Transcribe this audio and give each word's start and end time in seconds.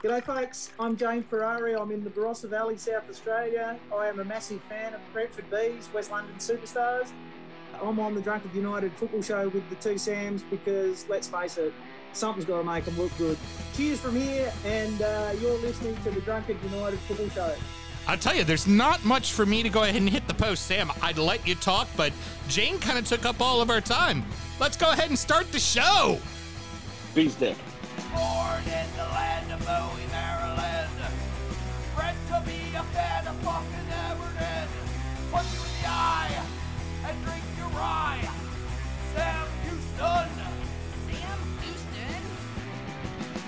G'day, 0.00 0.22
folks. 0.22 0.70
I'm 0.78 0.96
Jane 0.96 1.24
Ferrari. 1.24 1.74
I'm 1.74 1.90
in 1.90 2.04
the 2.04 2.10
Barossa 2.10 2.48
Valley, 2.48 2.76
South 2.76 3.10
Australia. 3.10 3.76
I 3.92 4.06
am 4.06 4.20
a 4.20 4.24
massive 4.24 4.62
fan 4.68 4.94
of 4.94 5.00
Brentford 5.12 5.50
Bees, 5.50 5.88
West 5.92 6.12
London 6.12 6.36
superstars. 6.38 7.08
I'm 7.82 7.98
on 7.98 8.14
the 8.14 8.20
Drunkard 8.20 8.54
United 8.54 8.92
football 8.92 9.22
show 9.22 9.48
with 9.48 9.68
the 9.68 9.74
two 9.74 9.98
Sams 9.98 10.44
because, 10.44 11.08
let's 11.08 11.26
face 11.26 11.58
it, 11.58 11.74
something's 12.12 12.44
got 12.44 12.58
to 12.58 12.64
make 12.64 12.84
them 12.84 12.96
look 12.96 13.10
good. 13.18 13.36
Cheers 13.74 13.98
from 13.98 14.14
here, 14.14 14.52
and 14.64 15.02
uh, 15.02 15.32
you're 15.40 15.58
listening 15.58 15.96
to 16.04 16.12
the 16.12 16.20
Drunkard 16.20 16.58
United 16.62 17.00
football 17.00 17.28
show. 17.30 17.56
I'll 18.06 18.16
tell 18.16 18.36
you, 18.36 18.44
there's 18.44 18.68
not 18.68 19.04
much 19.04 19.32
for 19.32 19.46
me 19.46 19.64
to 19.64 19.68
go 19.68 19.82
ahead 19.82 19.96
and 19.96 20.08
hit 20.08 20.28
the 20.28 20.34
post, 20.34 20.66
Sam. 20.66 20.92
I'd 21.02 21.18
let 21.18 21.44
you 21.44 21.56
talk, 21.56 21.88
but 21.96 22.12
Jane 22.46 22.78
kind 22.78 22.98
of 23.00 23.04
took 23.04 23.26
up 23.26 23.40
all 23.40 23.60
of 23.60 23.68
our 23.68 23.80
time. 23.80 24.24
Let's 24.60 24.76
go 24.76 24.92
ahead 24.92 25.08
and 25.08 25.18
start 25.18 25.50
the 25.50 25.58
show. 25.58 26.20
Bees 27.16 27.34
dick. 27.34 27.56
Born 29.68 30.00
in 30.00 30.08
the 30.08 30.16
land 30.16 30.40
of 30.48 30.48
Bowie, 30.48 30.56
Maryland. 30.56 30.90
Bred 31.94 32.16
to 32.28 32.42
be 32.46 32.60
a 32.74 32.82
fan 32.94 33.26
of 33.26 33.36
fucking 33.44 33.88
Everton. 34.08 34.68
Punch 35.30 35.52
you 35.52 35.60
in 35.60 35.72
the 35.82 35.88
eye 35.88 36.42
and 37.06 37.24
drink 37.24 37.44
your 37.58 37.68
rye. 37.68 38.28
Sam 39.14 39.46
Houston. 39.64 40.30
Sam 41.10 41.40
Houston? 41.60 42.22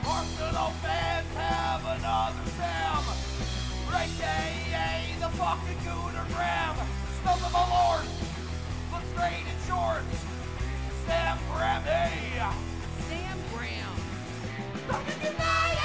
Arsenal 0.05 0.71
fans 0.83 1.33
have 1.37 1.85
another 1.97 2.51
Sam. 2.59 3.05
AKA 4.01 5.15
the 5.21 5.29
fucking 5.37 5.79
Gooner 5.85 6.27
Graham. 6.35 6.77
Stump 7.21 7.43
of 7.45 7.55
a 7.55 7.65
lord. 7.69 8.07
Look 8.93 9.05
straight 9.13 9.45
in 9.45 9.59
shorts. 9.67 10.25
Sam 11.07 11.39
Grammy. 11.53 12.53
Sam 13.09 13.39
Graham. 13.53 13.97
Fucking 14.89 15.33
United! 15.33 15.80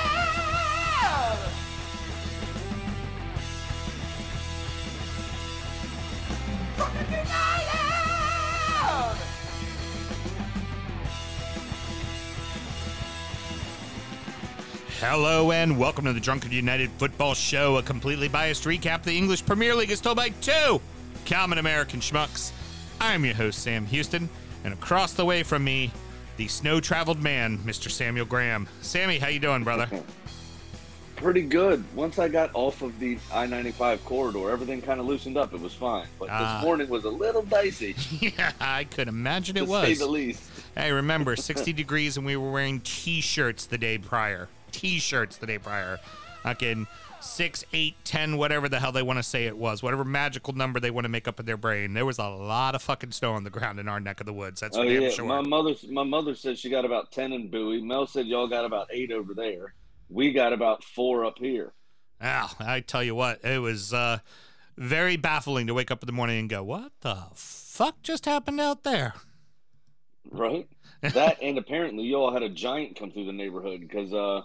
Hello 15.07 15.51
and 15.51 15.77
welcome 15.77 16.05
to 16.05 16.13
the 16.13 16.19
Drunken 16.19 16.51
United 16.51 16.89
Football 16.97 17.35
Show, 17.35 17.77
a 17.77 17.83
completely 17.83 18.27
biased 18.27 18.63
recap. 18.63 19.03
The 19.03 19.15
English 19.15 19.45
Premier 19.45 19.75
League 19.75 19.91
is 19.91 20.01
told 20.01 20.17
by 20.17 20.29
two 20.29 20.81
common 21.25 21.59
American 21.59 21.99
schmucks. 21.99 22.51
I'm 22.99 23.23
your 23.23 23.35
host, 23.35 23.59
Sam 23.59 23.85
Houston, 23.85 24.29
and 24.63 24.73
across 24.73 25.13
the 25.13 25.23
way 25.23 25.43
from 25.43 25.63
me, 25.63 25.91
the 26.37 26.47
snow-traveled 26.47 27.21
man, 27.21 27.57
Mr. 27.59 27.89
Samuel 27.89 28.25
Graham. 28.25 28.67
Sammy, 28.81 29.17
how 29.19 29.27
you 29.27 29.39
doing, 29.39 29.63
brother? 29.63 29.87
Pretty 31.15 31.43
good. 31.43 31.83
Once 31.95 32.19
I 32.19 32.27
got 32.27 32.49
off 32.53 32.81
of 32.81 32.99
the 32.99 33.17
I 33.33 33.45
95 33.45 34.03
corridor, 34.03 34.49
everything 34.51 34.81
kind 34.81 34.99
of 34.99 35.05
loosened 35.05 35.37
up. 35.37 35.53
It 35.53 35.61
was 35.61 35.73
fine. 35.73 36.07
But 36.19 36.27
Ah. 36.29 36.55
this 36.57 36.65
morning 36.65 36.89
was 36.89 37.05
a 37.05 37.09
little 37.09 37.41
dicey, 37.43 37.95
yeah, 38.19 38.51
I 38.59 38.83
could 38.83 39.07
imagine 39.07 39.55
it 39.55 39.65
was. 39.65 39.87
to 39.87 39.95
say 39.95 39.99
the 39.99 40.11
least. 40.11 40.43
Hey, 40.75 40.91
remember, 40.91 41.35
60 41.37 41.71
degrees 41.71 42.17
and 42.17 42.25
we 42.25 42.35
were 42.35 42.51
wearing 42.51 42.81
t-shirts 42.81 43.65
the 43.65 43.77
day 43.77 43.97
prior. 43.97 44.49
T-shirts 44.73 45.37
the 45.37 45.47
day 45.47 45.57
prior. 45.57 45.99
Fucking 46.43 46.85
6, 47.25 47.65
eight, 47.73 47.95
ten, 48.03 48.37
whatever 48.37 48.69
the 48.69 48.79
hell 48.79 48.91
they 48.91 49.01
want 49.01 49.17
to 49.17 49.23
say 49.23 49.45
it 49.45 49.57
was. 49.57 49.83
Whatever 49.83 50.03
magical 50.03 50.53
number 50.53 50.79
they 50.79 50.91
want 50.91 51.05
to 51.05 51.09
make 51.09 51.27
up 51.27 51.39
in 51.39 51.45
their 51.45 51.57
brain. 51.57 51.93
There 51.93 52.05
was 52.05 52.19
a 52.19 52.27
lot 52.27 52.75
of 52.75 52.81
fucking 52.81 53.11
snow 53.11 53.33
on 53.33 53.43
the 53.43 53.49
ground 53.49 53.79
in 53.79 53.87
our 53.87 53.99
neck 53.99 54.19
of 54.19 54.25
the 54.25 54.33
woods. 54.33 54.61
That's 54.61 54.77
Oh 54.77 54.83
for 54.83 54.89
damn 54.89 55.01
yeah, 55.01 55.09
sure. 55.09 55.25
my 55.25 55.41
mother. 55.41 55.73
My 55.89 56.03
mother 56.03 56.35
said 56.35 56.57
she 56.57 56.69
got 56.69 56.85
about 56.85 57.11
ten 57.11 57.33
in 57.33 57.49
Bowie. 57.49 57.81
Mel 57.81 58.07
said 58.07 58.27
y'all 58.27 58.47
got 58.47 58.65
about 58.65 58.87
eight 58.91 59.11
over 59.11 59.33
there. 59.33 59.73
We 60.09 60.31
got 60.31 60.53
about 60.53 60.83
four 60.83 61.25
up 61.25 61.39
here. 61.39 61.73
Ah, 62.21 62.55
I 62.59 62.79
tell 62.79 63.03
you 63.03 63.15
what, 63.15 63.43
it 63.43 63.59
was 63.59 63.93
uh, 63.93 64.19
very 64.77 65.17
baffling 65.17 65.67
to 65.67 65.73
wake 65.73 65.91
up 65.91 66.01
in 66.01 66.07
the 66.07 66.13
morning 66.13 66.39
and 66.39 66.49
go, 66.49 66.63
what 66.63 66.91
the 67.01 67.17
fuck 67.33 68.01
just 68.01 68.25
happened 68.25 68.61
out 68.61 68.83
there? 68.83 69.13
Right. 70.31 70.67
that 71.01 71.37
and 71.41 71.57
apparently 71.57 72.05
y'all 72.05 72.31
had 72.31 72.41
a 72.41 72.49
giant 72.49 72.97
come 72.97 73.11
through 73.11 73.25
the 73.25 73.33
neighborhood 73.33 73.81
because 73.81 74.13
uh, 74.13 74.41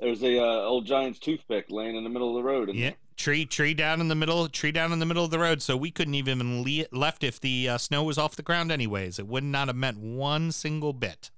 there 0.00 0.10
was 0.10 0.22
a 0.22 0.38
uh, 0.38 0.62
old 0.62 0.86
giant's 0.86 1.18
toothpick 1.18 1.66
laying 1.68 1.94
in 1.94 2.04
the 2.04 2.10
middle 2.10 2.30
of 2.30 2.42
the 2.42 2.48
road. 2.48 2.70
Yeah, 2.72 2.92
tree 3.16 3.44
tree 3.44 3.74
down 3.74 4.00
in 4.00 4.08
the 4.08 4.14
middle, 4.14 4.48
tree 4.48 4.72
down 4.72 4.92
in 4.92 4.98
the 4.98 5.06
middle 5.06 5.24
of 5.24 5.30
the 5.30 5.38
road. 5.38 5.62
So 5.62 5.76
we 5.76 5.90
couldn't 5.90 6.14
even 6.14 6.64
le- 6.64 6.86
left 6.90 7.22
if 7.22 7.38
the 7.38 7.68
uh, 7.68 7.78
snow 7.78 8.02
was 8.02 8.18
off 8.18 8.34
the 8.34 8.42
ground. 8.42 8.72
Anyways, 8.72 9.18
it 9.18 9.26
would 9.26 9.44
not 9.44 9.68
have 9.68 9.76
meant 9.76 9.98
one 9.98 10.52
single 10.52 10.92
bit. 10.92 11.30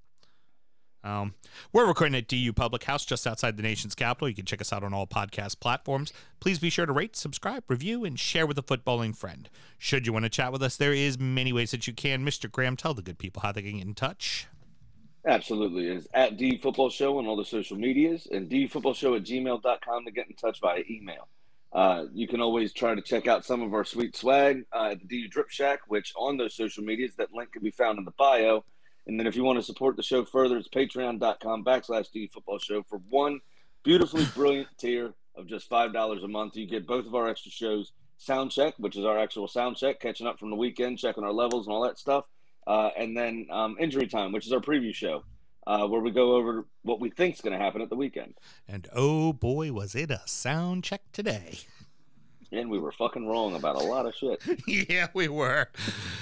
Um, 1.05 1.34
we're 1.72 1.87
recording 1.87 2.15
at 2.15 2.28
DU 2.28 2.53
Public 2.53 2.84
House 2.84 3.05
just 3.05 3.27
outside 3.27 3.56
the 3.56 3.62
nation's 3.62 3.97
capital. 3.97 4.28
You 4.28 4.37
can 4.37 4.45
check 4.45 4.61
us 4.61 4.72
out 4.72 4.84
on 4.84 4.95
all 4.95 5.09
podcast 5.09 5.59
platforms. 5.59 6.12
Please 6.39 6.61
be 6.61 6.71
sure 6.71 6.87
to 6.87 6.93
rate, 6.93 7.17
subscribe, 7.17 7.65
review, 7.69 8.05
and 8.05 8.19
share 8.19 8.47
with 8.47 8.56
a 8.56 8.62
footballing 8.62 9.17
friend. 9.17 9.51
Should 9.78 10.06
you 10.06 10.12
want 10.12 10.25
to 10.25 10.28
chat 10.28 10.53
with 10.53 10.62
us, 10.62 10.77
there 10.77 10.93
is 10.93 11.19
many 11.19 11.53
ways 11.53 11.72
that 11.72 11.89
you 11.89 11.93
can. 11.93 12.25
Mr. 12.25 12.51
Graham, 12.51 12.77
tell 12.77 12.95
the 12.95 13.03
good 13.03 13.19
people 13.19 13.43
how 13.43 13.51
they 13.51 13.62
can 13.62 13.78
get 13.78 13.87
in 13.87 13.95
touch. 13.95 14.47
Absolutely. 15.25 15.87
It's 15.87 16.09
at 16.12 16.37
D 16.37 16.59
Football 16.59 16.91
Show 16.91 17.19
on 17.19 17.27
all 17.27 17.37
the 17.37 17.44
social 17.44 17.77
medias 17.77 18.27
and 18.31 18.49
D 18.49 18.66
Football 18.66 18.94
Show 18.94 19.15
at 19.15 19.22
gmail.com 19.22 20.05
to 20.05 20.10
get 20.10 20.28
in 20.28 20.34
touch 20.34 20.60
via 20.60 20.83
email. 20.91 21.28
Uh, 21.72 22.05
you 22.12 22.28
can 22.28 22.41
always 22.41 22.72
try 22.72 22.94
to 22.94 23.00
check 23.00 23.27
out 23.27 23.44
some 23.44 23.62
of 23.62 23.72
our 23.72 23.84
sweet 23.84 24.15
swag 24.16 24.65
uh, 24.72 24.91
at 24.91 25.00
the 25.00 25.06
DU 25.06 25.28
Drip 25.28 25.49
Shack, 25.49 25.81
which 25.88 26.12
on 26.16 26.37
those 26.37 26.55
social 26.55 26.84
medias, 26.84 27.15
that 27.16 27.33
link 27.33 27.53
can 27.53 27.62
be 27.62 27.71
found 27.71 27.99
in 27.99 28.05
the 28.05 28.10
bio. 28.12 28.65
And 29.06 29.19
then 29.19 29.27
if 29.27 29.34
you 29.34 29.43
want 29.43 29.59
to 29.59 29.62
support 29.62 29.97
the 29.97 30.03
show 30.03 30.25
further, 30.25 30.59
it's 30.59 30.69
patreon.com 30.69 31.65
backslash 31.65 32.10
D 32.12 32.27
Football 32.27 32.59
Show 32.59 32.83
for 32.83 33.00
one 33.09 33.41
beautifully 33.84 34.25
brilliant 34.34 34.69
tier 34.78 35.15
of 35.34 35.47
just 35.47 35.71
$5 35.71 36.25
a 36.25 36.28
month. 36.28 36.56
You 36.56 36.66
get 36.66 36.87
both 36.87 37.06
of 37.06 37.15
our 37.15 37.28
extra 37.28 37.50
shows, 37.50 37.93
Sound 38.19 38.50
Check, 38.50 38.75
which 38.78 38.97
is 38.97 39.04
our 39.04 39.19
actual 39.19 39.49
sound 39.49 39.77
check, 39.77 39.99
catching 39.99 40.27
up 40.27 40.39
from 40.39 40.50
the 40.50 40.56
weekend, 40.56 40.99
checking 40.99 41.25
our 41.25 41.33
levels 41.33 41.66
and 41.66 41.75
all 41.75 41.83
that 41.83 41.99
stuff. 41.99 42.25
Uh, 42.67 42.91
and 42.97 43.17
then 43.17 43.47
um, 43.50 43.77
Injury 43.81 44.06
Time, 44.06 44.33
which 44.33 44.47
is 44.47 44.53
our 44.53 44.61
preview 44.61 44.95
show, 44.95 45.25
uh, 45.67 45.87
where 45.87 46.00
we 46.00 46.11
go 46.11 46.37
over 46.37 46.67
what 46.83 47.00
we 47.00 47.11
think 47.11 47.34
is 47.34 47.41
going 47.41 47.56
to 47.56 47.62
happen 47.62 47.83
at 47.83 47.91
the 47.91 47.97
weekend. 47.97 48.34
And 48.69 48.89
oh 48.95 49.33
boy, 49.33 49.73
was 49.73 49.95
it 49.95 50.11
a 50.11 50.23
sound 50.27 50.84
check 50.84 51.03
today. 51.12 51.59
And 52.55 52.69
we 52.69 52.78
were 52.78 52.93
fucking 52.93 53.27
wrong 53.27 53.55
about 53.55 53.77
a 53.77 53.78
lot 53.78 54.05
of 54.05 54.15
shit. 54.15 54.43
yeah, 54.67 55.06
we 55.15 55.27
were. 55.27 55.69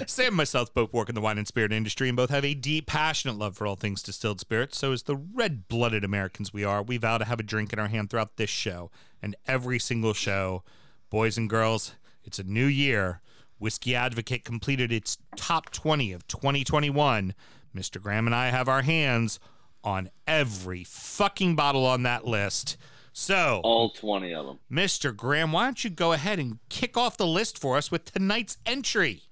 Sam 0.07 0.27
and 0.27 0.37
myself 0.37 0.73
both 0.73 0.93
work 0.93 1.09
in 1.09 1.15
the 1.15 1.19
wine 1.19 1.37
and 1.37 1.45
spirit 1.45 1.73
industry 1.73 2.07
and 2.07 2.15
both 2.15 2.29
have 2.29 2.45
a 2.45 2.53
deep, 2.53 2.87
passionate 2.87 3.37
love 3.37 3.57
for 3.57 3.67
all 3.67 3.75
things 3.75 4.01
distilled 4.01 4.39
spirits. 4.39 4.77
So, 4.77 4.93
as 4.93 5.03
the 5.03 5.17
red 5.17 5.67
blooded 5.67 6.05
Americans 6.05 6.53
we 6.53 6.63
are, 6.63 6.81
we 6.81 6.95
vow 6.95 7.17
to 7.17 7.25
have 7.25 7.41
a 7.41 7.43
drink 7.43 7.73
in 7.73 7.79
our 7.79 7.89
hand 7.89 8.09
throughout 8.09 8.37
this 8.37 8.49
show 8.49 8.91
and 9.21 9.35
every 9.45 9.77
single 9.77 10.13
show. 10.13 10.63
Boys 11.09 11.37
and 11.37 11.49
girls, 11.49 11.95
it's 12.23 12.39
a 12.39 12.43
new 12.43 12.65
year. 12.65 13.19
Whisky 13.61 13.95
Advocate 13.95 14.43
completed 14.43 14.91
its 14.91 15.19
top 15.35 15.69
20 15.69 16.11
of 16.13 16.27
2021. 16.27 17.35
Mr. 17.75 18.01
Graham 18.01 18.25
and 18.25 18.35
I 18.35 18.47
have 18.47 18.67
our 18.67 18.81
hands 18.81 19.39
on 19.83 20.09
every 20.25 20.83
fucking 20.83 21.55
bottle 21.55 21.85
on 21.85 22.01
that 22.03 22.25
list. 22.25 22.75
So, 23.13 23.61
All 23.63 23.91
20 23.91 24.33
of 24.33 24.45
them. 24.47 24.59
Mr. 24.71 25.15
Graham, 25.15 25.51
why 25.51 25.65
don't 25.65 25.83
you 25.83 25.91
go 25.91 26.11
ahead 26.11 26.39
and 26.39 26.57
kick 26.69 26.97
off 26.97 27.17
the 27.17 27.27
list 27.27 27.59
for 27.59 27.77
us 27.77 27.91
with 27.91 28.05
tonight's 28.05 28.57
entry? 28.65 29.23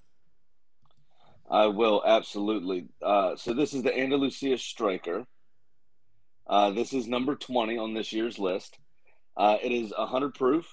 I 1.50 1.66
will 1.66 2.04
absolutely. 2.06 2.86
Uh, 3.02 3.36
so 3.36 3.56
this 3.56 3.74
is 3.74 3.82
the 3.82 3.98
Andalusia 3.98 4.60
Stryker. 4.60 5.26
Uh, 6.46 6.70
this 6.70 6.94
is 6.94 7.08
number 7.08 7.36
twenty 7.36 7.78
on 7.78 7.96
this 7.96 8.14
year's 8.14 8.38
list. 8.38 8.78
Uh, 9.36 9.58
it 9.64 9.72
is 9.72 9.92
hundred 9.98 10.36
proof. 10.36 10.68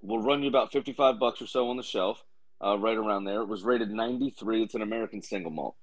Will 0.00 0.22
run 0.22 0.42
you 0.42 0.48
about 0.48 0.72
fifty-five 0.72 1.18
bucks 1.18 1.42
or 1.42 1.46
so 1.46 1.68
on 1.68 1.76
the 1.76 1.82
shelf, 1.82 2.24
uh, 2.62 2.76
right 2.78 2.96
around 2.96 3.24
there. 3.24 3.40
It 3.40 3.48
was 3.48 3.62
rated 3.62 3.90
ninety-three. 3.90 4.62
It's 4.62 4.74
an 4.74 4.82
American 4.82 5.22
single 5.22 5.50
malt. 5.50 5.76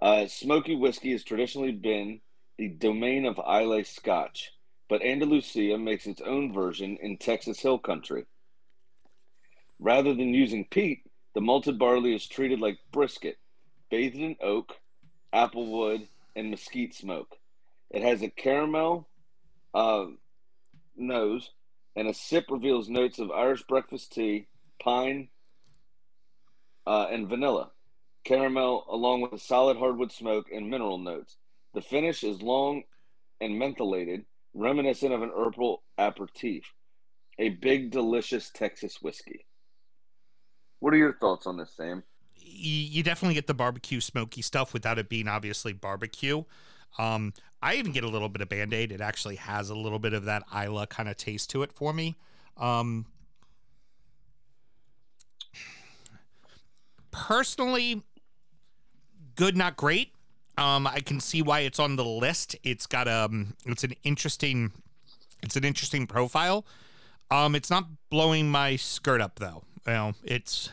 Uh, 0.00 0.26
smoky 0.26 0.76
whiskey 0.76 1.12
has 1.12 1.24
traditionally 1.24 1.72
been 1.72 2.20
the 2.58 2.68
domain 2.68 3.26
of 3.26 3.38
Islay 3.38 3.82
Scotch, 3.82 4.52
but 4.88 5.02
Andalusia 5.02 5.78
makes 5.78 6.06
its 6.06 6.20
own 6.20 6.52
version 6.52 6.98
in 7.00 7.16
Texas 7.16 7.60
Hill 7.60 7.78
Country. 7.78 8.26
Rather 9.78 10.14
than 10.14 10.32
using 10.32 10.66
peat, 10.70 11.02
the 11.34 11.40
malted 11.40 11.78
barley 11.78 12.14
is 12.14 12.26
treated 12.26 12.60
like 12.60 12.78
brisket, 12.92 13.36
bathed 13.90 14.16
in 14.16 14.36
oak, 14.42 14.74
applewood, 15.34 16.08
and 16.34 16.50
mesquite 16.50 16.94
smoke. 16.94 17.36
It 17.90 18.02
has 18.02 18.22
a 18.22 18.30
caramel 18.30 19.08
uh, 19.74 20.06
nose, 20.96 21.50
and 21.94 22.08
a 22.08 22.14
sip 22.14 22.46
reveals 22.50 22.88
notes 22.88 23.18
of 23.18 23.30
Irish 23.30 23.62
breakfast 23.64 24.12
tea, 24.12 24.46
pine, 24.82 25.28
uh, 26.86 27.06
and 27.10 27.28
vanilla. 27.28 27.70
Caramel, 28.24 28.86
along 28.90 29.22
with 29.22 29.40
solid 29.40 29.76
hardwood 29.76 30.12
smoke 30.12 30.46
and 30.52 30.68
mineral 30.68 30.98
notes. 30.98 31.36
The 31.74 31.80
finish 31.80 32.24
is 32.24 32.42
long 32.42 32.82
and 33.40 33.60
mentholated, 33.60 34.24
reminiscent 34.54 35.12
of 35.12 35.22
an 35.22 35.30
herbal 35.36 35.82
aperitif. 35.98 36.64
A 37.38 37.50
big, 37.50 37.90
delicious 37.90 38.50
Texas 38.50 38.98
whiskey. 39.02 39.44
What 40.80 40.94
are 40.94 40.96
your 40.96 41.14
thoughts 41.18 41.46
on 41.46 41.56
this, 41.56 41.72
Sam? 41.76 42.02
You 42.34 43.02
definitely 43.02 43.34
get 43.34 43.46
the 43.46 43.54
barbecue 43.54 44.00
smoky 44.00 44.42
stuff 44.42 44.72
without 44.72 44.98
it 44.98 45.08
being 45.08 45.28
obviously 45.28 45.72
barbecue. 45.72 46.44
Um, 46.98 47.32
I 47.62 47.74
even 47.74 47.92
get 47.92 48.04
a 48.04 48.08
little 48.08 48.28
bit 48.28 48.42
of 48.42 48.48
Band 48.48 48.72
Aid. 48.72 48.92
It 48.92 49.00
actually 49.00 49.36
has 49.36 49.70
a 49.70 49.74
little 49.74 49.98
bit 49.98 50.12
of 50.12 50.24
that 50.24 50.44
Islay 50.54 50.86
kind 50.86 51.08
of 51.08 51.16
taste 51.16 51.50
to 51.50 51.62
it 51.62 51.72
for 51.72 51.92
me. 51.92 52.16
Um, 52.56 53.06
personally, 57.16 58.02
good, 59.34 59.56
not 59.56 59.76
great. 59.76 60.12
Um, 60.58 60.86
I 60.86 61.00
can 61.00 61.20
see 61.20 61.42
why 61.42 61.60
it's 61.60 61.78
on 61.78 61.96
the 61.96 62.04
list. 62.04 62.56
It's 62.62 62.86
got 62.86 63.08
um, 63.08 63.54
it's 63.66 63.84
an 63.84 63.92
interesting, 64.04 64.72
it's 65.42 65.56
an 65.56 65.64
interesting 65.64 66.06
profile. 66.06 66.66
Um, 67.30 67.54
it's 67.54 67.70
not 67.70 67.86
blowing 68.10 68.50
my 68.50 68.76
skirt 68.76 69.20
up 69.20 69.38
though. 69.38 69.64
You 69.86 69.92
know, 69.92 70.12
it's 70.24 70.70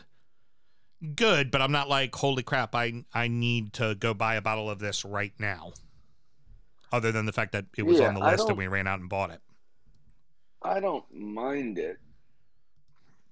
good, 1.14 1.50
but 1.50 1.60
I'm 1.62 1.72
not 1.72 1.88
like, 1.88 2.14
holy 2.14 2.42
crap, 2.42 2.74
I 2.74 3.04
I 3.12 3.28
need 3.28 3.72
to 3.74 3.94
go 3.94 4.14
buy 4.14 4.36
a 4.36 4.42
bottle 4.42 4.70
of 4.70 4.78
this 4.78 5.04
right 5.04 5.32
now. 5.38 5.72
Other 6.92 7.10
than 7.12 7.26
the 7.26 7.32
fact 7.32 7.52
that 7.52 7.66
it 7.76 7.82
was 7.82 8.00
Yeah, 8.00 8.08
on 8.08 8.14
the 8.14 8.20
list 8.20 8.48
and 8.48 8.56
we 8.56 8.68
ran 8.68 8.86
out 8.86 9.00
and 9.00 9.08
bought 9.08 9.30
it. 9.30 9.40
I 10.62 10.80
don't 10.80 11.04
mind 11.14 11.78
it. 11.78 11.98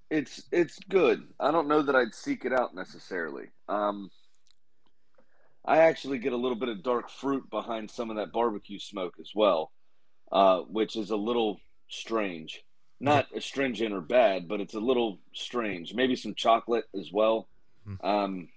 It's 0.09 0.43
it's 0.51 0.79
good. 0.89 1.23
I 1.39 1.51
don't 1.51 1.67
know 1.67 1.81
that 1.81 1.95
I'd 1.95 2.13
seek 2.13 2.45
it 2.45 2.53
out 2.53 2.75
necessarily. 2.75 3.47
Um, 3.67 4.11
I 5.65 5.77
actually 5.79 6.19
get 6.19 6.33
a 6.33 6.37
little 6.37 6.57
bit 6.57 6.69
of 6.69 6.83
dark 6.83 7.09
fruit 7.09 7.49
behind 7.49 7.89
some 7.89 8.09
of 8.09 8.17
that 8.17 8.31
barbecue 8.31 8.79
smoke 8.79 9.15
as 9.19 9.31
well, 9.33 9.71
uh, 10.31 10.59
which 10.59 10.95
is 10.95 11.09
a 11.09 11.15
little 11.15 11.59
strange. 11.89 12.63
Not 12.99 13.27
astringent 13.35 13.93
or 13.93 13.99
bad, 13.99 14.47
but 14.47 14.61
it's 14.61 14.75
a 14.75 14.79
little 14.79 15.19
strange. 15.33 15.93
Maybe 15.93 16.15
some 16.15 16.35
chocolate 16.35 16.85
as 16.97 17.11
well. 17.11 17.49
Hmm. 17.85 18.05
Um, 18.05 18.47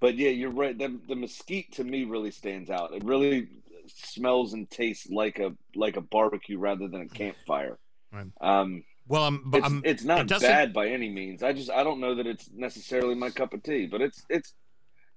but 0.00 0.16
yeah, 0.16 0.30
you're 0.30 0.50
right. 0.50 0.76
The, 0.76 0.98
the 1.06 1.14
mesquite 1.14 1.72
to 1.74 1.84
me 1.84 2.04
really 2.04 2.32
stands 2.32 2.70
out. 2.70 2.92
It 2.92 3.04
really 3.04 3.48
smells 3.86 4.52
and 4.52 4.68
tastes 4.68 5.08
like 5.10 5.38
a 5.38 5.54
like 5.74 5.96
a 5.96 6.00
barbecue 6.00 6.58
rather 6.58 6.88
than 6.88 7.02
a 7.02 7.08
campfire. 7.08 7.78
Right. 8.12 8.26
Um, 8.40 8.82
Well, 9.08 9.22
I'm, 9.22 9.42
but 9.44 9.58
it's, 9.58 9.66
I'm 9.66 9.82
it's 9.84 10.04
not 10.04 10.30
it 10.30 10.40
bad 10.40 10.72
by 10.72 10.88
any 10.88 11.08
means. 11.08 11.42
I 11.42 11.52
just 11.52 11.70
I 11.70 11.84
don't 11.84 12.00
know 12.00 12.14
that 12.16 12.26
it's 12.26 12.50
necessarily 12.54 13.14
my 13.14 13.30
cup 13.30 13.54
of 13.54 13.62
tea, 13.62 13.86
but 13.86 14.00
it's 14.00 14.24
it's 14.28 14.54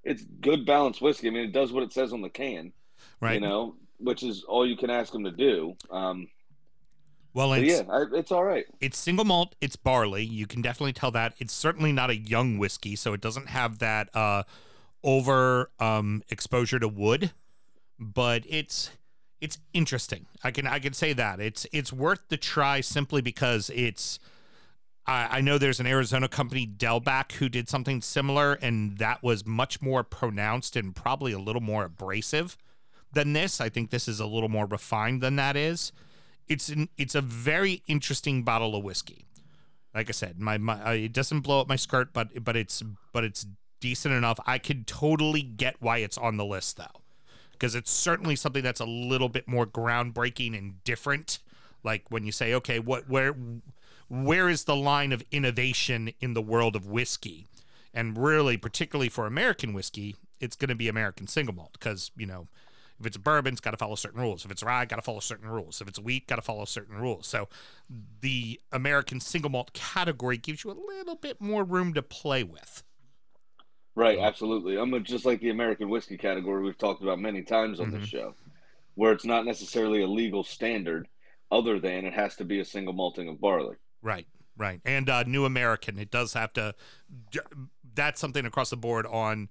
it's 0.04 0.24
good 0.42 0.66
balanced 0.66 1.02
whiskey. 1.02 1.28
I 1.28 1.32
mean, 1.32 1.44
it 1.44 1.52
does 1.52 1.72
what 1.72 1.84
it 1.84 1.92
says 1.92 2.14
on 2.14 2.22
the 2.22 2.30
can, 2.30 2.72
right. 3.20 3.34
you 3.34 3.40
know, 3.40 3.76
which 3.98 4.24
is 4.24 4.44
all 4.44 4.68
you 4.68 4.78
can 4.78 4.90
ask 4.90 5.12
them 5.12 5.24
to 5.24 5.32
do. 5.32 5.76
Um, 5.90 6.28
well, 7.34 7.54
it's, 7.54 7.68
yeah, 7.68 7.92
I, 7.92 8.06
it's 8.14 8.32
all 8.32 8.44
right. 8.44 8.66
it's 8.82 8.98
single 8.98 9.24
malt 9.24 9.56
it's 9.62 9.76
barley 9.76 10.24
you 10.24 10.48
can 10.48 10.62
definitely 10.62 10.94
tell 10.94 11.12
that 11.12 11.34
it's 11.38 11.54
certainly 11.54 11.92
not 11.92 12.10
a 12.10 12.16
young 12.16 12.58
whiskey 12.58 12.96
so 12.96 13.14
it 13.14 13.22
doesn't 13.22 13.50
have 13.50 13.78
that 13.80 14.10
uh 14.16 14.44
over 15.04 15.70
um 15.80 16.24
exposure 16.30 16.80
to 16.80 16.88
wood 16.88 17.32
but 18.00 18.44
it's 18.48 18.90
it's 19.42 19.58
interesting 19.74 20.26
i 20.44 20.52
can 20.52 20.68
i 20.68 20.80
can 20.80 20.94
say 20.94 21.14
that 21.14 21.40
it's 21.40 21.66
it's 21.72 21.94
worth 21.94 22.22
the 22.30 22.38
try 22.38 22.82
simply 22.82 23.22
because 23.22 23.70
it's 23.74 24.20
I, 25.08 25.38
I 25.38 25.42
know 25.42 25.58
there's 25.58 25.80
an 25.80 25.88
Arizona 25.88 26.28
company, 26.28 26.68
Del 26.68 27.00
Bac, 27.00 27.32
who 27.32 27.50
did 27.50 27.68
something 27.68 28.00
similar, 28.02 28.54
and 28.62 29.00
that 29.00 29.24
was 29.24 29.44
much 29.44 29.82
more 29.82 30.04
pronounced 30.04 30.76
and 30.76 30.96
probably 30.96 31.32
a 31.32 31.40
little 31.40 31.62
more 31.62 31.86
abrasive 31.86 32.58
than 33.12 33.34
this. 33.34 33.60
I 33.60 33.70
think 33.70 33.90
this 33.90 34.08
is 34.08 34.20
a 34.20 34.28
little 34.28 34.50
more 34.50 34.68
refined 34.68 35.22
than 35.22 35.36
that 35.38 35.56
is 35.56 35.94
it's 36.50 36.68
an 36.68 36.90
it's 36.98 37.16
a 37.16 37.22
very 37.22 37.84
interesting 37.88 38.44
bottle 38.44 38.76
of 38.76 38.84
whiskey. 38.84 39.26
Like 39.94 40.10
I 40.10 40.12
said, 40.12 40.40
my, 40.40 40.58
my 40.58 40.94
it 40.94 41.14
doesn't 41.14 41.42
blow 41.42 41.62
up 41.62 41.70
my 41.70 41.76
skirt, 41.76 42.12
but 42.12 42.44
but 42.44 42.58
it's 42.58 42.84
but 43.14 43.24
it's 43.24 43.46
decent 43.80 44.14
enough. 44.14 44.40
I 44.46 44.58
could 44.58 44.88
totally 44.88 45.44
get 45.44 45.76
why 45.80 46.00
it's 46.00 46.18
on 46.18 46.38
the 46.38 46.46
list 46.46 46.78
though, 46.78 47.02
because 47.60 47.76
it's 47.76 47.92
certainly 47.92 48.36
something 48.36 48.64
that's 48.64 48.80
a 48.80 48.86
little 48.86 49.30
bit 49.30 49.48
more 49.48 49.66
groundbreaking 49.66 50.58
and 50.58 50.84
different. 50.84 51.40
Like 51.84 52.06
when 52.10 52.24
you 52.24 52.32
say, 52.32 52.54
okay, 52.54 52.80
what 52.80 53.10
where 53.10 53.36
where 54.08 54.50
is 54.50 54.64
the 54.64 54.76
line 54.76 55.12
of 55.12 55.24
innovation 55.32 56.14
in 56.20 56.34
the 56.34 56.42
world 56.42 56.76
of 56.76 56.88
whiskey? 56.88 57.48
And 57.94 58.18
really, 58.18 58.58
particularly 58.58 59.10
for 59.10 59.26
American 59.26 59.74
whiskey, 59.74 60.16
it's 60.40 60.56
going 60.56 60.70
to 60.70 60.76
be 60.76 60.88
American 60.88 61.28
single 61.28 61.54
malt 61.54 61.74
because 61.74 62.12
you 62.16 62.26
know 62.26 62.48
if 63.00 63.06
it's 63.06 63.18
bourbon, 63.18 63.54
it's 63.54 63.62
got 63.62 63.72
to 63.72 63.78
follow 63.78 63.96
certain 63.96 64.20
rules. 64.20 64.44
If 64.44 64.52
it's 64.52 64.64
rye, 64.64 64.86
got 64.86 64.98
to 64.98 65.02
follow 65.02 65.22
certain 65.22 65.50
rules. 65.50 65.80
If 65.80 65.88
it's 65.88 66.00
wheat, 66.00 66.28
got 66.28 66.36
to 66.36 66.42
follow 66.42 66.66
certain 66.66 66.98
rules. 66.98 67.28
So 67.28 67.48
the 68.22 68.60
American 68.72 69.20
single 69.22 69.50
malt 69.50 69.72
category 69.74 70.38
gives 70.38 70.64
you 70.64 70.72
a 70.72 70.74
little 70.74 71.16
bit 71.16 71.40
more 71.40 71.64
room 71.64 71.94
to 71.94 72.02
play 72.02 72.44
with. 72.44 72.84
Right, 74.00 74.18
absolutely. 74.20 74.78
I'm 74.78 74.94
a- 74.94 75.00
just 75.02 75.26
like 75.26 75.42
the 75.42 75.50
American 75.50 75.90
whiskey 75.90 76.18
category 76.18 76.64
we've 76.64 76.78
talked 76.78 77.02
about 77.04 77.20
many 77.20 77.42
times 77.44 77.82
on 77.82 77.92
Mhm. 77.92 78.00
this 78.00 78.08
show, 78.10 78.34
where 78.96 79.12
it's 79.12 79.26
not 79.26 79.46
necessarily 79.46 80.02
a 80.02 80.08
legal 80.08 80.44
standard, 80.44 81.10
other 81.52 81.80
than 81.82 82.06
it 82.06 82.14
has 82.14 82.36
to 82.38 82.46
be 82.46 82.60
a 82.62 82.66
single 82.66 82.94
malting 82.94 83.28
of 83.28 83.42
barley. 83.42 83.76
Right, 84.02 84.26
right. 84.56 84.80
And 84.86 85.10
uh, 85.10 85.24
New 85.24 85.44
American, 85.44 86.00
it 86.00 86.12
does 86.12 86.32
have 86.34 86.54
to. 86.54 86.76
That's 87.94 88.22
something 88.22 88.46
across 88.46 88.70
the 88.70 88.78
board 88.78 89.06
on 89.06 89.50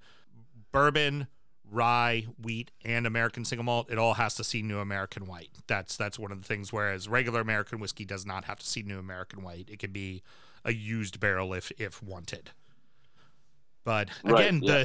bourbon, 0.73 1.27
rye, 1.71 2.27
wheat, 2.41 2.71
and 2.83 3.07
American 3.07 3.45
single 3.45 3.65
malt. 3.65 3.91
It 3.91 3.99
all 3.99 4.15
has 4.15 4.35
to 4.37 4.45
see 4.45 4.63
New 4.63 4.79
American 4.79 5.27
white. 5.27 5.51
That's 5.67 5.95
that's 5.97 6.19
one 6.19 6.33
of 6.33 6.41
the 6.41 6.49
things. 6.49 6.73
Whereas 6.73 7.07
regular 7.07 7.41
American 7.41 7.81
whiskey 7.81 8.07
does 8.07 8.25
not 8.25 8.45
have 8.45 8.61
to 8.61 8.67
see 8.67 8.83
New 8.83 8.99
American 8.99 9.43
white. 9.43 9.69
It 9.69 9.79
can 9.79 9.93
be 9.93 10.23
a 10.65 10.73
used 10.73 11.21
barrel 11.21 11.53
if 11.53 11.71
if 11.79 12.03
wanted. 12.03 12.53
But 13.89 14.11
Right, 14.23 14.41
again, 14.41 14.61
yeah. 14.61 14.81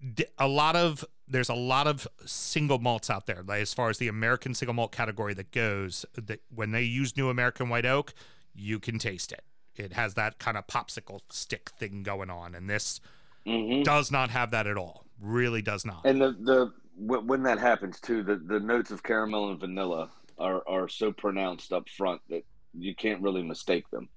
the 0.00 0.28
a 0.38 0.48
lot 0.48 0.76
of 0.76 1.04
there's 1.26 1.48
a 1.48 1.54
lot 1.54 1.86
of 1.86 2.06
single 2.24 2.78
malts 2.78 3.10
out 3.10 3.26
there 3.26 3.42
like 3.46 3.60
as 3.60 3.74
far 3.74 3.90
as 3.90 3.98
the 3.98 4.08
american 4.08 4.54
single 4.54 4.74
malt 4.74 4.92
category 4.92 5.34
that 5.34 5.50
goes 5.50 6.06
that 6.14 6.40
when 6.54 6.70
they 6.70 6.82
use 6.82 7.16
new 7.16 7.28
american 7.28 7.68
white 7.68 7.84
oak 7.86 8.14
you 8.54 8.78
can 8.80 8.98
taste 8.98 9.32
it. 9.32 9.44
It 9.76 9.92
has 9.92 10.14
that 10.14 10.38
kind 10.38 10.56
of 10.56 10.66
popsicle 10.66 11.20
stick 11.30 11.70
thing 11.78 12.02
going 12.02 12.30
on 12.30 12.54
and 12.54 12.68
this 12.68 13.00
hmm 13.46 13.82
does 13.82 14.10
not 14.10 14.30
have 14.30 14.50
that 14.52 14.66
at 14.66 14.76
all. 14.76 15.04
Really 15.20 15.62
does 15.62 15.84
not. 15.84 16.04
And 16.04 16.20
the 16.20 16.32
the 16.32 16.72
when 16.96 17.42
that 17.44 17.58
happens 17.58 18.00
too, 18.00 18.22
the 18.22 18.36
the 18.36 18.60
notes 18.60 18.90
of 18.90 19.02
caramel 19.02 19.50
and 19.50 19.60
vanilla 19.60 20.10
are 20.38 20.62
are 20.66 20.88
so 20.88 21.12
pronounced 21.12 21.72
up 21.72 21.88
front 21.88 22.20
that 22.28 22.44
you 22.72 22.94
can't 22.94 23.22
really 23.22 23.42
mistake 23.42 23.88
them. 23.90 24.08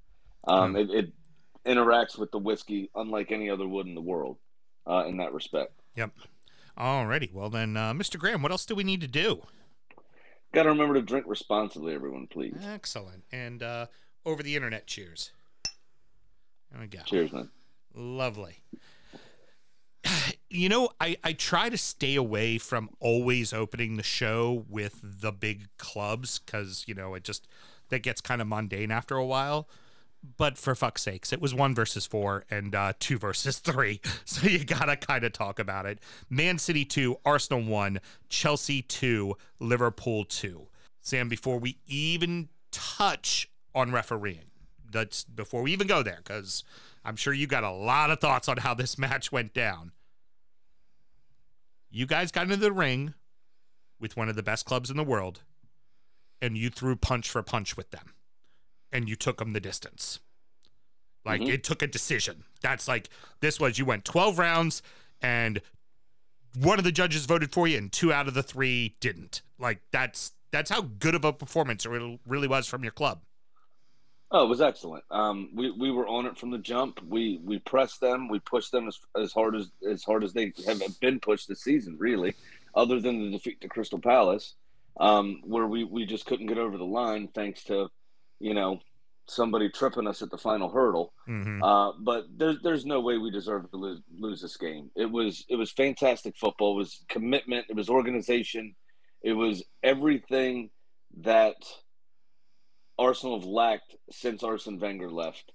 Um, 0.47 0.75
it, 0.75 0.89
it 0.89 1.13
interacts 1.65 2.17
with 2.17 2.31
the 2.31 2.37
whiskey 2.39 2.89
unlike 2.95 3.31
any 3.31 3.49
other 3.49 3.67
wood 3.67 3.85
in 3.87 3.95
the 3.95 4.01
world 4.01 4.37
uh, 4.87 5.05
in 5.07 5.17
that 5.17 5.33
respect. 5.33 5.73
yep 5.95 6.11
alrighty 6.77 7.31
well 7.33 7.49
then 7.49 7.75
uh, 7.77 7.93
mr 7.93 8.17
graham 8.17 8.41
what 8.41 8.51
else 8.51 8.65
do 8.65 8.73
we 8.75 8.83
need 8.83 9.01
to 9.01 9.07
do 9.07 9.41
Got 10.53 10.63
to 10.63 10.69
remember 10.69 10.95
to 10.95 11.01
drink 11.01 11.25
responsibly, 11.29 11.93
everyone, 11.93 12.27
please. 12.27 12.57
excellent 12.67 13.23
and 13.31 13.61
uh 13.63 13.85
over 14.25 14.41
the 14.43 14.55
internet 14.55 14.87
cheers 14.87 15.31
there 16.71 16.81
we 16.81 16.87
go 16.87 16.99
Cheers, 17.05 17.33
man. 17.33 17.49
Lovely. 17.93 18.59
You 20.49 20.67
know, 20.67 20.89
I, 20.99 21.15
I 21.23 21.31
try 21.33 21.69
to 21.69 21.77
stay 21.77 22.15
away 22.15 22.57
from 22.57 22.89
always 22.99 23.53
opening 23.53 23.95
the 23.95 24.03
show 24.03 24.65
with 24.69 24.99
the 25.01 25.31
big 25.31 25.67
clubs 25.77 26.39
because, 26.39 26.83
you 26.87 26.93
know, 26.93 27.13
it 27.13 27.23
just, 27.23 27.47
that 27.89 27.99
gets 28.03 28.19
kind 28.19 28.41
of 28.41 28.47
mundane 28.47 28.91
after 28.91 29.15
a 29.15 29.25
while. 29.25 29.69
But 30.37 30.57
for 30.57 30.75
fuck's 30.75 31.01
sakes, 31.01 31.33
it 31.33 31.41
was 31.41 31.53
one 31.53 31.73
versus 31.73 32.05
four 32.05 32.45
and 32.49 32.75
uh, 32.75 32.93
two 32.99 33.17
versus 33.17 33.59
three. 33.59 34.01
So 34.25 34.47
you 34.47 34.63
got 34.63 34.85
to 34.85 34.95
kind 34.95 35.23
of 35.23 35.33
talk 35.33 35.59
about 35.59 35.85
it. 35.85 35.99
Man 36.29 36.57
City 36.57 36.85
2, 36.85 37.17
Arsenal 37.25 37.63
1, 37.63 37.99
Chelsea 38.29 38.81
2, 38.83 39.35
Liverpool 39.59 40.25
2. 40.25 40.67
Sam, 41.01 41.27
before 41.27 41.57
we 41.57 41.77
even 41.87 42.49
touch 42.71 43.49
on 43.73 43.91
refereeing, 43.91 44.51
that's 44.91 45.23
before 45.23 45.63
we 45.63 45.73
even 45.73 45.87
go 45.87 46.03
there, 46.03 46.19
because 46.23 46.63
I'm 47.03 47.15
sure 47.15 47.33
you 47.33 47.47
got 47.47 47.63
a 47.63 47.71
lot 47.71 48.11
of 48.11 48.19
thoughts 48.19 48.47
on 48.47 48.57
how 48.57 48.73
this 48.73 48.97
match 48.99 49.31
went 49.31 49.53
down. 49.53 49.91
You 51.89 52.05
guys 52.05 52.31
got 52.31 52.43
into 52.43 52.57
the 52.57 52.71
ring 52.71 53.13
with 53.99 54.15
one 54.15 54.29
of 54.29 54.35
the 54.35 54.43
best 54.43 54.65
clubs 54.65 54.89
in 54.89 54.97
the 54.97 55.03
world, 55.03 55.41
and 56.41 56.57
you 56.57 56.69
threw 56.69 56.95
punch 56.95 57.29
for 57.29 57.43
punch 57.43 57.75
with 57.75 57.91
them, 57.91 58.13
and 58.91 59.07
you 59.09 59.15
took 59.15 59.37
them 59.37 59.53
the 59.53 59.59
distance. 59.59 60.19
Like 61.25 61.41
Mhm. 61.41 61.49
it 61.49 61.63
took 61.63 61.81
a 61.81 61.87
decision. 61.87 62.45
That's 62.61 62.87
like 62.87 63.09
this 63.39 63.59
was 63.59 63.77
you 63.77 63.85
went 63.85 64.05
12 64.05 64.39
rounds, 64.39 64.81
and 65.21 65.61
one 66.55 66.77
of 66.79 66.83
the 66.83 66.91
judges 66.91 67.25
voted 67.25 67.51
for 67.53 67.67
you, 67.67 67.77
and 67.77 67.91
two 67.91 68.11
out 68.11 68.27
of 68.27 68.33
the 68.33 68.43
three 68.43 68.95
didn't. 68.99 69.41
Like 69.57 69.81
that's 69.91 70.33
that's 70.51 70.69
how 70.69 70.81
good 70.81 71.15
of 71.15 71.23
a 71.23 71.31
performance 71.31 71.85
it 71.85 71.89
really- 71.89 72.19
really 72.25 72.47
was 72.47 72.67
from 72.67 72.83
your 72.83 72.91
club. 72.91 73.21
Oh, 74.31 74.45
it 74.45 74.49
was 74.49 74.61
excellent. 74.61 75.03
Um, 75.11 75.49
we, 75.53 75.71
we 75.71 75.91
were 75.91 76.07
on 76.07 76.25
it 76.25 76.37
from 76.37 76.51
the 76.51 76.57
jump. 76.57 77.01
We 77.03 77.37
we 77.43 77.59
pressed 77.59 77.99
them. 78.01 78.27
We 78.27 78.39
pushed 78.39 78.71
them 78.71 78.87
as, 78.87 78.97
as 79.15 79.31
hard 79.33 79.55
as 79.55 79.71
as 79.89 80.03
hard 80.03 80.23
as 80.23 80.33
they 80.33 80.53
have 80.65 80.81
been 80.99 81.19
pushed 81.19 81.47
this 81.47 81.61
season, 81.63 81.97
really, 81.99 82.33
other 82.75 82.99
than 82.99 83.19
the 83.25 83.31
defeat 83.37 83.61
to 83.61 83.67
Crystal 83.69 83.99
Palace, 83.99 84.55
um, 84.99 85.41
where 85.45 85.67
we, 85.67 85.83
we 85.83 86.05
just 86.05 86.25
couldn't 86.25 86.47
get 86.47 86.57
over 86.57 86.77
the 86.77 86.85
line 86.85 87.27
thanks 87.29 87.63
to, 87.65 87.89
you 88.41 88.53
know, 88.53 88.79
somebody 89.27 89.69
tripping 89.69 90.07
us 90.07 90.21
at 90.21 90.29
the 90.31 90.37
final 90.37 90.69
hurdle. 90.69 91.13
Mm-hmm. 91.27 91.63
Uh, 91.63 91.93
but 91.99 92.25
there's 92.35 92.57
there's 92.63 92.85
no 92.85 92.99
way 92.99 93.17
we 93.17 93.31
deserve 93.31 93.69
to 93.71 93.77
lose, 93.77 94.01
lose 94.17 94.41
this 94.41 94.57
game. 94.57 94.89
It 94.95 95.09
was 95.09 95.45
it 95.49 95.55
was 95.55 95.71
fantastic 95.71 96.35
football. 96.37 96.73
It 96.73 96.79
was 96.79 97.05
commitment. 97.07 97.67
It 97.69 97.75
was 97.75 97.89
organization. 97.89 98.75
It 99.21 99.33
was 99.33 99.63
everything 99.83 100.71
that 101.21 101.55
Arsenal 102.97 103.39
have 103.39 103.47
lacked 103.47 103.95
since 104.09 104.43
Arsene 104.43 104.79
Wenger 104.79 105.11
left. 105.11 105.51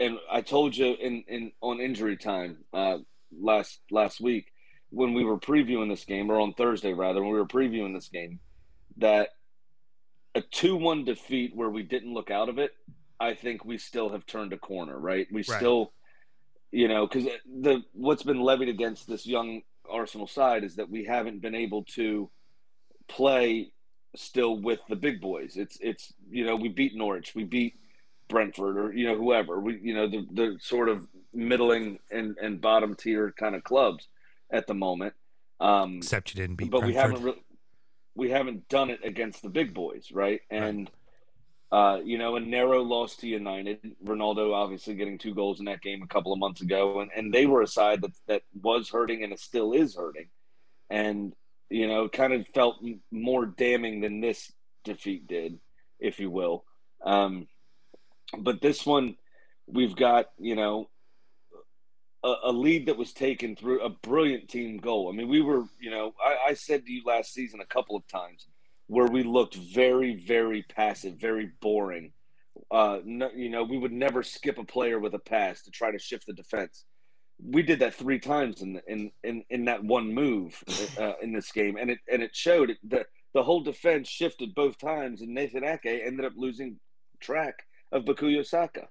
And 0.00 0.18
I 0.30 0.40
told 0.40 0.76
you 0.76 0.94
in, 1.00 1.24
in 1.28 1.52
on 1.60 1.80
injury 1.80 2.16
time 2.16 2.58
uh, 2.72 2.98
last 3.32 3.80
last 3.90 4.20
week 4.20 4.46
when 4.90 5.14
we 5.14 5.24
were 5.24 5.38
previewing 5.38 5.88
this 5.88 6.04
game, 6.04 6.30
or 6.30 6.40
on 6.40 6.52
Thursday 6.54 6.92
rather, 6.92 7.22
when 7.22 7.32
we 7.32 7.38
were 7.38 7.46
previewing 7.46 7.94
this 7.94 8.08
game, 8.08 8.38
that 8.98 9.30
a 10.34 10.40
two-one 10.40 11.04
defeat 11.04 11.54
where 11.54 11.70
we 11.70 11.82
didn't 11.82 12.12
look 12.12 12.30
out 12.30 12.48
of 12.48 12.58
it, 12.58 12.72
I 13.20 13.34
think 13.34 13.64
we 13.64 13.78
still 13.78 14.10
have 14.10 14.26
turned 14.26 14.52
a 14.52 14.58
corner. 14.58 14.98
Right? 14.98 15.26
We 15.30 15.40
Right. 15.40 15.46
still, 15.46 15.92
you 16.72 16.88
know, 16.88 17.06
because 17.06 17.26
the 17.46 17.84
what's 17.92 18.22
been 18.22 18.40
levied 18.40 18.68
against 18.68 19.06
this 19.06 19.26
young 19.26 19.62
Arsenal 19.88 20.26
side 20.26 20.64
is 20.64 20.76
that 20.76 20.90
we 20.90 21.04
haven't 21.04 21.40
been 21.40 21.54
able 21.54 21.84
to 21.84 22.30
play 23.08 23.70
still 24.16 24.56
with 24.60 24.80
the 24.88 24.96
big 24.96 25.20
boys. 25.20 25.56
It's 25.56 25.78
it's 25.80 26.12
you 26.30 26.44
know 26.44 26.56
we 26.56 26.68
beat 26.68 26.94
Norwich, 26.94 27.34
we 27.34 27.44
beat 27.44 27.74
Brentford, 28.28 28.76
or 28.76 28.92
you 28.92 29.06
know 29.06 29.16
whoever 29.16 29.60
we 29.60 29.78
you 29.82 29.94
know 29.94 30.08
the 30.08 30.26
the 30.32 30.58
sort 30.60 30.88
of 30.88 31.06
middling 31.32 31.98
and 32.10 32.36
and 32.38 32.60
bottom 32.60 32.94
tier 32.94 33.32
kind 33.38 33.54
of 33.54 33.62
clubs 33.64 34.08
at 34.50 34.66
the 34.66 34.74
moment. 34.74 35.14
Um, 35.60 35.98
Except 35.98 36.34
you 36.34 36.40
didn't 36.40 36.56
beat 36.56 36.70
but 36.70 36.84
we 36.84 36.94
haven't 36.94 37.22
re- 37.22 37.42
we 38.14 38.30
haven't 38.30 38.68
done 38.68 38.90
it 38.90 39.00
against 39.04 39.42
the 39.42 39.48
big 39.48 39.74
boys, 39.74 40.10
right? 40.12 40.40
And 40.50 40.90
uh, 41.72 42.00
you 42.04 42.18
know, 42.18 42.36
a 42.36 42.40
narrow 42.40 42.82
loss 42.82 43.16
to 43.16 43.26
United. 43.26 43.96
Ronaldo 44.04 44.54
obviously 44.54 44.94
getting 44.94 45.18
two 45.18 45.34
goals 45.34 45.58
in 45.58 45.64
that 45.64 45.82
game 45.82 46.02
a 46.02 46.06
couple 46.06 46.32
of 46.32 46.38
months 46.38 46.60
ago, 46.60 47.00
and, 47.00 47.10
and 47.16 47.34
they 47.34 47.46
were 47.46 47.62
a 47.62 47.66
side 47.66 48.02
that 48.02 48.12
that 48.28 48.42
was 48.62 48.90
hurting 48.90 49.24
and 49.24 49.32
it 49.32 49.40
still 49.40 49.72
is 49.72 49.96
hurting, 49.96 50.28
and 50.88 51.34
you 51.70 51.88
know, 51.88 52.08
kind 52.08 52.32
of 52.32 52.46
felt 52.48 52.76
more 53.10 53.46
damning 53.46 54.00
than 54.00 54.20
this 54.20 54.52
defeat 54.84 55.26
did, 55.26 55.58
if 55.98 56.20
you 56.20 56.30
will. 56.30 56.64
Um, 57.04 57.48
but 58.38 58.60
this 58.60 58.86
one, 58.86 59.16
we've 59.66 59.96
got 59.96 60.26
you 60.38 60.54
know 60.54 60.88
a, 62.24 62.34
a 62.44 62.52
lead 62.52 62.86
that 62.86 62.96
was 62.96 63.12
taken 63.12 63.54
through 63.54 63.80
a 63.82 63.90
brilliant 63.90 64.48
team 64.48 64.78
goal. 64.78 65.08
I 65.08 65.12
mean, 65.12 65.28
we 65.28 65.42
were, 65.42 65.64
you 65.78 65.90
know, 65.90 66.14
I, 66.20 66.50
I 66.50 66.54
said 66.54 66.86
to 66.86 66.92
you 66.92 67.02
last 67.04 67.34
season 67.34 67.60
a 67.60 67.66
couple 67.66 67.96
of 67.96 68.08
times 68.08 68.46
where 68.86 69.06
we 69.06 69.22
looked 69.22 69.54
very, 69.54 70.16
very 70.16 70.62
passive, 70.62 71.14
very 71.14 71.50
boring. 71.60 72.12
Uh, 72.70 73.00
no, 73.04 73.30
you 73.34 73.50
know, 73.50 73.62
we 73.62 73.78
would 73.78 73.92
never 73.92 74.22
skip 74.22 74.58
a 74.58 74.64
player 74.64 74.98
with 74.98 75.14
a 75.14 75.18
pass 75.18 75.62
to 75.62 75.70
try 75.70 75.90
to 75.90 75.98
shift 75.98 76.26
the 76.26 76.32
defense. 76.32 76.84
We 77.42 77.62
did 77.62 77.80
that 77.80 77.94
three 77.94 78.20
times 78.20 78.62
in 78.62 78.80
in 78.86 79.10
in, 79.24 79.44
in 79.50 79.64
that 79.64 79.82
one 79.82 80.14
move 80.14 80.62
uh, 80.98 81.14
in 81.20 81.32
this 81.32 81.50
game, 81.50 81.76
and 81.76 81.90
it 81.90 81.98
and 82.10 82.22
it 82.22 82.34
showed 82.34 82.70
it, 82.70 82.78
the 82.84 83.06
the 83.34 83.42
whole 83.42 83.60
defense 83.60 84.08
shifted 84.08 84.54
both 84.54 84.78
times, 84.78 85.20
and 85.20 85.34
Nathan 85.34 85.64
Ake 85.64 86.02
ended 86.06 86.24
up 86.24 86.34
losing 86.36 86.78
track 87.20 87.64
of 87.90 88.04
Bukayo 88.04 88.46
Saka, 88.46 88.88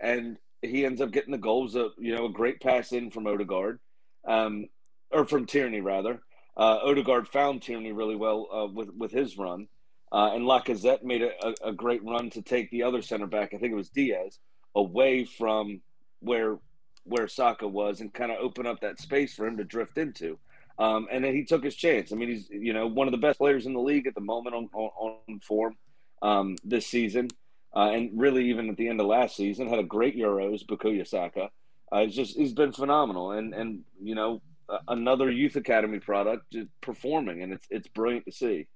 and 0.00 0.38
he 0.66 0.84
ends 0.84 1.00
up 1.00 1.10
getting 1.10 1.32
the 1.32 1.38
goals. 1.38 1.76
A 1.76 1.90
you 1.98 2.14
know 2.14 2.26
a 2.26 2.32
great 2.32 2.60
pass 2.60 2.92
in 2.92 3.10
from 3.10 3.26
Odegaard, 3.26 3.80
um, 4.26 4.66
or 5.10 5.24
from 5.24 5.46
Tierney 5.46 5.80
rather. 5.80 6.20
Uh, 6.56 6.78
Odegaard 6.84 7.28
found 7.28 7.62
Tierney 7.62 7.92
really 7.92 8.16
well 8.16 8.48
uh, 8.52 8.66
with 8.72 8.90
with 8.96 9.12
his 9.12 9.36
run, 9.36 9.68
uh, 10.12 10.30
and 10.34 10.44
Lacazette 10.44 11.02
made 11.02 11.22
a, 11.22 11.32
a, 11.46 11.68
a 11.70 11.72
great 11.72 12.04
run 12.04 12.30
to 12.30 12.42
take 12.42 12.70
the 12.70 12.82
other 12.82 13.02
center 13.02 13.26
back. 13.26 13.54
I 13.54 13.58
think 13.58 13.72
it 13.72 13.76
was 13.76 13.88
Dias 13.88 14.38
away 14.74 15.24
from 15.24 15.80
where 16.20 16.58
where 17.04 17.28
Saka 17.28 17.66
was, 17.66 18.00
and 18.00 18.12
kind 18.12 18.32
of 18.32 18.38
open 18.38 18.66
up 18.66 18.80
that 18.80 19.00
space 19.00 19.34
for 19.34 19.46
him 19.46 19.56
to 19.56 19.64
drift 19.64 19.98
into. 19.98 20.38
Um, 20.78 21.06
and 21.10 21.24
then 21.24 21.34
he 21.34 21.44
took 21.44 21.62
his 21.62 21.76
chance. 21.76 22.12
I 22.12 22.16
mean, 22.16 22.28
he's 22.28 22.48
you 22.50 22.72
know 22.72 22.86
one 22.86 23.08
of 23.08 23.12
the 23.12 23.18
best 23.18 23.38
players 23.38 23.66
in 23.66 23.74
the 23.74 23.80
league 23.80 24.06
at 24.06 24.14
the 24.14 24.20
moment 24.20 24.54
on 24.54 24.68
on, 24.72 25.16
on 25.28 25.40
form 25.40 25.76
um, 26.22 26.56
this 26.64 26.86
season, 26.86 27.28
uh, 27.74 27.90
and 27.90 28.10
really 28.14 28.48
even 28.50 28.68
at 28.70 28.76
the 28.76 28.88
end 28.88 29.00
of 29.00 29.06
last 29.06 29.36
season 29.36 29.68
had 29.68 29.78
a 29.78 29.84
great 29.84 30.16
Euros. 30.16 30.64
Bukayo 30.64 31.06
Saka, 31.06 31.50
uh, 31.92 31.98
it's 31.98 32.14
just 32.14 32.36
he's 32.36 32.52
been 32.52 32.72
phenomenal, 32.72 33.32
and 33.32 33.54
and 33.54 33.80
you 34.02 34.14
know 34.14 34.40
another 34.88 35.30
youth 35.30 35.56
academy 35.56 35.98
product 35.98 36.54
performing, 36.80 37.42
and 37.42 37.52
it's 37.52 37.66
it's 37.70 37.88
brilliant 37.88 38.24
to 38.26 38.32
see. 38.32 38.66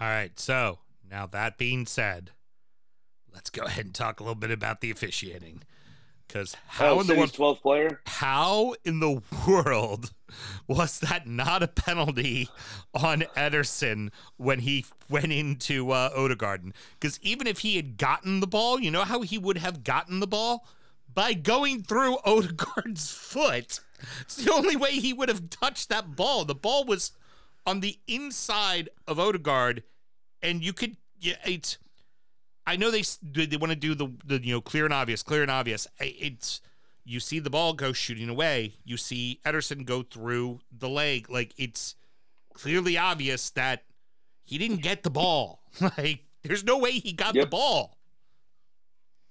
All 0.00 0.08
right. 0.08 0.38
So 0.38 0.80
now 1.08 1.26
that 1.26 1.58
being 1.58 1.86
said, 1.86 2.32
let's 3.32 3.50
go 3.50 3.64
ahead 3.64 3.86
and 3.86 3.94
talk 3.94 4.20
a 4.20 4.22
little 4.22 4.34
bit 4.34 4.50
about 4.50 4.80
the 4.80 4.90
officiating. 4.90 5.62
Because 6.26 6.56
how 6.66 6.96
oh, 6.96 7.00
in 7.00 7.06
the 7.06 7.14
world? 7.14 7.60
player? 7.62 8.00
How 8.06 8.74
in 8.84 9.00
the 9.00 9.22
world 9.46 10.12
was 10.66 10.98
that 11.00 11.26
not 11.26 11.62
a 11.62 11.68
penalty 11.68 12.48
on 12.94 13.20
Ederson 13.36 14.10
when 14.36 14.60
he 14.60 14.84
went 15.08 15.32
into 15.32 15.90
uh, 15.90 16.10
Odegaard? 16.16 16.72
Because 16.98 17.20
even 17.22 17.46
if 17.46 17.60
he 17.60 17.76
had 17.76 17.96
gotten 17.96 18.40
the 18.40 18.46
ball, 18.46 18.80
you 18.80 18.90
know 18.90 19.04
how 19.04 19.22
he 19.22 19.38
would 19.38 19.58
have 19.58 19.84
gotten 19.84 20.20
the 20.20 20.26
ball? 20.26 20.66
By 21.12 21.32
going 21.32 21.82
through 21.82 22.18
Odegaard's 22.24 23.10
foot. 23.10 23.80
It's 24.20 24.36
the 24.36 24.52
only 24.52 24.76
way 24.76 24.92
he 24.92 25.12
would 25.12 25.28
have 25.28 25.48
touched 25.48 25.88
that 25.88 26.16
ball. 26.16 26.44
The 26.44 26.54
ball 26.54 26.84
was 26.84 27.12
on 27.64 27.80
the 27.80 27.98
inside 28.06 28.90
of 29.08 29.18
Odegaard, 29.18 29.82
and 30.42 30.62
you 30.62 30.72
could, 30.72 30.96
yeah, 31.18 31.36
it's. 31.44 31.78
I 32.66 32.76
know 32.76 32.90
they 32.90 33.02
they 33.32 33.56
want 33.56 33.70
to 33.70 33.76
do 33.76 33.94
the 33.94 34.08
the 34.24 34.44
you 34.44 34.54
know 34.54 34.60
clear 34.60 34.84
and 34.84 34.94
obvious, 34.94 35.22
clear 35.22 35.42
and 35.42 35.50
obvious. 35.50 35.86
It's 36.00 36.60
you 37.04 37.20
see 37.20 37.38
the 37.38 37.50
ball 37.50 37.72
go 37.72 37.92
shooting 37.92 38.28
away. 38.28 38.74
You 38.84 38.96
see 38.96 39.40
Ederson 39.44 39.84
go 39.84 40.02
through 40.02 40.60
the 40.76 40.88
leg. 40.88 41.30
Like 41.30 41.52
it's 41.56 41.94
clearly 42.52 42.98
obvious 42.98 43.50
that 43.50 43.84
he 44.44 44.58
didn't 44.58 44.82
get 44.82 45.02
the 45.02 45.10
ball. 45.10 45.62
Like 45.98 46.24
there's 46.42 46.64
no 46.64 46.78
way 46.78 46.92
he 46.92 47.12
got 47.12 47.34
the 47.34 47.44
ball. 47.46 47.98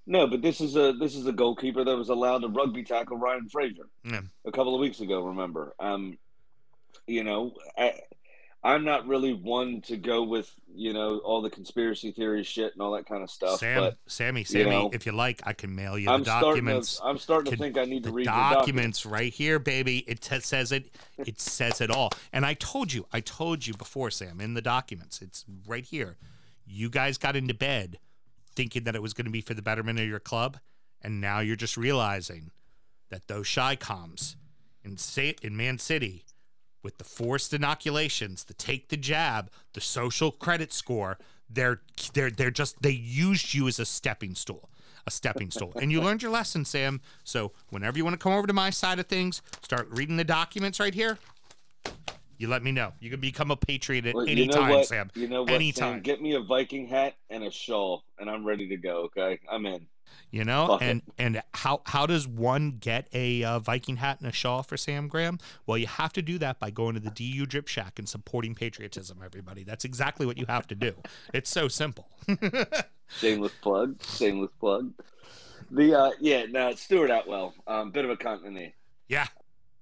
No, 0.07 0.27
but 0.27 0.41
this 0.43 0.61
is 0.61 0.75
a 0.75 0.93
this 0.93 1.15
is 1.15 1.25
a 1.25 1.31
goalkeeper 1.31 1.83
that 1.83 1.97
was 1.97 2.09
allowed 2.09 2.39
to 2.39 2.47
rugby 2.47 2.83
tackle 2.83 3.17
Ryan 3.17 3.49
Fraser 3.49 3.87
Yeah. 4.03 4.21
a 4.45 4.51
couple 4.51 4.75
of 4.75 4.79
weeks 4.79 4.99
ago. 4.99 5.21
Remember, 5.21 5.73
um, 5.79 6.17
you 7.07 7.23
know, 7.23 7.53
I, 7.77 7.93
I'm 8.65 8.83
not 8.83 9.05
really 9.07 9.33
one 9.33 9.81
to 9.81 9.95
go 9.95 10.23
with 10.23 10.51
you 10.73 10.91
know 10.91 11.19
all 11.19 11.43
the 11.43 11.51
conspiracy 11.51 12.11
theory 12.11 12.41
shit 12.43 12.73
and 12.73 12.81
all 12.81 12.93
that 12.93 13.05
kind 13.05 13.21
of 13.21 13.29
stuff. 13.29 13.59
Sam, 13.59 13.79
but 13.79 13.97
Sammy, 14.07 14.43
Sammy, 14.43 14.71
know, 14.71 14.89
if 14.91 15.05
you 15.05 15.11
like, 15.11 15.41
I 15.45 15.53
can 15.53 15.75
mail 15.75 15.99
you 15.99 16.09
I'm 16.09 16.23
the 16.23 16.25
starting 16.39 16.65
documents. 16.65 16.97
to 16.97 17.05
I'm 17.05 17.19
starting 17.19 17.51
to 17.51 17.57
think 17.57 17.77
I 17.77 17.85
need 17.85 18.03
to 18.05 18.11
read 18.11 18.25
documents, 18.25 18.49
the 18.49 18.55
documents. 18.55 19.05
right 19.05 19.31
here, 19.31 19.59
baby. 19.59 19.99
It 20.07 20.21
t- 20.21 20.39
says 20.39 20.71
it. 20.71 20.89
It 21.19 21.39
says 21.39 21.79
it 21.79 21.91
all. 21.91 22.11
And 22.33 22.43
I 22.43 22.55
told 22.55 22.91
you, 22.91 23.05
I 23.13 23.19
told 23.19 23.67
you 23.67 23.75
before, 23.75 24.09
Sam, 24.09 24.41
in 24.41 24.55
the 24.55 24.63
documents. 24.63 25.21
It's 25.21 25.45
right 25.67 25.85
here. 25.85 26.17
You 26.65 26.89
guys 26.89 27.19
got 27.19 27.35
into 27.35 27.53
bed 27.53 27.99
thinking 28.55 28.85
that 28.85 28.95
it 28.95 29.01
was 29.01 29.13
going 29.13 29.25
to 29.25 29.31
be 29.31 29.41
for 29.41 29.53
the 29.53 29.61
betterment 29.61 29.99
of 29.99 30.07
your 30.07 30.19
club, 30.19 30.57
and 31.03 31.21
now 31.21 31.39
you're 31.39 31.55
just 31.55 31.77
realizing 31.77 32.49
that 33.11 33.27
those 33.27 33.45
shy 33.45 33.75
comms 33.75 34.35
in 34.83 34.97
Sa- 34.97 35.37
in 35.43 35.55
Man 35.55 35.77
City 35.77 36.25
with 36.85 36.99
the 36.99 37.03
forced 37.03 37.51
inoculations, 37.51 38.43
the 38.43 38.53
take 38.53 38.89
the 38.89 38.95
jab, 38.95 39.49
the 39.73 39.81
social 39.81 40.31
credit 40.31 40.71
score, 40.71 41.17
they're 41.49 41.81
they're 42.13 42.29
they're 42.29 42.51
just 42.51 42.81
they 42.81 42.91
used 42.91 43.55
you 43.55 43.67
as 43.67 43.79
a 43.79 43.85
stepping 43.85 44.35
stool. 44.35 44.69
A 45.07 45.11
stepping 45.11 45.51
stool. 45.51 45.71
And 45.79 45.91
you 45.91 46.01
learned 46.01 46.23
your 46.23 46.31
lesson, 46.31 46.65
Sam. 46.65 47.01
So 47.23 47.51
whenever 47.69 47.97
you 47.97 48.03
want 48.03 48.13
to 48.13 48.23
come 48.23 48.33
over 48.33 48.47
to 48.47 48.53
my 48.53 48.69
side 48.69 48.97
of 48.97 49.05
things, 49.07 49.41
start 49.61 49.87
reading 49.91 50.17
the 50.17 50.23
documents 50.23 50.79
right 50.79 50.93
here. 50.93 51.19
You 52.37 52.47
let 52.49 52.63
me 52.63 52.71
know. 52.71 52.91
You 52.99 53.09
can 53.09 53.19
become 53.19 53.51
a 53.51 53.55
patriot 53.55 54.05
at 54.07 54.15
Well, 54.15 54.25
any 54.27 54.47
time, 54.47 54.69
what? 54.69 54.87
Sam. 54.87 55.09
You 55.13 55.27
know 55.27 55.43
what? 55.43 55.51
Anytime. 55.53 55.95
Sam? 55.95 56.01
Get 56.01 56.21
me 56.21 56.33
a 56.33 56.41
Viking 56.41 56.87
hat 56.87 57.15
and 57.29 57.43
a 57.43 57.51
shawl, 57.51 58.03
and 58.19 58.29
I'm 58.29 58.45
ready 58.45 58.67
to 58.69 58.77
go. 58.77 59.03
Okay, 59.05 59.39
I'm 59.49 59.65
in. 59.65 59.85
You 60.31 60.43
know, 60.43 60.67
Fuck 60.67 60.81
it. 60.81 60.85
and 60.85 61.01
and 61.17 61.41
how 61.53 61.81
how 61.85 62.05
does 62.05 62.27
one 62.27 62.77
get 62.79 63.07
a 63.13 63.43
uh, 63.43 63.59
Viking 63.59 63.97
hat 63.97 64.19
and 64.19 64.27
a 64.27 64.31
shawl 64.33 64.63
for 64.63 64.75
Sam 64.77 65.07
Graham? 65.07 65.39
Well, 65.65 65.77
you 65.77 65.87
have 65.87 66.11
to 66.13 66.21
do 66.21 66.37
that 66.39 66.59
by 66.59 66.71
going 66.71 66.93
to 66.95 66.99
the 66.99 67.09
DU 67.11 67.45
Drip 67.45 67.67
Shack 67.67 67.99
and 67.99 68.07
supporting 68.09 68.53
patriotism. 68.55 69.19
Everybody, 69.23 69.63
that's 69.63 69.85
exactly 69.85 70.25
what 70.25 70.37
you 70.37 70.45
have 70.47 70.67
to 70.67 70.75
do. 70.75 70.93
It's 71.33 71.49
so 71.49 71.67
simple. 71.67 72.09
Shameless 73.19 73.53
plug. 73.61 74.01
Shameless 74.03 74.51
plug. 74.59 74.91
The 75.71 75.97
uh, 75.97 76.11
yeah, 76.19 76.45
no, 76.49 76.73
Stuart 76.75 77.09
Atwell, 77.11 77.53
um, 77.67 77.91
bit 77.91 78.05
of 78.05 78.11
a 78.11 78.17
continuity. 78.17 78.73
yeah, 79.07 79.27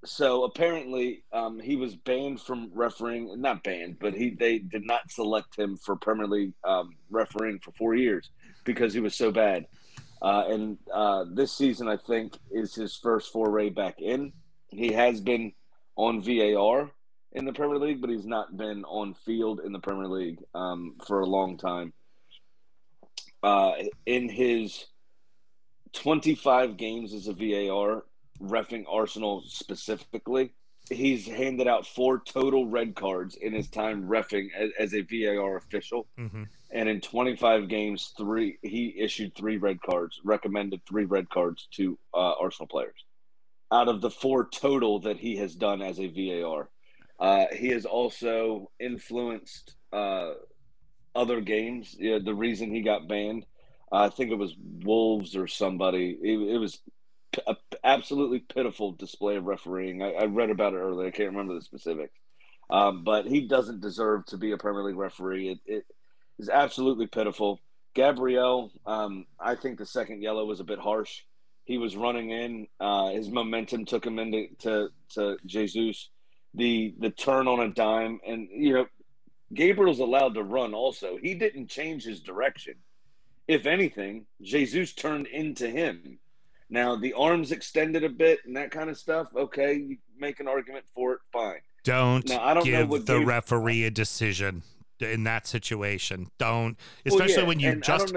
So 0.06 0.44
apparently, 0.44 1.24
um, 1.34 1.60
he 1.60 1.76
was 1.76 1.96
banned 1.96 2.42
from 2.42 2.70
refereeing. 2.74 3.40
Not 3.42 3.64
banned, 3.64 3.98
but 4.00 4.14
he 4.14 4.30
they 4.32 4.60
did 4.60 4.86
not 4.86 5.10
select 5.12 5.58
him 5.58 5.78
for 5.78 5.96
Premier 5.96 6.28
League 6.28 6.54
um, 6.64 6.96
refereeing 7.10 7.60
for 7.60 7.72
four 7.72 7.96
years 7.96 8.30
because 8.66 8.94
he 8.94 9.00
was 9.00 9.16
so 9.16 9.32
bad. 9.32 9.66
Uh, 10.24 10.46
and 10.48 10.78
uh, 10.94 11.26
this 11.34 11.52
season, 11.52 11.90
I 11.90 11.98
think, 11.98 12.38
is 12.50 12.74
his 12.74 12.96
first 12.96 13.32
foray 13.34 13.70
back 13.70 14.00
in. 14.00 14.32
He 14.70 14.94
has 14.94 15.20
been 15.20 15.52
on 15.98 16.22
VAR 16.22 16.90
in 17.34 17.44
the 17.46 17.52
Premier 17.52 17.78
League, 17.78 18.00
but 18.00 18.10
he's 18.10 18.26
not 18.26 18.56
been 18.56 18.86
on 18.86 19.14
field 19.26 19.60
in 19.66 19.74
the 19.74 19.80
Premier 19.80 20.08
League 20.08 20.40
um, 20.56 20.96
for 21.06 21.20
a 21.20 21.26
long 21.26 21.58
time. 21.58 21.92
Uh, 23.44 23.74
in 24.06 24.30
his 24.30 24.86
25 25.92 26.78
games 26.78 27.14
as 27.14 27.28
a 27.28 27.34
VAR, 27.34 28.06
refing 28.42 28.86
Arsenal 28.90 29.44
specifically, 29.46 30.54
he's 30.90 31.28
handed 31.28 31.68
out 31.68 31.86
four 31.86 32.20
total 32.26 32.68
red 32.68 32.96
cards 32.96 33.36
in 33.36 33.54
his 33.54 33.70
time 33.70 34.04
refing 34.08 34.48
as, 34.58 34.72
as 34.80 34.94
a 34.94 35.02
VAR 35.02 35.58
official. 35.58 36.08
Mhm. 36.18 36.48
And 36.74 36.90
in 36.90 37.02
25 37.02 37.68
games, 37.70 38.14
three 38.18 38.58
he 38.64 38.96
issued 38.98 39.36
three 39.36 39.58
red 39.58 39.80
cards, 39.82 40.20
recommended 40.24 40.82
three 40.88 41.06
red 41.06 41.30
cards 41.30 41.68
to 41.76 42.00
uh, 42.14 42.34
Arsenal 42.40 42.68
players. 42.68 43.06
Out 43.72 43.88
of 43.88 44.02
the 44.02 44.10
four 44.10 44.50
total 44.50 45.00
that 45.02 45.18
he 45.20 45.38
has 45.38 45.56
done 45.56 45.84
as 45.84 46.00
a 46.00 46.08
VAR, 46.08 46.70
uh, 47.20 47.46
he 47.56 47.68
has 47.68 47.86
also 47.86 48.72
influenced 48.80 49.76
uh, 49.92 50.32
other 51.16 51.42
games. 51.42 51.96
Yeah, 52.00 52.18
the 52.24 52.34
reason 52.34 52.72
he 52.72 52.82
got 52.82 53.08
banned, 53.08 53.46
uh, 53.92 54.06
I 54.06 54.10
think 54.10 54.32
it 54.32 54.38
was 54.38 54.56
Wolves 54.84 55.36
or 55.36 55.48
somebody. 55.48 56.18
It, 56.22 56.56
it 56.56 56.58
was 56.58 56.80
p- 57.34 57.42
a 57.46 57.54
p- 57.54 57.78
absolutely 57.84 58.40
pitiful 58.40 58.94
display 58.94 59.36
of 59.36 59.46
refereeing. 59.46 60.02
I, 60.02 60.14
I 60.14 60.26
read 60.26 60.50
about 60.50 60.74
it 60.74 60.78
earlier. 60.78 61.08
I 61.08 61.12
can't 61.12 61.30
remember 61.30 61.54
the 61.54 61.62
specifics, 61.62 62.18
um, 62.72 63.04
but 63.04 63.28
he 63.28 63.42
doesn't 63.42 63.82
deserve 63.82 64.26
to 64.28 64.38
be 64.38 64.52
a 64.52 64.58
Premier 64.58 64.84
League 64.84 64.98
referee. 64.98 65.50
It, 65.50 65.60
it 65.66 65.86
is 66.44 66.50
absolutely 66.50 67.08
pitiful. 67.08 67.60
Gabriel, 67.94 68.72
um, 68.86 69.26
I 69.40 69.56
think 69.56 69.78
the 69.78 69.86
second 69.86 70.22
yellow 70.22 70.46
was 70.46 70.60
a 70.60 70.64
bit 70.64 70.80
harsh. 70.80 71.22
He 71.66 71.78
was 71.78 71.96
running 71.96 72.32
in. 72.32 72.68
Uh, 72.80 73.10
his 73.12 73.30
momentum 73.30 73.86
took 73.86 74.06
him 74.06 74.20
into 74.20 74.48
to, 74.60 74.90
to 75.16 75.38
Jesus. 75.46 76.10
The 76.54 76.94
the 77.00 77.10
turn 77.10 77.48
on 77.48 77.62
a 77.62 77.70
dime, 77.70 78.20
and 78.28 78.48
you 78.52 78.74
know, 78.74 78.88
Gabriel's 79.54 80.00
allowed 80.00 80.34
to 80.36 80.44
run. 80.44 80.74
Also, 80.74 81.18
he 81.18 81.34
didn't 81.34 81.68
change 81.68 82.04
his 82.04 82.20
direction. 82.20 82.76
If 83.48 83.66
anything, 83.66 84.26
Jesus 84.42 84.94
turned 84.94 85.28
into 85.28 85.70
him. 85.70 86.20
Now 86.70 86.96
the 86.96 87.14
arms 87.14 87.52
extended 87.52 88.04
a 88.04 88.10
bit 88.10 88.40
and 88.46 88.56
that 88.58 88.72
kind 88.72 88.90
of 88.90 88.98
stuff. 88.98 89.28
Okay, 89.36 89.74
you 89.76 89.98
make 90.20 90.40
an 90.40 90.48
argument 90.48 90.86
for 90.94 91.14
it. 91.14 91.20
Fine. 91.32 91.62
Don't 91.84 92.28
Now, 92.30 92.42
I 92.42 92.54
don't 92.54 92.66
know 92.66 92.80
give 92.82 92.90
what 92.90 93.06
the 93.06 93.20
Gabe- 93.20 93.28
referee 93.28 93.84
a 93.86 93.92
decision 93.92 94.64
in 95.04 95.24
that 95.26 95.46
situation. 95.48 96.30
Don't, 96.38 96.78
Well, 97.06 97.16
especially 97.16 97.44
yeah, 97.44 97.48
when 97.48 97.60
you 97.60 97.76
just 97.76 98.14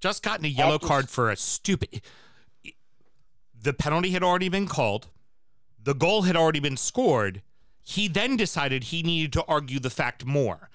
just 0.00 0.22
gotten 0.22 0.44
a 0.44 0.48
yellow 0.48 0.74
After- 0.76 0.86
card 0.86 1.08
for 1.10 1.30
a 1.30 1.36
stupid. 1.36 2.02
The 3.60 3.72
penalty 3.72 4.10
had 4.10 4.22
already 4.22 4.48
been 4.48 4.66
called. 4.66 5.08
The 5.82 5.94
goal 5.94 6.22
had 6.22 6.36
already 6.36 6.60
been 6.60 6.76
scored. 6.76 7.42
He 7.82 8.08
then 8.08 8.36
decided 8.36 8.84
he 8.84 9.02
needed 9.02 9.32
to 9.34 9.44
argue 9.46 9.78
the 9.78 9.90
fact 9.90 10.24
more. 10.24 10.70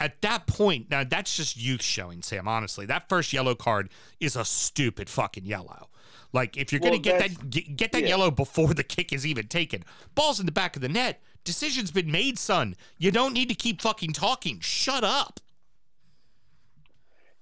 At 0.00 0.20
that 0.22 0.48
point, 0.48 0.90
now 0.90 1.04
that's 1.04 1.36
just 1.36 1.56
youth 1.56 1.82
showing, 1.82 2.22
Sam. 2.22 2.48
Honestly, 2.48 2.86
that 2.86 3.08
first 3.08 3.32
yellow 3.32 3.54
card 3.54 3.90
is 4.18 4.34
a 4.34 4.44
stupid 4.44 5.08
fucking 5.08 5.44
yellow. 5.46 5.88
Like 6.32 6.56
if 6.56 6.72
you're 6.72 6.80
Well, 6.80 6.90
gonna 6.90 6.98
get 6.98 7.18
that 7.18 7.50
get, 7.50 7.76
get 7.76 7.92
that 7.92 8.02
yeah. 8.02 8.08
yellow 8.08 8.30
before 8.30 8.74
the 8.74 8.84
kick 8.84 9.12
is 9.12 9.26
even 9.26 9.48
taken, 9.48 9.84
balls 10.14 10.40
in 10.40 10.46
the 10.46 10.52
back 10.52 10.76
of 10.76 10.82
the 10.82 10.88
net. 10.88 11.20
Decision's 11.44 11.90
been 11.90 12.10
made, 12.10 12.38
son. 12.38 12.76
You 12.98 13.10
don't 13.10 13.32
need 13.34 13.48
to 13.48 13.54
keep 13.54 13.82
fucking 13.82 14.12
talking. 14.12 14.60
Shut 14.60 15.04
up. 15.04 15.40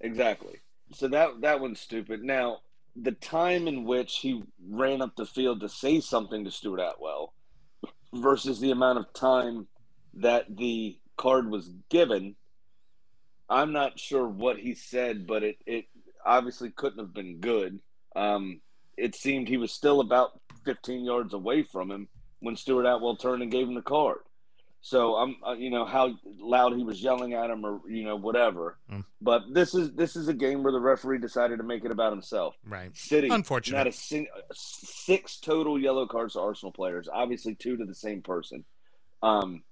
Exactly. 0.01 0.61
So 0.93 1.09
that 1.09 1.41
that 1.43 1.61
one's 1.61 1.81
stupid. 1.81 2.23
Now, 2.23 2.59
the 2.97 3.13
time 3.13 3.69
in 3.69 3.85
which 3.85 4.19
he 4.19 4.43
ran 4.69 5.03
up 5.03 5.17
the 5.17 5.27
field 5.27 5.61
to 5.61 5.69
say 5.69 6.01
something 6.01 6.45
to 6.45 6.51
Stuart 6.51 6.81
Atwell 6.81 7.35
versus 8.15 8.61
the 8.61 8.71
amount 8.71 8.99
of 8.99 9.13
time 9.13 9.69
that 10.15 10.57
the 10.57 10.99
card 11.17 11.51
was 11.51 11.71
given, 11.91 12.37
I'm 13.49 13.73
not 13.73 13.99
sure 13.99 14.27
what 14.27 14.59
he 14.59 14.75
said, 14.75 15.27
but 15.27 15.43
it, 15.43 15.57
it 15.67 15.87
obviously 16.25 16.71
couldn't 16.71 16.99
have 16.99 17.15
been 17.15 17.41
good. 17.41 17.81
Um, 18.17 18.61
it 19.01 19.15
seemed 19.15 19.49
he 19.49 19.57
was 19.57 19.73
still 19.73 20.01
about 20.01 20.39
15 20.65 21.05
yards 21.05 21.35
away 21.35 21.63
from 21.63 21.91
him 21.91 22.09
when 22.41 22.57
Stuart 22.57 22.87
Atwell 22.87 23.17
turned 23.17 23.43
and 23.43 23.51
gave 23.51 23.67
him 23.69 23.75
the 23.75 23.83
card. 23.83 24.19
So 24.83 25.17
I'm, 25.17 25.37
uh, 25.47 25.53
you 25.53 25.69
know, 25.71 25.85
how 25.85 26.15
loud 26.39 26.75
he 26.75 26.83
was 26.85 27.03
yelling 27.03 27.35
at 27.35 27.51
him, 27.51 27.67
or 27.67 27.81
you 27.87 28.03
know, 28.03 28.17
whatever. 28.17 28.79
Mm. 28.91 29.05
But 29.21 29.43
this 29.53 29.75
is 29.75 29.93
this 29.93 30.17
is 30.17 30.29
a 30.29 30.33
game 30.33 30.63
where 30.63 30.73
the 30.73 30.81
referee 30.81 31.19
decided 31.19 31.59
to 31.59 31.63
make 31.65 31.85
it 31.85 31.91
about 31.91 32.13
himself. 32.13 32.55
Right. 32.67 32.97
City, 32.97 33.29
Unfortunate. 33.29 33.77
Not 33.77 33.87
a 33.89 33.93
sing- 33.93 34.29
six 34.55 35.37
total 35.39 35.79
yellow 35.79 36.07
cards 36.07 36.33
to 36.33 36.41
Arsenal 36.41 36.73
players. 36.73 37.09
Obviously, 37.13 37.55
two 37.55 37.77
to 37.77 37.85
the 37.85 37.95
same 37.95 38.23
person. 38.23 38.65
Um, 39.23 39.63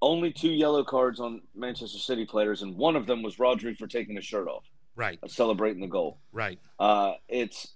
only 0.00 0.32
two 0.32 0.50
yellow 0.52 0.82
cards 0.84 1.20
on 1.20 1.42
Manchester 1.54 1.98
City 1.98 2.24
players, 2.24 2.62
and 2.62 2.76
one 2.76 2.96
of 2.96 3.06
them 3.06 3.22
was 3.22 3.36
Rodri 3.36 3.76
for 3.76 3.86
taking 3.86 4.16
his 4.16 4.24
shirt 4.24 4.48
off, 4.48 4.64
Right. 4.94 5.18
celebrating 5.26 5.80
the 5.80 5.86
goal. 5.86 6.18
Right. 6.32 6.58
Uh, 6.78 7.14
it's 7.28 7.74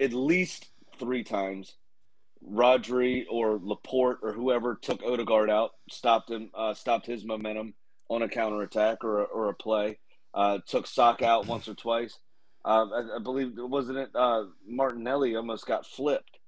at 0.00 0.12
least 0.12 0.68
three 0.98 1.24
times. 1.24 1.74
Rodri 2.48 3.24
or 3.28 3.58
Laporte 3.62 4.20
or 4.22 4.32
whoever 4.32 4.76
took 4.76 5.02
Odegaard 5.02 5.50
out, 5.50 5.72
stopped 5.90 6.30
him, 6.30 6.50
uh, 6.54 6.72
stopped 6.72 7.06
his 7.06 7.24
momentum 7.24 7.74
on 8.08 8.22
a 8.22 8.28
counterattack 8.28 9.02
or 9.02 9.20
a, 9.20 9.24
or 9.24 9.48
a 9.48 9.54
play. 9.54 9.98
Uh, 10.32 10.58
took 10.66 10.86
Sock 10.86 11.20
out 11.20 11.46
once 11.46 11.66
or 11.68 11.74
twice. 11.74 12.16
Uh, 12.64 12.86
I, 12.86 13.16
I 13.16 13.18
believe 13.18 13.52
wasn't 13.56 13.98
it 13.98 14.10
uh, 14.14 14.44
Martinelli 14.66 15.34
almost 15.36 15.66
got 15.66 15.84
flipped 15.86 16.38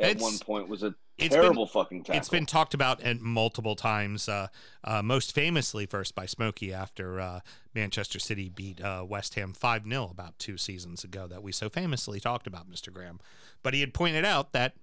at 0.00 0.10
It's- 0.10 0.22
one 0.22 0.38
point. 0.38 0.68
Was 0.68 0.82
a 0.82 0.94
it's 1.18 1.34
terrible 1.34 1.66
fucking 1.66 2.02
tackle. 2.04 2.18
It's 2.18 2.28
been 2.28 2.46
talked 2.46 2.74
about 2.74 3.00
at 3.02 3.20
multiple 3.20 3.76
times, 3.76 4.28
uh, 4.28 4.48
uh, 4.82 5.02
most 5.02 5.32
famously 5.34 5.86
first 5.86 6.14
by 6.14 6.26
Smokey 6.26 6.72
after 6.72 7.20
uh, 7.20 7.40
Manchester 7.74 8.18
City 8.18 8.48
beat 8.48 8.80
uh, 8.82 9.04
West 9.06 9.34
Ham 9.36 9.52
5 9.52 9.84
0 9.88 10.08
about 10.10 10.38
two 10.38 10.56
seasons 10.56 11.04
ago, 11.04 11.26
that 11.26 11.42
we 11.42 11.52
so 11.52 11.68
famously 11.68 12.20
talked 12.20 12.46
about, 12.46 12.70
Mr. 12.70 12.92
Graham. 12.92 13.20
But 13.62 13.74
he 13.74 13.80
had 13.80 13.94
pointed 13.94 14.24
out 14.24 14.52
that 14.52 14.74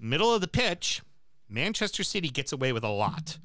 middle 0.00 0.34
of 0.34 0.40
the 0.40 0.48
pitch, 0.48 1.02
Manchester 1.48 2.02
City 2.02 2.28
gets 2.28 2.52
away 2.52 2.72
with 2.72 2.84
a 2.84 2.88
lot. 2.88 3.38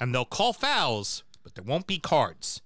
And 0.00 0.12
they'll 0.14 0.24
call 0.24 0.52
fouls, 0.52 1.22
but 1.44 1.54
there 1.54 1.62
won't 1.64 1.86
be 1.86 1.98
cards. 1.98 2.60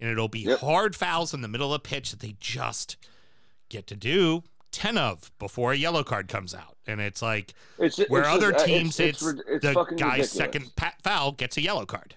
And 0.00 0.08
it'll 0.10 0.28
be 0.28 0.40
Yep. 0.40 0.60
hard 0.60 0.96
fouls 0.96 1.34
in 1.34 1.42
the 1.42 1.48
middle 1.48 1.74
of 1.74 1.82
the 1.82 1.88
pitch 1.88 2.10
that 2.12 2.20
they 2.20 2.36
just 2.40 2.96
get 3.68 3.86
to 3.88 3.96
do 3.96 4.42
10 4.78 4.96
of 4.96 5.32
before 5.40 5.72
a 5.72 5.76
yellow 5.76 6.04
card 6.04 6.28
comes 6.28 6.54
out. 6.54 6.76
And 6.86 7.00
it's 7.00 7.20
like, 7.20 7.52
It's, 7.80 7.98
where 8.08 8.22
it's 8.22 8.30
other 8.30 8.52
just- 8.52 8.64
uh, 8.64 8.66
teams, 8.68 9.00
it's, 9.00 9.20
it's, 9.26 9.40
it's 9.48 9.64
the 9.64 9.72
guy's 9.74 9.90
ridiculous. 9.90 10.30
second 10.32 10.76
pat 10.76 10.94
foul 11.02 11.32
gets 11.32 11.56
a 11.56 11.60
yellow 11.62 11.84
card. 11.84 12.14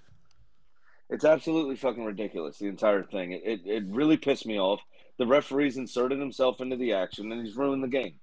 It's 1.10 1.26
absolutely 1.26 1.76
fucking 1.76 2.06
ridiculous. 2.06 2.60
The 2.60 2.68
entire 2.68 3.04
thing. 3.04 3.32
It, 3.34 3.42
it 3.44 3.62
it 3.66 3.84
really 3.90 4.16
pissed 4.16 4.46
me 4.46 4.60
off. 4.60 4.80
The 5.18 5.26
referee's 5.26 5.76
inserted 5.78 6.20
himself 6.20 6.62
into 6.62 6.78
the 6.78 6.94
action 6.94 7.32
and 7.32 7.46
he's 7.46 7.56
ruined 7.58 7.84
the 7.84 7.88
game. 7.88 8.14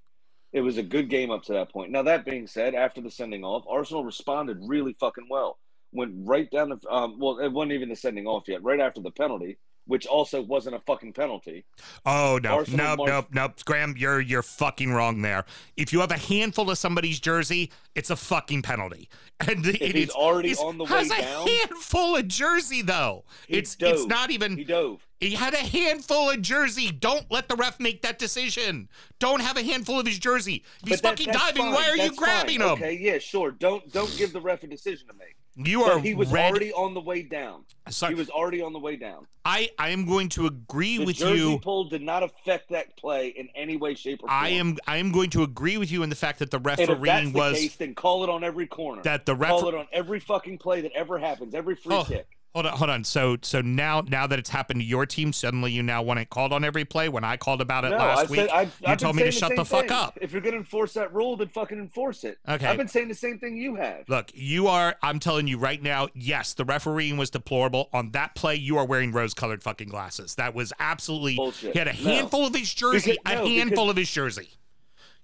It 0.52 0.60
was 0.62 0.78
a 0.78 0.82
good 0.82 1.10
game 1.10 1.30
up 1.30 1.42
to 1.44 1.52
that 1.54 1.70
point. 1.72 1.90
Now 1.90 2.02
that 2.04 2.24
being 2.24 2.46
said, 2.46 2.74
after 2.74 3.00
the 3.02 3.10
sending 3.10 3.44
off, 3.44 3.64
Arsenal 3.68 4.04
responded 4.04 4.58
really 4.62 4.94
fucking 5.00 5.26
well. 5.28 5.58
Went 5.92 6.12
right 6.26 6.48
down 6.50 6.68
the 6.70 6.78
um, 6.88 7.18
well, 7.18 7.40
it 7.40 7.48
wasn't 7.52 7.72
even 7.72 7.88
the 7.88 7.96
sending 7.96 8.26
off 8.26 8.44
yet. 8.46 8.62
Right 8.62 8.80
after 8.80 9.00
the 9.02 9.10
penalty, 9.10 9.58
which 9.88 10.06
also 10.06 10.40
wasn't 10.40 10.76
a 10.76 10.78
fucking 10.80 11.12
penalty. 11.14 11.64
Oh 12.06 12.38
no, 12.42 12.50
Arsenal 12.58 12.86
nope, 12.86 12.98
marched- 12.98 13.10
nope, 13.12 13.26
nope. 13.32 13.64
Graham, 13.64 13.94
you're 13.98 14.20
you're 14.20 14.42
fucking 14.44 14.92
wrong 14.92 15.22
there. 15.22 15.44
If 15.76 15.92
you 15.92 15.98
have 16.00 16.12
a 16.12 16.16
handful 16.18 16.70
of 16.70 16.78
somebody's 16.78 17.18
jersey, 17.18 17.72
it's 17.96 18.10
a 18.10 18.16
fucking 18.16 18.62
penalty. 18.62 19.08
And 19.40 19.64
the, 19.64 19.70
it 19.80 19.94
he's 19.94 20.08
is- 20.08 20.14
already 20.14 20.52
on 20.56 20.78
the 20.78 20.84
way 20.84 21.08
down. 21.08 21.46
a 21.46 21.50
handful 21.50 22.16
of 22.16 22.26
jersey 22.28 22.82
though. 22.82 23.24
He 23.46 23.58
it's 23.58 23.76
it's 23.80 24.04
not 24.06 24.30
even. 24.30 24.56
He 24.56 24.64
dove. 24.64 25.06
He 25.20 25.34
had 25.34 25.54
a 25.54 25.58
handful 25.58 26.30
of 26.30 26.42
jersey. 26.42 26.90
Don't 26.92 27.24
let 27.30 27.48
the 27.48 27.54
ref 27.56 27.78
make 27.80 28.02
that 28.02 28.18
decision. 28.18 28.88
Don't 29.20 29.40
have 29.40 29.56
a 29.56 29.62
handful 29.62 29.98
of 30.00 30.06
his 30.06 30.18
jersey. 30.18 30.64
If 30.82 30.88
he's 30.88 31.00
that- 31.00 31.18
fucking 31.18 31.32
diving. 31.32 31.62
fine. 31.62 31.72
Why 31.72 31.88
are 31.88 31.96
you 31.96 32.14
grabbing 32.16 32.58
fine. 32.58 32.68
him? 32.68 32.74
Okay, 32.74 32.98
yeah, 33.00 33.18
sure. 33.18 33.52
Don't 33.52 33.90
don't 33.92 34.12
give 34.18 34.32
the 34.32 34.40
ref 34.40 34.64
a 34.64 34.66
decision 34.66 35.06
to 35.08 35.14
make. 35.14 35.36
You 35.60 35.82
are 35.82 35.96
But 35.96 36.04
he 36.04 36.14
was 36.14 36.30
red. 36.30 36.50
already 36.50 36.72
on 36.72 36.94
the 36.94 37.00
way 37.00 37.22
down. 37.22 37.64
Sorry, 37.88 38.14
He 38.14 38.18
was 38.18 38.30
already 38.30 38.62
on 38.62 38.72
the 38.72 38.78
way 38.78 38.94
down. 38.96 39.26
I 39.44 39.70
I 39.78 39.88
am 39.90 40.06
going 40.06 40.28
to 40.30 40.46
agree 40.46 40.98
The 40.98 41.06
with 41.06 41.16
jersey 41.16 41.38
you. 41.42 41.58
pull 41.58 41.84
did 41.88 42.02
not 42.02 42.22
affect 42.22 42.68
that 42.70 42.96
play 42.96 43.28
in 43.28 43.48
any 43.56 43.76
way, 43.76 43.94
shape, 43.94 44.20
or 44.22 44.28
form. 44.28 44.32
I 44.32 44.50
am 44.50 44.76
I 44.86 44.98
am 44.98 45.10
going 45.10 45.30
to 45.30 45.42
agree 45.42 45.76
with 45.76 45.90
you 45.90 46.02
in 46.04 46.10
the 46.10 46.16
fact 46.16 46.38
that 46.38 46.50
the 46.52 46.58
refereeing 46.60 47.00
that's 47.02 47.32
the 47.32 47.38
was 47.38 47.58
case, 47.58 47.76
then 47.76 47.94
call 47.94 48.22
it 48.24 48.30
on 48.30 48.44
every 48.44 48.66
corner. 48.68 49.02
that 49.02 49.26
the 49.26 49.34
call 49.34 49.68
it 49.68 49.74
on 49.74 49.88
every 49.92 50.20
fucking 50.20 50.58
play 50.58 50.80
that 50.82 50.92
ever 50.92 51.18
happens, 51.18 51.54
every 51.54 51.74
free 51.74 51.96
Oh, 51.96 52.04
kick. 52.04 52.26
Hold 52.54 52.66
on, 52.66 52.76
hold 52.78 52.90
on. 52.90 53.04
So 53.04 53.36
so 53.42 53.60
now 53.60 54.00
now 54.08 54.26
that 54.26 54.38
it's 54.38 54.48
happened 54.50 54.80
to 54.80 54.86
your 54.86 55.04
team, 55.06 55.32
suddenly 55.32 55.70
you 55.70 55.82
now 55.82 56.02
want 56.02 56.18
it 56.18 56.30
called 56.30 56.52
on 56.52 56.64
every 56.64 56.84
play. 56.84 57.08
When 57.08 57.22
I 57.22 57.36
called 57.36 57.60
about 57.60 57.84
it 57.84 57.90
No, 57.90 57.98
last 57.98 58.18
I 58.18 58.30
week, 58.30 58.40
said, 58.40 58.48
I've, 58.48 58.76
you 58.80 58.86
I've 58.88 58.98
told 58.98 59.16
me 59.16 59.22
to 59.22 59.30
shut 59.30 59.54
the 59.54 59.64
fuck 59.64 59.82
thing. 59.88 59.92
up. 59.92 60.18
If 60.20 60.32
you're 60.32 60.40
going 60.40 60.54
to 60.54 60.58
enforce 60.58 60.94
that 60.94 61.12
rule, 61.14 61.36
then 61.36 61.48
fucking 61.48 61.78
enforce 61.78 62.24
it. 62.24 62.38
Okay. 62.48 62.66
I've 62.66 62.78
been 62.78 62.88
saying 62.88 63.08
the 63.08 63.14
same 63.14 63.38
thing 63.38 63.56
you 63.56 63.74
have. 63.76 64.08
Look, 64.08 64.30
you 64.34 64.66
are. 64.66 64.96
I'm 65.02 65.18
telling 65.20 65.46
you 65.46 65.58
right 65.58 65.80
now. 65.80 66.08
Yes, 66.14 66.54
the 66.54 66.64
refereeing 66.64 67.16
was 67.18 67.28
deplorable 67.30 67.90
on 67.92 68.12
that 68.12 68.34
play. 68.34 68.54
You 68.56 68.78
are 68.78 68.86
wearing 68.86 69.12
rose-colored 69.12 69.62
fucking 69.62 69.88
glasses. 69.90 70.34
That 70.36 70.54
was 70.54 70.72
absolutely. 70.80 71.36
Bullshit. 71.36 71.74
He 71.74 71.78
had 71.78 71.88
a 71.88 71.92
No. 71.92 71.98
handful 72.14 72.46
of 72.46 72.54
his 72.54 72.72
jersey. 72.72 73.18
Because- 73.24 73.38
a 73.40 73.42
no, 73.42 73.46
handful 73.46 73.84
because- 73.84 73.90
of 73.90 73.96
his 73.98 74.10
jersey. 74.10 74.48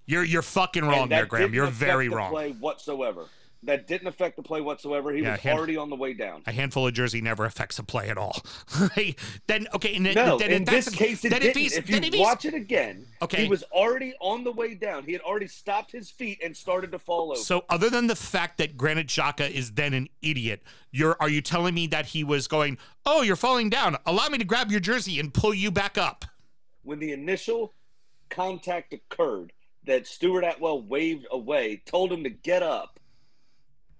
You're 0.05 0.23
you're 0.23 0.43
fucking 0.43 0.85
wrong 0.85 1.09
there, 1.09 1.25
Graham. 1.25 1.55
You're 1.55 1.65
very 1.65 2.07
wrong. 2.07 2.31
Play 2.31 2.51
whatsoever. 2.51 3.25
That 3.65 3.87
didn't 3.87 4.07
affect 4.07 4.35
the 4.35 4.43
play 4.43 4.61
whatsoever. 4.61 5.11
He 5.11 5.23
Yeah, 5.23 5.31
was 5.33 5.39
hand- 5.41 5.57
already 5.57 5.75
on 5.75 5.89
the 5.89 5.95
way 5.95 6.13
down. 6.13 6.43
A 6.45 6.51
handful 6.51 6.85
of 6.87 6.93
jersey 6.93 7.19
never 7.19 7.45
affects 7.45 7.79
a 7.79 7.83
play 7.83 8.09
at 8.09 8.17
all. 8.17 8.43
then 9.47 9.67
okay, 9.73 9.95
and 9.95 10.05
then, 10.05 10.15
No, 10.15 10.37
then 10.37 10.51
in 10.51 10.65
this 10.65 10.89
case, 10.89 11.25
it 11.25 11.29
then 11.29 11.41
didn't. 11.41 11.57
if 11.61 11.77
If 11.77 11.89
you 11.89 11.97
if 11.97 12.19
watch 12.19 12.45
it 12.45 12.53
again, 12.53 13.07
Okay. 13.21 13.43
he 13.43 13.49
was 13.49 13.63
already 13.71 14.13
on 14.21 14.43
the 14.43 14.51
way 14.51 14.75
down. 14.75 15.03
He 15.03 15.11
had 15.13 15.21
already 15.21 15.47
stopped 15.47 15.91
his 15.91 16.09
feet 16.11 16.39
and 16.43 16.55
started 16.55 16.91
to 16.91 16.99
fall 16.99 17.31
over. 17.31 17.39
So, 17.39 17.65
other 17.69 17.89
than 17.89 18.07
the 18.07 18.15
fact 18.15 18.57
that 18.59 18.77
Granit 18.77 19.07
Xhaka 19.07 19.49
is 19.49 19.71
then 19.71 19.93
an 19.93 20.09
idiot, 20.21 20.61
you're 20.91 21.17
are 21.19 21.29
you 21.29 21.41
telling 21.41 21.73
me 21.73 21.87
that 21.87 22.07
he 22.07 22.23
was 22.23 22.47
going, 22.47 22.77
"Oh, 23.05 23.21
you're 23.23 23.35
falling 23.35 23.69
down. 23.69 23.97
Allow 24.05 24.27
me 24.29 24.37
to 24.37 24.45
grab 24.45 24.69
your 24.71 24.79
jersey 24.79 25.19
and 25.19 25.33
pull 25.33 25.53
you 25.53 25.71
back 25.71 25.97
up." 25.97 26.25
when 26.83 26.99
the 26.99 27.11
initial 27.11 27.73
contact 28.29 28.93
occurred, 28.93 29.51
that 29.85 30.05
Stuart 30.05 30.43
Atwell 30.43 30.81
waved 30.83 31.25
away, 31.31 31.81
told 31.85 32.11
him 32.11 32.23
to 32.23 32.29
get 32.29 32.61
up. 32.61 32.99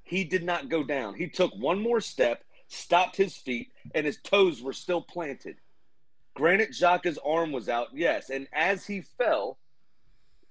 He 0.05 0.23
did 0.23 0.43
not 0.43 0.69
go 0.69 0.83
down. 0.83 1.15
He 1.15 1.27
took 1.27 1.51
one 1.57 1.81
more 1.81 1.99
step, 1.99 2.43
stopped 2.67 3.17
his 3.17 3.35
feet, 3.35 3.71
and 3.93 4.05
his 4.05 4.17
toes 4.23 4.61
were 4.61 4.73
still 4.73 5.01
planted. 5.01 5.57
Granit 6.35 6.71
Xhaka's 6.71 7.17
arm 7.25 7.51
was 7.51 7.67
out, 7.67 7.87
yes, 7.93 8.29
and 8.29 8.47
as 8.53 8.85
he 8.85 9.01
fell, 9.01 9.57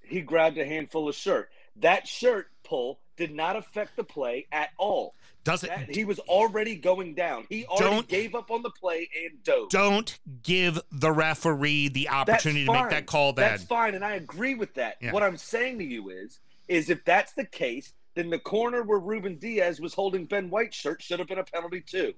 he 0.02 0.20
grabbed 0.20 0.58
a 0.58 0.66
handful 0.66 1.08
of 1.08 1.14
shirt. 1.14 1.50
That 1.76 2.06
shirt 2.08 2.48
pull 2.64 3.00
did 3.16 3.32
not 3.32 3.54
affect 3.54 3.96
the 3.96 4.04
play 4.04 4.46
at 4.50 4.70
all. 4.76 5.14
Does 5.44 5.62
it? 5.62 5.68
That, 5.68 5.94
he 5.94 6.04
was 6.04 6.18
already 6.20 6.74
going 6.74 7.14
down. 7.14 7.46
He 7.48 7.66
already 7.66 8.06
gave 8.06 8.34
up 8.34 8.50
on 8.50 8.62
the 8.62 8.70
play 8.70 9.08
and 9.24 9.42
dove. 9.44 9.68
Don't 9.68 10.18
give 10.42 10.80
the 10.90 11.12
referee 11.12 11.88
the 11.88 12.08
opportunity 12.08 12.64
to 12.64 12.72
make 12.72 12.90
that 12.90 13.06
call. 13.06 13.34
Then 13.34 13.50
That's 13.50 13.64
fine, 13.64 13.94
and 13.94 14.04
I 14.04 14.14
agree 14.14 14.54
with 14.54 14.74
that. 14.74 14.96
Yeah. 15.00 15.12
What 15.12 15.22
I'm 15.22 15.36
saying 15.36 15.78
to 15.78 15.84
you 15.84 16.08
is, 16.08 16.40
is 16.66 16.88
if 16.88 17.04
that's 17.04 17.34
the 17.34 17.44
case, 17.44 17.92
then 18.14 18.30
the 18.30 18.38
corner 18.38 18.82
where 18.82 18.98
Ruben 18.98 19.36
Dias 19.38 19.80
was 19.80 19.94
holding 19.94 20.24
Ben 20.26 20.48
White's 20.50 20.76
shirt 20.76 21.02
should 21.02 21.18
have 21.18 21.28
been 21.28 21.38
a 21.38 21.44
penalty 21.44 21.80
too. 21.80 22.12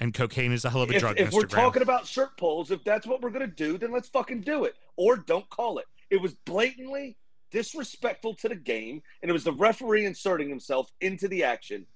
and 0.00 0.12
cocaine 0.12 0.50
is 0.52 0.64
a 0.64 0.70
hell 0.70 0.82
of 0.82 0.90
a 0.90 0.94
If, 0.94 1.00
drug, 1.00 1.20
if 1.20 1.30
Mr. 1.30 1.34
we're 1.34 1.42
talking 1.46 1.82
about 1.82 2.04
shirt 2.06 2.36
pulls, 2.36 2.70
if 2.72 2.82
that's 2.82 3.06
what 3.06 3.22
we're 3.22 3.30
gonna 3.30 3.46
do, 3.46 3.78
then 3.78 3.92
let's 3.92 4.08
fucking 4.08 4.40
do 4.40 4.64
it, 4.64 4.74
or 4.96 5.16
don't 5.16 5.48
call 5.50 5.78
it. 5.78 5.84
It 6.10 6.20
was 6.20 6.34
blatantly 6.34 7.16
disrespectful 7.52 8.34
to 8.34 8.48
the 8.48 8.56
game, 8.56 9.00
and 9.22 9.30
it 9.30 9.32
was 9.32 9.44
the 9.44 9.52
referee 9.52 10.04
inserting 10.04 10.48
himself 10.48 10.90
into 11.00 11.28
the 11.28 11.44
action. 11.44 11.86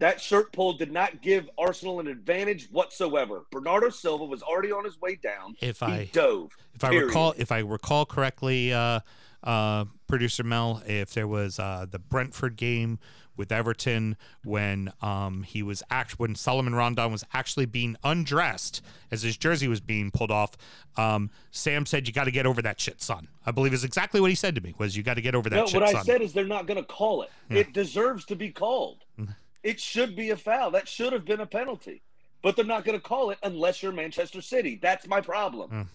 That 0.00 0.20
shirt 0.20 0.52
pull 0.52 0.72
did 0.72 0.90
not 0.90 1.22
give 1.22 1.48
Arsenal 1.56 2.00
an 2.00 2.08
advantage 2.08 2.68
whatsoever. 2.72 3.44
Bernardo 3.52 3.88
Silva 3.88 4.24
was 4.24 4.42
already 4.42 4.72
on 4.72 4.84
his 4.84 5.00
way 5.00 5.14
down. 5.14 5.54
If 5.60 5.78
he 5.78 5.84
I- 5.86 6.10
dove. 6.12 6.50
if 6.74 6.82
I 6.82 6.88
recall, 6.96 7.34
if 7.38 7.52
I 7.52 7.60
recall 7.60 8.04
correctly, 8.04 8.72
uh, 8.72 8.98
uh, 9.44 9.84
producer 10.12 10.42
Mel, 10.44 10.82
if 10.86 11.14
there 11.14 11.26
was 11.26 11.58
uh, 11.58 11.86
the 11.90 11.98
Brentford 11.98 12.56
game 12.56 12.98
with 13.34 13.50
Everton 13.50 14.18
when 14.44 14.92
um, 15.00 15.42
he 15.42 15.62
was 15.62 15.82
act 15.90 16.18
when 16.18 16.34
Salomon 16.34 16.74
Rondon 16.74 17.10
was 17.10 17.24
actually 17.32 17.64
being 17.64 17.96
undressed 18.04 18.82
as 19.10 19.22
his 19.22 19.38
jersey 19.38 19.68
was 19.68 19.80
being 19.80 20.10
pulled 20.10 20.30
off, 20.30 20.50
um, 20.98 21.30
Sam 21.50 21.86
said, 21.86 22.06
"You 22.06 22.12
got 22.12 22.24
to 22.24 22.30
get 22.30 22.44
over 22.44 22.60
that 22.60 22.78
shit, 22.78 23.00
son." 23.00 23.28
I 23.46 23.52
believe 23.52 23.72
is 23.72 23.84
exactly 23.84 24.20
what 24.20 24.28
he 24.28 24.34
said 24.34 24.54
to 24.56 24.60
me. 24.60 24.74
Was 24.76 24.94
you 24.94 25.02
got 25.02 25.14
to 25.14 25.22
get 25.22 25.34
over 25.34 25.48
that 25.48 25.56
No, 25.56 25.66
shit, 25.66 25.80
what 25.80 25.88
I 25.88 25.92
son. 25.92 26.04
said 26.04 26.20
is 26.20 26.34
they're 26.34 26.44
not 26.44 26.66
going 26.66 26.76
to 26.76 26.84
call 26.84 27.22
it. 27.22 27.30
It 27.48 27.72
deserves 27.72 28.26
to 28.26 28.36
be 28.36 28.50
called. 28.50 28.98
Mm-hmm. 29.18 29.32
It 29.62 29.80
should 29.80 30.14
be 30.14 30.28
a 30.28 30.36
foul. 30.36 30.72
That 30.72 30.86
should 30.86 31.14
have 31.14 31.24
been 31.24 31.40
a 31.40 31.46
penalty. 31.46 32.02
But 32.42 32.54
they're 32.56 32.66
not 32.66 32.84
going 32.84 32.98
to 32.98 33.02
call 33.02 33.30
it 33.30 33.38
unless 33.42 33.82
you're 33.82 33.92
Manchester 33.92 34.42
City. 34.42 34.78
That's 34.82 35.06
my 35.06 35.22
problem. 35.22 35.70
Mm. 35.70 35.86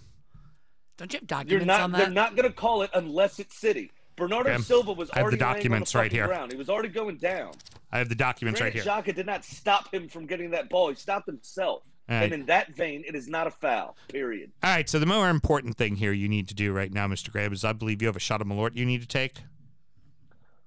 Don't 0.97 1.13
you 1.13 1.19
have 1.29 1.47
You're 1.47 1.59
documents 1.59 1.67
not. 1.67 1.81
on 1.81 1.91
They're 1.91 2.09
not 2.09 2.35
going 2.35 2.49
to 2.49 2.55
call 2.55 2.81
it 2.81 2.89
unless 2.95 3.37
it's 3.37 3.55
City. 3.55 3.91
Bernardo 4.17 4.45
Graham, 4.45 4.63
Silva 4.63 4.93
was 4.93 5.09
I 5.11 5.19
have 5.19 5.31
the 5.31 5.37
already 5.37 5.43
on 5.43 5.53
documents 5.55 5.91
the 5.91 5.99
right 5.99 6.11
here. 6.11 6.27
ground. 6.27 6.51
He 6.51 6.57
was 6.57 6.69
already 6.69 6.89
going 6.89 7.17
down. 7.17 7.53
I 7.91 7.99
have 7.99 8.09
the 8.09 8.15
documents 8.15 8.59
right 8.59 8.73
here. 8.73 8.83
Xhaka 8.83 9.15
did 9.15 9.25
not 9.27 9.45
stop 9.45 9.93
him 9.93 10.09
from 10.09 10.25
getting 10.25 10.51
that 10.51 10.69
ball. 10.69 10.89
He 10.89 10.95
stopped 10.95 11.27
himself. 11.27 11.83
Right. 12.09 12.23
And 12.23 12.33
in 12.33 12.45
that 12.47 12.73
vein, 12.75 13.03
it 13.07 13.15
is 13.15 13.27
not 13.27 13.47
a 13.47 13.51
foul. 13.51 13.95
Period. 14.07 14.51
All 14.63 14.71
right, 14.71 14.89
so 14.89 14.97
the 14.97 15.05
more 15.05 15.29
important 15.29 15.77
thing 15.77 15.97
here 15.97 16.13
you 16.13 16.27
need 16.29 16.47
to 16.47 16.55
do 16.55 16.71
right 16.71 16.91
now, 16.91 17.07
Mr. 17.07 17.31
Graham, 17.31 17.53
is 17.53 17.63
I 17.63 17.73
believe 17.73 18.01
you 18.01 18.07
have 18.07 18.15
a 18.15 18.19
shot 18.19 18.41
of 18.41 18.47
Malort 18.47 18.75
you 18.75 18.85
need 18.85 19.01
to 19.01 19.07
take. 19.07 19.41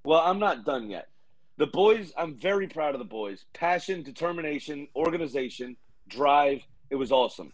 Well, 0.05 0.21
I'm 0.21 0.39
not 0.39 0.65
done 0.65 0.91
yet. 0.91 1.09
The 1.57 1.67
boys, 1.67 2.13
I'm 2.17 2.37
very 2.37 2.69
proud 2.69 2.95
of 2.95 2.99
the 3.01 3.05
boys. 3.07 3.45
Passion, 3.53 4.03
determination, 4.03 4.89
organization, 4.95 5.77
drive. 6.09 6.63
It 6.91 6.97
was 6.97 7.11
awesome. 7.11 7.53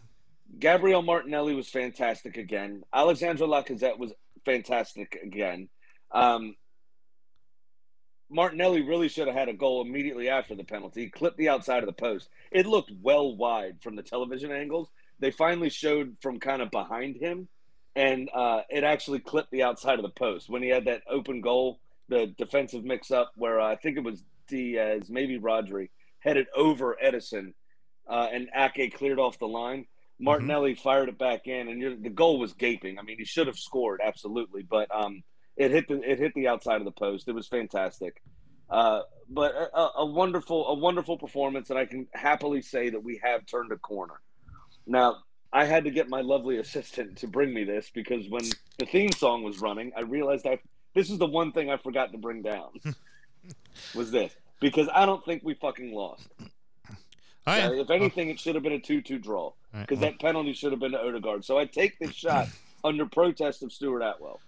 Gabriel 0.59 1.01
Martinelli 1.01 1.55
was 1.55 1.69
fantastic 1.69 2.37
again. 2.37 2.83
Alexandre 2.93 3.45
Lacazette 3.45 3.97
was 3.97 4.13
fantastic 4.45 5.17
again. 5.23 5.69
Um, 6.11 6.55
Martinelli 8.29 8.81
really 8.81 9.07
should 9.07 9.27
have 9.27 9.35
had 9.35 9.49
a 9.49 9.53
goal 9.53 9.81
immediately 9.81 10.29
after 10.29 10.55
the 10.55 10.63
penalty. 10.63 11.03
He 11.03 11.09
clipped 11.09 11.37
the 11.37 11.49
outside 11.49 11.83
of 11.83 11.87
the 11.87 11.93
post. 11.93 12.29
It 12.51 12.65
looked 12.65 12.91
well 13.01 13.35
wide 13.35 13.77
from 13.81 13.95
the 13.95 14.03
television 14.03 14.51
angles. 14.51 14.89
They 15.19 15.31
finally 15.31 15.69
showed 15.69 16.17
from 16.21 16.39
kind 16.39 16.61
of 16.61 16.69
behind 16.69 17.15
him, 17.15 17.47
and 17.95 18.29
uh, 18.33 18.61
it 18.69 18.83
actually 18.83 19.19
clipped 19.19 19.51
the 19.51 19.63
outside 19.63 19.97
of 19.97 20.03
the 20.03 20.09
post 20.09 20.49
when 20.49 20.61
he 20.61 20.69
had 20.69 20.85
that 20.85 21.03
open 21.09 21.41
goal, 21.41 21.79
the 22.09 22.27
defensive 22.37 22.83
mix-up 22.83 23.31
where 23.35 23.59
uh, 23.59 23.71
I 23.71 23.75
think 23.75 23.97
it 23.97 24.03
was 24.03 24.23
Dias, 24.47 25.09
maybe 25.09 25.39
Rodri, 25.39 25.89
headed 26.19 26.47
over 26.55 26.97
Ederson, 27.03 27.53
uh, 28.07 28.27
and 28.31 28.49
Ake 28.55 28.95
cleared 28.95 29.19
off 29.19 29.39
the 29.39 29.47
line. 29.47 29.85
Martinelli 30.19 30.73
fired 30.75 31.09
it 31.09 31.17
back 31.17 31.47
in, 31.47 31.67
and 31.67 31.79
you're, 31.79 31.95
the 31.95 32.09
goal 32.09 32.39
was 32.39 32.53
gaping. 32.53 32.97
I 32.97 33.03
mean, 33.03 33.17
he 33.17 33.25
should 33.25 33.47
have 33.47 33.57
scored 33.57 34.01
absolutely, 34.03 34.63
but 34.63 34.89
um, 34.93 35.23
it 35.57 35.71
hit 35.71 35.87
the 35.87 35.99
it 36.01 36.19
hit 36.19 36.33
the 36.35 36.47
outside 36.47 36.77
of 36.77 36.85
the 36.85 36.91
post. 36.91 37.27
It 37.27 37.33
was 37.35 37.47
fantastic, 37.47 38.21
uh, 38.69 39.01
but 39.29 39.53
a, 39.55 39.89
a- 39.99 40.05
wonderful 40.05 40.67
a 40.67 40.73
wonderful 40.75 41.17
performance, 41.17 41.69
and 41.69 41.79
I 41.79 41.85
can 41.85 42.07
happily 42.13 42.61
say 42.61 42.89
that 42.89 43.03
we 43.03 43.19
have 43.23 43.45
turned 43.45 43.71
a 43.71 43.77
corner. 43.77 44.19
Now, 44.85 45.17
I 45.51 45.65
had 45.65 45.83
to 45.85 45.91
get 45.91 46.07
my 46.09 46.21
lovely 46.21 46.57
assistant 46.57 47.17
to 47.17 47.27
bring 47.27 47.53
me 47.53 47.63
this 47.63 47.89
because 47.93 48.29
when 48.29 48.43
the 48.77 48.85
theme 48.85 49.11
song 49.11 49.43
was 49.43 49.59
running, 49.59 49.91
I 49.97 50.01
realized 50.01 50.45
I 50.47 50.59
this 50.93 51.09
is 51.09 51.17
the 51.17 51.25
one 51.25 51.51
thing 51.51 51.69
I 51.69 51.77
forgot 51.77 52.11
to 52.11 52.17
bring 52.17 52.41
down 52.41 52.69
was 53.95 54.11
this 54.11 54.33
because 54.59 54.87
I 54.93 55.05
don't 55.05 55.23
think 55.25 55.43
we 55.43 55.53
fucking 55.55 55.93
lost. 55.93 56.27
Uh, 57.45 57.71
if 57.73 57.89
anything, 57.89 58.29
it 58.29 58.39
should 58.39 58.55
have 58.55 58.63
been 58.63 58.73
a 58.73 58.79
two-two 58.79 59.19
draw 59.19 59.53
right, 59.73 59.81
because 59.81 59.99
well, 60.01 60.11
that 60.11 60.19
penalty 60.19 60.51
should 60.53 60.71
have 60.73 60.81
been 60.81 60.91
to 60.91 60.99
Odegaard. 61.01 61.45
So 61.45 61.57
I 61.57 61.63
take 61.65 61.97
this 61.97 62.11
shot 62.13 62.49
under 62.83 63.05
protest 63.05 63.63
of 63.63 63.71
Stuart 63.71 64.01
Atwell. 64.01 64.41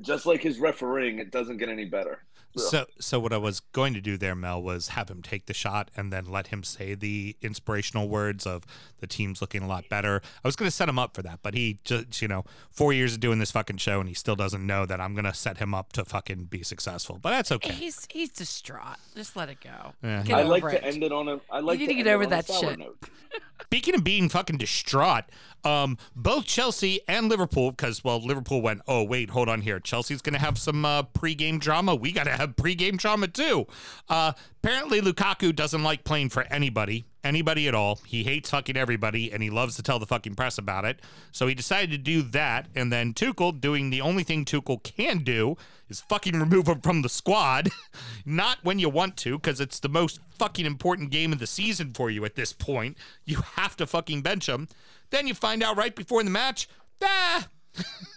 Just 0.00 0.26
like 0.26 0.42
his 0.42 0.58
refereeing, 0.58 1.18
it 1.18 1.30
doesn't 1.30 1.58
get 1.58 1.68
any 1.68 1.84
better. 1.84 2.24
So, 2.56 2.86
so 2.98 3.18
what 3.18 3.32
I 3.32 3.38
was 3.38 3.60
going 3.60 3.94
to 3.94 4.00
do 4.00 4.16
there, 4.16 4.34
Mel, 4.34 4.62
was 4.62 4.88
have 4.88 5.08
him 5.08 5.22
take 5.22 5.46
the 5.46 5.54
shot 5.54 5.90
and 5.96 6.12
then 6.12 6.26
let 6.26 6.48
him 6.48 6.62
say 6.62 6.94
the 6.94 7.36
inspirational 7.40 8.08
words 8.08 8.46
of 8.46 8.64
the 9.00 9.06
team's 9.06 9.40
looking 9.40 9.62
a 9.62 9.66
lot 9.66 9.88
better. 9.88 10.20
I 10.44 10.48
was 10.48 10.56
going 10.56 10.68
to 10.68 10.74
set 10.74 10.88
him 10.88 10.98
up 10.98 11.14
for 11.14 11.22
that, 11.22 11.40
but 11.42 11.54
he 11.54 11.78
just, 11.84 12.20
you 12.20 12.28
know, 12.28 12.44
four 12.70 12.92
years 12.92 13.14
of 13.14 13.20
doing 13.20 13.38
this 13.38 13.50
fucking 13.50 13.78
show 13.78 14.00
and 14.00 14.08
he 14.08 14.14
still 14.14 14.36
doesn't 14.36 14.66
know 14.66 14.84
that 14.86 15.00
I'm 15.00 15.14
going 15.14 15.24
to 15.24 15.34
set 15.34 15.58
him 15.58 15.74
up 15.74 15.92
to 15.94 16.04
fucking 16.04 16.44
be 16.44 16.62
successful. 16.62 17.18
But 17.20 17.30
that's 17.30 17.52
okay. 17.52 17.72
He's 17.72 18.06
he's 18.10 18.30
distraught. 18.30 18.98
Just 19.16 19.34
let 19.36 19.48
it 19.48 19.58
go. 19.60 19.94
Yeah. 20.02 20.22
Get 20.22 20.38
I 20.38 20.42
over 20.42 20.50
like 20.50 20.64
it. 20.64 20.80
to 20.80 20.84
end 20.84 21.02
it 21.02 21.12
on 21.12 21.28
a. 21.28 21.40
I 21.50 21.60
like 21.60 21.78
need 21.78 21.86
to 21.86 21.92
to 21.92 22.02
get 22.02 22.06
over 22.06 22.26
that 22.26 22.46
sour 22.46 22.70
shit. 22.70 22.78
Note. 22.78 22.98
Speaking 23.62 23.94
of 23.94 24.04
being 24.04 24.28
fucking 24.28 24.58
distraught, 24.58 25.24
um, 25.64 25.96
both 26.14 26.44
Chelsea 26.44 27.00
and 27.08 27.28
Liverpool, 27.28 27.70
because 27.70 28.04
well, 28.04 28.20
Liverpool 28.20 28.60
went, 28.60 28.82
oh 28.86 29.02
wait, 29.02 29.30
hold 29.30 29.48
on 29.48 29.62
here, 29.62 29.80
Chelsea's 29.80 30.20
gonna 30.20 30.38
have 30.38 30.58
some 30.58 30.84
uh, 30.84 31.04
pre-game 31.04 31.58
drama. 31.58 31.94
We 31.94 32.12
gotta 32.12 32.32
have 32.42 32.56
pre-game 32.56 32.96
drama 32.96 33.28
too. 33.28 33.66
Uh, 34.08 34.32
apparently, 34.62 35.00
Lukaku 35.00 35.54
doesn't 35.54 35.82
like 35.82 36.04
playing 36.04 36.28
for 36.28 36.42
anybody, 36.44 37.06
anybody 37.24 37.66
at 37.68 37.74
all. 37.74 37.98
He 38.06 38.22
hates 38.24 38.50
fucking 38.50 38.76
everybody, 38.76 39.32
and 39.32 39.42
he 39.42 39.50
loves 39.50 39.76
to 39.76 39.82
tell 39.82 39.98
the 39.98 40.06
fucking 40.06 40.34
press 40.34 40.58
about 40.58 40.84
it. 40.84 41.00
So 41.32 41.46
he 41.46 41.54
decided 41.54 41.90
to 41.90 41.98
do 41.98 42.22
that, 42.22 42.68
and 42.74 42.92
then 42.92 43.14
Tuchel 43.14 43.58
doing 43.60 43.90
the 43.90 44.00
only 44.00 44.22
thing 44.22 44.44
Tuchel 44.44 44.82
can 44.82 45.18
do 45.18 45.56
is 45.88 46.00
fucking 46.00 46.38
remove 46.38 46.68
him 46.68 46.80
from 46.80 47.02
the 47.02 47.08
squad. 47.08 47.70
Not 48.26 48.58
when 48.62 48.78
you 48.78 48.88
want 48.88 49.16
to, 49.18 49.38
because 49.38 49.60
it's 49.60 49.80
the 49.80 49.88
most 49.88 50.20
fucking 50.38 50.66
important 50.66 51.10
game 51.10 51.32
of 51.32 51.38
the 51.38 51.46
season 51.46 51.92
for 51.92 52.10
you 52.10 52.24
at 52.24 52.34
this 52.34 52.52
point. 52.52 52.96
You 53.24 53.38
have 53.54 53.76
to 53.76 53.86
fucking 53.86 54.22
bench 54.22 54.48
him. 54.48 54.68
Then 55.10 55.26
you 55.26 55.34
find 55.34 55.62
out 55.62 55.76
right 55.76 55.94
before 55.94 56.22
the 56.22 56.30
match, 56.30 56.68
ah, 57.02 57.48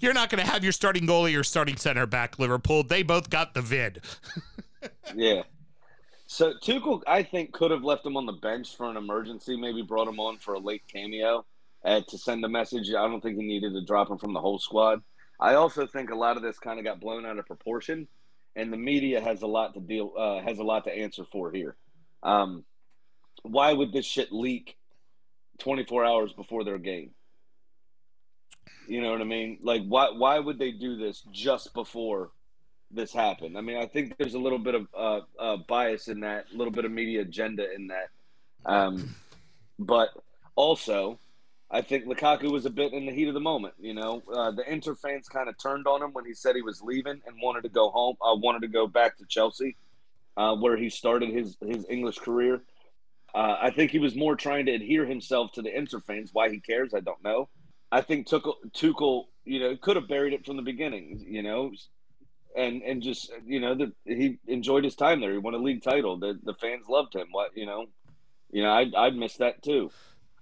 you're 0.00 0.14
not 0.14 0.30
going 0.30 0.44
to 0.44 0.50
have 0.50 0.64
your 0.64 0.72
starting 0.72 1.06
goalie 1.06 1.38
or 1.38 1.44
starting 1.44 1.76
center 1.76 2.06
back, 2.06 2.38
Liverpool. 2.38 2.82
They 2.82 3.02
both 3.02 3.30
got 3.30 3.54
the 3.54 3.62
vid. 3.62 4.02
Yeah. 5.14 5.42
So 6.26 6.54
Tuchel, 6.54 7.02
I 7.06 7.22
think, 7.22 7.52
could 7.52 7.70
have 7.70 7.82
left 7.82 8.06
him 8.06 8.16
on 8.16 8.24
the 8.24 8.32
bench 8.32 8.76
for 8.76 8.88
an 8.88 8.96
emergency. 8.96 9.56
Maybe 9.56 9.82
brought 9.82 10.08
him 10.08 10.20
on 10.20 10.38
for 10.38 10.54
a 10.54 10.58
late 10.58 10.84
cameo 10.86 11.44
uh, 11.84 12.00
to 12.08 12.16
send 12.16 12.44
a 12.44 12.48
message. 12.48 12.88
I 12.90 13.06
don't 13.08 13.20
think 13.20 13.36
he 13.36 13.42
needed 13.42 13.72
to 13.74 13.84
drop 13.84 14.10
him 14.10 14.16
from 14.16 14.32
the 14.32 14.40
whole 14.40 14.58
squad. 14.58 15.02
I 15.40 15.54
also 15.54 15.86
think 15.86 16.10
a 16.10 16.14
lot 16.14 16.36
of 16.36 16.42
this 16.42 16.58
kind 16.58 16.78
of 16.78 16.84
got 16.84 17.00
blown 17.00 17.26
out 17.26 17.38
of 17.38 17.46
proportion, 17.46 18.06
and 18.54 18.72
the 18.72 18.76
media 18.76 19.20
has 19.20 19.42
a 19.42 19.46
lot 19.46 19.74
to 19.74 19.80
deal 19.80 20.12
uh, 20.16 20.40
has 20.40 20.58
a 20.58 20.62
lot 20.62 20.84
to 20.84 20.92
answer 20.92 21.24
for 21.24 21.50
here. 21.50 21.76
Um, 22.22 22.64
why 23.42 23.72
would 23.72 23.92
this 23.92 24.06
shit 24.06 24.30
leak 24.30 24.76
24 25.58 26.04
hours 26.04 26.32
before 26.32 26.62
their 26.64 26.78
game? 26.78 27.10
You 28.86 29.00
know 29.02 29.12
what 29.12 29.20
I 29.20 29.24
mean? 29.24 29.58
Like, 29.62 29.82
why 29.86 30.10
why 30.10 30.38
would 30.38 30.58
they 30.58 30.72
do 30.72 30.96
this 30.96 31.22
just 31.30 31.72
before 31.74 32.30
this 32.90 33.12
happened? 33.12 33.56
I 33.56 33.60
mean, 33.60 33.76
I 33.76 33.86
think 33.86 34.16
there's 34.18 34.34
a 34.34 34.38
little 34.38 34.58
bit 34.58 34.74
of 34.74 34.86
uh, 34.96 35.20
uh, 35.38 35.56
bias 35.68 36.08
in 36.08 36.20
that, 36.20 36.46
a 36.52 36.56
little 36.56 36.72
bit 36.72 36.84
of 36.84 36.90
media 36.90 37.20
agenda 37.20 37.72
in 37.72 37.88
that. 37.88 38.08
Um, 38.66 39.14
but 39.78 40.08
also, 40.56 41.18
I 41.70 41.82
think 41.82 42.06
Lukaku 42.06 42.50
was 42.50 42.66
a 42.66 42.70
bit 42.70 42.92
in 42.92 43.06
the 43.06 43.12
heat 43.12 43.28
of 43.28 43.34
the 43.34 43.40
moment. 43.40 43.74
You 43.78 43.94
know, 43.94 44.22
uh, 44.34 44.50
the 44.50 44.70
Inter 44.70 44.96
fans 44.96 45.28
kind 45.28 45.48
of 45.48 45.56
turned 45.56 45.86
on 45.86 46.02
him 46.02 46.12
when 46.12 46.24
he 46.24 46.34
said 46.34 46.56
he 46.56 46.62
was 46.62 46.82
leaving 46.82 47.22
and 47.26 47.36
wanted 47.40 47.62
to 47.62 47.68
go 47.68 47.90
home. 47.90 48.16
Uh, 48.20 48.34
wanted 48.34 48.62
to 48.62 48.68
go 48.68 48.88
back 48.88 49.16
to 49.18 49.26
Chelsea, 49.26 49.76
uh, 50.36 50.56
where 50.56 50.76
he 50.76 50.90
started 50.90 51.30
his 51.30 51.56
his 51.64 51.86
English 51.88 52.18
career. 52.18 52.60
Uh, 53.32 53.56
I 53.60 53.70
think 53.70 53.92
he 53.92 54.00
was 54.00 54.16
more 54.16 54.34
trying 54.34 54.66
to 54.66 54.72
adhere 54.72 55.06
himself 55.06 55.52
to 55.52 55.62
the 55.62 55.76
Inter 55.76 56.00
fans. 56.00 56.30
Why 56.32 56.50
he 56.50 56.58
cares, 56.58 56.92
I 56.92 57.00
don't 57.00 57.22
know. 57.22 57.48
I 57.92 58.00
think 58.02 58.28
Tuchel, 58.28 58.54
Tuchel 58.72 59.24
you 59.44 59.60
know, 59.60 59.76
could 59.76 59.96
have 59.96 60.08
buried 60.08 60.32
it 60.32 60.46
from 60.46 60.56
the 60.56 60.62
beginning. 60.62 61.24
You 61.28 61.42
know, 61.42 61.72
and 62.56 62.82
and 62.82 63.02
just 63.02 63.30
you 63.46 63.60
know, 63.60 63.74
the, 63.74 63.92
he 64.04 64.38
enjoyed 64.46 64.84
his 64.84 64.94
time 64.94 65.20
there. 65.20 65.32
He 65.32 65.38
won 65.38 65.54
a 65.54 65.58
league 65.58 65.82
title. 65.82 66.18
The 66.18 66.38
the 66.42 66.54
fans 66.54 66.88
loved 66.88 67.14
him. 67.14 67.28
What 67.30 67.56
you 67.56 67.66
know, 67.66 67.86
you 68.50 68.62
know, 68.62 68.70
I'd 68.70 68.94
I'd 68.94 69.16
miss 69.16 69.36
that 69.36 69.62
too 69.62 69.90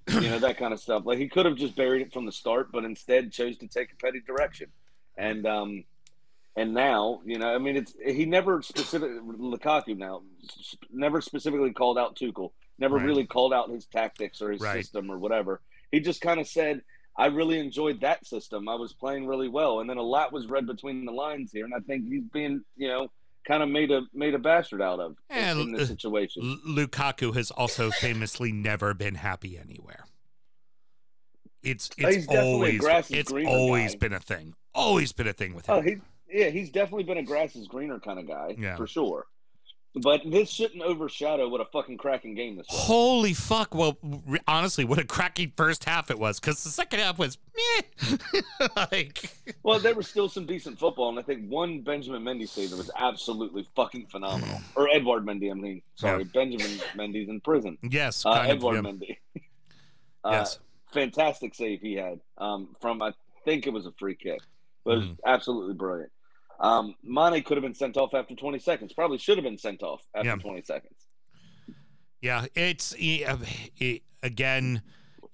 you 0.08 0.30
know 0.30 0.38
that 0.38 0.58
kind 0.58 0.72
of 0.72 0.80
stuff. 0.80 1.02
Like 1.04 1.18
he 1.18 1.28
could 1.28 1.46
have 1.46 1.56
just 1.56 1.76
buried 1.76 2.02
it 2.02 2.12
from 2.12 2.26
the 2.26 2.32
start, 2.32 2.72
but 2.72 2.84
instead 2.84 3.32
chose 3.32 3.58
to 3.58 3.68
take 3.68 3.92
a 3.92 3.96
petty 3.96 4.20
direction. 4.20 4.68
And 5.16 5.46
um, 5.46 5.84
and 6.56 6.74
now 6.74 7.20
you 7.24 7.38
know, 7.38 7.54
I 7.54 7.58
mean, 7.58 7.76
it's 7.76 7.94
he 8.04 8.24
never 8.24 8.62
specific 8.62 9.10
Lukaku 9.10 9.96
now 9.96 10.22
never 10.90 11.20
specifically 11.20 11.72
called 11.72 11.98
out 11.98 12.16
Tuchel, 12.16 12.52
never 12.78 12.96
Right. 12.96 13.04
really 13.04 13.26
called 13.26 13.52
out 13.52 13.70
his 13.70 13.86
tactics 13.86 14.40
or 14.40 14.50
his 14.50 14.60
Right. 14.60 14.82
system 14.82 15.10
or 15.10 15.18
whatever. 15.18 15.60
He 15.92 16.00
just 16.00 16.20
kind 16.20 16.40
of 16.40 16.46
said. 16.46 16.82
I 17.18 17.26
really 17.26 17.58
enjoyed 17.58 18.00
that 18.02 18.24
system. 18.24 18.68
I 18.68 18.76
was 18.76 18.92
playing 18.94 19.26
really 19.26 19.48
well, 19.48 19.80
and 19.80 19.90
then 19.90 19.96
a 19.98 20.02
lot 20.02 20.32
was 20.32 20.46
read 20.46 20.66
between 20.66 21.04
the 21.04 21.10
lines 21.12 21.50
here, 21.52 21.64
and 21.64 21.74
I 21.74 21.80
think 21.80 22.06
he's 22.08 22.22
being, 22.32 22.62
you 22.76 22.86
know, 22.88 23.10
kind 23.46 23.62
of 23.62 23.68
made 23.68 23.90
a 23.90 24.02
made 24.14 24.34
a 24.34 24.38
bastard 24.38 24.80
out 24.80 25.00
of 25.00 25.16
in- 25.28 25.36
Yeah, 25.36 25.52
in 25.52 25.74
uh, 25.74 25.78
this 25.78 25.88
situation. 25.88 26.42
L- 26.66 26.74
Lukaku 26.74 27.34
has 27.34 27.50
also 27.50 27.90
famously 27.90 28.52
never 28.52 28.94
been 28.94 29.16
happy 29.16 29.58
anywhere. 29.58 30.04
It's 31.62 31.90
Oh, 32.02 32.06
it's 32.08 32.28
always 32.28 32.84
it's 33.10 33.32
always 33.32 33.94
guy. 33.94 33.98
been 33.98 34.12
a 34.12 34.20
thing. 34.20 34.54
Always 34.74 35.12
been 35.12 35.26
a 35.26 35.32
thing 35.32 35.54
with 35.54 35.66
him. 35.68 35.74
Oh, 35.74 35.80
he 35.80 35.96
yeah, 36.30 36.50
he's 36.50 36.70
definitely 36.70 37.02
been 37.04 37.18
a 37.18 37.22
grass 37.24 37.56
is 37.56 37.66
greener 37.66 37.98
kind 37.98 38.18
of 38.20 38.28
guy 38.28 38.54
Yeah. 38.58 38.76
for 38.76 38.86
sure. 38.86 39.26
But 39.94 40.20
this 40.26 40.50
shouldn't 40.50 40.82
overshadow 40.82 41.48
what 41.48 41.60
a 41.60 41.64
fucking 41.64 41.96
cracking 41.96 42.34
game 42.34 42.56
this 42.56 42.66
was. 42.70 42.78
Holy 42.78 43.32
fuck! 43.32 43.74
Well, 43.74 43.96
re- 44.26 44.38
honestly, 44.46 44.84
what 44.84 44.98
a 44.98 45.04
cracking 45.04 45.52
first 45.56 45.84
half 45.84 46.10
it 46.10 46.18
was. 46.18 46.38
Because 46.38 46.62
the 46.62 46.70
second 46.70 47.00
half 47.00 47.18
was 47.18 47.38
meh. 47.56 48.16
like, 48.76 49.30
Well, 49.62 49.78
there 49.80 49.94
was 49.94 50.06
still 50.06 50.28
some 50.28 50.46
decent 50.46 50.78
football, 50.78 51.08
and 51.08 51.18
I 51.18 51.22
think 51.22 51.48
one 51.48 51.80
Benjamin 51.80 52.22
Mendy 52.22 52.46
save 52.48 52.70
that 52.70 52.76
was 52.76 52.90
absolutely 52.96 53.66
fucking 53.74 54.06
phenomenal. 54.06 54.60
Or 54.76 54.88
Edouard 54.88 55.24
Mendy, 55.24 55.50
I 55.50 55.54
mean, 55.54 55.82
sorry, 55.96 56.24
Benjamin 56.24 56.78
Mendy's 56.96 57.28
in 57.28 57.40
prison. 57.40 57.78
yes, 57.82 58.24
Uh, 58.24 58.34
kind 58.34 58.50
of, 58.52 58.56
Edouard 58.58 58.74
yeah. 58.84 58.90
Mendy. 58.92 59.16
uh, 60.24 60.30
Yes. 60.32 60.58
fantastic 60.92 61.54
save 61.54 61.80
he 61.80 61.94
had 61.94 62.20
um, 62.36 62.76
from 62.80 63.00
I 63.02 63.12
think 63.44 63.66
it 63.66 63.72
was 63.72 63.86
a 63.86 63.92
free 63.98 64.14
kick, 64.14 64.40
but 64.84 64.92
it 64.92 64.96
was 64.98 65.06
Mm. 65.06 65.16
absolutely 65.26 65.74
brilliant. 65.74 66.12
Um, 66.60 66.94
Mane 67.02 67.42
could 67.42 67.56
have 67.56 67.62
been 67.62 67.74
sent 67.74 67.96
off 67.96 68.14
after 68.14 68.34
20 68.34 68.58
seconds. 68.58 68.92
Probably 68.92 69.18
should 69.18 69.38
have 69.38 69.44
been 69.44 69.58
sent 69.58 69.82
off 69.82 70.02
after 70.14 70.28
Yeah. 70.30 70.36
20 70.36 70.62
seconds. 70.62 70.94
Yeah, 72.20 72.46
it's 72.54 72.94
it, 72.98 74.02
again. 74.22 74.82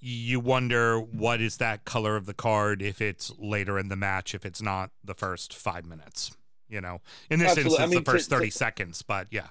You 0.07 0.39
wonder 0.39 1.01
what 1.01 1.41
is 1.41 1.57
that 1.57 1.87
color 1.87 2.17
of 2.17 2.27
the 2.27 2.35
card 2.35 2.83
if 2.83 3.01
it's 3.01 3.33
later 3.39 3.79
in 3.79 3.89
the 3.89 3.97
match, 3.97 4.35
if 4.35 4.45
it's 4.45 4.61
not 4.61 4.91
the 5.03 5.15
first 5.15 5.55
five 5.55 5.87
minutes. 5.87 6.37
You 6.69 6.83
know, 6.83 7.01
in 7.31 7.39
this 7.39 7.51
Absolutely. 7.53 7.79
I 7.79 7.83
instance, 7.85 7.91
mean, 7.95 8.05
the 8.05 8.11
first 8.11 8.25
to- 8.25 8.31
to- 8.31 8.37
thirty 8.37 8.51
seconds. 8.51 9.01
But 9.03 9.29
yeah, 9.31 9.47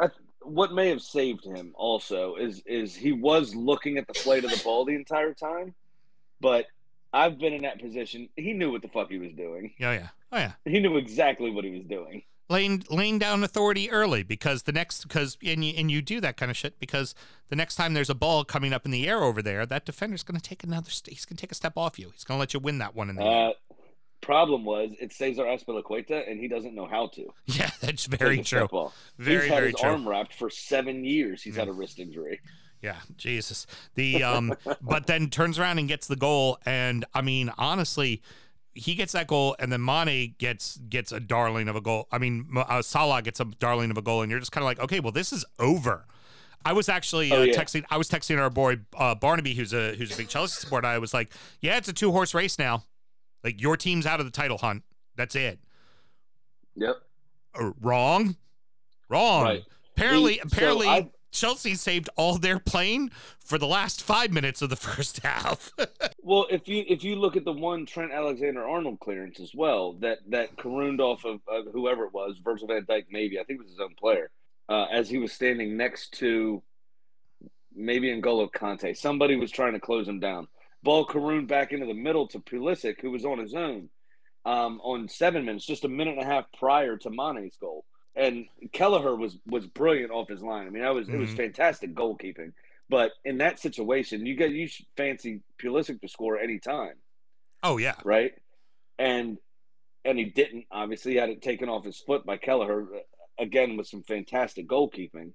I, 0.00 0.08
what 0.42 0.72
may 0.72 0.88
have 0.88 1.02
saved 1.02 1.44
him 1.44 1.72
also 1.74 2.36
is 2.36 2.62
is 2.64 2.94
he 2.94 3.10
was 3.10 3.56
looking 3.56 3.98
at 3.98 4.06
the 4.06 4.14
flight 4.14 4.44
of 4.44 4.50
the 4.52 4.60
ball 4.62 4.84
the 4.84 4.94
entire 4.94 5.34
time, 5.34 5.74
but 6.40 6.66
I've 7.12 7.38
been 7.38 7.52
in 7.52 7.62
that 7.62 7.80
position. 7.80 8.28
He 8.36 8.52
knew 8.52 8.70
what 8.70 8.82
the 8.82 8.88
fuck 8.88 9.10
he 9.10 9.18
was 9.18 9.32
doing. 9.32 9.72
yeah, 9.78 9.92
yeah, 9.92 10.08
oh 10.32 10.38
yeah. 10.38 10.52
He 10.64 10.78
knew 10.80 10.96
exactly 10.96 11.50
what 11.50 11.64
he 11.64 11.70
was 11.70 11.84
doing. 11.84 12.22
laying 12.50 12.82
laying 12.90 13.18
down 13.18 13.44
authority 13.44 13.90
early 13.90 14.22
because 14.22 14.62
the 14.64 14.72
next 14.72 15.02
because 15.02 15.36
and 15.44 15.64
you 15.64 15.74
and 15.76 15.90
you 15.90 16.02
do 16.02 16.20
that 16.20 16.36
kind 16.36 16.50
of 16.50 16.56
shit 16.56 16.78
because 16.80 17.14
the 17.48 17.56
next 17.56 17.76
time 17.76 17.94
there's 17.94 18.10
a 18.10 18.14
ball 18.14 18.44
coming 18.44 18.72
up 18.72 18.84
in 18.84 18.90
the 18.90 19.08
air 19.08 19.22
over 19.22 19.40
there, 19.42 19.64
that 19.66 19.84
defender's 19.86 20.22
going 20.22 20.38
to 20.38 20.46
take 20.46 20.62
another. 20.64 20.90
St- 20.90 21.14
he's 21.14 21.24
going 21.24 21.36
to 21.36 21.40
take 21.40 21.52
a 21.52 21.54
step 21.54 21.74
off 21.76 21.98
you. 21.98 22.10
He's 22.12 22.24
going 22.24 22.36
to 22.36 22.40
let 22.40 22.52
you 22.54 22.60
win 22.60 22.78
that 22.78 22.94
one 22.94 23.08
in 23.10 23.16
the 23.16 23.22
air. 23.24 23.48
Uh, 23.48 23.52
problem 24.20 24.64
was 24.64 24.90
it's 25.00 25.16
Cesar 25.16 25.44
Azpilicueta, 25.44 26.30
and 26.30 26.38
he 26.40 26.48
doesn't 26.48 26.74
know 26.74 26.86
how 26.86 27.06
to. 27.08 27.32
Yeah, 27.46 27.70
that's 27.80 28.04
very 28.06 28.42
true. 28.42 28.68
Very 29.18 29.42
He's 29.42 29.48
had 29.50 29.58
very 29.58 29.70
his 29.70 29.80
true. 29.80 29.90
arm 29.90 30.06
wrapped 30.08 30.34
for 30.34 30.50
seven 30.50 31.04
years. 31.04 31.42
He's 31.42 31.56
had 31.56 31.68
a 31.68 31.72
wrist 31.72 31.98
injury. 31.98 32.40
Yeah, 32.82 32.96
Jesus. 33.16 33.66
The 33.94 34.22
um, 34.22 34.54
but 34.80 35.06
then 35.06 35.30
turns 35.30 35.58
around 35.58 35.78
and 35.78 35.88
gets 35.88 36.06
the 36.06 36.16
goal, 36.16 36.58
and 36.64 37.04
I 37.12 37.22
mean, 37.22 37.50
honestly, 37.58 38.22
he 38.74 38.94
gets 38.94 39.12
that 39.12 39.26
goal, 39.26 39.56
and 39.58 39.72
then 39.72 39.84
Mane 39.84 40.34
gets 40.38 40.76
gets 40.88 41.10
a 41.10 41.18
darling 41.18 41.68
of 41.68 41.74
a 41.76 41.80
goal. 41.80 42.06
I 42.12 42.18
mean, 42.18 42.46
uh, 42.56 42.80
Salah 42.82 43.20
gets 43.22 43.40
a 43.40 43.44
darling 43.46 43.90
of 43.90 43.98
a 43.98 44.02
goal, 44.02 44.22
and 44.22 44.30
you're 44.30 44.38
just 44.38 44.52
kind 44.52 44.62
of 44.62 44.66
like, 44.66 44.78
okay, 44.80 45.00
well, 45.00 45.10
this 45.12 45.32
is 45.32 45.44
over. 45.58 46.04
I 46.64 46.72
was 46.72 46.88
actually 46.88 47.32
uh, 47.32 47.36
Oh, 47.36 47.42
yeah. 47.42 47.54
texting. 47.54 47.84
I 47.90 47.96
was 47.96 48.08
texting 48.08 48.38
our 48.40 48.50
boy 48.50 48.76
uh, 48.96 49.14
Barnaby, 49.16 49.54
who's 49.54 49.72
a 49.72 49.94
who's 49.94 50.12
a 50.12 50.16
big 50.16 50.28
Chelsea 50.28 50.60
supporter. 50.60 50.86
I 50.86 50.98
was 50.98 51.12
like, 51.12 51.32
yeah, 51.60 51.76
it's 51.78 51.88
a 51.88 51.92
two 51.92 52.12
horse 52.12 52.32
race 52.34 52.58
now. 52.58 52.84
Like 53.42 53.60
your 53.60 53.76
team's 53.76 54.06
out 54.06 54.20
of 54.20 54.26
the 54.26 54.32
title 54.32 54.58
hunt. 54.58 54.82
That's 55.16 55.34
it. 55.34 55.58
Yep. 56.76 56.96
Uh, 57.60 57.70
wrong, 57.80 58.36
wrong. 59.08 59.42
Right. 59.44 59.64
Apparently, 59.96 60.34
He- 60.34 60.38
so 60.40 60.44
apparently, 60.46 60.88
I- 60.88 61.10
Chelsea 61.30 61.74
saved 61.74 62.08
all 62.16 62.38
their 62.38 62.58
playing 62.58 63.10
for 63.38 63.58
the 63.58 63.66
last 63.66 64.02
five 64.02 64.32
minutes 64.32 64.62
of 64.62 64.70
the 64.70 64.76
first 64.90 65.20
half. 65.20 65.72
Well, 66.20 66.46
if 66.50 66.68
you 66.68 66.84
if 66.86 67.04
you 67.04 67.16
look 67.16 67.38
at 67.38 67.46
the 67.46 67.54
one 67.54 67.86
Trent 67.86 68.12
Alexander 68.12 68.62
Arnold 68.62 69.00
clearance 69.00 69.40
as 69.40 69.54
well, 69.54 69.94
that 70.00 70.18
that 70.28 70.58
carooned 70.58 71.00
off 71.00 71.24
of, 71.24 71.40
of 71.48 71.72
whoever 71.72 72.04
it 72.04 72.12
was, 72.12 72.36
Virgil 72.44 72.68
van 72.68 72.84
Dijk, 72.84 73.06
maybe 73.10 73.40
I 73.40 73.44
think 73.44 73.60
it 73.60 73.62
was 73.62 73.72
his 73.72 73.80
own 73.80 73.94
player, 73.94 74.30
uh, 74.68 74.84
as 74.92 75.08
he 75.08 75.16
was 75.16 75.32
standing 75.32 75.78
next 75.78 76.12
to 76.18 76.62
maybe 77.74 78.08
N'Golo 78.08 78.50
Kante. 78.52 78.94
Somebody 78.94 79.36
was 79.36 79.50
trying 79.50 79.72
to 79.72 79.80
close 79.80 80.06
him 80.06 80.20
down. 80.20 80.48
Ball 80.82 81.06
carooned 81.06 81.48
back 81.48 81.72
into 81.72 81.86
the 81.86 81.94
middle 81.94 82.28
to 82.28 82.40
Pulisic, 82.40 83.00
who 83.00 83.10
was 83.10 83.24
on 83.24 83.38
his 83.38 83.54
own 83.54 83.88
um, 84.44 84.80
on 84.82 85.08
seven 85.08 85.44
minutes, 85.44 85.66
just 85.66 85.84
a 85.84 85.88
minute 85.88 86.18
and 86.18 86.22
a 86.22 86.26
half 86.26 86.46
prior 86.58 86.96
to 86.98 87.10
Mane's 87.10 87.56
goal. 87.56 87.84
And 88.18 88.46
Kelleher 88.72 89.14
was 89.14 89.38
was 89.46 89.66
brilliant 89.66 90.10
off 90.10 90.28
his 90.28 90.42
line. 90.42 90.66
I 90.66 90.70
mean, 90.70 90.82
that 90.82 90.92
was 90.94 91.08
it 91.08 91.16
was 91.16 91.30
Mhm. 91.30 91.36
fantastic 91.36 91.94
goalkeeping. 91.94 92.52
But 92.90 93.12
in 93.24 93.38
that 93.38 93.58
situation, 93.60 94.26
you 94.26 94.34
get 94.34 94.50
you 94.50 94.66
should 94.66 94.86
fancy 94.96 95.40
Pulisic 95.62 96.00
to 96.00 96.08
score 96.08 96.38
any 96.38 96.58
time, 96.58 96.96
oh 97.62 97.76
yeah, 97.76 97.94
right? 98.04 98.32
And 98.98 99.38
and 100.04 100.18
he 100.18 100.24
didn't. 100.24 100.66
Obviously, 100.70 101.12
he 101.12 101.18
had 101.18 101.30
it 101.30 101.42
taken 101.42 101.68
off 101.68 101.84
his 101.84 101.98
foot 102.00 102.24
by 102.26 102.36
Kelleher 102.38 102.82
uh, 102.82 102.98
again 103.38 103.76
with 103.76 103.86
some 103.86 104.02
fantastic 104.02 104.66
goalkeeping. 104.66 105.32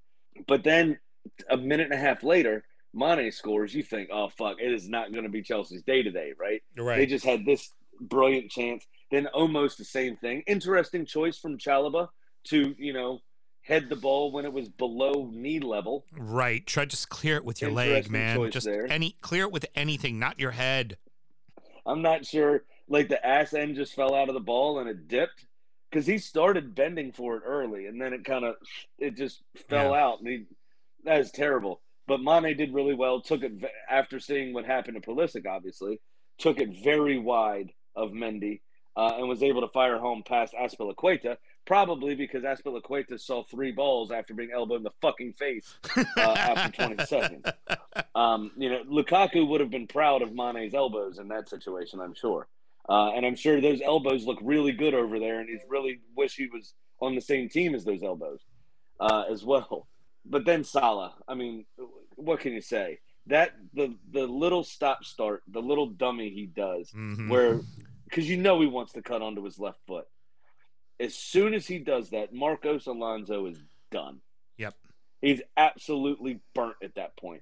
But 0.47 0.63
then 0.63 0.99
a 1.49 1.55
minute 1.57 1.85
and 1.91 1.93
a 1.93 1.97
half 1.97 2.21
later, 2.23 2.65
Mane 2.93 3.31
scores. 3.31 3.73
You 3.73 3.83
think, 3.83 4.09
oh 4.11 4.29
fuck, 4.29 4.57
it 4.59 4.73
is 4.73 4.89
not 4.89 5.11
going 5.11 5.23
to 5.23 5.29
be 5.29 5.41
Chelsea's 5.41 5.83
day 5.83 6.03
today, 6.03 6.33
right? 6.37 6.61
you're 6.75 6.93
They 6.97 7.05
just 7.05 7.23
had 7.25 7.45
this 7.45 7.71
brilliant 8.01 8.51
chance. 8.51 8.85
Then 9.11 9.27
almost 9.27 9.77
the 9.77 9.85
same 9.85 10.17
thing. 10.17 10.43
Interesting 10.47 11.05
choice 11.05 11.37
from 11.37 11.57
Chalobah 11.57 12.09
to 12.45 12.75
you 12.77 12.93
know 12.93 13.19
head 13.61 13.89
the 13.89 13.95
ball 13.95 14.31
when 14.31 14.45
it 14.45 14.53
was 14.53 14.69
below 14.69 15.29
knee 15.31 15.59
level. 15.59 16.05
Right. 16.11 16.65
Try 16.65 16.85
just 16.85 17.09
clear 17.09 17.37
it 17.37 17.45
with 17.45 17.61
your 17.61 17.71
leg, 17.71 18.09
man. 18.09 18.51
Just 18.51 18.65
there. 18.65 18.91
any 18.91 19.15
clear 19.21 19.43
it 19.43 19.51
with 19.51 19.65
anything, 19.75 20.19
not 20.19 20.39
your 20.39 20.51
head. 20.51 20.97
I'm 21.85 22.01
not 22.01 22.25
sure. 22.25 22.63
Like 22.89 23.07
the 23.07 23.25
ass 23.25 23.53
end 23.53 23.75
just 23.75 23.95
fell 23.95 24.13
out 24.13 24.27
of 24.27 24.33
the 24.33 24.41
ball 24.41 24.79
and 24.79 24.89
it 24.89 25.07
dipped 25.07 25.45
because 25.89 26.05
he 26.05 26.17
started 26.17 26.75
bending 26.75 27.11
for 27.11 27.37
it 27.37 27.43
early 27.45 27.87
and 27.87 28.01
then 28.01 28.13
it 28.13 28.25
kind 28.25 28.43
of 28.43 28.55
it 28.99 29.15
just 29.15 29.41
fell 29.69 29.93
out 29.93 30.19
and 30.19 30.27
he 30.27 30.45
that 31.05 31.19
is 31.19 31.31
terrible. 31.31 31.81
But 32.05 32.21
Mane 32.21 32.57
did 32.57 32.73
really 32.73 32.93
well. 32.93 33.21
Took 33.21 33.43
it 33.43 33.53
after 33.89 34.19
seeing 34.19 34.53
what 34.53 34.65
happened 34.65 35.01
to 35.01 35.09
Pulisic. 35.09 35.47
Obviously, 35.47 36.01
took 36.37 36.59
it 36.59 36.83
very 36.83 37.17
wide 37.17 37.71
of 37.95 38.11
Mendy 38.11 38.61
uh, 38.95 39.13
and 39.17 39.29
was 39.29 39.43
able 39.43 39.61
to 39.61 39.69
fire 39.69 39.97
home 39.97 40.23
past 40.25 40.53
Azpilicueta. 40.53 41.37
Probably 41.65 42.15
because 42.15 42.43
Azpilicueta 42.43 43.19
saw 43.19 43.43
three 43.43 43.71
balls 43.71 44.11
after 44.11 44.33
being 44.33 44.51
elbowed 44.53 44.77
in 44.77 44.83
the 44.83 44.91
fucking 45.01 45.33
face 45.33 45.75
uh, 45.95 46.03
after 46.37 46.85
20 46.87 47.05
seconds. 47.07 47.45
Um, 48.15 48.51
you 48.57 48.69
know, 48.69 48.83
Lukaku 48.83 49.47
would 49.47 49.61
have 49.61 49.69
been 49.71 49.87
proud 49.87 50.21
of 50.21 50.33
Mane's 50.33 50.73
elbows 50.73 51.19
in 51.19 51.29
that 51.29 51.47
situation, 51.47 51.99
I'm 52.01 52.13
sure. 52.13 52.47
Uh, 52.89 53.11
and 53.11 53.25
I'm 53.25 53.35
sure 53.35 53.61
those 53.61 53.81
elbows 53.81 54.25
look 54.25 54.39
really 54.41 54.73
good 54.73 54.93
over 54.93 55.19
there, 55.19 55.39
and 55.39 55.47
he's 55.47 55.61
really 55.69 56.01
wish 56.17 56.35
he 56.35 56.47
was 56.47 56.73
on 56.99 57.15
the 57.15 57.21
same 57.21 57.47
team 57.47 57.75
as 57.75 57.85
those 57.85 58.03
elbows 58.03 58.41
uh, 58.99 59.23
as 59.31 59.45
well. 59.45 59.87
But 60.25 60.45
then 60.45 60.63
Salah, 60.65 61.13
I 61.27 61.33
mean, 61.35 61.65
what 62.15 62.39
can 62.41 62.53
you 62.53 62.61
say? 62.61 62.99
that 63.27 63.51
the 63.73 63.95
the 64.11 64.27
little 64.27 64.65
stop 64.65 65.05
start, 65.05 65.43
the 65.47 65.61
little 65.61 65.85
dummy 65.87 66.29
he 66.29 66.45
does, 66.45 66.91
Mhm. 66.91 67.29
where 67.29 67.61
because 68.03 68.29
you 68.29 68.35
know 68.35 68.59
he 68.59 68.67
wants 68.67 68.91
to 68.91 69.01
cut 69.01 69.21
onto 69.21 69.41
his 69.45 69.57
left 69.57 69.79
foot. 69.87 70.05
As 71.03 71.13
soon 71.15 71.53
as 71.53 71.67
he 71.67 71.79
does 71.79 72.09
that, 72.11 72.33
Marcos 72.33 72.87
Alonso 72.87 73.45
is 73.47 73.59
done. 73.91 74.21
Yep. 74.57 74.73
He's 75.21 75.41
absolutely 75.57 76.39
burnt 76.55 76.77
at 76.83 76.95
that 76.95 77.17
point 77.17 77.41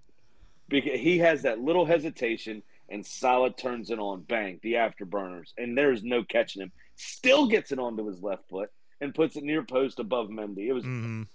because 0.67 0.99
he 0.99 1.19
has 1.19 1.43
that 1.43 1.59
little 1.59 1.85
hesitation, 1.85 2.63
and 2.89 3.05
Salah 3.05 3.51
turns 3.53 3.89
it 3.91 3.99
on, 3.99 4.21
bang, 4.21 4.59
the 4.63 4.73
afterburners, 4.73 5.49
and 5.57 5.77
there's 5.77 6.03
no 6.03 6.23
catching 6.23 6.61
him. 6.61 6.71
Still 6.95 7.47
gets 7.47 7.71
it 7.71 7.79
onto 7.79 8.07
his 8.07 8.21
left 8.21 8.49
foot 8.49 8.69
and 8.99 9.13
puts 9.13 9.35
it 9.35 9.43
near 9.43 9.63
post 9.63 9.99
above 9.99 10.29
Mendy. 10.29 10.67
It 10.67 10.73
was 10.73 10.83
Mhm. 10.83 11.27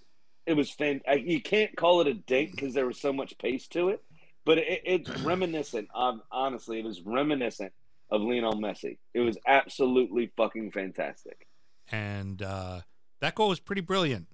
it 0.47 0.55
was 0.55 0.71
fan. 0.71 1.01
You 1.19 1.41
can't 1.41 1.77
call 1.77 2.01
it 2.01 2.07
a 2.07 2.15
dink 2.15 2.53
because 2.53 2.75
there 2.75 2.87
was 2.87 3.01
so 3.01 3.13
much 3.13 3.37
pace 3.39 3.67
to 3.69 3.89
it, 3.91 4.03
but 4.45 4.59
it, 4.59 4.83
it's 4.85 5.11
reminiscent. 5.23 5.89
Of, 5.95 6.21
honestly, 6.31 6.79
it 6.81 6.85
was 6.85 7.03
reminiscent 7.03 7.73
of 8.11 8.21
Lionel 8.23 8.55
Messi. 8.55 8.99
It 9.15 9.21
was 9.21 9.37
absolutely 9.47 10.31
fucking 10.37 10.71
fantastic. 10.71 11.46
And 11.91 12.43
uh, 12.43 12.81
that 13.21 13.35
goal 13.35 13.49
was 13.49 13.61
pretty 13.61 13.83
brilliant. 13.83 14.27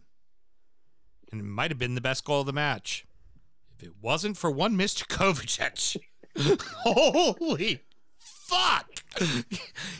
And 1.30 1.40
it 1.40 1.44
might 1.44 1.70
have 1.70 1.78
been 1.78 1.94
the 1.94 2.00
best 2.00 2.24
goal 2.24 2.40
of 2.40 2.46
the 2.46 2.52
match. 2.52 3.06
If 3.76 3.82
it 3.86 3.92
wasn't 4.00 4.36
for 4.36 4.50
one 4.50 4.76
Mr. 4.76 5.06
Kovacic. 5.08 5.96
Holy 6.84 7.80
fuck. 8.18 8.86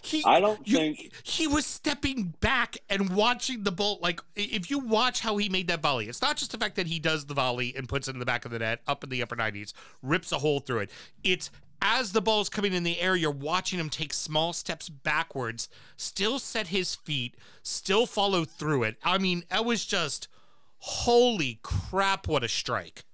He, 0.02 0.22
I 0.26 0.40
don't 0.40 0.66
you- 0.66 0.76
think- 0.76 1.12
he 1.22 1.46
was 1.46 1.64
stepping 1.66 2.34
back 2.40 2.76
and 2.90 3.14
watching 3.14 3.62
the 3.62 3.72
ball. 3.72 3.98
Like, 4.02 4.20
if 4.36 4.70
you 4.70 4.78
watch 4.78 5.20
how 5.20 5.36
he 5.38 5.48
made 5.48 5.68
that 5.68 5.80
volley, 5.82 6.08
it's 6.08 6.20
not 6.22 6.36
just 6.36 6.52
the 6.52 6.58
fact 6.58 6.76
that 6.76 6.86
he 6.86 6.98
does 6.98 7.26
the 7.26 7.34
volley 7.34 7.74
and 7.76 7.88
puts 7.88 8.08
it 8.08 8.12
in 8.14 8.18
the 8.18 8.26
back 8.26 8.44
of 8.44 8.50
the 8.50 8.58
net, 8.58 8.80
up 8.86 9.04
in 9.04 9.10
the 9.10 9.22
upper 9.22 9.36
90s, 9.36 9.72
rips 10.02 10.32
a 10.32 10.38
hole 10.38 10.60
through 10.60 10.80
it. 10.80 10.90
It's 11.24 11.50
as 11.82 12.12
the 12.12 12.22
ball's 12.22 12.48
coming 12.48 12.72
in 12.72 12.84
the 12.84 13.00
air, 13.00 13.16
you're 13.16 13.30
watching 13.30 13.78
him 13.78 13.90
take 13.90 14.12
small 14.12 14.52
steps 14.52 14.88
backwards, 14.88 15.68
still 15.96 16.38
set 16.38 16.68
his 16.68 16.94
feet, 16.94 17.34
still 17.62 18.06
follow 18.06 18.44
through 18.44 18.84
it. 18.84 18.96
I 19.04 19.18
mean, 19.18 19.42
that 19.50 19.64
was 19.64 19.84
just 19.84 20.28
holy 20.78 21.58
crap, 21.62 22.28
what 22.28 22.44
a 22.44 22.48
strike. 22.48 23.04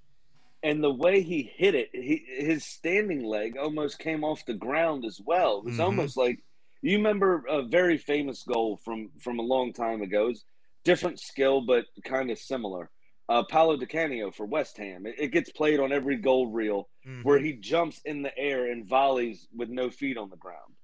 And 0.62 0.82
the 0.84 0.92
way 0.92 1.22
he 1.22 1.42
hit 1.42 1.74
it, 1.74 1.90
he, 1.92 2.24
his 2.26 2.64
standing 2.64 3.24
leg 3.24 3.56
almost 3.56 3.98
came 3.98 4.22
off 4.22 4.44
the 4.44 4.54
ground 4.54 5.04
as 5.04 5.20
well. 5.24 5.58
It 5.58 5.64
was 5.64 5.76
Mhm. 5.76 5.84
almost 5.84 6.16
like 6.16 6.42
you 6.82 6.96
remember 6.96 7.44
a 7.48 7.62
very 7.62 7.96
famous 7.96 8.42
goal 8.42 8.76
from 8.76 9.10
from 9.18 9.38
a 9.38 9.42
long 9.42 9.72
time 9.72 10.02
ago. 10.02 10.26
It 10.26 10.28
was 10.28 10.44
different 10.84 11.20
skill, 11.20 11.60
but 11.60 11.86
kind 12.04 12.30
of 12.30 12.38
similar. 12.38 12.90
Uh, 13.28 13.42
Paolo 13.42 13.76
Di 13.76 13.86
Canio 13.86 14.30
for 14.30 14.46
West 14.46 14.78
Ham. 14.78 15.06
It, 15.06 15.16
it 15.18 15.28
gets 15.28 15.50
played 15.50 15.80
on 15.80 15.92
every 15.92 16.16
goal 16.16 16.46
reel 16.46 16.88
where 17.22 17.38
he 17.38 17.52
jumps 17.52 18.00
in 18.04 18.22
the 18.22 18.36
air 18.38 18.70
and 18.70 18.86
volleys 18.86 19.46
with 19.54 19.68
no 19.68 19.90
feet 19.90 20.16
on 20.16 20.30
the 20.30 20.36
ground. 20.36 20.74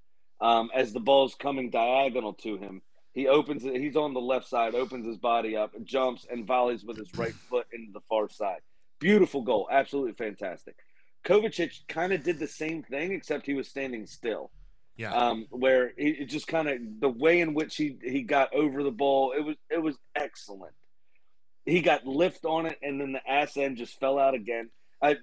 Um, 0.41 0.71
as 0.75 0.93
the 0.93 1.01
ball's 1.01 1.35
coming 1.35 1.71
diagonal 1.71 2.35
to 2.35 2.59
him, 2.59 2.83
he 3.13 3.29
opens 3.29 3.65
it. 3.65 3.77
He's 3.77 3.97
on 3.97 4.13
the 4.13 4.21
left 4.21 4.49
side, 4.49 4.75
opens 4.75 5.07
his 5.07 5.17
body 5.17 5.57
up, 5.57 5.73
jumps 5.85 6.27
and 6.31 6.47
volleys 6.47 6.85
with 6.85 6.99
his 6.99 7.09
right 7.17 7.33
foot 7.33 7.67
into 7.73 7.93
the 7.93 8.01
far 8.09 8.29
side. 8.29 8.61
Beautiful 8.99 9.43
goal, 9.43 9.69
absolutely 9.71 10.13
fantastic. 10.13 10.75
Kovacic 11.25 11.87
kind 11.89 12.13
of 12.13 12.23
did 12.23 12.39
the 12.39 12.47
same 12.47 12.83
thing, 12.83 13.13
except 13.13 13.47
he 13.47 13.55
was 13.55 13.69
standing 13.69 14.07
still. 14.07 14.51
Yeah. 14.97 15.15
Um, 15.15 15.47
where 15.51 15.93
he 15.97 16.11
it 16.11 16.27
just 16.27 16.47
kind 16.47 16.69
of 16.69 16.79
the 17.01 17.09
way 17.09 17.41
in 17.41 17.55
which 17.55 17.77
he 17.77 17.97
he 18.03 18.23
got 18.23 18.55
over 18.55 18.83
the 18.83 18.93
ball, 18.93 19.33
it 19.33 19.41
was 19.41 19.57
it 19.71 19.83
was 19.83 19.97
excellent. 20.15 20.75
He 21.65 21.81
got 21.81 22.07
lift 22.07 22.45
on 22.45 22.67
it, 22.67 22.79
and 22.83 23.01
then 23.01 23.13
the 23.13 23.31
ass 23.31 23.57
end 23.57 23.79
just 23.79 23.99
fell 23.99 24.19
out 24.19 24.35
again. 24.35 24.71
I, 25.01 25.17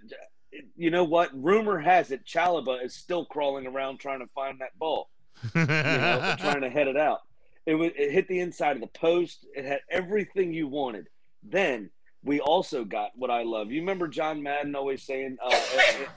you 0.75 0.89
know 0.91 1.03
what? 1.03 1.29
Rumor 1.33 1.79
has 1.79 2.11
it 2.11 2.25
Chalobah 2.25 2.83
is 2.83 2.95
still 2.95 3.25
crawling 3.25 3.67
around 3.67 3.99
trying 3.99 4.19
to 4.19 4.27
find 4.33 4.59
that 4.59 4.77
ball, 4.77 5.09
you 5.53 5.65
know, 5.65 6.35
trying 6.39 6.61
to 6.61 6.69
head 6.69 6.87
it 6.87 6.97
out. 6.97 7.19
It 7.65 7.75
was 7.75 7.91
it 7.95 8.11
hit 8.11 8.27
the 8.27 8.39
inside 8.39 8.75
of 8.75 8.81
the 8.81 8.87
post. 8.87 9.45
It 9.55 9.65
had 9.65 9.81
everything 9.89 10.53
you 10.53 10.67
wanted. 10.67 11.07
Then 11.43 11.91
we 12.23 12.39
also 12.39 12.83
got 12.83 13.11
what 13.15 13.31
I 13.31 13.43
love. 13.43 13.71
You 13.71 13.81
remember 13.81 14.07
John 14.07 14.43
Madden 14.43 14.75
always 14.75 15.03
saying, 15.03 15.37
uh, 15.43 15.59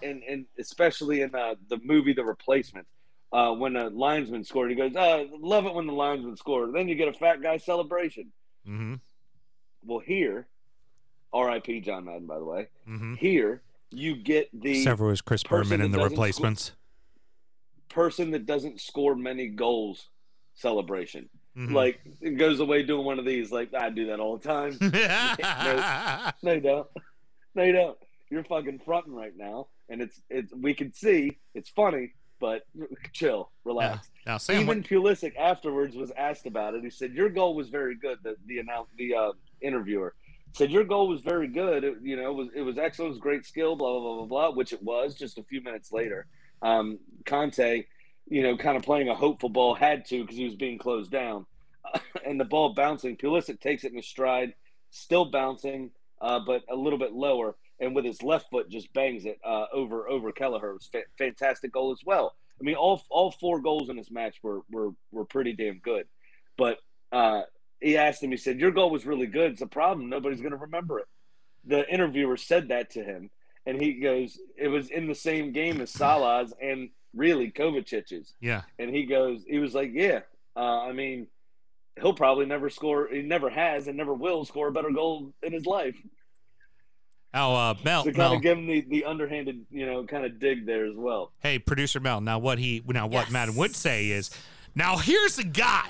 and, 0.02 0.22
and 0.28 0.46
especially 0.58 1.22
in 1.22 1.34
uh, 1.34 1.54
the 1.68 1.78
movie 1.82 2.12
The 2.12 2.24
Replacement, 2.24 2.86
uh, 3.32 3.52
when 3.52 3.76
a 3.76 3.88
linesman 3.88 4.44
scored, 4.44 4.70
he 4.70 4.76
goes, 4.76 4.94
uh, 4.96 5.24
"Love 5.38 5.66
it 5.66 5.74
when 5.74 5.86
the 5.86 5.92
linesman 5.92 6.36
scored." 6.36 6.74
Then 6.74 6.88
you 6.88 6.94
get 6.94 7.08
a 7.08 7.12
fat 7.12 7.42
guy 7.42 7.56
celebration. 7.58 8.32
hmm 8.64 8.94
Well, 9.86 9.98
here, 10.00 10.46
R.I.P. 11.32 11.80
John 11.80 12.04
Madden, 12.06 12.26
by 12.26 12.38
the 12.38 12.44
way. 12.44 12.68
hmm 12.86 13.14
Here 13.14 13.62
you 13.90 14.16
get 14.16 14.48
the 14.52 14.82
Several 14.82 15.10
was 15.10 15.20
Chris 15.20 15.42
Berman 15.42 15.80
in 15.80 15.92
the 15.92 16.02
replacements. 16.02 16.72
person 17.88 18.30
that 18.32 18.46
doesn't 18.46 18.80
score 18.80 19.14
many 19.14 19.48
goals 19.48 20.08
celebration. 20.54 21.28
Mhm. 21.56 21.72
Like 21.72 22.00
it 22.20 22.32
goes 22.38 22.58
away 22.60 22.82
doing 22.82 23.04
one 23.06 23.18
of 23.20 23.24
these. 23.24 23.52
Like 23.52 23.72
I 23.74 23.90
do 23.90 24.06
that 24.08 24.18
all 24.20 24.36
the 24.36 24.48
time. 24.48 24.72
No, 26.42 26.52
you 26.52 26.60
don't. 26.60 26.88
No, 27.54 27.62
you 27.62 27.72
don't. 27.72 27.98
You're 28.30 28.44
fucking 28.44 28.80
fronting 28.84 29.14
right 29.14 29.36
now, 29.36 29.68
and 29.88 30.00
it's 30.02 30.20
it's. 30.28 30.52
We 30.52 30.74
can 30.74 30.92
see 30.92 31.38
it's 31.54 31.70
funny, 31.70 32.14
but 32.40 32.62
chill, 33.12 33.50
relax. 33.64 34.08
now, 34.26 34.38
Sam, 34.38 34.62
Even 34.62 34.82
Pulisic 34.82 35.36
afterwards 35.36 35.94
was 35.94 36.10
asked 36.16 36.46
about 36.46 36.74
it. 36.74 36.82
He 36.82 36.90
said, 36.90 37.12
"Your 37.12 37.28
goal 37.28 37.54
was 37.54 37.68
very 37.68 37.94
good." 37.94 38.18
The 38.24 38.34
the 38.46 38.58
announce 38.58 38.88
the 38.98 39.14
uh, 39.14 39.32
interviewer 39.64 40.14
said, 40.54 40.70
"Your 40.70 40.84
goal 40.84 41.08
was 41.08 41.20
very 41.20 41.48
good. 41.48 41.84
It, 41.84 41.94
you 42.02 42.16
know, 42.16 42.30
it 42.30 42.34
was 42.34 42.48
it 42.54 42.62
was 42.62 42.78
excellent, 42.78 43.08
it 43.08 43.14
was 43.14 43.20
great 43.20 43.44
skill, 43.44 43.76
blah 43.76 43.90
blah 43.90 44.00
blah 44.00 44.16
blah 44.16 44.26
blah." 44.26 44.50
Which 44.56 44.72
it 44.72 44.82
was. 44.82 45.14
Just 45.14 45.38
a 45.38 45.42
few 45.42 45.60
minutes 45.60 45.92
later, 45.92 46.26
um, 46.62 46.98
Kanté, 47.24 47.86
you 48.26 48.42
know, 48.42 48.56
kind 48.56 48.76
of 48.76 48.82
playing 48.82 49.08
a 49.08 49.14
hopeful 49.14 49.48
ball, 49.48 49.74
had 49.74 50.06
to 50.06 50.22
because 50.22 50.36
he 50.36 50.44
was 50.44 50.54
being 50.54 50.78
closed 50.78 51.10
down, 51.10 51.46
and 52.24 52.40
the 52.40 52.44
ball 52.44 52.74
bouncing. 52.74 53.16
Pulisic 53.16 53.60
takes 53.60 53.84
it 53.84 53.92
in 53.92 54.02
stride, 54.02 54.54
still 54.90 55.26
bouncing, 55.26 55.90
uh, 56.20 56.40
but 56.46 56.62
a 56.70 56.76
little 56.76 56.98
bit 56.98 57.12
lower, 57.12 57.56
and 57.80 57.94
with 57.94 58.04
his 58.04 58.22
left 58.22 58.48
foot 58.50 58.70
just 58.70 58.92
bangs 58.94 59.24
it 59.24 59.38
uh, 59.44 59.66
over 59.72 60.08
over 60.08 60.32
Kelleher. 60.32 60.70
It 60.70 60.74
was 60.74 60.86
fa- 60.86 61.02
fantastic 61.18 61.72
goal 61.72 61.92
as 61.92 62.00
well. 62.04 62.34
I 62.60 62.62
mean, 62.62 62.76
all 62.76 63.02
all 63.10 63.32
four 63.32 63.60
goals 63.60 63.88
in 63.90 63.96
this 63.96 64.10
match 64.10 64.36
were 64.42 64.60
were 64.70 64.90
were 65.10 65.24
pretty 65.24 65.52
damn 65.52 65.78
good. 65.78 66.06
But 66.56 66.78
uh, 67.10 67.42
he 67.84 67.96
asked 67.96 68.22
him. 68.22 68.30
He 68.30 68.36
said, 68.36 68.58
"Your 68.60 68.70
goal 68.70 68.90
was 68.90 69.06
really 69.06 69.26
good. 69.26 69.52
It's 69.52 69.62
a 69.62 69.66
problem. 69.66 70.08
Nobody's 70.08 70.40
going 70.40 70.52
to 70.52 70.56
remember 70.58 70.98
it." 71.00 71.06
The 71.66 71.88
interviewer 71.92 72.36
said 72.36 72.68
that 72.68 72.90
to 72.90 73.02
him, 73.04 73.30
and 73.66 73.80
he 73.80 73.94
goes, 73.94 74.38
"It 74.56 74.68
was 74.68 74.90
in 74.90 75.06
the 75.06 75.14
same 75.14 75.52
game 75.52 75.80
as 75.80 75.90
Salah's 75.90 76.52
and 76.60 76.90
really 77.14 77.50
Kovacic's." 77.50 78.34
yeah. 78.40 78.62
And 78.78 78.90
he 78.94 79.06
goes, 79.06 79.44
he 79.48 79.58
was 79.58 79.74
like, 79.74 79.90
"Yeah, 79.92 80.20
uh, 80.56 80.80
I 80.82 80.92
mean." 80.92 81.28
He'll 82.02 82.12
probably 82.12 82.44
never 82.44 82.70
score. 82.70 83.06
He 83.08 83.22
never 83.22 83.48
has 83.48 83.86
and 83.86 83.96
never 83.96 84.12
will 84.12 84.44
score 84.44 84.66
a 84.66 84.72
better 84.72 84.90
goal 84.90 85.32
in 85.44 85.52
his 85.52 85.64
life. 85.64 85.94
Oh, 87.32 87.54
uh, 87.54 87.74
Mel, 87.84 88.02
To 88.02 88.10
kind 88.10 88.18
Mel. 88.18 88.32
of 88.34 88.42
give 88.42 88.58
him 88.58 88.66
the, 88.66 88.80
the 88.80 89.04
underhanded, 89.04 89.64
you 89.70 89.86
know, 89.86 90.04
kind 90.04 90.24
of 90.24 90.40
dig 90.40 90.66
there 90.66 90.86
as 90.86 90.96
well. 90.96 91.30
Hey, 91.40 91.60
producer 91.60 92.00
Mel. 92.00 92.20
Now, 92.20 92.40
what 92.40 92.58
he 92.58 92.82
now 92.84 93.06
what 93.06 93.26
Yes. 93.26 93.30
Madden 93.30 93.54
would 93.54 93.76
say 93.76 94.10
is, 94.10 94.30
now 94.74 94.96
here's 94.96 95.38
a 95.38 95.44
guy 95.44 95.88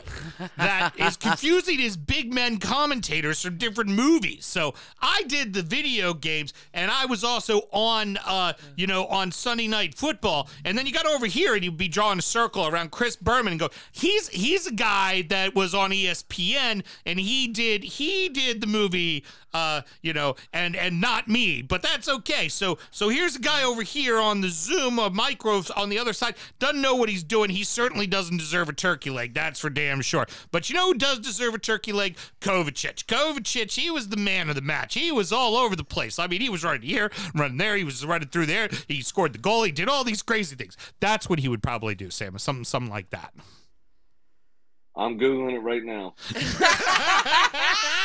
that 0.57 0.93
is 0.99 1.17
confusing 1.17 1.79
his 1.79 1.97
big 1.97 2.33
men 2.33 2.59
commentators 2.59 3.41
from 3.41 3.57
different 3.57 3.91
movies. 3.91 4.45
So 4.45 4.75
I 5.01 5.23
did 5.23 5.55
the 5.55 5.63
video 5.63 6.13
games, 6.13 6.53
and 6.73 6.91
I 6.91 7.07
was 7.07 7.25
also 7.25 7.63
on, 7.73 8.19
uh, 8.25 8.55
you 8.77 8.87
know, 8.87 9.07
on 9.07 9.33
Sunday 9.33 9.69
Night 9.69 9.95
Football. 9.95 10.49
And 10.65 10.77
then 10.77 10.87
you 10.87 10.93
got 10.93 11.07
over 11.07 11.27
here, 11.27 11.55
and 11.55 11.65
you'd 11.65 11.77
be 11.77 11.89
drawing 11.89 12.19
a 12.19 12.23
circle 12.23 12.67
around 12.67 12.91
Chris 12.91 13.17
Berman 13.17 13.55
and 13.55 13.61
go, 13.61 13.71
he's 13.93 14.29
he's 14.29 14.67
a 14.67 14.73
guy 14.73 15.23
that 15.23 15.55
was 15.55 15.75
on 15.75 15.91
ESPN, 15.91 16.85
and 17.07 17.19
he 17.19 17.49
did 17.49 17.85
he 17.85 18.29
did 18.29 18.61
the 18.61 18.67
movie, 18.67 19.25
uh, 19.53 19.83
you 20.03 20.13
know, 20.13 20.37
and 20.53 20.77
and 20.77 21.01
not 21.01 21.29
me, 21.29 21.63
but 21.63 21.83
that's 21.83 22.09
okay. 22.09 22.49
So 22.49 22.79
so 22.91 23.09
here's 23.09 23.37
a 23.37 23.41
guy 23.41 23.63
over 23.63 23.83
here 23.83 24.19
on 24.19 24.41
the 24.41 24.51
Zoom, 24.51 24.99
a 24.99 25.11
micro 25.11 25.63
on 25.77 25.89
the 25.89 25.99
other 25.99 26.13
side, 26.13 26.35
doesn't 26.59 26.81
know 26.81 26.95
what 26.95 27.09
he's 27.09 27.25
doing. 27.25 27.51
He 27.51 27.65
certainly 27.65 28.07
doesn't 28.07 28.37
deserve 28.37 28.69
a 28.75 28.77
turkey 28.77 29.11
leg, 29.11 29.35
that's 29.35 29.61
for 29.61 29.71
damn 29.71 30.01
sure. 30.01 30.27
But 30.51 30.69
you 30.69 30.75
know 30.75 30.89
who 30.89 30.95
does 30.95 31.21
deserve 31.21 31.55
a 31.55 31.59
turkey 31.59 31.93
leg? 31.93 32.17
Kovacic. 32.41 33.05
Kovacic, 33.05 33.75
he 33.75 33.91
was 33.91 34.09
the 34.09 34.17
man 34.17 34.49
of 34.49 34.57
the 34.57 34.63
match. 34.63 34.95
He 34.95 35.13
was 35.13 35.33
all 35.33 35.57
over 35.57 35.77
the 35.77 35.85
place. 35.85 36.19
I 36.19 36.27
mean, 36.27 36.41
he 36.41 36.49
was 36.49 36.65
running 36.65 36.83
here, 36.83 37.11
running 37.35 37.57
there, 37.57 37.77
he 37.77 37.85
was 37.85 38.05
running 38.05 38.29
through 38.29 38.47
there. 38.47 38.69
He 38.89 39.01
scored 39.01 39.33
the 39.33 39.39
goal. 39.39 39.63
He 39.63 39.73
did 39.73 39.89
all 39.89 40.05
these 40.05 40.23
crazy 40.23 40.57
things. 40.57 40.77
That's 41.01 41.29
what 41.29 41.39
he 41.39 41.49
would 41.49 41.63
probably 41.63 41.95
do, 41.95 42.11
Sam. 42.11 42.37
Something 42.39 42.65
something 42.65 42.91
like 42.91 43.11
that. 43.11 43.33
I'm 44.97 45.19
googling 45.19 45.55
it 45.55 45.61
right 45.61 45.83
now. 45.83 46.15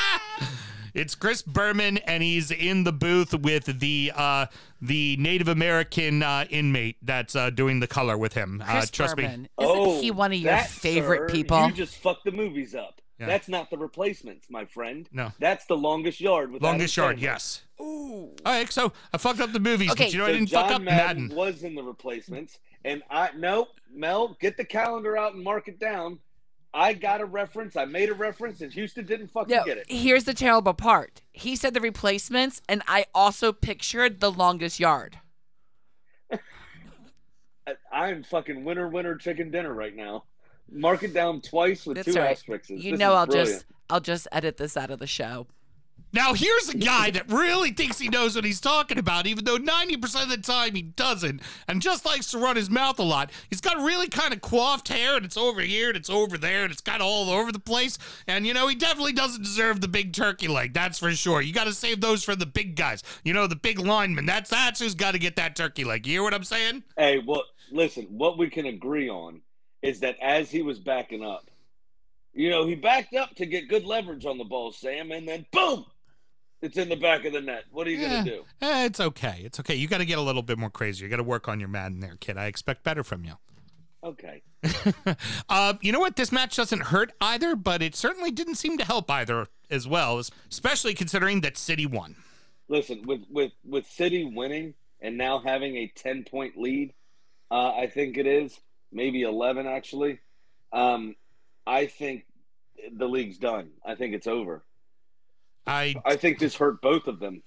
it's 0.94 1.16
Chris 1.16 1.42
Berman, 1.42 1.98
and 2.00 2.22
he's 2.24 2.52
in 2.52 2.84
the 2.84 2.92
booth 2.94 3.34
with 3.34 3.80
the 3.80 4.12
uh, 4.16 4.46
the 4.82 5.18
Native 5.18 5.48
American 5.48 6.24
uh, 6.24 6.46
inmate 6.50 6.98
that's 7.02 7.36
uh, 7.36 7.50
doing 7.50 7.80
the 7.80 7.88
color 7.88 8.18
with 8.18 8.34
him. 8.34 8.62
uh, 8.66 8.72
Chris 8.72 8.90
trust 8.90 9.18
me. 9.18 9.24
Berman. 9.24 9.50
Isn't 9.60 10.02
he 10.04 10.12
one 10.12 10.32
of 10.32 10.38
your 10.40 10.52
Oh, 10.52 10.56
that, 10.56 10.70
favorite 10.70 11.30
sir, 11.30 11.36
people? 11.36 11.66
You 11.68 11.74
just 11.74 11.96
fucked 11.98 12.26
the 12.26 12.32
movies 12.32 12.74
up. 12.76 13.02
Yeah. 13.20 13.26
That's 13.26 13.50
not 13.50 13.70
the 13.70 13.78
replacements, 13.78 14.48
my 14.50 14.64
friend. 14.64 15.08
No. 15.12 15.34
That's 15.40 15.66
the 15.66 15.76
longest 15.76 16.22
yard. 16.22 16.54
With 16.54 16.62
Longest 16.64 16.98
Adam 16.98 17.04
yard, 17.06 17.18
Sandler. 17.18 17.22
yes. 17.22 17.62
Ooh. 17.82 18.34
All 18.46 18.54
right, 18.54 18.72
so 18.72 18.94
I 19.14 19.18
fucked 19.18 19.42
up 19.42 19.52
the 19.52 19.60
movies, 19.60 19.92
Okay, 19.92 20.06
but 20.06 20.14
you 20.14 20.20
know 20.20 20.26
I 20.26 20.32
didn't 20.32 20.48
John 20.48 20.64
fuck 20.68 20.76
up 20.76 20.82
Madden, 20.84 21.24
Madden. 21.28 21.38
was 21.38 21.64
in 21.64 21.76
the 21.76 21.84
replacements, 21.84 22.60
and 22.86 23.04
I 23.10 23.32
no 23.38 23.68
Mel, 23.94 24.38
get 24.40 24.56
the 24.56 24.64
calendar 24.64 25.18
out 25.18 25.34
and 25.34 25.44
mark 25.44 25.68
it 25.68 25.80
down. 25.80 26.20
I 26.74 26.94
got 26.94 27.20
a 27.22 27.26
reference. 27.26 27.76
I 27.76 27.86
made 27.86 28.10
a 28.10 28.14
reference, 28.14 28.62
and 28.62 28.72
Houston 28.74 29.06
didn't 29.06 29.28
fucking 29.30 29.56
No, 29.56 29.64
get 29.64 29.78
it. 29.80 29.86
here's 29.90 30.26
the 30.26 30.34
terrible 30.36 30.74
part. 30.74 31.22
He 31.32 31.56
said 31.56 31.74
the 31.74 31.82
replacements, 31.82 32.62
and 32.70 32.84
I 32.88 33.06
also 33.14 33.52
pictured 33.52 34.20
the 34.20 34.32
longest 34.32 34.80
yard. 34.80 35.18
I, 36.32 37.74
I'm 37.92 38.24
fucking 38.24 38.64
winner 38.64 38.88
winner 38.88 39.16
chicken 39.16 39.52
dinner 39.52 39.74
right 39.74 39.96
now. 39.96 40.26
Mark 40.72 41.02
it 41.04 41.14
down 41.14 41.42
twice 41.42 41.86
with 41.86 41.96
That's 41.98 42.14
two 42.14 42.20
right. 42.20 42.32
asterisks. 42.32 42.70
You 42.70 42.92
This 42.92 43.00
know 43.00 43.14
I'll 43.14 43.26
brilliant. 43.26 43.50
just 43.50 43.66
I'll 43.90 44.00
just 44.00 44.28
edit 44.32 44.58
this 44.58 44.78
out 44.78 44.92
of 44.92 45.00
the 45.00 45.08
show. 45.08 45.48
Now 46.12 46.34
here's 46.34 46.70
a 46.70 46.78
guy 46.78 47.12
that 47.12 47.32
really 47.32 47.72
thinks 47.72 48.00
he 48.00 48.10
knows 48.10 48.36
what 48.36 48.46
he's 48.46 48.60
talking 48.62 48.98
about, 48.98 49.28
even 49.28 49.46
though 49.46 49.58
90% 49.58 50.24
of 50.24 50.30
the 50.30 50.38
time 50.38 50.76
he 50.76 50.82
doesn't, 50.82 51.42
and 51.68 51.82
just 51.82 52.06
likes 52.06 52.32
to 52.32 52.40
run 52.40 52.56
his 52.56 52.70
mouth 52.70 53.00
a 53.00 53.04
lot. 53.04 53.32
He's 53.50 53.62
got 53.62 53.78
really 53.78 54.08
kind 54.08 54.34
of 54.34 54.42
coiffed 54.42 54.88
hair, 54.88 55.16
and 55.16 55.26
it's 55.26 55.38
over 55.38 55.62
here, 55.62 55.90
and 55.90 55.98
it's 55.98 56.10
over 56.10 56.38
there, 56.38 56.64
and 56.64 56.72
it's 56.72 56.82
kind 56.82 57.02
of 57.02 57.08
all 57.08 57.30
over 57.30 57.52
the 57.52 57.60
place. 57.60 57.98
And 58.28 58.48
you 58.48 58.54
know, 58.54 58.68
he 58.68 58.76
definitely 58.76 59.14
doesn't 59.14 59.44
deserve 59.44 59.82
the 59.82 59.88
big 59.88 60.14
turkey 60.14 60.48
leg, 60.48 60.74
that's 60.74 61.00
for 61.00 61.12
sure. 61.12 61.42
You 61.42 61.54
got 61.54 61.66
to 61.66 61.74
save 61.74 62.02
those 62.02 62.24
for 62.24 62.36
the 62.36 62.46
big 62.46 62.76
guys. 62.76 63.04
You 63.24 63.34
know, 63.34 63.48
the 63.48 63.56
big 63.56 63.80
linemen. 63.80 64.26
That's 64.26 64.50
that's 64.50 64.80
who's 64.80 64.96
got 64.96 65.12
to 65.12 65.20
get 65.20 65.36
that 65.36 65.56
turkey 65.56 65.84
leg. 65.84 66.08
You 66.08 66.14
hear 66.14 66.24
what 66.24 66.34
I'm 66.34 66.44
saying? 66.44 66.84
Hey, 66.98 67.20
well, 67.20 67.44
listen. 67.72 68.06
What 68.06 68.38
we 68.38 68.50
can 68.50 68.66
agree 68.66 69.10
on 69.10 69.42
is 69.82 70.00
that 70.02 70.18
as 70.22 70.50
he 70.50 70.62
was 70.62 70.80
backing 70.80 71.24
up, 71.24 71.50
you 72.34 72.50
know, 72.50 72.66
he 72.66 72.76
backed 72.76 73.16
up 73.16 73.36
to 73.36 73.46
get 73.46 73.68
good 73.68 73.86
leverage 73.86 74.26
on 74.26 74.38
the 74.38 74.44
ball, 74.44 74.72
Sam, 74.72 75.12
and 75.12 75.28
then 75.28 75.46
boom, 75.52 75.86
it's 76.62 76.78
in 76.78 76.90
the 76.90 76.96
back 76.96 77.26
of 77.26 77.34
the 77.34 77.42
net. 77.42 77.66
What 77.72 77.88
are 77.88 77.92
you 77.92 78.00
Yeah. 78.00 78.10
gonna 78.20 78.24
do? 78.32 78.46
Eh, 78.62 78.86
it's 78.86 79.00
okay. 79.00 79.42
It's 79.44 79.60
okay. 79.60 79.76
You 79.76 79.88
got 79.88 80.00
to 80.00 80.06
get 80.06 80.18
a 80.18 80.22
little 80.22 80.42
bit 80.42 80.58
more 80.58 80.70
crazy. 80.70 81.04
You 81.04 81.10
got 81.10 81.18
to 81.18 81.24
work 81.24 81.48
on 81.48 81.60
your 81.60 81.70
Madden 81.70 82.00
there, 82.00 82.18
kid. 82.20 82.38
I 82.38 82.46
expect 82.46 82.84
better 82.84 83.04
from 83.04 83.24
you. 83.24 83.34
Okay. 84.04 84.42
uh, 85.50 85.74
you 85.82 85.92
know 85.92 86.00
what? 86.00 86.16
This 86.16 86.32
match 86.32 86.56
doesn't 86.56 86.84
hurt 86.84 87.12
either, 87.22 87.56
but 87.56 87.82
it 87.82 87.96
certainly 87.96 88.32
didn't 88.32 88.56
seem 88.56 88.78
to 88.78 88.86
help 88.86 89.10
either 89.12 89.48
as 89.70 89.88
well, 89.88 90.22
especially 90.50 90.94
considering 90.94 91.42
that 91.42 91.58
City 91.58 91.86
won. 91.86 92.16
Listen, 92.68 93.02
with 93.06 93.22
with 93.30 93.52
with 93.66 93.86
City 93.88 94.26
winning 94.26 94.74
and 95.02 95.18
now 95.18 95.40
having 95.40 95.76
a 95.78 95.88
ten 95.96 96.24
point 96.24 96.58
lead, 96.58 96.94
uh, 97.52 97.74
I 97.74 97.88
think 97.88 98.18
it 98.18 98.28
is 98.28 98.60
maybe 98.92 99.24
eleven 99.24 99.66
actually. 99.66 100.20
Um, 100.72 101.16
I 101.66 101.88
think 101.88 102.26
the 102.92 103.08
league's 103.08 103.38
done. 103.38 103.72
I 103.86 103.96
think 103.96 104.14
it's 104.14 104.28
over. 104.28 104.64
I 105.68 105.96
I 106.06 106.16
think 106.16 106.40
this 106.40 106.56
hurt 106.56 106.82
both 106.82 107.08
of 107.08 107.20
them 107.20 107.44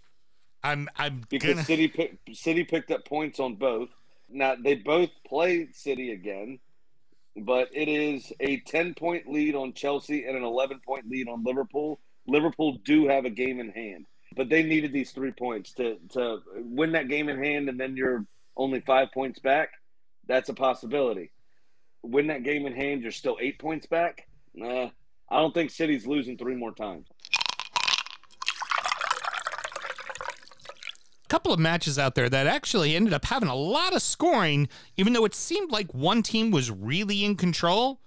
I'm 0.64 0.88
I'm 0.96 1.22
because 1.28 1.54
gonna 1.54 1.64
City 1.64 1.88
pick, 1.88 2.18
City 2.32 2.64
picked 2.64 2.90
up 2.90 3.04
points 3.04 3.40
on 3.40 3.56
both. 3.56 3.88
Now 4.28 4.54
they 4.54 4.74
both 4.74 5.10
play 5.26 5.68
City 5.72 6.12
again, 6.12 6.60
but 7.36 7.68
it 7.72 7.88
is 7.88 8.32
a 8.40 8.60
ten 8.60 8.94
point 8.94 9.28
lead 9.28 9.54
on 9.54 9.72
Chelsea 9.72 10.24
and 10.24 10.36
an 10.36 10.44
eleven 10.44 10.80
point 10.84 11.08
lead 11.08 11.28
on 11.28 11.44
Liverpool. 11.44 12.00
Liverpool 12.26 12.78
do 12.84 13.08
have 13.08 13.24
a 13.24 13.30
game 13.30 13.58
in 13.58 13.70
hand, 13.70 14.06
but 14.36 14.48
they 14.48 14.62
needed 14.62 14.92
these 14.92 15.10
three 15.10 15.32
points 15.32 15.72
to 15.74 15.98
to 16.10 16.38
win 16.56 16.92
that 16.92 17.08
game 17.08 17.28
in 17.28 17.42
hand, 17.42 17.68
and 17.68 17.78
then 17.78 17.96
you're 17.96 18.24
only 18.56 18.80
five 18.80 19.08
points 19.12 19.40
back. 19.40 19.70
That's 20.28 20.48
a 20.48 20.54
possibility. 20.54 21.32
Win 22.04 22.28
that 22.28 22.44
game 22.44 22.66
in 22.66 22.74
hand, 22.74 23.02
you're 23.02 23.12
still 23.12 23.36
eight 23.40 23.58
points 23.58 23.86
back. 23.86 24.28
Nah, 24.54 24.90
I 25.28 25.36
don't 25.38 25.54
think 25.54 25.70
City's 25.70 26.06
losing 26.06 26.36
three 26.36 26.54
more 26.54 26.72
times. 26.72 27.08
Couple 31.32 31.50
of 31.50 31.58
matches 31.58 31.98
out 31.98 32.14
there 32.14 32.28
that 32.28 32.46
actually 32.46 32.94
ended 32.94 33.14
up 33.14 33.24
having 33.24 33.48
a 33.48 33.54
lot 33.54 33.96
of 33.96 34.02
scoring, 34.02 34.68
even 34.98 35.14
though 35.14 35.24
it 35.24 35.34
seemed 35.34 35.70
like 35.70 35.94
one 35.94 36.22
team 36.22 36.50
was 36.50 36.70
really 36.70 37.24
in 37.24 37.36
control, 37.36 38.02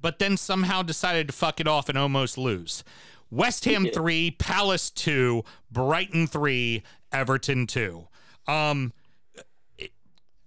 but 0.00 0.18
then 0.18 0.34
somehow 0.34 0.80
decided 0.82 1.26
to 1.26 1.32
fuck 1.34 1.60
it 1.60 1.68
off 1.68 1.90
and 1.90 1.98
almost 1.98 2.38
lose. 2.38 2.82
West 3.30 3.66
Ham 3.66 3.86
three, 3.92 4.30
Palace 4.30 4.88
two, 4.88 5.44
Brighton 5.70 6.26
three, 6.26 6.82
Everton 7.12 7.66
two. 7.66 8.08
Um, 8.48 8.94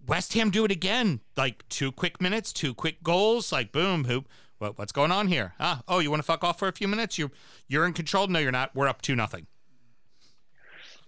West 0.08 0.34
Ham 0.34 0.50
do 0.50 0.66
it 0.66 0.72
again. 0.72 1.20
Like 1.38 1.70
two 1.70 1.92
quick 1.92 2.20
minutes, 2.20 2.52
two 2.52 2.74
quick 2.74 3.04
goals. 3.04 3.52
Like 3.52 3.72
boom, 3.72 4.06
who? 4.06 4.26
What, 4.58 4.80
what's 4.80 4.92
going 4.92 5.12
on 5.12 5.28
here? 5.28 5.54
Ah, 5.60 5.84
oh, 5.88 6.00
you 6.00 6.10
want 6.10 6.22
to 6.22 6.26
fuck 6.26 6.44
off 6.44 6.58
for 6.58 6.68
a 6.68 6.74
few 6.74 6.88
minutes? 6.88 7.20
You 7.20 7.30
you're 7.68 7.86
in 7.86 7.94
control. 7.94 8.26
No, 8.26 8.40
you're 8.40 8.52
not. 8.52 8.76
We're 8.76 8.88
up 8.88 9.04
two 9.04 9.16
nothing. 9.16 9.46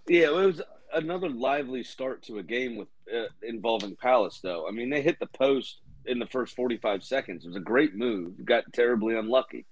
Yeah, 0.06 0.28
it 0.28 0.32
was 0.34 0.62
another 0.96 1.28
lively 1.28 1.84
start 1.84 2.22
to 2.24 2.38
a 2.38 2.42
game 2.42 2.76
with 2.76 2.88
uh, 3.14 3.26
involving 3.42 3.96
Palace, 3.96 4.40
though. 4.42 4.66
I 4.66 4.72
mean, 4.72 4.90
they 4.90 5.02
hit 5.02 5.18
the 5.18 5.26
post 5.26 5.80
in 6.06 6.18
the 6.18 6.26
first 6.26 6.56
45 6.56 7.04
seconds. 7.04 7.44
It 7.44 7.48
was 7.48 7.56
a 7.56 7.60
great 7.60 7.94
move. 7.94 8.44
Got 8.44 8.72
terribly 8.72 9.16
unlucky. 9.16 9.66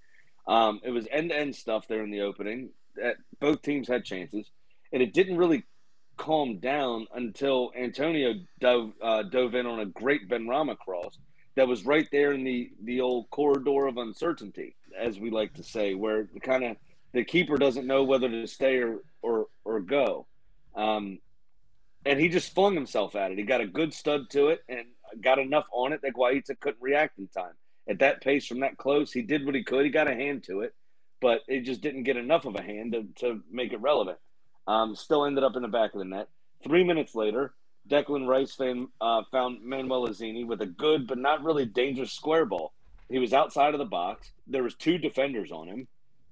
Um, 0.46 0.80
it 0.84 0.90
was 0.90 1.08
end 1.10 1.30
to 1.30 1.36
end 1.36 1.56
stuff 1.56 1.88
there 1.88 2.02
in 2.02 2.10
the 2.10 2.20
opening. 2.20 2.70
That 2.96 3.16
both 3.40 3.62
teams 3.62 3.88
had 3.88 4.04
chances, 4.04 4.50
and 4.92 5.02
it 5.02 5.12
didn't 5.12 5.38
really 5.38 5.64
calm 6.16 6.58
down 6.58 7.06
until 7.14 7.72
Antonio 7.76 8.34
dove, 8.60 8.92
uh, 9.02 9.24
dove 9.24 9.54
in 9.54 9.66
on 9.66 9.80
a 9.80 9.86
great 9.86 10.28
Benrahma 10.28 10.78
cross 10.78 11.18
that 11.56 11.66
was 11.66 11.84
right 11.84 12.08
there 12.12 12.32
in 12.32 12.44
the 12.44 12.70
the 12.84 13.00
old 13.00 13.30
corridor 13.30 13.86
of 13.86 13.96
uncertainty, 13.96 14.76
as 14.96 15.18
we 15.18 15.30
like 15.30 15.54
to 15.54 15.62
say, 15.62 15.94
where 15.94 16.28
the 16.32 16.40
kind 16.40 16.64
of 16.64 16.76
the 17.12 17.24
keeper 17.24 17.56
doesn't 17.56 17.86
know 17.86 18.04
whether 18.04 18.28
to 18.28 18.46
stay 18.46 18.78
or 18.78 19.00
or, 19.22 19.46
or 19.64 19.80
go. 19.80 20.26
Um, 20.74 21.18
and 22.06 22.20
he 22.20 22.28
just 22.28 22.54
flung 22.54 22.74
himself 22.74 23.16
at 23.16 23.30
it. 23.30 23.38
He 23.38 23.44
got 23.44 23.60
a 23.60 23.66
good 23.66 23.94
stud 23.94 24.30
to 24.30 24.48
it 24.48 24.62
and 24.68 24.86
got 25.20 25.38
enough 25.38 25.66
on 25.72 25.92
it 25.92 26.00
that 26.02 26.14
Guaita 26.14 26.58
couldn't 26.60 26.82
react 26.82 27.18
in 27.18 27.28
time. 27.28 27.54
At 27.88 27.98
that 28.00 28.20
pace, 28.20 28.46
from 28.46 28.60
that 28.60 28.78
close, 28.78 29.12
he 29.12 29.22
did 29.22 29.44
what 29.44 29.54
he 29.54 29.62
could. 29.62 29.84
He 29.84 29.90
got 29.90 30.08
a 30.08 30.14
hand 30.14 30.44
to 30.44 30.60
it, 30.60 30.74
but 31.20 31.40
it 31.48 31.60
just 31.60 31.80
didn't 31.80 32.04
get 32.04 32.16
enough 32.16 32.44
of 32.44 32.56
a 32.56 32.62
hand 32.62 32.92
to, 32.92 33.06
to 33.20 33.42
make 33.50 33.72
it 33.72 33.80
relevant. 33.80 34.18
Um, 34.66 34.96
still 34.96 35.24
ended 35.24 35.44
up 35.44 35.56
in 35.56 35.62
the 35.62 35.68
back 35.68 35.92
of 35.92 35.98
the 35.98 36.06
net. 36.06 36.28
Three 36.62 36.84
minutes 36.84 37.14
later, 37.14 37.54
Declan 37.88 38.26
Rice 38.26 38.54
fan, 38.54 38.88
uh, 39.00 39.22
found 39.30 39.62
Manuel 39.62 40.08
Lanzini 40.08 40.46
with 40.46 40.62
a 40.62 40.66
good 40.66 41.06
but 41.06 41.18
not 41.18 41.44
really 41.44 41.66
dangerous 41.66 42.12
square 42.12 42.46
ball. 42.46 42.72
He 43.10 43.18
was 43.18 43.34
outside 43.34 43.74
of 43.74 43.78
the 43.78 43.84
box. 43.84 44.32
There 44.46 44.62
was 44.62 44.74
two 44.74 44.96
defenders 44.96 45.52
on 45.52 45.68
him. 45.68 45.88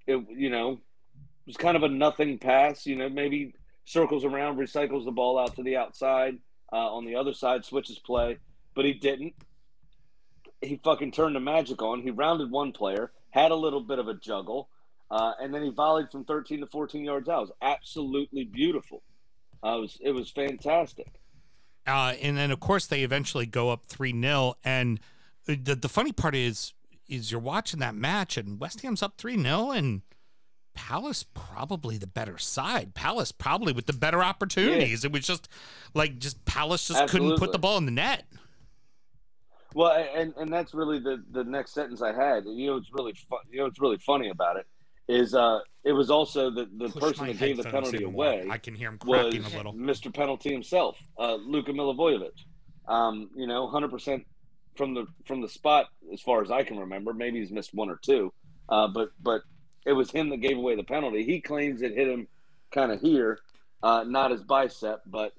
It 0.06 0.24
you 0.30 0.48
know 0.48 0.72
it 0.72 1.46
was 1.46 1.56
kind 1.56 1.76
of 1.76 1.82
a 1.82 1.88
nothing 1.88 2.38
pass. 2.38 2.86
You 2.86 2.96
know 2.96 3.10
maybe 3.10 3.54
circles 3.84 4.24
around, 4.24 4.56
recycles 4.56 5.04
the 5.04 5.10
ball 5.10 5.38
out 5.38 5.56
to 5.56 5.62
the 5.62 5.76
outside. 5.76 6.38
Uh, 6.72 6.94
on 6.94 7.04
the 7.04 7.16
other 7.16 7.34
side, 7.34 7.64
switches 7.64 7.98
play, 7.98 8.38
but 8.74 8.86
he 8.86 8.94
didn't. 8.94 9.34
He 10.62 10.80
fucking 10.82 11.12
turned 11.12 11.36
the 11.36 11.40
magic 11.40 11.82
on. 11.82 12.00
He 12.00 12.10
rounded 12.10 12.50
one 12.50 12.72
player, 12.72 13.12
had 13.30 13.50
a 13.50 13.54
little 13.54 13.80
bit 13.80 13.98
of 13.98 14.08
a 14.08 14.14
juggle, 14.14 14.70
uh, 15.10 15.32
and 15.38 15.52
then 15.52 15.62
he 15.62 15.70
volleyed 15.70 16.10
from 16.10 16.24
13 16.24 16.60
to 16.60 16.66
14 16.66 17.04
yards 17.04 17.28
out. 17.28 17.38
It 17.38 17.40
was 17.40 17.52
absolutely 17.60 18.44
beautiful. 18.44 19.02
Uh, 19.62 19.76
it 19.76 19.80
was 19.80 19.98
it 20.00 20.10
was 20.12 20.30
fantastic. 20.30 21.08
Uh, 21.86 22.14
and 22.22 22.38
then 22.38 22.50
of 22.50 22.60
course 22.60 22.86
they 22.86 23.02
eventually 23.02 23.44
go 23.44 23.70
up 23.70 23.84
three 23.86 24.18
0 24.18 24.54
And 24.64 25.00
the 25.44 25.56
the 25.56 25.88
funny 25.88 26.12
part 26.12 26.34
is 26.34 26.72
is 27.08 27.30
you're 27.30 27.40
watching 27.40 27.80
that 27.80 27.94
match 27.94 28.36
and 28.36 28.58
West 28.58 28.80
Ham's 28.80 29.02
up 29.02 29.18
three 29.18 29.40
0 29.40 29.70
and 29.72 30.02
Palace 30.74 31.24
probably 31.34 31.98
the 31.98 32.06
better 32.06 32.38
side. 32.38 32.94
Palace 32.94 33.32
probably 33.32 33.72
with 33.72 33.86
the 33.86 33.92
better 33.92 34.22
opportunities. 34.22 35.04
It 35.04 35.12
was 35.12 35.26
just 35.26 35.48
like 35.94 36.18
just 36.18 36.44
Palace 36.44 36.88
just 36.88 37.08
couldn't 37.08 37.38
put 37.38 37.52
the 37.52 37.58
ball 37.58 37.78
in 37.78 37.84
the 37.84 37.92
net. 37.92 38.24
Well, 39.74 39.92
and 40.14 40.34
and 40.36 40.52
that's 40.52 40.74
really 40.74 40.98
the 40.98 41.22
the 41.30 41.44
next 41.44 41.72
sentence 41.72 42.02
I 42.02 42.12
had. 42.12 42.44
You 42.46 42.70
know, 42.70 42.76
it's 42.76 42.90
really 42.92 43.14
fun. 43.14 43.40
You 43.50 43.60
know, 43.60 43.66
it's 43.66 43.80
really 43.80 43.98
funny 43.98 44.28
about 44.28 44.56
it 44.56 44.66
is 45.08 45.34
uh, 45.34 45.60
it 45.84 45.92
was 45.92 46.10
also 46.10 46.50
the 46.50 46.68
the 46.76 46.88
Push 46.88 47.02
person 47.02 47.26
that 47.28 47.38
gave 47.38 47.56
the 47.56 47.64
penalty 47.64 48.04
away 48.04 48.46
I 48.50 48.58
can 48.58 48.74
hear 48.74 48.88
him 48.88 48.98
cracking 48.98 49.44
a 49.44 49.48
little. 49.48 49.74
Mr. 49.74 50.12
Penalty 50.12 50.52
himself, 50.52 50.98
uh, 51.18 51.34
Luka 51.34 51.72
Milivojevic. 51.72 52.30
Um, 52.88 53.30
you 53.36 53.46
know, 53.46 53.68
hundred 53.68 53.90
percent 53.90 54.24
from 54.76 54.94
the 54.94 55.06
from 55.26 55.40
the 55.40 55.48
spot 55.48 55.86
as 56.12 56.20
far 56.20 56.42
as 56.42 56.50
I 56.50 56.62
can 56.62 56.78
remember. 56.78 57.12
Maybe 57.12 57.40
he's 57.40 57.52
missed 57.52 57.74
one 57.74 57.90
or 57.90 57.98
two, 58.02 58.32
uh, 58.68 58.88
but 58.88 59.10
but 59.20 59.42
it 59.86 59.92
was 59.92 60.10
him 60.10 60.30
that 60.30 60.38
gave 60.38 60.56
away 60.56 60.76
the 60.76 60.84
penalty. 60.84 61.24
He 61.24 61.40
claims 61.40 61.82
it 61.82 61.94
hit 61.94 62.08
him 62.08 62.28
kind 62.70 62.92
of 62.92 63.00
here, 63.00 63.38
uh, 63.82 64.04
not 64.06 64.30
his 64.30 64.42
bicep, 64.42 65.02
but 65.06 65.32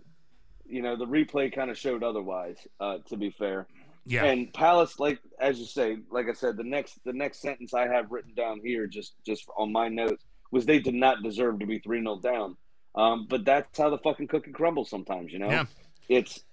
you 0.65 0.81
know 0.81 0.95
the 0.95 1.05
replay 1.07 1.53
kind 1.53 1.69
of 1.71 1.77
showed 1.77 2.03
otherwise. 2.03 2.57
Uh, 2.79 2.97
to 3.09 3.17
be 3.17 3.29
fair, 3.31 3.67
Yeah. 4.05 4.25
and 4.25 4.53
Palace, 4.53 4.99
like 4.99 5.19
as 5.39 5.59
you 5.59 5.65
say, 5.65 5.97
like 6.11 6.27
I 6.29 6.33
said, 6.33 6.57
the 6.57 6.63
next 6.63 6.99
the 7.05 7.13
next 7.13 7.41
sentence 7.41 7.73
I 7.73 7.87
have 7.87 8.11
written 8.11 8.33
down 8.33 8.59
here, 8.63 8.87
just 8.87 9.13
just 9.25 9.45
on 9.57 9.71
my 9.71 9.87
notes, 9.87 10.23
was 10.51 10.65
they 10.65 10.79
did 10.79 10.95
not 10.95 11.23
deserve 11.23 11.59
to 11.59 11.65
be 11.65 11.79
three 11.79 12.01
0 12.01 12.19
down. 12.19 12.57
Um, 12.95 13.25
but 13.29 13.43
that's 13.45 13.77
how 13.77 13.89
the 13.89 13.97
fucking 13.97 14.27
cookie 14.27 14.51
crumbles 14.51 14.89
sometimes, 14.89 15.31
you 15.31 15.39
know. 15.39 15.49
Yeah. 15.49 15.65
It's 16.09 16.43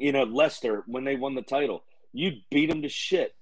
you 0.00 0.12
know 0.12 0.24
Leicester 0.24 0.82
when 0.86 1.04
they 1.04 1.16
won 1.16 1.34
the 1.36 1.42
title, 1.42 1.84
you 2.12 2.32
beat 2.50 2.68
them 2.68 2.82
to 2.82 2.88
shit. 2.88 3.34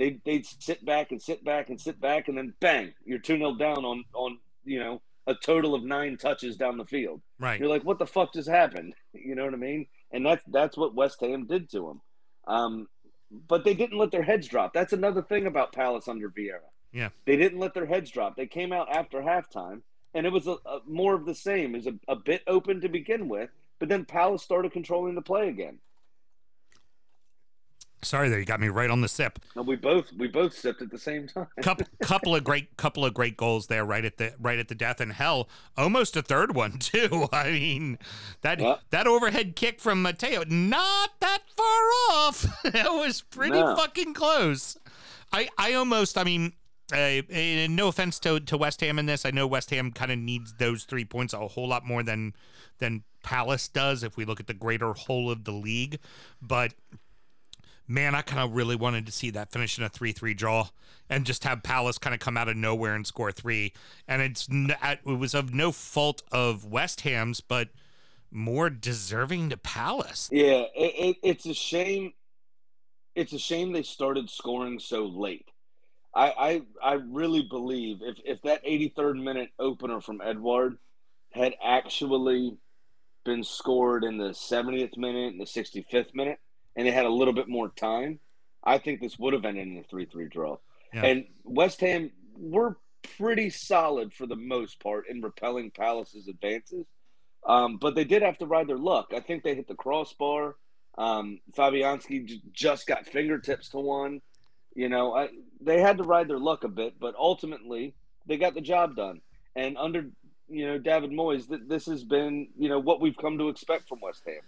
They 0.00 0.18
they'd 0.24 0.46
sit 0.46 0.84
back 0.84 1.12
and 1.12 1.20
sit 1.20 1.44
back 1.44 1.68
and 1.68 1.78
sit 1.78 2.00
back, 2.00 2.28
and 2.28 2.38
then 2.38 2.54
bang, 2.58 2.94
you're 3.04 3.18
two 3.18 3.36
0 3.36 3.56
down 3.56 3.84
on 3.84 4.02
on 4.14 4.38
you 4.64 4.80
know 4.80 5.02
a 5.26 5.34
total 5.34 5.74
of 5.74 5.84
nine 5.84 6.16
touches 6.16 6.56
down 6.56 6.78
the 6.78 6.86
field. 6.86 7.20
Right. 7.38 7.60
You're 7.60 7.68
like, 7.68 7.84
what 7.84 7.98
the 7.98 8.06
fuck 8.06 8.32
just 8.32 8.48
happened? 8.48 8.94
You 9.12 9.34
know 9.34 9.44
what 9.44 9.54
I 9.54 9.58
mean? 9.58 9.86
And 10.12 10.24
that's 10.24 10.42
that's 10.46 10.76
what 10.76 10.94
West 10.94 11.20
Ham 11.20 11.46
did 11.46 11.68
to 11.72 11.80
them. 11.80 12.00
Um, 12.46 12.86
but 13.48 13.64
they 13.64 13.74
didn't 13.74 13.98
let 13.98 14.10
their 14.10 14.22
heads 14.22 14.48
drop. 14.48 14.72
That's 14.72 14.92
another 14.92 15.20
thing 15.20 15.46
about 15.46 15.72
Palace 15.72 16.08
under 16.08 16.30
Vieira. 16.30 16.70
Yeah. 16.92 17.10
They 17.26 17.36
didn't 17.36 17.58
let 17.58 17.74
their 17.74 17.86
heads 17.86 18.10
drop. 18.10 18.36
They 18.36 18.46
came 18.46 18.72
out 18.72 18.88
after 18.90 19.20
halftime, 19.20 19.82
and 20.14 20.26
it 20.26 20.32
was 20.32 20.46
a, 20.46 20.52
a 20.64 20.80
more 20.86 21.14
of 21.14 21.26
the 21.26 21.34
same. 21.34 21.74
It 21.74 21.84
was 21.84 21.86
a, 21.88 22.12
a 22.12 22.16
bit 22.16 22.42
open 22.46 22.80
to 22.80 22.88
begin 22.88 23.28
with, 23.28 23.50
but 23.78 23.88
then 23.88 24.04
Palace 24.04 24.42
started 24.42 24.72
controlling 24.72 25.16
the 25.16 25.22
play 25.22 25.48
again. 25.48 25.78
Sorry 28.02 28.30
there, 28.30 28.38
you 28.38 28.46
got 28.46 28.60
me 28.60 28.68
right 28.68 28.88
on 28.88 29.02
the 29.02 29.08
sip. 29.08 29.38
And 29.56 29.66
we 29.66 29.76
both 29.76 30.10
we 30.16 30.26
both 30.26 30.54
sipped 30.54 30.80
at 30.80 30.90
the 30.90 30.98
same 30.98 31.26
time. 31.28 31.46
couple 31.62 31.86
couple 32.02 32.34
of 32.34 32.42
great 32.44 32.76
couple 32.78 33.04
of 33.04 33.12
great 33.12 33.36
goals 33.36 33.66
there 33.66 33.84
right 33.84 34.04
at 34.04 34.16
the 34.16 34.32
right 34.40 34.58
at 34.58 34.68
the 34.68 34.74
death 34.74 35.00
and 35.00 35.12
hell 35.12 35.48
almost 35.76 36.16
a 36.16 36.22
third 36.22 36.54
one 36.54 36.72
too 36.78 37.28
i 37.32 37.50
mean 37.50 37.98
that 38.40 38.58
Yeah. 38.60 38.76
that 38.90 39.06
overhead 39.06 39.54
kick 39.54 39.80
from 39.80 40.02
Mateta 40.02 40.48
not 40.50 41.10
that 41.20 41.40
far 41.56 42.16
off 42.16 42.46
that 42.64 42.90
was 42.90 43.20
pretty 43.20 43.60
No. 43.60 43.76
fucking 43.76 44.14
close 44.14 44.78
i 45.32 45.48
i 45.58 45.74
almost 45.74 46.16
i 46.16 46.24
mean 46.24 46.54
uh, 46.92 47.22
no 47.68 47.86
offense 47.86 48.18
to, 48.18 48.40
to 48.40 48.56
West 48.56 48.80
Ham 48.80 48.98
in 48.98 49.06
this. 49.06 49.24
I 49.24 49.30
know 49.30 49.46
West 49.46 49.70
Ham 49.70 49.92
kind 49.92 50.10
of 50.10 50.18
needs 50.18 50.54
those 50.54 50.82
three 50.82 51.04
points 51.04 51.32
a 51.32 51.38
whole 51.46 51.68
lot 51.68 51.86
more 51.86 52.02
than 52.02 52.34
than 52.78 53.04
Palace 53.22 53.68
does 53.68 54.02
if 54.02 54.16
we 54.16 54.24
look 54.24 54.40
at 54.40 54.48
the 54.48 54.54
greater 54.54 54.92
whole 54.92 55.30
of 55.30 55.44
the 55.44 55.52
league. 55.52 56.00
But 56.42 56.74
man, 57.90 58.14
I 58.14 58.22
kind 58.22 58.40
of 58.40 58.54
really 58.54 58.76
wanted 58.76 59.04
to 59.06 59.12
see 59.12 59.30
that 59.30 59.50
finish 59.50 59.76
in 59.76 59.84
a 59.84 59.88
3 59.88 60.12
3 60.12 60.34
draw 60.34 60.68
and 61.10 61.26
just 61.26 61.44
have 61.44 61.62
Palace 61.62 61.98
kind 61.98 62.14
of 62.14 62.20
come 62.20 62.36
out 62.36 62.48
of 62.48 62.56
nowhere 62.56 62.94
and 62.94 63.06
score 63.06 63.32
three. 63.32 63.72
And 64.06 64.22
it's 64.22 64.48
it 64.50 65.04
was 65.04 65.34
of 65.34 65.52
no 65.52 65.72
fault 65.72 66.22
of 66.30 66.64
West 66.64 67.02
Ham's, 67.02 67.40
but 67.40 67.68
more 68.30 68.70
deserving 68.70 69.50
to 69.50 69.56
Palace. 69.56 70.30
Yeah, 70.32 70.64
it, 70.74 70.94
it, 70.96 71.16
it's 71.22 71.46
a 71.46 71.54
shame. 71.54 72.14
It's 73.16 73.32
a 73.32 73.38
shame 73.38 73.72
they 73.72 73.82
started 73.82 74.30
scoring 74.30 74.78
so 74.78 75.04
late. 75.04 75.48
I, 76.14 76.62
I 76.82 76.90
I 76.90 76.92
really 76.94 77.42
believe 77.42 77.98
if 78.02 78.18
if 78.24 78.42
that 78.42 78.64
83rd 78.64 79.22
minute 79.22 79.50
opener 79.58 80.00
from 80.00 80.20
Edouard 80.20 80.78
had 81.30 81.54
actually 81.62 82.56
been 83.24 83.44
scored 83.44 84.04
in 84.04 84.16
the 84.16 84.30
70th 84.30 84.96
minute 84.96 85.32
and 85.32 85.40
the 85.40 85.44
65th 85.44 86.14
minute, 86.14 86.38
and 86.76 86.86
they 86.86 86.92
had 86.92 87.06
a 87.06 87.10
little 87.10 87.34
bit 87.34 87.48
more 87.48 87.68
time, 87.68 88.20
I 88.62 88.78
think 88.78 89.00
this 89.00 89.18
would 89.18 89.32
have 89.32 89.44
ended 89.44 89.68
in 89.68 89.78
a 89.78 89.82
3-3 89.82 90.30
draw. 90.30 90.58
Yeah. 90.92 91.04
And 91.06 91.24
West 91.44 91.80
Ham 91.80 92.10
were 92.36 92.76
pretty 93.16 93.50
solid 93.50 94.12
for 94.12 94.26
the 94.26 94.36
most 94.36 94.80
part 94.80 95.08
in 95.08 95.20
repelling 95.20 95.70
Palace's 95.70 96.28
advances. 96.28 96.86
Um, 97.46 97.78
but 97.78 97.94
they 97.94 98.04
did 98.04 98.22
have 98.22 98.38
to 98.38 98.46
ride 98.46 98.68
their 98.68 98.78
luck. 98.78 99.12
I 99.14 99.20
think 99.20 99.42
they 99.42 99.54
hit 99.54 99.66
the 99.66 99.74
crossbar. 99.74 100.56
Um, 100.98 101.40
Fabianski 101.56 102.26
j- 102.26 102.42
just 102.52 102.86
got 102.86 103.06
fingertips 103.06 103.70
to 103.70 103.78
one. 103.78 104.20
You 104.74 104.88
know, 104.88 105.14
I, 105.14 105.28
they 105.60 105.80
had 105.80 105.98
to 105.98 106.04
ride 106.04 106.28
their 106.28 106.38
luck 106.38 106.64
a 106.64 106.68
bit, 106.68 107.00
but 107.00 107.14
ultimately 107.18 107.94
they 108.26 108.36
got 108.36 108.54
the 108.54 108.60
job 108.60 108.96
done. 108.96 109.20
And 109.56 109.76
under 109.78 110.10
you 110.48 110.66
know 110.66 110.78
David 110.78 111.10
Moyes, 111.10 111.48
th- 111.48 111.62
this 111.66 111.86
has 111.86 112.04
been 112.04 112.48
you 112.58 112.68
know 112.68 112.78
what 112.78 113.00
we've 113.00 113.16
come 113.16 113.38
to 113.38 113.48
expect 113.48 113.88
from 113.88 114.00
West 114.00 114.22
Ham. 114.26 114.42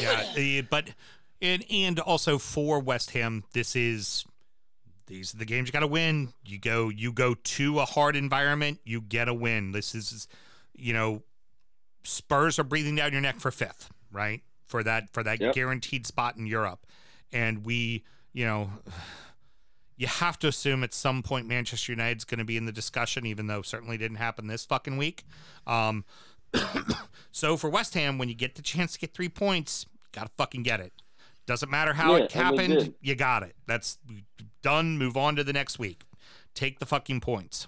Yeah, 0.00 0.24
uh, 0.36 0.62
but 0.70 0.90
and 1.40 1.64
and 1.70 1.98
also 2.00 2.38
for 2.38 2.78
West 2.80 3.10
Ham, 3.12 3.44
this 3.52 3.74
is 3.76 4.24
these 5.06 5.34
are 5.34 5.38
the 5.38 5.44
games 5.44 5.68
you 5.68 5.72
got 5.72 5.80
to 5.80 5.86
win. 5.86 6.32
You 6.44 6.58
go 6.58 6.88
you 6.88 7.12
go 7.12 7.34
to 7.34 7.80
a 7.80 7.84
hard 7.84 8.16
environment, 8.16 8.80
you 8.84 9.00
get 9.00 9.28
a 9.28 9.34
win. 9.34 9.72
This 9.72 9.94
is 9.94 10.28
you 10.74 10.92
know 10.92 11.22
Spurs 12.04 12.58
are 12.58 12.64
breathing 12.64 12.96
down 12.96 13.12
your 13.12 13.20
neck 13.20 13.40
for 13.40 13.50
fifth, 13.50 13.90
right? 14.10 14.42
For 14.66 14.82
that 14.82 15.12
for 15.12 15.22
that 15.22 15.40
Yep. 15.40 15.54
guaranteed 15.54 16.06
spot 16.06 16.36
in 16.36 16.46
Europe. 16.46 16.86
And 17.32 17.64
we, 17.64 18.04
you 18.32 18.44
know, 18.44 18.70
you 19.96 20.06
have 20.06 20.38
to 20.40 20.48
assume 20.48 20.82
at 20.84 20.92
some 20.94 21.22
point 21.22 21.46
Manchester 21.46 21.92
United's 21.92 22.24
going 22.24 22.38
to 22.38 22.44
be 22.44 22.56
in 22.56 22.66
the 22.66 22.72
discussion, 22.72 23.24
even 23.26 23.46
though 23.46 23.62
certainly 23.62 23.96
didn't 23.96 24.16
happen 24.18 24.46
this 24.46 24.64
fucking 24.64 24.96
week. 24.96 25.24
Um, 25.66 26.04
so 27.32 27.56
for 27.56 27.70
West 27.70 27.94
Ham, 27.94 28.18
when 28.18 28.28
you 28.28 28.34
get 28.34 28.54
the 28.54 28.62
chance 28.62 28.92
to 28.94 28.98
get 28.98 29.14
three 29.14 29.28
points, 29.28 29.86
you 29.90 30.08
gotta 30.12 30.30
fucking 30.36 30.62
get 30.62 30.80
it. 30.80 30.92
Doesn't 31.46 31.70
matter 31.70 31.92
how 31.92 32.16
Yeah, 32.16 32.24
it 32.24 32.32
happened, 32.32 32.94
you 33.00 33.14
got 33.14 33.42
it. 33.42 33.56
That's 33.66 33.98
done. 34.62 34.96
Move 34.98 35.16
on 35.16 35.36
to 35.36 35.44
the 35.44 35.52
next 35.52 35.78
week. 35.78 36.02
Take 36.54 36.78
the 36.78 36.86
fucking 36.86 37.20
points. 37.20 37.66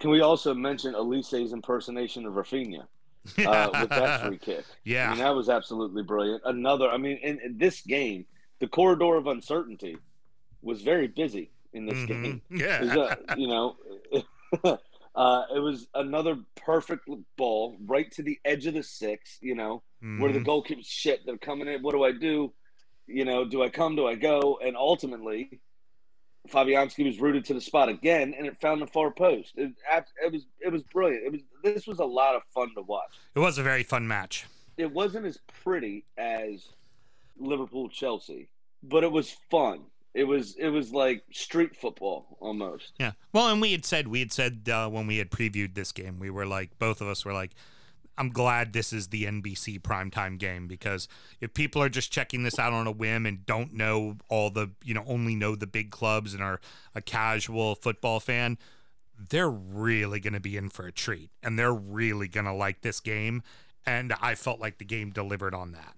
Can 0.00 0.10
we 0.10 0.20
also 0.20 0.54
mention 0.54 0.94
Olise's 0.94 1.52
impersonation 1.52 2.24
of 2.26 2.34
Rafinha 2.34 2.82
uh, 3.46 3.70
with 3.80 3.90
that 3.90 4.26
free 4.26 4.38
kick? 4.38 4.60
I 4.68 4.72
yeah. 4.84 5.10
mean, 5.10 5.18
that 5.18 5.34
was 5.34 5.48
absolutely 5.48 6.02
brilliant. 6.02 6.42
Another, 6.44 6.88
I 6.90 6.96
mean, 6.96 7.18
in, 7.18 7.38
in 7.40 7.58
this 7.58 7.80
game, 7.82 8.24
the 8.60 8.66
corridor 8.68 9.16
of 9.16 9.26
uncertainty 9.26 9.96
was 10.62 10.82
very 10.82 11.06
busy 11.06 11.50
in 11.72 11.86
this 11.86 11.98
Mhm. 11.98 12.06
game. 12.08 12.42
Yeah. 12.50 13.16
A- 13.28 13.36
you 13.38 13.46
know, 13.48 13.76
uh, 15.18 15.42
it 15.54 15.58
was 15.58 15.88
another 15.94 16.38
perfect 16.54 17.08
ball 17.36 17.76
right 17.86 18.10
to 18.12 18.22
the 18.22 18.38
edge 18.44 18.66
of 18.66 18.74
the 18.74 18.82
six. 18.84 19.38
You 19.42 19.56
know, 19.56 19.82
where 20.00 20.32
the 20.32 20.38
Mhm. 20.40 20.46
goalkeepers 20.46 20.86
shit, 20.86 21.26
they're 21.26 21.36
coming 21.38 21.66
in. 21.68 21.82
What 21.82 21.92
do 21.92 22.04
I 22.04 22.12
do? 22.12 22.52
You 23.06 23.24
know, 23.24 23.44
do 23.44 23.62
I 23.62 23.68
come? 23.68 23.96
Do 23.96 24.06
I 24.06 24.14
go? 24.14 24.58
And 24.62 24.76
ultimately, 24.76 25.60
Fabianski 26.48 27.04
was 27.04 27.20
rooted 27.20 27.44
to 27.46 27.54
the 27.54 27.60
spot 27.60 27.88
again, 27.88 28.32
and 28.36 28.46
it 28.46 28.60
found 28.60 28.80
the 28.80 28.86
far 28.86 29.10
post. 29.10 29.52
It, 29.56 29.72
it 30.22 30.32
was 30.32 30.46
it 30.60 30.72
was 30.72 30.82
brilliant. 30.84 31.24
It 31.26 31.32
was 31.32 31.40
this 31.62 31.86
was 31.86 31.98
a 31.98 32.04
lot 32.04 32.36
of 32.36 32.42
fun 32.54 32.72
to 32.74 32.82
watch. 32.82 33.14
It 33.34 33.40
was 33.40 33.58
a 33.58 33.62
very 33.62 33.82
fun 33.82 34.06
match. 34.06 34.46
It 34.76 34.92
wasn't 34.92 35.26
as 35.26 35.38
pretty 35.64 36.04
as 36.16 36.68
Liverpool 37.36 37.88
Chelsea, 37.88 38.48
but 38.82 39.02
it 39.04 39.10
was 39.10 39.36
fun. 39.50 39.80
It 40.18 40.26
was 40.26 40.56
it 40.56 40.68
was 40.68 40.92
like 40.92 41.22
street 41.30 41.76
football 41.76 42.36
almost. 42.40 42.92
Yeah. 42.98 43.12
Well, 43.32 43.48
and 43.48 43.60
we 43.60 43.70
had 43.70 43.84
said 43.84 44.08
we 44.08 44.18
had 44.18 44.32
said 44.32 44.68
uh, 44.68 44.88
when 44.88 45.06
we 45.06 45.18
had 45.18 45.30
previewed 45.30 45.74
this 45.74 45.92
game, 45.92 46.18
we 46.18 46.28
were 46.28 46.44
like 46.44 46.76
both 46.80 47.00
of 47.00 47.06
us 47.06 47.24
were 47.24 47.32
like, 47.32 47.52
I'm 48.18 48.30
glad 48.30 48.72
this 48.72 48.92
is 48.92 49.08
the 49.08 49.26
NBC 49.26 49.80
primetime 49.80 50.36
game 50.36 50.66
because 50.66 51.06
if 51.40 51.54
people 51.54 51.80
are 51.80 51.88
just 51.88 52.10
checking 52.10 52.42
this 52.42 52.58
out 52.58 52.72
on 52.72 52.88
a 52.88 52.90
whim 52.90 53.26
and 53.26 53.46
don't 53.46 53.72
know 53.74 54.16
all 54.28 54.50
the 54.50 54.72
you 54.82 54.92
know 54.92 55.04
only 55.06 55.36
know 55.36 55.54
the 55.54 55.68
big 55.68 55.92
clubs 55.92 56.34
and 56.34 56.42
are 56.42 56.60
a 56.96 57.00
casual 57.00 57.76
football 57.76 58.18
fan, 58.18 58.58
they're 59.30 59.48
really 59.48 60.18
going 60.18 60.32
to 60.32 60.40
be 60.40 60.56
in 60.56 60.68
for 60.68 60.84
a 60.84 60.92
treat 60.92 61.30
and 61.44 61.56
they're 61.56 61.72
really 61.72 62.26
going 62.26 62.46
to 62.46 62.52
like 62.52 62.80
this 62.80 62.98
game. 62.98 63.44
And 63.86 64.12
I 64.20 64.34
felt 64.34 64.58
like 64.58 64.78
the 64.78 64.84
game 64.84 65.10
delivered 65.10 65.54
on 65.54 65.70
that. 65.72 65.94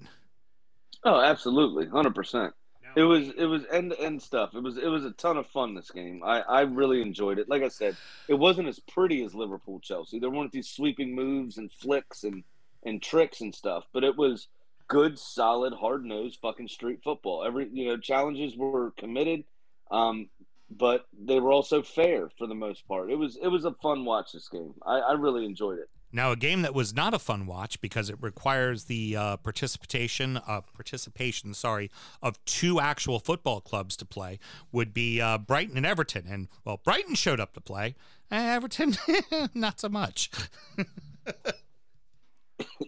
Oh, 1.04 1.22
absolutely, 1.22 1.86
hundred 1.88 2.14
percent. 2.14 2.52
It 2.96 3.02
was 3.02 3.28
it 3.36 3.46
was 3.46 3.64
end 3.70 3.92
to 3.92 4.00
end 4.00 4.22
stuff. 4.22 4.54
It 4.54 4.62
was 4.62 4.76
it 4.76 4.88
was 4.88 5.04
a 5.04 5.12
ton 5.12 5.36
of 5.36 5.46
fun. 5.46 5.74
This 5.74 5.90
game, 5.90 6.22
I 6.24 6.40
I 6.40 6.60
really 6.62 7.02
enjoyed 7.02 7.38
it. 7.38 7.48
Like 7.48 7.62
I 7.62 7.68
said, 7.68 7.96
it 8.28 8.34
wasn't 8.34 8.68
as 8.68 8.80
pretty 8.80 9.22
as 9.22 9.34
Liverpool 9.34 9.80
Chelsea. 9.80 10.18
There 10.18 10.30
weren't 10.30 10.52
these 10.52 10.68
sweeping 10.68 11.14
moves 11.14 11.58
and 11.58 11.70
flicks 11.70 12.24
and 12.24 12.42
and 12.82 13.02
tricks 13.02 13.40
and 13.40 13.54
stuff, 13.54 13.84
but 13.92 14.04
it 14.04 14.16
was 14.16 14.48
good, 14.88 15.18
solid, 15.18 15.72
hard 15.72 16.04
nosed 16.04 16.40
fucking 16.42 16.68
street 16.68 17.00
football. 17.02 17.44
Every 17.44 17.68
you 17.72 17.86
know 17.86 17.96
challenges 17.96 18.56
were 18.56 18.90
committed, 18.92 19.44
um, 19.90 20.28
but 20.70 21.06
they 21.18 21.38
were 21.38 21.52
also 21.52 21.82
fair 21.82 22.28
for 22.38 22.46
the 22.46 22.54
most 22.54 22.86
part. 22.88 23.10
It 23.10 23.16
was 23.16 23.36
it 23.36 23.48
was 23.48 23.64
a 23.64 23.72
fun 23.72 24.04
watch. 24.04 24.32
This 24.32 24.48
game, 24.48 24.74
I, 24.84 24.98
I 24.98 25.12
really 25.12 25.44
enjoyed 25.44 25.78
it. 25.78 25.88
Now, 26.12 26.32
a 26.32 26.36
game 26.36 26.62
that 26.62 26.74
was 26.74 26.94
not 26.94 27.14
a 27.14 27.18
fun 27.18 27.46
watch 27.46 27.80
because 27.80 28.10
it 28.10 28.16
requires 28.20 28.84
the 28.84 29.16
uh, 29.16 29.36
participation, 29.36 30.36
uh, 30.38 30.62
participation, 30.74 31.54
sorry, 31.54 31.90
of 32.22 32.44
two 32.44 32.80
actual 32.80 33.18
football 33.20 33.60
clubs 33.60 33.96
to 33.98 34.04
play 34.04 34.38
would 34.72 34.92
be 34.92 35.20
uh, 35.20 35.38
Brighton 35.38 35.76
and 35.76 35.86
Everton. 35.86 36.26
And 36.28 36.48
well, 36.64 36.80
Brighton 36.82 37.14
showed 37.14 37.38
up 37.40 37.52
to 37.54 37.60
play, 37.60 37.94
Everton 38.30 38.96
not 39.54 39.80
so 39.80 39.88
much. 39.88 40.30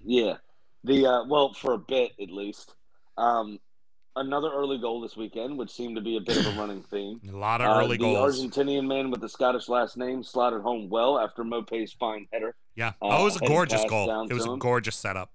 Yeah, 0.04 0.36
the 0.84 1.06
uh, 1.06 1.24
well 1.28 1.52
for 1.54 1.74
a 1.74 1.78
bit 1.78 2.12
at 2.20 2.30
least. 2.30 2.74
Um, 3.16 3.58
another 4.16 4.50
early 4.52 4.78
goal 4.78 5.00
this 5.00 5.16
weekend, 5.16 5.56
which 5.56 5.70
seemed 5.70 5.96
to 5.96 6.02
be 6.02 6.16
a 6.16 6.20
bit 6.20 6.38
of 6.38 6.46
a 6.46 6.60
running 6.60 6.82
theme. 6.90 7.20
A 7.32 7.36
lot 7.36 7.60
of 7.60 7.68
Uh, 7.68 7.80
early 7.80 7.96
the 7.96 8.04
goals. 8.04 8.42
Argentinian 8.44 8.86
man 8.86 9.10
with 9.10 9.20
the 9.20 9.28
Scottish 9.28 9.68
last 9.68 9.96
name 9.96 10.22
slotted 10.22 10.62
home 10.62 10.88
well 10.90 11.18
after 11.18 11.44
Maupay's 11.44 11.92
fine 11.92 12.26
header. 12.32 12.54
Yeah, 12.74 12.88
uh, 12.88 12.92
oh, 13.02 13.20
it 13.22 13.24
was 13.24 13.36
a 13.36 13.46
gorgeous 13.46 13.84
goal. 13.84 14.26
It 14.28 14.32
was 14.32 14.46
a 14.46 14.52
him. 14.52 14.58
gorgeous 14.58 14.96
setup. 14.96 15.30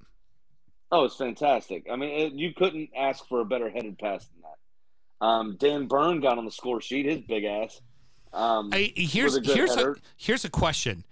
Oh, 0.92 1.04
it's 1.06 1.16
fantastic. 1.16 1.86
I 1.92 1.96
mean, 1.96 2.10
it, 2.10 2.34
you 2.34 2.54
couldn't 2.54 2.90
ask 2.96 3.28
for 3.28 3.42
a 3.42 3.46
better 3.46 3.70
headed 3.70 4.00
pass 4.00 4.26
than 4.26 4.42
that. 4.42 5.26
Um, 5.26 5.58
Dan 5.60 5.88
Burn 5.88 6.22
got 6.22 6.38
on 6.38 6.46
the 6.46 6.52
score 6.52 6.80
sheet, 6.82 7.06
his 7.06 7.22
big 7.22 7.44
ass. 7.44 7.82
Um, 8.34 8.72
Hey, 8.72 8.94
here's 8.96 9.36
a 9.36 9.42
here's 9.42 9.76
a 9.76 9.96
here's 10.16 10.46
a 10.46 10.50
question. 10.50 11.04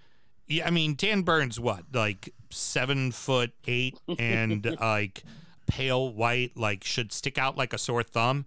Yeah, 0.48 0.66
I 0.66 0.70
mean 0.70 0.94
Dan 0.96 1.22
Burns, 1.22 1.58
what 1.58 1.84
like 1.92 2.32
seven 2.50 3.10
foot 3.12 3.52
eight 3.66 3.98
and 4.18 4.64
like 4.80 5.24
pale 5.66 6.12
white, 6.12 6.56
like 6.56 6.84
should 6.84 7.12
stick 7.12 7.36
out 7.38 7.56
like 7.56 7.72
a 7.72 7.78
sore 7.78 8.02
thumb. 8.02 8.46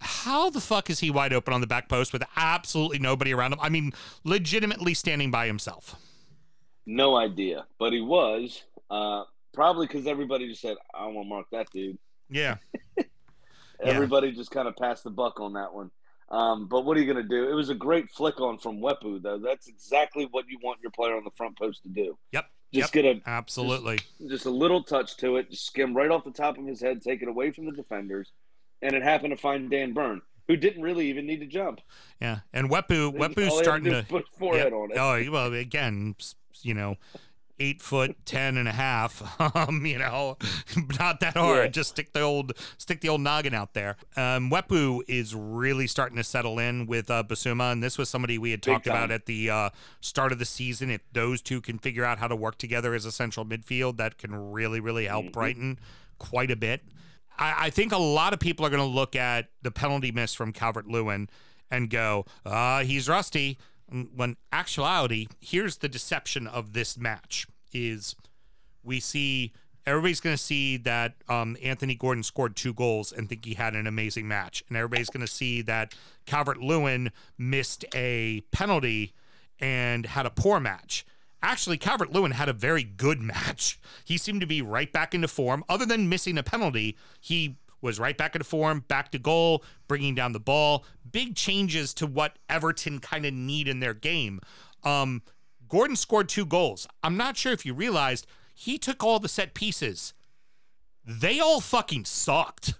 How 0.00 0.50
the 0.50 0.60
fuck 0.60 0.90
is 0.90 1.00
he 1.00 1.10
wide 1.10 1.32
open 1.32 1.52
on 1.52 1.60
the 1.60 1.66
back 1.66 1.88
post 1.88 2.12
with 2.12 2.22
absolutely 2.36 2.98
nobody 2.98 3.32
around 3.34 3.52
him? 3.52 3.58
I 3.60 3.68
mean, 3.68 3.92
legitimately 4.24 4.94
standing 4.94 5.30
by 5.30 5.46
himself. 5.46 5.96
No 6.90 7.16
idea, 7.16 7.66
but 7.78 7.92
he 7.92 8.00
was 8.00 8.62
uh, 8.90 9.24
probably 9.52 9.86
because 9.86 10.06
everybody 10.06 10.48
just 10.48 10.62
said, 10.62 10.78
"I 10.94 11.04
want 11.06 11.26
to 11.26 11.28
mark 11.28 11.46
that 11.52 11.70
dude." 11.70 11.98
Yeah. 12.30 12.56
Everybody 13.84 14.32
just 14.32 14.50
kind 14.50 14.66
of 14.66 14.74
passed 14.74 15.04
the 15.04 15.10
buck 15.10 15.38
on 15.38 15.52
that 15.52 15.72
one. 15.72 15.90
Um, 16.30 16.66
but 16.66 16.86
what 16.86 16.96
are 16.96 17.00
you 17.00 17.12
going 17.12 17.22
to 17.22 17.28
do? 17.28 17.46
It 17.46 17.52
was 17.52 17.68
a 17.68 17.74
great 17.74 18.10
flick 18.10 18.40
on 18.40 18.58
from 18.58 18.80
Mwepu, 18.80 19.22
though. 19.22 19.38
That's 19.38 19.68
exactly 19.68 20.28
what 20.30 20.46
you 20.48 20.58
want 20.62 20.80
your 20.80 20.90
player 20.90 21.14
on 21.14 21.24
the 21.24 21.30
front 21.36 21.58
post 21.58 21.82
to 21.82 21.90
do. 21.90 22.18
Yep. 22.32 22.46
Just 22.72 22.94
yep. 22.94 23.04
get 23.04 23.16
a 23.16 23.28
Absolutely. 23.28 23.98
just 24.26 24.46
a 24.46 24.50
little 24.50 24.82
touch 24.82 25.16
to 25.18 25.36
it, 25.36 25.50
just 25.50 25.66
skim 25.66 25.94
right 25.94 26.10
off 26.10 26.24
the 26.24 26.30
top 26.30 26.58
of 26.58 26.66
his 26.66 26.80
head, 26.80 27.02
take 27.02 27.22
it 27.22 27.28
away 27.28 27.50
from 27.50 27.66
the 27.66 27.72
defenders, 27.72 28.32
and 28.82 28.94
it 28.94 29.02
happened 29.02 29.30
to 29.30 29.38
find 29.38 29.70
Dan 29.70 29.94
Burn, 29.94 30.20
who 30.48 30.56
didn't 30.56 30.82
really 30.82 31.08
even 31.08 31.26
need 31.26 31.40
to 31.40 31.46
jump. 31.46 31.80
Yeah. 32.20 32.40
And 32.52 32.68
Mwepu, 32.70 33.16
Mwepu's 33.16 33.58
starting 33.58 33.84
do 33.84 33.90
to. 33.92 34.06
put 34.06 34.26
forehead 34.38 34.72
yeah. 34.72 34.78
on 34.78 34.90
it. 34.90 35.28
Oh, 35.28 35.32
well, 35.32 35.52
again, 35.54 36.14
you 36.62 36.74
know, 36.74 36.96
eight 37.60 37.82
foot 37.82 38.16
ten 38.24 38.56
and 38.56 38.68
a 38.68 38.72
half. 38.72 39.22
Um, 39.54 39.86
you 39.86 39.98
know, 39.98 40.36
not 40.98 41.20
that 41.20 41.36
hard. 41.36 41.56
Yeah. 41.64 41.68
Just 41.68 41.90
stick 41.90 42.12
the 42.12 42.20
old 42.20 42.52
stick 42.76 43.00
the 43.00 43.08
old 43.08 43.20
noggin 43.20 43.54
out 43.54 43.72
there. 43.74 43.96
Um, 44.16 44.50
Mwepu 44.50 45.00
is 45.08 45.34
really 45.34 45.86
starting 45.86 46.16
to 46.16 46.24
settle 46.24 46.58
in 46.58 46.86
with 46.86 47.10
uh, 47.10 47.22
Bissouma, 47.24 47.72
and 47.72 47.82
this 47.82 47.96
was 47.98 48.08
somebody 48.08 48.36
we 48.38 48.50
had 48.50 48.60
Big 48.60 48.74
talked 48.74 48.86
about 48.86 49.10
at 49.10 49.26
the 49.26 49.50
uh, 49.50 49.70
start 50.00 50.32
of 50.32 50.38
the 50.38 50.44
season. 50.44 50.90
If 50.90 51.00
those 51.12 51.40
two 51.40 51.60
can 51.60 51.78
figure 51.78 52.04
out 52.04 52.18
how 52.18 52.28
to 52.28 52.36
work 52.36 52.58
together 52.58 52.94
as 52.94 53.04
a 53.04 53.12
central 53.12 53.44
midfield, 53.46 53.96
that 53.96 54.18
can 54.18 54.34
really, 54.52 54.80
really 54.80 55.06
help 55.06 55.26
Mhm. 55.26 55.32
Brighton 55.32 55.78
quite 56.18 56.50
a 56.50 56.56
bit. 56.56 56.82
I, 57.38 57.66
I 57.66 57.70
think 57.70 57.92
a 57.92 57.98
lot 57.98 58.32
of 58.32 58.40
people 58.40 58.66
are 58.66 58.70
going 58.70 58.82
to 58.82 58.86
look 58.86 59.14
at 59.16 59.48
the 59.62 59.70
penalty 59.70 60.10
miss 60.12 60.34
from 60.34 60.52
Calvert 60.52 60.86
Lewin 60.88 61.28
and 61.70 61.88
go, 61.90 62.26
uh, 62.44 62.82
he's 62.84 63.08
rusty. 63.08 63.58
When 63.90 64.36
actuality, 64.52 65.28
here's 65.40 65.78
the 65.78 65.88
deception 65.88 66.46
of 66.46 66.72
this 66.72 66.98
match 66.98 67.46
is 67.72 68.14
we 68.82 69.00
see 69.00 69.52
everybody's 69.86 70.20
going 70.20 70.36
to 70.36 70.42
see 70.42 70.76
that 70.76 71.14
um, 71.28 71.56
Anthony 71.62 71.94
Gordon 71.94 72.22
scored 72.22 72.56
two 72.56 72.74
goals 72.74 73.10
and 73.10 73.28
think 73.28 73.44
he 73.44 73.54
had 73.54 73.74
an 73.74 73.86
amazing 73.86 74.28
match. 74.28 74.62
And 74.68 74.76
everybody's 74.76 75.08
going 75.08 75.24
to 75.24 75.32
see 75.32 75.62
that 75.62 75.94
Calvert 76.26 76.58
Lewin 76.58 77.10
missed 77.38 77.84
a 77.94 78.42
penalty 78.52 79.14
and 79.58 80.04
had 80.04 80.26
a 80.26 80.30
poor 80.30 80.60
match. 80.60 81.06
Actually, 81.42 81.78
Calvert 81.78 82.12
Lewin 82.12 82.32
had 82.32 82.48
a 82.48 82.52
very 82.52 82.82
good 82.82 83.20
match. 83.22 83.80
He 84.04 84.18
seemed 84.18 84.42
to 84.42 84.46
be 84.46 84.60
right 84.60 84.92
back 84.92 85.14
into 85.14 85.28
form. 85.28 85.64
Other 85.68 85.86
than 85.86 86.08
missing 86.08 86.36
a 86.36 86.42
penalty, 86.42 86.96
he 87.20 87.56
was 87.80 87.98
right 87.98 88.16
back 88.16 88.34
into 88.34 88.44
form, 88.44 88.84
back 88.88 89.10
to 89.12 89.18
goal, 89.18 89.64
bringing 89.86 90.14
down 90.14 90.32
the 90.32 90.40
ball. 90.40 90.84
Big 91.10 91.34
changes 91.34 91.94
to 91.94 92.06
what 92.06 92.38
Everton 92.48 92.98
kind 92.98 93.24
of 93.24 93.32
need 93.32 93.68
in 93.68 93.80
their 93.80 93.94
game. 93.94 94.40
Um, 94.84 95.22
Gordon 95.68 95.96
scored 95.96 96.28
two 96.28 96.46
goals. 96.46 96.86
I'm 97.02 97.16
not 97.16 97.36
sure 97.36 97.52
if 97.52 97.64
you 97.64 97.74
realized 97.74 98.26
he 98.54 98.78
took 98.78 99.04
all 99.04 99.18
the 99.20 99.28
set 99.28 99.54
pieces. 99.54 100.14
They 101.04 101.40
all 101.40 101.60
fucking 101.60 102.04
sucked. 102.04 102.74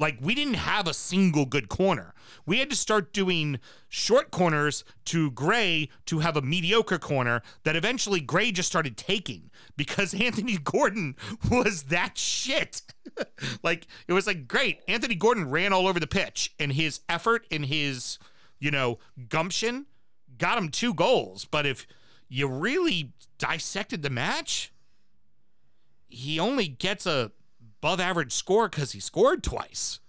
Like 0.00 0.16
we 0.22 0.34
didn't 0.34 0.54
have 0.54 0.88
a 0.88 0.94
single 0.94 1.44
good 1.44 1.68
corner. 1.68 2.14
We 2.46 2.58
had 2.58 2.70
to 2.70 2.76
start 2.76 3.12
doing 3.12 3.60
short 3.86 4.30
corners 4.30 4.82
to 5.04 5.30
Gray 5.32 5.90
to 6.06 6.20
have 6.20 6.38
a 6.38 6.42
mediocre 6.42 6.98
corner 6.98 7.42
that 7.64 7.76
eventually 7.76 8.20
Gray 8.20 8.50
just 8.50 8.68
started 8.68 8.96
taking 8.96 9.50
because 9.76 10.14
Anthony 10.20 10.56
Gordon 10.56 11.16
was 11.50 11.84
that 11.84 12.16
shit. 12.16 12.80
like 13.62 13.86
it 14.08 14.14
was 14.14 14.26
like 14.26 14.48
great. 14.48 14.80
Anthony 14.88 15.14
Gordon 15.14 15.50
ran 15.50 15.74
all 15.74 15.86
over 15.86 16.00
the 16.00 16.06
pitch 16.06 16.54
and 16.58 16.72
his 16.72 17.00
effort 17.06 17.46
and 17.50 17.66
his, 17.66 18.18
you 18.58 18.70
know, 18.70 18.98
gumption 19.28 19.84
got 20.38 20.56
him 20.56 20.70
two 20.70 20.94
goals. 20.94 21.44
But 21.44 21.66
if 21.66 21.86
you 22.26 22.48
really 22.48 23.12
dissected 23.36 24.00
the 24.00 24.08
match, 24.08 24.72
he 26.08 26.40
only 26.40 26.68
gets 26.68 27.04
a 27.04 27.32
above 27.82 28.00
average 28.00 28.32
score 28.32 28.68
because 28.68 28.92
he 28.92 29.00
scored 29.00 29.42
twice. 29.42 30.00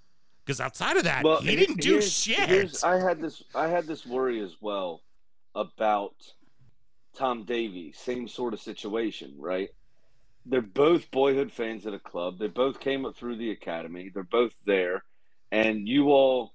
Because 0.46 0.60
outside 0.60 0.98
of 0.98 1.04
that, 1.04 1.24
he 1.42 1.52
he- 1.52 1.56
didn't 1.56 1.82
do 1.82 2.02
shit. 2.02 2.84
I 2.84 3.00
had 3.00 3.22
this. 3.22 3.44
I 3.56 3.68
had 3.68 3.88
this 3.88 4.06
worry 4.06 4.42
as 4.42 4.56
well 4.60 5.02
about 5.56 6.16
Tom 7.16 7.44
Davy. 7.44 7.94
Same 7.94 8.28
sort 8.28 8.54
of 8.54 8.60
situation, 8.62 9.36
right? 9.38 9.70
They're 10.46 10.62
both 10.62 11.12
boyhood 11.12 11.52
fans 11.52 11.86
at 11.86 11.94
a 11.94 12.00
club. 12.00 12.40
They 12.40 12.48
both 12.48 12.80
came 12.80 13.06
up 13.06 13.16
through 13.16 13.38
the 13.38 13.52
academy. 13.52 14.10
They're 14.14 14.24
both 14.24 14.54
there, 14.66 15.04
and 15.52 15.88
you 15.88 16.10
all 16.10 16.54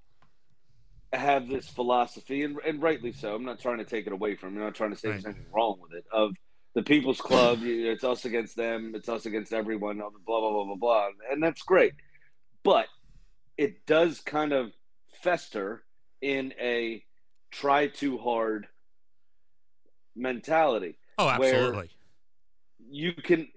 have 1.13 1.47
this 1.47 1.69
philosophy, 1.69 2.43
and, 2.43 2.57
and 2.65 2.81
rightly 2.81 3.13
so. 3.13 3.33
I'm 3.33 3.45
not 3.45 3.61
trying 3.61 3.77
to 3.77 3.85
take 3.85 4.05
it 4.05 4.11
away 4.13 4.35
from 4.35 4.53
you. 4.53 4.59
I'm 4.59 4.65
not 4.65 4.75
trying 4.75 4.91
to 4.91 4.97
say 4.97 5.09
there's 5.09 5.25
anything 5.25 5.45
wrong 5.55 5.77
with 5.81 5.93
it. 5.93 6.03
Of 6.11 6.35
the 6.73 6.83
People's 6.83 7.19
Club, 7.21 7.59
it's 7.63 8.03
us 8.03 8.25
against 8.25 8.55
them. 8.55 8.93
It's 8.95 9.09
us 9.09 9.25
against 9.25 9.53
everyone. 9.53 9.97
Blah 9.97 10.09
blah 10.25 10.51
blah 10.51 10.63
blah 10.65 10.75
blah, 10.75 11.07
and 11.31 11.41
that's 11.41 11.61
great. 11.63 11.93
But 12.63 12.87
it 13.57 13.85
does 13.85 14.19
kind 14.19 14.53
of 14.53 14.71
fester 15.23 15.83
in 16.21 16.53
a 16.59 17.03
try 17.51 17.87
too 17.87 18.17
hard 18.17 18.67
mentality. 20.15 20.97
oh, 21.17 21.29
absolutely. 21.29 21.89
You 22.89 23.13
can 23.13 23.47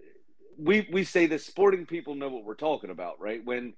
we 0.59 0.89
we 0.91 1.05
say 1.05 1.27
the 1.27 1.39
sporting 1.39 1.87
people 1.87 2.15
know 2.15 2.29
what 2.29 2.45
we're 2.45 2.55
talking 2.55 2.91
about, 2.91 3.21
right? 3.21 3.45
When 3.45 3.75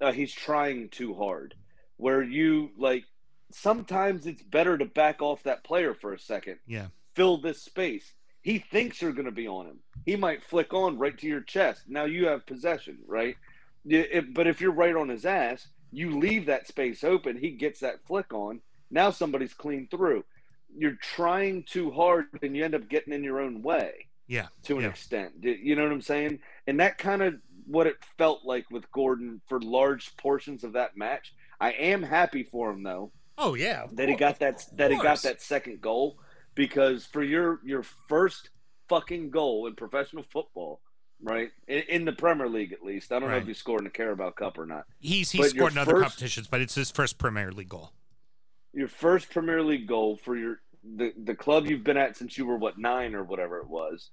uh, 0.00 0.12
he's 0.12 0.32
trying 0.32 0.88
too 0.88 1.14
hard, 1.14 1.54
where 1.96 2.22
you 2.22 2.70
like 2.78 3.04
sometimes 3.52 4.26
it's 4.26 4.42
better 4.42 4.76
to 4.76 4.84
back 4.84 5.22
off 5.22 5.42
that 5.44 5.64
player 5.64 5.94
for 5.94 6.12
a 6.12 6.18
second, 6.18 6.58
Yeah. 6.66 6.88
fill 7.14 7.38
this 7.40 7.62
space. 7.62 8.12
He 8.46 8.60
thinks 8.60 9.02
you're 9.02 9.12
going 9.12 9.24
to 9.24 9.32
be 9.32 9.48
on 9.48 9.66
him. 9.66 9.80
He 10.04 10.14
might 10.14 10.40
flick 10.44 10.72
on 10.72 10.98
right 10.98 11.18
to 11.18 11.26
your 11.26 11.40
chest. 11.40 11.82
Now 11.88 12.04
you 12.04 12.28
have 12.28 12.46
possession, 12.46 12.98
right? 13.04 13.34
If- 13.84 14.32
but 14.32 14.46
if 14.46 14.60
you're 14.60 14.70
right 14.70 14.94
on 14.94 15.08
his 15.08 15.26
ass, 15.26 15.66
you 15.90 16.16
leave 16.20 16.46
that 16.46 16.68
space 16.68 17.02
open. 17.02 17.36
He 17.36 17.50
gets 17.50 17.80
that 17.80 18.06
flick 18.06 18.32
on. 18.32 18.60
Now 18.88 19.10
somebody's 19.10 19.52
clean 19.52 19.88
through. 19.90 20.24
You're 20.78 20.94
trying 21.02 21.64
too 21.64 21.90
hard, 21.90 22.26
and 22.40 22.54
you 22.56 22.64
end 22.64 22.76
up 22.76 22.88
getting 22.88 23.12
in 23.12 23.24
your 23.24 23.40
own 23.40 23.62
way 23.62 24.06
Yeah. 24.28 24.46
to 24.62 24.76
an 24.76 24.82
Yeah. 24.82 24.90
extent. 24.90 25.32
You 25.42 25.74
know 25.74 25.82
what 25.82 25.90
I'm 25.92 26.00
saying? 26.00 26.38
And 26.68 26.78
that 26.78 26.98
kind 26.98 27.22
of 27.22 27.40
what 27.66 27.88
it 27.88 27.96
felt 28.16 28.44
like 28.44 28.70
with 28.70 28.88
Gordon 28.92 29.40
for 29.48 29.58
large 29.60 30.16
portions 30.18 30.62
of 30.62 30.74
that 30.74 30.96
match. 30.96 31.34
I 31.60 31.72
am 31.72 32.04
happy 32.04 32.44
for 32.44 32.70
him 32.70 32.84
though 32.84 33.10
Oh, 33.38 33.54
yeah. 33.54 33.88
that 33.94 34.08
he 34.08 34.14
got 34.14 34.38
that 34.38 34.64
that 34.76 34.92
he 34.92 34.98
got 34.98 35.20
that 35.22 35.42
second 35.42 35.80
goal 35.80 36.20
because 36.56 37.06
for 37.06 37.22
your 37.22 37.60
your 37.64 37.84
first 38.08 38.50
fucking 38.88 39.30
goal 39.30 39.68
in 39.68 39.74
professional 39.76 40.24
football, 40.24 40.80
right? 41.22 41.50
In, 41.68 41.82
in 41.88 42.04
the 42.04 42.12
Premier 42.12 42.48
League 42.48 42.72
at 42.72 42.82
least. 42.82 43.12
I 43.12 43.20
don't 43.20 43.28
know 43.28 43.34
Right. 43.34 43.42
if 43.42 43.48
you 43.48 43.54
scored 43.54 43.80
in 43.80 43.84
the 43.84 43.90
Carabao 43.90 44.30
Cup 44.30 44.58
or 44.58 44.66
not. 44.66 44.86
He's 44.98 45.30
but 45.32 45.44
he's 45.44 45.54
your 45.54 45.68
scored 45.68 45.72
in 45.72 45.78
other 45.78 45.92
first- 45.92 46.02
competitions, 46.02 46.48
but 46.48 46.60
it's 46.60 46.74
his 46.74 46.90
first 46.90 47.18
Premier 47.18 47.52
League 47.52 47.68
goal. 47.68 47.92
Your 48.72 48.88
first 48.88 49.30
Premier 49.30 49.62
League 49.62 49.86
goal 49.86 50.16
for 50.16 50.36
your 50.36 50.60
the, 50.82 51.12
the 51.16 51.34
club 51.34 51.66
you've 51.66 51.82
been 51.84 51.96
at 51.96 52.16
since 52.16 52.36
you 52.38 52.46
were 52.46 52.56
what 52.56 52.78
nine 52.78 53.14
or 53.14 53.22
whatever 53.24 53.58
it 53.58 53.68
was, 53.68 54.10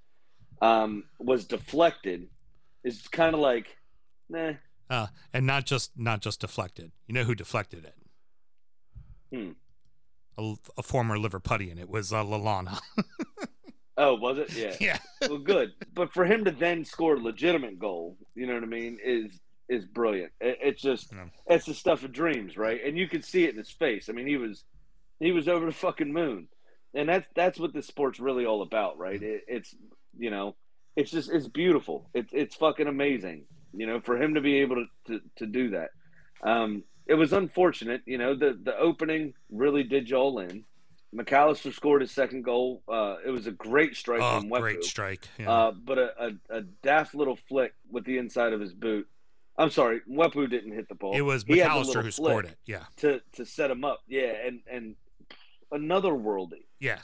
um, 0.61 1.03
was 1.19 1.45
deflected. 1.45 2.27
Is 2.83 3.07
kind 3.07 3.33
of 3.33 3.39
like, 3.39 3.77
nah. 4.29 4.53
Uh, 4.89 5.07
and 5.33 5.45
not 5.45 5.65
just 5.65 5.91
not 5.97 6.19
just 6.21 6.41
deflected. 6.41 6.91
You 7.07 7.13
know 7.13 7.23
who 7.23 7.33
deflected 7.35 7.85
it? 7.85 7.95
Hmm. 9.33 9.51
A, 10.37 10.55
a 10.77 10.83
former 10.83 11.17
Liverpudlian. 11.17 11.71
And 11.71 11.79
it 11.79 11.89
was 11.89 12.11
uh, 12.13 12.23
Lallana. 12.23 12.79
Oh, 13.95 14.15
was 14.15 14.39
it? 14.39 14.51
Yeah. 14.55 14.75
yeah. 14.79 14.97
well, 15.29 15.37
good. 15.37 15.73
But 15.93 16.11
for 16.13 16.25
him 16.25 16.45
to 16.45 16.51
then 16.51 16.83
score 16.83 17.13
a 17.15 17.19
legitimate 17.19 17.77
goal, 17.77 18.17
you 18.33 18.47
know 18.47 18.55
what 18.55 18.63
I 18.63 18.65
mean, 18.65 18.97
is 19.03 19.39
is 19.69 19.85
brilliant. 19.85 20.31
It, 20.41 20.57
it's 20.63 20.81
just 20.81 21.11
Yeah. 21.13 21.25
it's 21.45 21.65
the 21.67 21.75
stuff 21.75 22.03
of 22.03 22.11
dreams, 22.11 22.57
right? 22.57 22.83
And 22.83 22.97
you 22.97 23.07
could 23.07 23.23
see 23.23 23.43
it 23.43 23.51
in 23.51 23.57
his 23.57 23.69
face. 23.69 24.09
I 24.09 24.13
mean, 24.13 24.25
he 24.25 24.37
was 24.37 24.63
he 25.19 25.31
was 25.31 25.47
over 25.47 25.67
the 25.67 25.71
fucking 25.71 26.11
moon, 26.11 26.47
and 26.95 27.07
that's 27.07 27.27
that's 27.35 27.59
what 27.59 27.71
this 27.73 27.85
sport's 27.85 28.19
really 28.19 28.47
all 28.47 28.63
about, 28.63 28.97
right? 28.97 29.21
It, 29.21 29.43
it's 29.47 29.75
you 30.17 30.31
know, 30.31 30.55
it's 30.95 31.11
just 31.11 31.31
it's 31.31 31.47
beautiful. 31.47 32.09
It's 32.15 32.31
it's 32.33 32.55
fucking 32.55 32.87
amazing, 32.87 33.45
you 33.73 33.85
know, 33.85 33.99
for 34.01 34.19
him 34.19 34.33
to 34.33 34.41
be 34.41 34.55
able 34.61 34.77
to 34.77 34.85
to, 35.13 35.21
to 35.35 35.45
do 35.45 35.69
that. 35.69 35.91
Um, 36.41 36.83
it 37.07 37.15
was 37.15 37.33
unfortunate, 37.33 38.01
you 38.05 38.17
know. 38.17 38.35
The 38.35 38.57
the 38.61 38.77
opening 38.77 39.33
really 39.51 39.83
did 39.83 40.09
y'all 40.09 40.39
in. 40.39 40.63
Mac 41.11 41.31
Allister 41.31 41.71
scored 41.71 42.01
his 42.01 42.11
second 42.11 42.43
goal. 42.43 42.81
Uh, 42.87 43.17
it 43.25 43.29
was 43.29 43.45
a 43.45 43.51
great 43.51 43.95
strike 43.95 44.21
Oh, 44.21 44.39
from 44.39 44.49
Mwepu. 44.49 44.59
great 44.61 44.83
strike. 44.83 45.27
Yeah. 45.37 45.51
Uh, 45.51 45.71
but 45.71 45.99
a, 45.99 46.11
a, 46.49 46.57
a 46.57 46.61
daft 46.81 47.13
little 47.13 47.35
flick 47.35 47.73
with 47.91 48.03
the 48.05 48.17
inside 48.17 48.51
of 48.53 48.59
his 48.59 48.73
boot. 48.73 49.07
I'm 49.55 49.69
sorry, 49.69 50.01
Mwepu 50.09 50.49
didn't 50.49 50.71
hit 50.71 50.89
the 50.89 50.95
ball. 50.95 51.13
it 51.15 51.21
was 51.21 51.43
He 51.43 51.59
had 51.59 51.65
the 51.65 51.69
Mac 51.69 51.75
Allister 51.75 52.01
who 52.01 52.09
scored 52.11 52.45
it. 52.45 52.57
Yeah. 52.65 52.85
to 52.97 53.21
to 53.33 53.45
set 53.45 53.69
him 53.69 53.83
up. 53.85 54.01
Yeah, 54.07 54.33
and 54.45 54.61
and 54.71 54.95
another 55.71 56.11
worldie. 56.11 56.65
Yeah. 56.79 56.97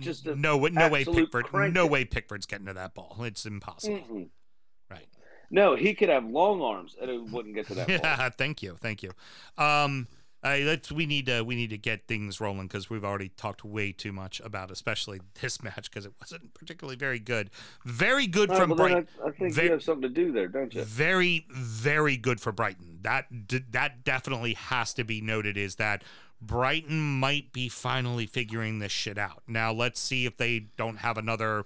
Just 0.00 0.26
no, 0.26 0.58
no 0.58 0.88
way 0.90 1.04
Pickford. 1.04 1.72
No 1.72 1.86
way 1.86 2.04
Pickford's 2.04 2.44
getting 2.46 2.66
to 2.66 2.74
that 2.74 2.94
ball. 2.94 3.16
It's 3.20 3.46
impossible. 3.46 3.98
Mm-mm. 3.98 4.28
No, 5.50 5.76
he 5.76 5.94
could 5.94 6.08
have 6.08 6.24
long 6.24 6.60
arms 6.60 6.96
and 7.00 7.10
it 7.10 7.22
wouldn't 7.30 7.54
get 7.54 7.66
to 7.68 7.74
that. 7.74 7.88
Yeah, 7.88 8.28
thank 8.36 8.62
you, 8.62 8.76
thank 8.80 9.02
you. 9.02 9.10
Um, 9.58 10.08
Uh, 10.44 10.58
let's 10.60 10.92
we 10.92 11.06
need 11.06 11.26
to 11.26 11.42
we 11.42 11.56
need 11.56 11.70
to 11.70 11.78
get 11.78 12.06
things 12.06 12.40
rolling 12.40 12.68
because 12.68 12.88
we've 12.88 13.04
already 13.04 13.30
talked 13.30 13.64
way 13.64 13.90
too 13.90 14.12
much 14.12 14.38
about 14.40 14.70
especially 14.70 15.20
this 15.40 15.62
match 15.62 15.90
because 15.90 16.06
it 16.06 16.12
wasn't 16.20 16.52
particularly 16.54 16.96
very 16.96 17.18
good. 17.18 17.50
Very 17.84 18.26
good 18.28 18.52
from 18.52 18.70
Brighton. 18.70 19.08
I, 19.24 19.28
I 19.28 19.30
think 19.32 19.54
Ve- 19.54 19.64
you 19.64 19.70
have 19.72 19.82
something 19.82 20.02
to 20.02 20.08
do 20.08 20.30
there, 20.32 20.46
don't 20.46 20.72
you? 20.72 20.82
Very 20.82 21.46
very 21.50 22.16
good 22.16 22.40
for 22.40 22.52
Brighton. 22.52 22.98
That 23.02 23.48
d- 23.48 23.64
that 23.70 24.04
definitely 24.04 24.54
has 24.54 24.94
to 24.94 25.04
be 25.04 25.20
noted. 25.20 25.56
Is 25.56 25.76
that 25.76 26.04
Brighton 26.40 27.18
might 27.18 27.52
be 27.52 27.68
finally 27.68 28.26
figuring 28.26 28.78
this 28.78 28.92
shit 28.92 29.18
out. 29.18 29.42
Now 29.48 29.72
let's 29.72 29.98
see 29.98 30.26
if 30.26 30.36
they 30.36 30.66
don't 30.76 30.98
have 30.98 31.16
another 31.18 31.64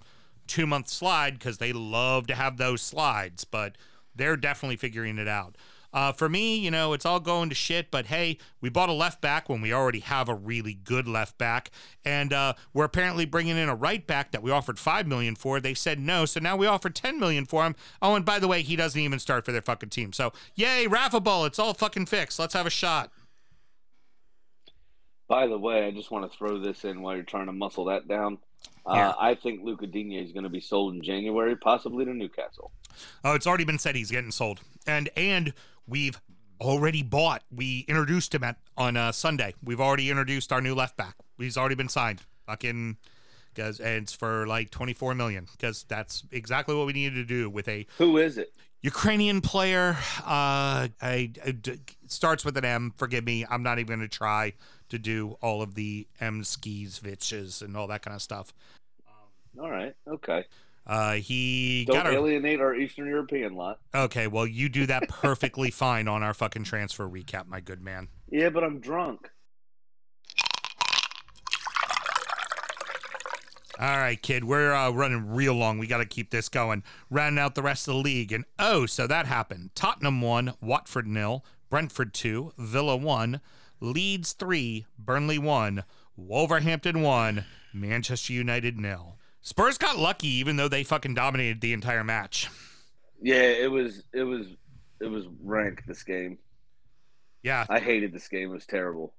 two 0.51 0.67
month 0.67 0.89
slide 0.89 1.39
because 1.39 1.59
they 1.59 1.73
love 1.73 2.27
to 2.27 2.35
have 2.35 2.57
those 2.57 2.83
slides, 2.83 3.45
but 3.45 3.79
they're 4.15 4.37
definitely 4.37 4.77
figuring 4.77 5.19
it 5.19 5.29
out. 5.29 5.57
Uh, 5.93 6.13
for 6.13 6.29
me, 6.29 6.57
you 6.57 6.71
know, 6.71 6.93
it's 6.93 7.05
all 7.05 7.19
going 7.19 7.49
to 7.49 7.55
shit, 7.55 7.91
but 7.91 8.07
hey, 8.07 8.39
we 8.61 8.69
bought 8.69 8.89
a 8.89 8.93
left 8.93 9.21
back 9.21 9.49
when 9.49 9.61
we 9.61 9.73
already 9.73 10.01
have 10.01 10.29
a 10.29 10.35
really 10.35 10.75
good 10.75 11.09
left 11.09 11.37
back, 11.37 11.71
and 12.05 12.33
uh, 12.33 12.53
we're 12.73 12.85
apparently 12.85 13.25
bringing 13.25 13.57
in 13.57 13.69
a 13.69 13.75
right 13.75 14.07
back 14.07 14.31
that 14.31 14.43
we 14.43 14.51
offered 14.51 14.79
five 14.79 15.07
million 15.07 15.35
for. 15.35 15.59
They 15.61 15.75
said 15.75 15.99
no, 15.99 16.27
so 16.27 16.39
now 16.39 16.57
we 16.57 16.67
offer 16.67 16.91
ten 16.91 17.19
million 17.19 17.45
for 17.45 17.65
him. 17.65 17.75
Oh, 18.03 18.15
and 18.15 18.25
by 18.25 18.39
the 18.39 18.47
way, 18.47 18.63
he 18.63 18.77
doesn't 18.77 19.01
even 19.01 19.19
start 19.19 19.45
for 19.45 19.53
their 19.53 19.63
fucking 19.63 19.91
team. 19.91 20.13
So 20.13 20.33
yay, 20.55 20.87
Rafa 20.87 21.21
Ball, 21.21 21.45
it's 21.45 21.59
all 21.59 21.75
fucking 21.75 22.07
fixed. 22.07 22.39
Let's 22.39 22.55
have 22.55 22.67
a 22.67 22.71
shot. 22.71 23.11
By 25.27 25.47
the 25.47 25.59
way, 25.59 25.87
I 25.87 25.91
just 25.93 26.11
want 26.11 26.31
to 26.31 26.37
throw 26.37 26.59
this 26.59 26.85
in 26.85 27.03
while 27.03 27.15
you're 27.15 27.25
trying 27.25 27.47
to 27.47 27.53
muscle 27.53 27.87
that 27.87 28.07
down. 28.07 28.39
Uh, 28.87 29.13
I 29.21 29.35
think 29.35 29.63
Lucas 29.63 29.91
Digne 29.91 30.17
is 30.17 30.33
going 30.33 30.43
to 30.45 30.49
be 30.49 30.61
sold 30.61 30.95
in 30.95 31.03
January, 31.03 31.55
possibly 31.55 32.05
to 32.05 32.13
Newcastle. 32.15 32.73
Oh, 33.25 33.35
it's 33.35 33.47
already 33.47 33.65
been 33.65 33.79
said 33.79 33.95
he's 33.95 34.11
getting 34.11 34.31
sold, 34.33 34.61
and 34.87 35.09
and 35.17 35.53
we've 35.87 36.21
already 36.61 37.03
bought. 37.03 37.43
We 37.55 37.85
introduced 37.89 38.35
him 38.35 38.43
at 38.43 38.57
on 38.77 38.97
uh, 38.97 39.13
Sunday. 39.13 39.55
We've 39.63 39.81
already 39.81 40.11
introduced 40.11 40.53
our 40.53 40.61
new 40.61 40.75
left 40.75 40.97
back. 40.97 41.15
He's 41.39 41.57
already 41.57 41.75
been 41.77 41.89
signed. 41.89 42.23
Fucking, 42.47 42.97
because 43.55 43.79
it's 43.81 44.13
for 44.13 44.47
like 44.47 44.71
twenty 44.71 44.93
four 44.95 45.15
million. 45.15 45.47
Because 45.53 45.85
that's 45.85 46.25
exactly 46.33 46.75
what 46.75 46.87
we 46.87 46.93
needed 46.93 47.15
to 47.15 47.25
do 47.25 47.49
with 47.49 47.69
a 47.69 47.87
Who 47.99 48.19
is 48.19 48.39
it? 48.39 48.53
Ukrainian 48.83 49.41
player. 49.41 49.97
Uh, 50.21 50.89
I, 51.01 51.33
I- 51.45 51.55
starts 52.11 52.45
with 52.45 52.57
an 52.57 52.65
M. 52.65 52.93
Forgive 52.97 53.25
me. 53.25 53.45
I'm 53.49 53.63
not 53.63 53.79
even 53.79 53.99
going 53.99 54.09
to 54.09 54.17
try 54.17 54.55
to 54.89 54.99
do 54.99 55.37
all 55.41 55.63
of 55.63 55.75
the 55.75 56.07
M 56.21 56.45
skis, 56.45 56.99
vitches, 56.99 57.63
and 57.63 57.77
all 57.77 57.87
that 57.89 58.03
kind 58.03 58.15
of 58.15 58.23
stuff. 58.23 58.53
All 59.61 59.71
right, 59.71 59.95
okay. 60.09 60.45
Uh, 60.87 61.15
he 61.15 61.85
Don't 61.87 61.97
got 61.97 62.07
a 62.07 62.11
alienate 62.11 62.61
our 62.61 62.75
Eastern 62.75 63.07
European 63.07 63.55
lot. 63.55 63.79
Okay, 63.95 64.27
well, 64.27 64.47
you 64.47 64.69
do 64.69 64.87
that 64.87 65.09
perfectly 65.09 65.71
fine 65.73 66.09
on 66.09 66.23
our 66.23 66.35
fucking 66.35 66.65
transfer 66.65 67.09
recap, 67.09 67.47
my 67.47 67.61
good 67.61 67.83
man. 67.83 68.09
Yeah, 68.29 68.49
but 68.49 68.65
I'm 68.65 68.81
drunk. 68.81 69.31
All 73.81 73.97
right, 73.97 74.21
kid, 74.21 74.45
we're 74.45 74.75
uh, 74.75 74.91
running 74.91 75.31
real 75.31 75.55
long. 75.55 75.79
We 75.79 75.87
got 75.87 75.99
to 75.99 76.05
keep 76.05 76.31
this 76.31 76.51
going. 76.51 76.83
Rounding 77.09 77.39
out 77.39 77.55
the 77.55 77.63
rest 77.63 77.89
of 77.89 77.95
the 77.95 78.01
league. 78.01 78.31
And 78.31 78.45
oh, 78.59 78.85
so 78.85 79.07
that 79.07 79.25
happened. 79.25 79.71
Tottenham 79.75 80.21
1, 80.21 80.53
Watford 80.61 81.07
nil, 81.07 81.45
Brentford 81.71 82.13
2, 82.13 82.53
Villa 82.59 82.97
1, 82.97 83.41
Leeds 83.81 84.33
3, 84.35 84.87
Burnley 84.99 85.39
1, 85.39 85.85
Wolverhampton 86.17 87.01
1, 87.01 87.45
Manchester 87.73 88.33
United 88.33 88.79
nil. 88.79 89.17
Spurs 89.41 89.79
got 89.79 89.99
lucky 89.99 90.29
even 90.29 90.57
though 90.57 90.69
they 90.69 90.83
fucking 90.85 91.15
dominated 91.15 91.61
the 91.61 91.73
entire 91.73 92.05
match. 92.05 92.51
Yeah, 93.23 93.43
it 93.43 93.71
was 93.71 94.03
it 94.13 94.25
was 94.25 94.47
it 95.01 95.07
was 95.07 95.25
rank 95.43 95.85
this 95.87 96.03
game. 96.03 96.39
Yeah. 97.43 97.65
I 97.71 97.79
hated 97.79 98.13
this 98.13 98.29
game. 98.29 98.51
It 98.51 98.55
was 98.55 98.67
terrible. 98.67 99.15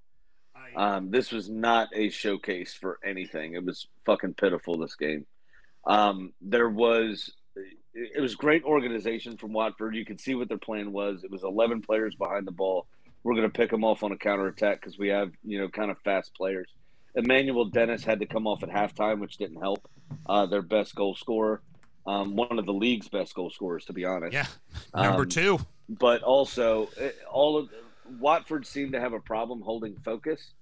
Um, 0.75 1.11
this 1.11 1.31
was 1.31 1.49
not 1.49 1.89
a 1.93 2.09
showcase 2.09 2.73
for 2.73 2.99
anything. 3.03 3.55
It 3.55 3.65
was 3.65 3.87
fucking 4.05 4.35
pitiful. 4.35 4.77
This 4.77 4.95
game. 4.95 5.25
Um, 5.85 6.33
there 6.39 6.69
was 6.69 7.31
it 7.93 8.21
was 8.21 8.35
great 8.35 8.63
organization 8.63 9.37
from 9.37 9.53
Watford. 9.53 9.95
You 9.95 10.05
could 10.05 10.19
see 10.19 10.35
what 10.35 10.47
their 10.47 10.57
plan 10.57 10.91
was. 10.91 11.23
It 11.23 11.31
was 11.31 11.43
eleven 11.43 11.81
players 11.81 12.15
behind 12.15 12.47
the 12.47 12.51
ball. 12.51 12.87
We're 13.23 13.35
going 13.35 13.49
to 13.49 13.55
pick 13.55 13.69
them 13.69 13.83
off 13.83 14.01
on 14.03 14.11
a 14.11 14.17
counter 14.17 14.47
attack 14.47 14.79
because 14.81 14.97
we 14.97 15.09
have 15.09 15.31
you 15.43 15.59
know 15.59 15.67
kind 15.69 15.91
of 15.91 15.97
fast 15.99 16.33
players. 16.35 16.67
Emmanuel 17.15 17.65
Dennis 17.65 18.03
had 18.03 18.19
to 18.21 18.25
come 18.25 18.47
off 18.47 18.63
at 18.63 18.69
halftime, 18.69 19.19
which 19.19 19.37
didn't 19.37 19.59
help. 19.59 19.89
Uh, 20.25 20.45
their 20.45 20.61
best 20.61 20.95
goal 20.95 21.13
scorer, 21.15 21.61
um, 22.05 22.35
one 22.35 22.57
of 22.57 22.65
the 22.65 22.73
league's 22.73 23.09
best 23.09 23.33
goal 23.35 23.49
scorers, 23.49 23.85
to 23.85 23.93
be 23.93 24.05
honest 24.05 24.33
Yeah. 24.33 24.45
Number 24.95 25.23
Um, 25.23 25.29
two. 25.29 25.59
but 25.89 26.21
also 26.23 26.87
eh, 26.97 27.11
all 27.29 27.57
of 27.57 27.69
Watford 28.19 28.65
seemed 28.65 28.93
to 28.93 28.99
have 28.99 29.13
a 29.13 29.19
problem 29.19 29.61
holding 29.61 29.95
focus, 29.97 30.53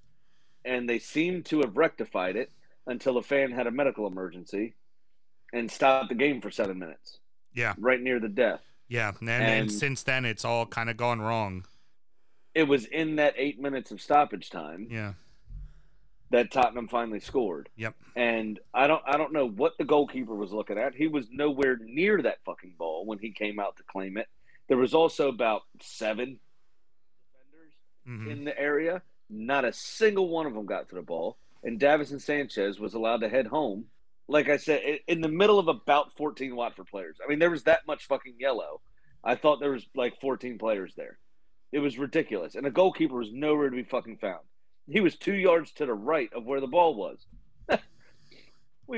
and 0.66 0.90
they 0.90 1.00
seemed 1.00 1.46
to 1.48 1.60
have 1.62 1.78
rectified 1.78 2.36
it 2.36 2.52
until 2.88 3.18
a 3.18 3.22
fan 3.24 3.52
had 3.52 3.68
a 3.68 3.72
medical 3.72 4.08
emergency 4.08 4.74
and 5.54 5.70
stopped 5.72 6.10
the 6.10 6.16
game 6.16 6.41
for 6.41 6.52
seven 6.52 6.78
minutes, 6.80 7.20
Yeah. 7.54 7.74
right 7.80 8.02
near 8.02 8.20
the 8.20 8.30
death. 8.30 8.62
Yeah. 8.88 9.14
And, 9.20 9.30
and 9.30 9.43
And- 9.43 9.72
since 9.72 10.04
then, 10.04 10.26
it's 10.26 10.45
all 10.45 10.66
kind 10.66 10.89
of 10.89 10.97
gone 10.97 11.22
wrong. 11.22 11.66
It 12.56 12.64
was 12.64 12.86
in 12.86 13.16
that 13.18 13.36
eight 13.38 13.60
minutes 13.60 13.91
of 13.91 14.02
stoppage 14.02 14.50
time 14.50 14.88
Yeah. 14.89 15.14
that 16.32 16.52
Tottenham 16.52 16.88
finally 16.88 17.20
scored. 17.20 17.70
Yep. 17.76 17.95
And 18.16 18.60
I 18.74 18.88
don't 18.88 19.04
I 19.06 19.18
don't 19.18 19.32
know 19.34 19.47
what 19.47 19.78
the 19.78 19.86
goalkeeper 19.86 20.36
was 20.36 20.52
looking 20.52 20.78
at. 20.78 20.95
He 20.95 21.08
was 21.08 21.28
nowhere 21.32 21.78
near 21.82 22.22
that 22.24 22.43
fucking 22.45 22.76
ball 22.78 23.06
when 23.06 23.20
he 23.20 23.32
came 23.32 23.60
out 23.60 23.78
to 23.78 23.84
claim 23.84 24.18
it. 24.18 24.28
There 24.68 24.78
was 24.78 24.93
also 24.93 25.30
about 25.30 25.62
seven 25.82 26.39
defenders 28.08 28.28
Mhm. 28.28 28.32
in 28.32 28.43
the 28.45 28.60
area. 28.60 29.02
Not 29.30 29.64
a 29.66 29.72
single 29.74 30.30
one 30.30 30.47
of 30.47 30.54
them 30.54 30.66
got 30.66 30.89
to 30.89 30.95
the 30.95 31.02
ball. 31.04 31.38
And 31.64 31.80
Davinson 31.80 32.20
Sanchez 32.22 32.80
was 32.80 32.93
allowed 32.95 33.22
to 33.22 33.30
head 33.30 33.47
home. 33.47 33.86
Like 34.30 34.48
I 34.48 34.58
said, 34.58 35.00
in 35.08 35.22
the 35.22 35.28
middle 35.28 35.58
of 35.58 35.68
about 35.68 36.16
14 36.16 36.56
Watford 36.56 36.86
players. 36.88 37.18
I 37.24 37.28
mean, 37.28 37.40
there 37.40 37.50
was 37.50 37.64
that 37.64 37.88
much 37.88 38.06
fucking 38.06 38.36
yellow. 38.40 38.80
I 39.24 39.36
thought 39.36 39.60
there 39.60 39.72
was 39.72 39.86
like 39.96 40.22
14 40.22 40.60
players 40.60 40.94
there. 40.96 41.18
It 41.72 41.80
was 41.80 41.98
ridiculous. 41.98 42.54
And 42.54 42.64
the 42.64 42.70
goalkeeper 42.70 43.16
was 43.16 43.32
nowhere 43.34 43.70
to 43.70 43.76
be 43.76 43.84
fucking 43.84 44.18
found. 44.18 44.42
He 44.88 45.02
was 45.02 45.16
two 45.16 45.34
yards 45.34 45.72
to 45.74 45.86
the 45.88 45.94
right 45.94 46.30
of 46.34 46.46
where 46.46 46.62
the 46.62 46.68
ball 46.68 46.96
was. 46.96 47.26
what 47.68 47.80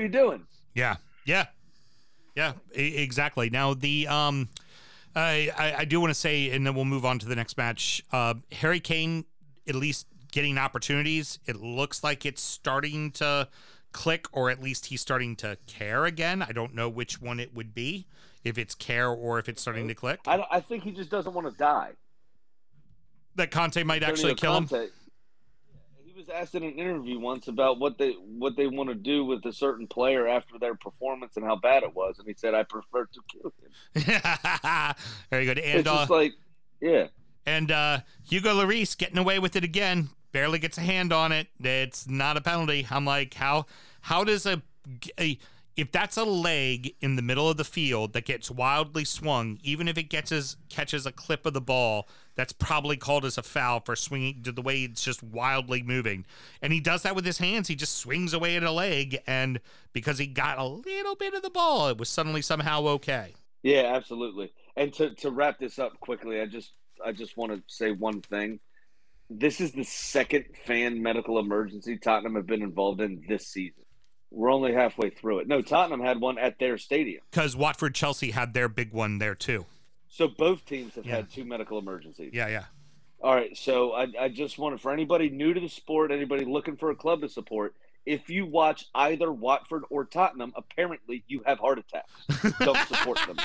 you 0.02 0.08
doing? 0.08 0.46
Yeah, 0.74 0.96
yeah, 1.24 1.46
yeah, 2.36 2.52
e- 2.76 2.96
exactly. 2.96 3.50
Now 3.50 3.74
the 3.74 4.08
um, 4.08 4.48
I 5.14 5.50
I, 5.56 5.74
I 5.80 5.84
do 5.84 6.00
want 6.00 6.10
to 6.10 6.18
say, 6.18 6.50
and 6.50 6.66
then 6.66 6.74
we'll 6.74 6.86
move 6.86 7.04
on 7.04 7.18
to 7.18 7.26
the 7.26 7.36
next 7.36 7.58
match. 7.58 8.02
Uh, 8.10 8.34
Harry 8.52 8.80
Kane, 8.80 9.26
at 9.68 9.74
least 9.74 10.06
getting 10.30 10.56
opportunities. 10.56 11.38
It 11.46 11.56
looks 11.56 12.02
like 12.02 12.24
it's 12.24 12.42
starting 12.42 13.10
to 13.12 13.48
click, 13.92 14.26
or 14.32 14.50
at 14.50 14.62
least 14.62 14.86
he's 14.86 15.00
starting 15.00 15.36
to 15.36 15.58
care 15.66 16.04
again. 16.04 16.42
I 16.42 16.52
don't 16.52 16.74
know 16.74 16.88
which 16.88 17.20
one 17.20 17.38
it 17.40 17.54
would 17.54 17.74
be, 17.74 18.06
if 18.44 18.58
it's 18.58 18.74
care 18.74 19.08
or 19.08 19.38
if 19.38 19.48
it's 19.48 19.62
starting 19.62 19.88
to 19.88 19.94
click. 19.94 20.20
I, 20.26 20.44
I 20.50 20.60
think 20.60 20.84
he 20.84 20.92
just 20.92 21.10
doesn't 21.10 21.32
want 21.32 21.50
to 21.50 21.56
die. 21.56 21.92
That 23.36 23.50
Conte 23.50 23.82
might 23.82 24.02
actually 24.02 24.34
kill 24.34 24.56
him. 24.56 24.68
He 26.04 26.12
was 26.14 26.28
asked 26.28 26.54
in 26.54 26.62
an 26.62 26.72
interview 26.72 27.18
once 27.18 27.48
about 27.48 27.78
what 27.78 27.96
they 27.96 28.12
what 28.12 28.54
they 28.56 28.66
want 28.66 28.90
to 28.90 28.94
do 28.94 29.24
with 29.24 29.44
a 29.46 29.52
certain 29.52 29.86
player 29.86 30.28
after 30.28 30.58
their 30.58 30.74
performance 30.74 31.36
and 31.36 31.44
how 31.44 31.56
bad 31.56 31.82
it 31.82 31.94
was, 31.94 32.18
and 32.18 32.28
he 32.28 32.34
said, 32.36 32.54
"I 32.54 32.64
prefer 32.64 33.06
to 33.06 33.20
kill 33.30 33.52
him." 33.62 34.94
Very 35.30 35.46
good. 35.46 35.58
And 35.58 35.80
it's 35.80 35.88
uh, 35.88 36.00
just 36.00 36.10
like, 36.10 36.34
yeah, 36.82 37.06
And 37.46 37.70
uh, 37.70 38.00
Hugo 38.28 38.54
Lloris 38.54 38.96
getting 38.96 39.18
away 39.18 39.38
with 39.38 39.56
it 39.56 39.64
again. 39.64 40.10
Barely 40.32 40.58
gets 40.58 40.78
a 40.78 40.82
hand 40.82 41.12
on 41.12 41.32
it. 41.32 41.48
It's 41.60 42.08
not 42.08 42.36
a 42.36 42.40
penalty. 42.40 42.86
I'm 42.90 43.04
like, 43.04 43.34
how 43.34 43.66
how 44.02 44.24
does 44.24 44.46
a, 44.46 44.62
a 45.18 45.38
if 45.76 45.90
that's 45.90 46.16
a 46.16 46.24
leg 46.24 46.94
in 47.00 47.16
the 47.16 47.22
middle 47.22 47.48
of 47.48 47.56
the 47.56 47.64
field 47.64 48.12
that 48.12 48.24
gets 48.26 48.50
wildly 48.50 49.04
swung, 49.04 49.58
even 49.62 49.88
if 49.88 49.96
it 49.96 50.04
gets 50.04 50.56
catches 50.68 51.06
a 51.06 51.12
clip 51.12 51.46
of 51.46 51.54
the 51.54 51.60
ball, 51.60 52.08
that's 52.34 52.52
probably 52.52 52.96
called 52.96 53.24
as 53.24 53.38
a 53.38 53.42
foul 53.42 53.80
for 53.80 53.96
swinging 53.96 54.42
to 54.42 54.52
the 54.52 54.62
way 54.62 54.84
it's 54.84 55.02
just 55.02 55.22
wildly 55.22 55.82
moving. 55.82 56.26
And 56.60 56.72
he 56.72 56.80
does 56.80 57.02
that 57.02 57.14
with 57.14 57.24
his 57.24 57.38
hands. 57.38 57.68
He 57.68 57.74
just 57.74 57.96
swings 57.96 58.34
away 58.34 58.56
at 58.56 58.62
a 58.62 58.70
leg, 58.70 59.18
and 59.26 59.60
because 59.92 60.18
he 60.18 60.26
got 60.26 60.58
a 60.58 60.64
little 60.64 61.14
bit 61.16 61.34
of 61.34 61.42
the 61.42 61.50
ball, 61.50 61.88
it 61.88 61.98
was 61.98 62.08
suddenly 62.08 62.42
somehow 62.42 62.86
okay. 62.88 63.36
yeah, 63.62 63.92
absolutely. 63.94 64.52
And 64.76 64.92
to 64.94 65.14
to 65.16 65.30
wrap 65.30 65.58
this 65.58 65.78
up 65.78 65.98
quickly, 66.00 66.40
I 66.40 66.46
just 66.46 66.72
I 67.04 67.12
just 67.12 67.36
want 67.36 67.52
to 67.52 67.62
say 67.66 67.92
one 67.92 68.20
thing. 68.22 68.60
This 69.38 69.60
is 69.60 69.72
the 69.72 69.84
second 69.84 70.44
fan 70.66 71.02
medical 71.02 71.38
emergency 71.38 71.96
Tottenham 71.96 72.34
have 72.34 72.46
been 72.46 72.62
involved 72.62 73.00
in 73.00 73.22
this 73.28 73.46
season. 73.46 73.82
We're 74.30 74.50
only 74.50 74.72
halfway 74.72 75.10
through 75.10 75.40
it. 75.40 75.48
No, 75.48 75.60
Tottenham 75.62 76.00
had 76.00 76.20
one 76.20 76.38
at 76.38 76.58
their 76.58 76.78
stadium. 76.78 77.22
Because 77.30 77.54
Watford 77.56 77.94
Chelsea 77.94 78.30
had 78.30 78.54
their 78.54 78.68
big 78.68 78.92
one 78.92 79.18
there 79.18 79.34
too. 79.34 79.66
So 80.08 80.28
both 80.28 80.64
teams 80.66 80.94
have 80.96 81.06
Yeah. 81.06 81.16
had 81.16 81.30
two 81.30 81.44
medical 81.44 81.78
emergencies. 81.78 82.30
Yeah, 82.34 82.48
yeah. 82.48 82.64
All 83.22 83.34
right, 83.34 83.56
so 83.56 83.92
I, 83.92 84.08
I 84.20 84.28
just 84.28 84.58
wanted 84.58 84.80
for 84.80 84.92
anybody 84.92 85.30
new 85.30 85.54
to 85.54 85.60
the 85.60 85.68
sport, 85.68 86.10
anybody 86.10 86.44
looking 86.44 86.76
for 86.76 86.90
a 86.90 86.94
club 86.96 87.20
to 87.20 87.28
support, 87.28 87.74
if 88.04 88.28
you 88.28 88.46
watch 88.46 88.86
either 88.94 89.32
Watford 89.32 89.84
or 89.90 90.04
Tottenham, 90.04 90.52
apparently 90.56 91.24
you 91.28 91.42
have 91.46 91.58
heart 91.58 91.78
attacks. 91.78 92.12
Don't 92.58 92.78
support 92.88 93.18
them. 93.26 93.36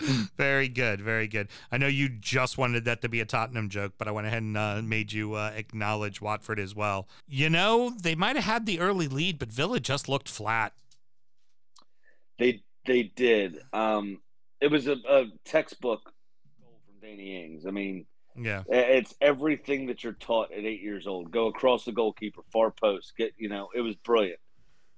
very 0.36 0.68
good, 0.68 1.00
very 1.00 1.28
good. 1.28 1.48
I 1.70 1.78
know 1.78 1.86
you 1.86 2.08
just 2.08 2.58
wanted 2.58 2.84
that 2.84 3.02
to 3.02 3.08
be 3.08 3.20
a 3.20 3.24
Tottenham 3.24 3.68
joke, 3.68 3.92
but 3.98 4.08
I 4.08 4.10
went 4.10 4.26
ahead 4.26 4.42
and 4.42 4.56
uh, 4.56 4.82
made 4.82 5.12
you 5.12 5.34
uh, 5.34 5.52
acknowledge 5.54 6.20
Watford 6.20 6.58
as 6.58 6.74
well. 6.74 7.08
You 7.28 7.50
know, 7.50 7.92
they 8.02 8.14
might 8.14 8.36
have 8.36 8.44
had 8.44 8.66
the 8.66 8.80
early 8.80 9.08
lead, 9.08 9.38
but 9.38 9.52
Villa 9.52 9.80
just 9.80 10.08
looked 10.08 10.28
flat. 10.28 10.72
They 12.38 12.62
they 12.86 13.04
did. 13.04 13.60
Um, 13.72 14.20
it 14.60 14.70
was 14.70 14.86
a, 14.86 14.96
a 15.08 15.26
textbook 15.44 16.12
goal 16.60 16.80
from 16.86 17.00
Danny 17.00 17.44
Ings. 17.44 17.66
I 17.66 17.70
mean, 17.70 18.06
Yeah, 18.38 18.62
it's 18.68 19.14
everything 19.20 19.86
that 19.86 20.04
you're 20.04 20.12
taught 20.14 20.52
at 20.52 20.64
eight 20.64 20.82
years 20.82 21.06
old. 21.06 21.30
Go 21.30 21.46
across 21.46 21.84
the 21.84 21.92
goalkeeper, 21.92 22.42
far 22.52 22.70
post. 22.70 23.14
Get 23.16 23.32
you 23.38 23.48
know, 23.48 23.68
it 23.74 23.80
was 23.80 23.94
brilliant. 23.96 24.40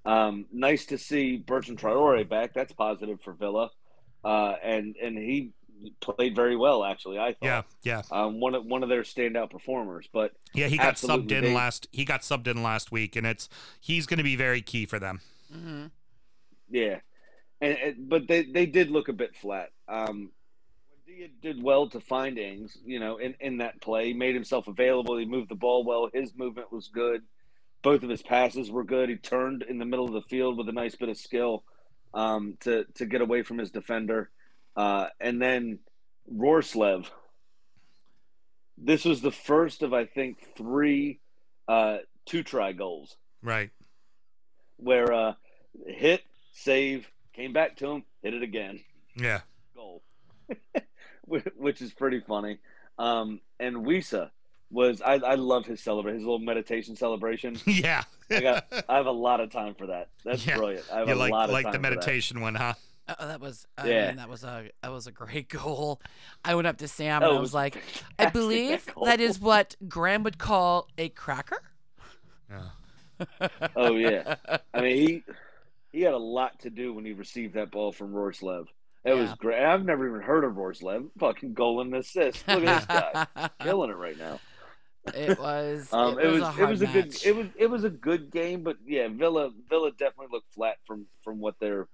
Um, 0.05 0.45
nice 0.51 0.85
to 0.87 0.97
see 0.97 1.37
Bertrand 1.37 1.79
Traore 1.79 2.27
back. 2.27 2.53
That's 2.53 2.73
positive 2.73 3.21
for 3.21 3.33
Villa, 3.33 3.69
uh, 4.23 4.53
and 4.63 4.95
and 5.01 5.17
he 5.17 5.51
played 6.01 6.35
very 6.35 6.55
well. 6.55 6.83
Actually, 6.83 7.19
I 7.19 7.33
thought. 7.33 7.43
yeah, 7.43 7.61
yeah, 7.83 8.01
Um, 8.11 8.39
one 8.39 8.55
of 8.55 8.65
one 8.65 8.83
of 8.83 8.89
their 8.89 9.03
standout 9.03 9.49
performers, 9.49 10.07
but 10.11 10.33
yeah. 10.53 10.67
He 10.67 10.77
got 10.77 10.95
subbed 10.95 11.31
in 11.31 11.43
they- 11.43 11.53
last. 11.53 11.87
He 11.91 12.05
got 12.05 12.21
subbed 12.21 12.47
in 12.47 12.61
last 12.63 12.91
week, 12.91 13.15
and 13.15 13.25
it's 13.27 13.47
he's 13.79 14.05
going 14.05 14.17
to 14.17 14.23
be 14.23 14.35
very 14.35 14.61
key 14.61 14.85
for 14.85 14.99
them. 14.99 15.21
hmm 15.51 15.85
Yeah, 16.69 16.99
and, 17.61 17.77
and 17.77 18.09
but 18.09 18.27
they 18.27 18.43
they 18.43 18.65
did 18.65 18.89
look 18.89 19.07
a 19.09 19.13
bit 19.13 19.35
flat. 19.35 19.69
Um, 19.87 20.31
Dia 21.19 21.27
did 21.41 21.61
well 21.61 21.89
to 21.89 21.99
find 21.99 22.37
Ings, 22.37 22.77
you 22.85 22.97
know, 22.99 23.17
in 23.17 23.35
in 23.41 23.57
that 23.57 23.81
play. 23.81 24.07
He 24.07 24.13
made 24.13 24.35
himself 24.35 24.67
available. 24.69 25.17
He 25.17 25.25
moved 25.25 25.49
the 25.49 25.55
ball 25.55 25.83
well. 25.83 26.09
His 26.13 26.33
movement 26.33 26.71
was 26.71 26.87
good. 26.87 27.23
Both 27.81 28.03
of 28.03 28.09
his 28.09 28.21
passes 28.21 28.71
were 28.71 28.85
good. 28.85 29.09
He 29.09 29.17
turned 29.17 29.63
in 29.63 29.79
the 29.79 29.85
middle 29.85 30.05
of 30.05 30.13
the 30.13 30.21
field 30.21 30.57
with 30.57 30.69
a 30.69 30.73
nice 30.73 30.95
bit 30.95 31.09
of 31.09 31.17
skill 31.17 31.63
um, 32.13 32.55
to 32.61 32.85
to 32.95 33.05
get 33.05 33.19
away 33.19 33.43
from 33.43 33.57
his 33.57 33.69
defender. 33.69 34.29
Uh, 34.77 35.07
and 35.19 35.41
then 35.41 35.79
Roerslev. 36.33 37.07
This 38.77 39.03
was 39.03 39.19
the 39.19 39.31
first 39.31 39.81
of 39.83 39.93
I 39.93 40.05
think 40.05 40.37
three 40.55 41.19
uh, 41.67 41.97
two 42.25 42.43
try 42.43 42.71
goals 42.71 43.17
Right. 43.41 43.71
where 44.77 45.11
uh, 45.11 45.33
hit, 45.85 46.21
save, 46.53 47.11
came 47.33 47.51
back 47.51 47.75
to 47.77 47.87
him, 47.87 48.03
hit 48.23 48.33
it 48.33 48.41
again, 48.41 48.79
Yeah. 49.17 49.41
goal, 49.75 50.01
which 51.57 51.81
is 51.81 51.93
pretty 51.93 52.19
funny. 52.19 52.59
Um, 52.97 53.39
and 53.59 53.77
Wissa 53.85 54.31
was 54.71 55.01
I, 55.01 55.13
I 55.15 55.35
love 55.35 55.65
his 55.65 55.81
celebration, 55.81 56.19
his 56.19 56.25
little 56.25 56.39
meditation 56.39 56.95
celebration. 56.95 57.57
yeah. 57.65 58.03
I 58.29 58.41
got 58.41 58.65
I 58.87 58.97
have 58.97 59.05
a 59.07 59.11
lot 59.11 59.39
of 59.39 59.51
time 59.51 59.73
for 59.75 59.87
that. 59.87 60.09
That's 60.23 60.45
Yeah. 60.45 60.57
brilliant. 60.57 60.85
I 60.91 60.99
have 60.99 61.07
you 61.07 61.13
a 61.13 61.15
like 61.15 61.31
lot 61.31 61.49
of 61.49 61.53
like 61.53 61.65
time 61.65 61.71
the 61.73 61.77
for 61.77 61.81
that. 61.81 61.89
meditation 61.89 62.41
one, 62.41 62.55
huh? 62.55 62.73
Oh, 63.19 63.27
that 63.27 63.41
was. 63.41 63.65
I 63.75 63.89
Yeah. 63.89 64.07
mean, 64.07 64.17
that 64.17 64.29
was 64.29 64.43
a 64.43 64.69
that 64.83 64.91
was 64.91 65.07
a 65.07 65.11
great 65.11 65.49
goal. 65.57 65.99
I 66.45 66.53
went 66.55 66.67
up 66.67 66.77
to 66.77 66.87
Sam 66.87 67.23
Oh, 67.23 67.25
and 67.27 67.33
it 67.33 67.37
I 67.37 67.39
was 67.39 67.49
was 67.49 67.53
like, 67.55 67.81
I 68.19 68.27
believe 68.29 68.85
that 68.85 68.95
that 69.05 69.19
is 69.19 69.39
what 69.39 69.75
Graham 69.87 70.21
would 70.23 70.37
call 70.37 70.87
a 70.97 71.09
cracker. 71.09 71.61
Yeah. 72.49 72.63
Oh 73.75 73.95
yeah, 73.95 74.35
I 74.73 74.81
mean 74.81 74.95
he 75.07 75.23
he 75.91 76.01
had 76.01 76.13
a 76.13 76.17
lot 76.17 76.59
to 76.61 76.69
do 76.69 76.93
when 76.93 77.03
he 77.05 77.13
received 77.13 77.55
that 77.55 77.71
ball 77.71 77.91
from 77.91 78.13
Roerslev. 78.13 78.67
It 79.05 79.13
was 79.13 79.33
great. 79.35 79.63
I've 79.63 79.85
never 79.85 80.07
even 80.07 80.21
heard 80.21 80.43
of 80.43 80.53
Roerslev. 80.53 81.09
Fucking 81.19 81.53
goal 81.53 81.81
and 81.81 81.93
assist. 81.95 82.45
Look 82.47 82.63
at 82.65 82.87
this 82.87 83.25
guy, 83.35 83.49
killing 83.61 83.89
it 83.89 83.95
right 83.97 84.17
now. 84.17 84.39
it 85.13 85.39
was. 85.39 85.89
Um, 85.93 86.19
it, 86.19 86.27
was, 86.27 86.43
a 86.43 86.61
it 86.61 86.67
was 86.69 86.81
a 86.81 86.87
good 86.87 87.15
it 87.25 87.35
was 87.35 87.47
it 87.57 87.67
was 87.67 87.83
a 87.85 87.89
good 87.89 88.29
game, 88.31 88.63
but 88.63 88.77
yeah, 88.85 89.07
Villa 89.09 89.51
Villa 89.69 89.91
definitely 89.91 90.27
looked 90.31 90.53
flat 90.53 90.75
from 90.85 91.05
from 91.23 91.39
what 91.39 91.55
they're 91.61 91.87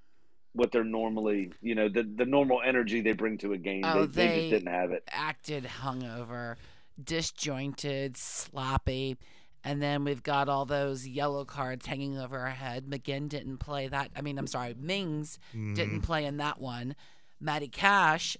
what 0.53 0.72
they're 0.72 0.84
normally 0.84 1.51
you 1.62 1.76
know 1.76 1.88
the 1.89 2.03
the 2.03 2.26
normal 2.26 2.62
energy 2.66 3.01
they 3.01 3.14
bring 3.14 3.38
to 3.39 3.53
a 3.53 3.58
game. 3.58 3.84
Oh, 3.86 4.06
they, 4.06 4.08
they 4.08 4.28
they- 4.28 4.39
just 4.39 4.49
didn't 4.51 4.74
have 4.74 4.91
it. 4.91 5.03
acted 5.12 5.66
hungover, 5.66 6.56
disjointed, 7.01 8.18
sloppy. 8.18 9.18
And 9.66 9.82
then 9.82 10.03
we've 10.03 10.22
got 10.22 10.47
all 10.47 10.66
those 10.66 11.07
yellow 11.07 11.43
cards 11.43 11.88
hanging 11.88 12.20
over 12.20 12.38
our 12.38 12.51
head. 12.51 12.86
McGinn 12.86 13.28
didn't 13.28 13.57
play 13.57 13.88
that. 13.88 14.11
I 14.16 14.22
mean, 14.22 14.38
I'm 14.38 14.45
sorry, 14.45 14.76
Mings 14.80 15.39
didn't 15.51 16.01
play 16.01 16.24
in 16.26 16.38
that 16.38 16.61
one. 16.61 16.95
Matty 17.41 17.68
Cash 17.68 18.38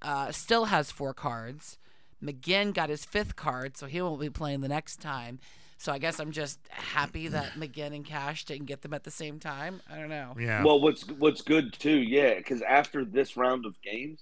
uh, 0.00 0.32
still 0.32 0.64
has 0.64 0.90
four 0.90 1.12
cards. 1.12 1.76
McGinn 2.24 2.72
got 2.72 2.88
his 2.88 3.04
fifth 3.04 3.36
card, 3.36 3.76
so 3.76 3.86
he 3.86 4.00
won't 4.00 4.20
be 4.22 4.30
playing 4.30 4.62
the 4.62 4.68
next 4.68 5.02
time. 5.02 5.38
So 5.76 5.92
I 5.92 5.98
guess 5.98 6.18
I'm 6.18 6.32
just 6.32 6.58
happy 6.70 7.28
that 7.28 7.52
McGinn 7.58 7.94
and 7.94 8.04
Cash 8.06 8.46
didn't 8.46 8.66
get 8.66 8.80
them 8.80 8.94
at 8.94 9.04
the 9.04 9.10
same 9.10 9.38
time. 9.38 9.82
I 9.92 9.96
don't 9.96 10.08
know. 10.08 10.34
Yeah. 10.40 10.64
Well, 10.64 10.80
what's 10.80 11.06
what's 11.08 11.42
good 11.42 11.74
too, 11.74 11.98
yeah, 11.98 12.34
because 12.36 12.62
after 12.62 13.04
this 13.04 13.36
round 13.36 13.66
of 13.66 13.74
games, 13.82 14.18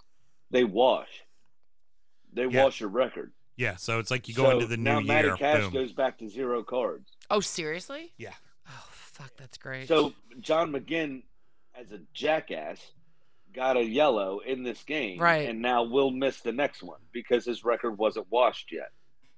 they 0.50 0.64
wash. 0.64 1.22
They 2.32 2.46
Yeah. 2.46 2.64
wash 2.64 2.80
your 2.80 2.88
record. 2.90 3.32
Yeah. 3.56 3.76
So 3.76 3.98
it's 3.98 4.10
like 4.10 4.28
you 4.28 4.34
go 4.34 4.44
So 4.44 4.50
into 4.52 4.66
the 4.66 4.76
now 4.76 5.00
new 5.00 5.06
Matty 5.06 5.28
year. 5.28 5.36
Cash 5.36 5.62
Boom. 5.64 5.72
goes 5.72 5.92
back 5.92 6.18
to 6.18 6.28
zero 6.28 6.62
cards. 6.62 7.10
Oh, 7.30 7.40
seriously? 7.40 8.12
Yeah. 8.18 8.32
Oh, 8.68 8.84
fuck, 8.90 9.30
that's 9.36 9.58
great. 9.58 9.88
So 9.88 10.12
John 10.40 10.72
McGinn, 10.72 11.22
as 11.78 11.92
a 11.92 12.00
jackass, 12.14 12.80
got 13.54 13.76
a 13.76 13.82
yellow 13.84 14.40
in 14.40 14.62
this 14.62 14.82
game, 14.82 15.18
Right. 15.20 15.48
And 15.48 15.62
now 15.62 15.82
will 15.84 16.10
miss 16.10 16.40
the 16.40 16.52
next 16.52 16.82
one 16.82 17.00
because 17.12 17.44
his 17.46 17.64
record 17.64 17.96
wasn't 17.98 18.26
washed 18.30 18.70
yet. 18.72 18.90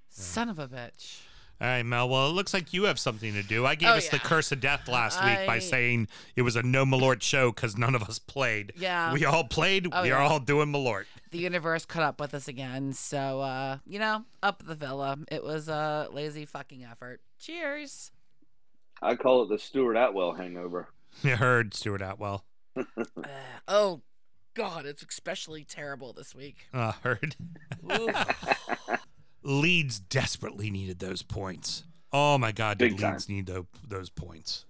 Son 0.09 0.49
of 0.49 0.59
a 0.59 0.67
bitch. 0.67 1.21
All 1.61 1.67
right, 1.67 1.83
Mel. 1.83 2.07
Well, 2.07 2.29
it 2.29 2.31
looks 2.33 2.53
like 2.53 2.73
you 2.73 2.83
have 2.85 2.97
something 2.97 3.33
to 3.33 3.43
do. 3.43 3.65
I 3.65 3.75
gave 3.75 3.89
Oh, 3.89 3.93
us 3.95 4.07
the 4.07 4.17
curse 4.17 4.51
of 4.53 4.61
death 4.61 4.87
last 4.87 5.21
week 5.23 5.45
by 5.45 5.59
saying 5.59 6.07
it 6.37 6.41
was 6.41 6.55
a 6.55 6.63
no 6.63 6.85
Malort 6.85 7.21
show 7.21 7.51
because 7.51 7.77
none 7.77 7.95
of 7.95 8.03
us 8.03 8.17
played. 8.17 8.71
Yeah. 8.77 9.11
We 9.13 9.25
all 9.25 9.43
played. 9.43 9.87
Oh, 9.91 10.01
we 10.01 10.11
are 10.11 10.21
all 10.21 10.39
doing 10.39 10.71
Malort. 10.71 11.03
The 11.31 11.39
universe 11.39 11.85
caught 11.85 12.03
up 12.03 12.19
with 12.19 12.33
us 12.33 12.47
again. 12.47 12.93
So, 12.93 13.41
uh, 13.41 13.77
you 13.85 13.99
know, 13.99 14.25
up 14.41 14.63
the 14.65 14.75
villa. 14.75 15.17
It 15.31 15.43
was 15.43 15.67
a 15.67 16.07
lazy 16.11 16.45
fucking 16.45 16.83
effort. 16.83 17.21
Cheers. 17.39 18.11
I 19.01 19.15
call 19.15 19.43
it 19.43 19.49
the 19.49 19.59
Stuart 19.59 19.95
Atwell 19.95 20.33
hangover. 20.33 20.87
You 21.23 21.35
heard 21.35 21.73
Stuart 21.73 22.03
Atwell. 22.03 22.45
Uh, 22.75 22.83
oh, 23.67 24.01
God, 24.53 24.85
it's 24.85 25.01
especially 25.01 25.63
terrible 25.63 26.13
this 26.13 26.35
week. 26.35 26.67
Uh, 26.71 26.91
heard. 27.03 27.35
Leeds 29.43 29.99
desperately 29.99 30.69
needed 30.69 30.99
those 30.99 31.23
points. 31.23 31.83
Oh 32.13 32.37
my 32.37 32.51
God, 32.51 32.77
did 32.77 32.99
time. 32.99 33.13
Leeds 33.13 33.27
need 33.27 33.47
tho- 33.47 33.67
those 33.87 34.11
points? 34.11 34.65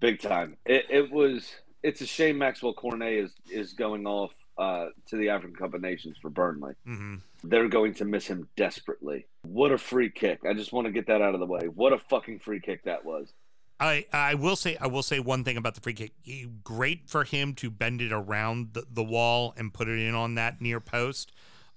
Big 0.00 0.20
time. 0.20 0.56
It, 0.66 0.86
it 0.90 1.10
was. 1.10 1.48
It's 1.84 2.00
a 2.00 2.06
shame 2.06 2.36
Maxwell 2.36 2.74
Cornet 2.74 3.12
is 3.12 3.32
is 3.48 3.72
going 3.74 4.06
off 4.06 4.32
uh, 4.58 4.88
to 5.06 5.16
the 5.16 5.28
African 5.30 5.56
Cup 5.56 5.74
of 5.74 5.80
Nations 5.80 6.16
for 6.20 6.30
Burnley. 6.30 6.74
hmm 6.84 7.16
They're 7.44 7.68
going 7.68 7.94
to 7.94 8.04
miss 8.04 8.26
him 8.26 8.48
desperately. 8.56 9.26
What 9.42 9.72
a 9.72 9.78
free 9.78 10.10
kick! 10.10 10.40
I 10.48 10.52
just 10.54 10.72
want 10.72 10.86
to 10.86 10.92
get 10.92 11.06
that 11.06 11.22
out 11.22 11.34
of 11.34 11.40
the 11.40 11.46
way. 11.46 11.68
What 11.68 11.92
a 11.92 11.98
fucking 11.98 12.40
free 12.40 12.60
kick 12.60 12.84
that 12.84 13.04
was. 13.04 13.32
I 13.80 14.06
I 14.12 14.34
will 14.34 14.56
say 14.56 14.76
I 14.80 14.88
will 14.88 15.04
say 15.04 15.20
one 15.20 15.44
thing 15.44 15.56
about 15.56 15.74
the 15.76 15.80
free 15.80 15.94
kick. 15.94 16.12
He- 16.22 16.48
Great 16.64 17.08
for 17.08 17.24
him 17.24 17.54
to 17.54 17.70
bend 17.70 18.02
it 18.02 18.12
around 18.12 18.74
the, 18.74 18.84
the 18.90 19.04
wall 19.04 19.54
and 19.56 19.72
put 19.72 19.88
it 19.88 19.98
in 20.00 20.14
on 20.14 20.34
that 20.34 20.60
near 20.60 20.80
post. 20.80 21.32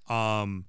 Um, 0.09 0.65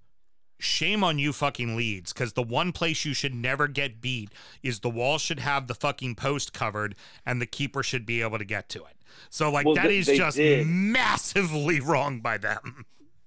shame 0.60 1.02
on 1.02 1.18
you, 1.18 1.32
fucking 1.32 1.74
Leeds, 1.74 2.12
because 2.12 2.34
the 2.34 2.42
one 2.42 2.70
place 2.72 3.04
you 3.04 3.14
should 3.14 3.34
never 3.34 3.66
get 3.66 4.00
beat 4.00 4.30
is 4.62 4.80
the 4.80 4.90
wall 4.90 5.18
should 5.18 5.40
have 5.40 5.66
the 5.66 5.74
fucking 5.74 6.14
post 6.14 6.52
covered 6.52 6.94
and 7.26 7.40
the 7.40 7.46
keeper 7.46 7.82
should 7.82 8.06
be 8.06 8.20
able 8.22 8.38
to 8.38 8.44
get 8.44 8.68
to 8.68 8.80
it. 8.84 8.96
So 9.30 9.50
like 9.50 9.66
Well, 9.66 9.74
that 9.76 9.90
is 9.90 10.06
just 10.06 10.36
did. 10.36 10.66
massively 10.66 11.80
wrong 11.88 12.20
by 12.20 12.38
them. 12.38 12.84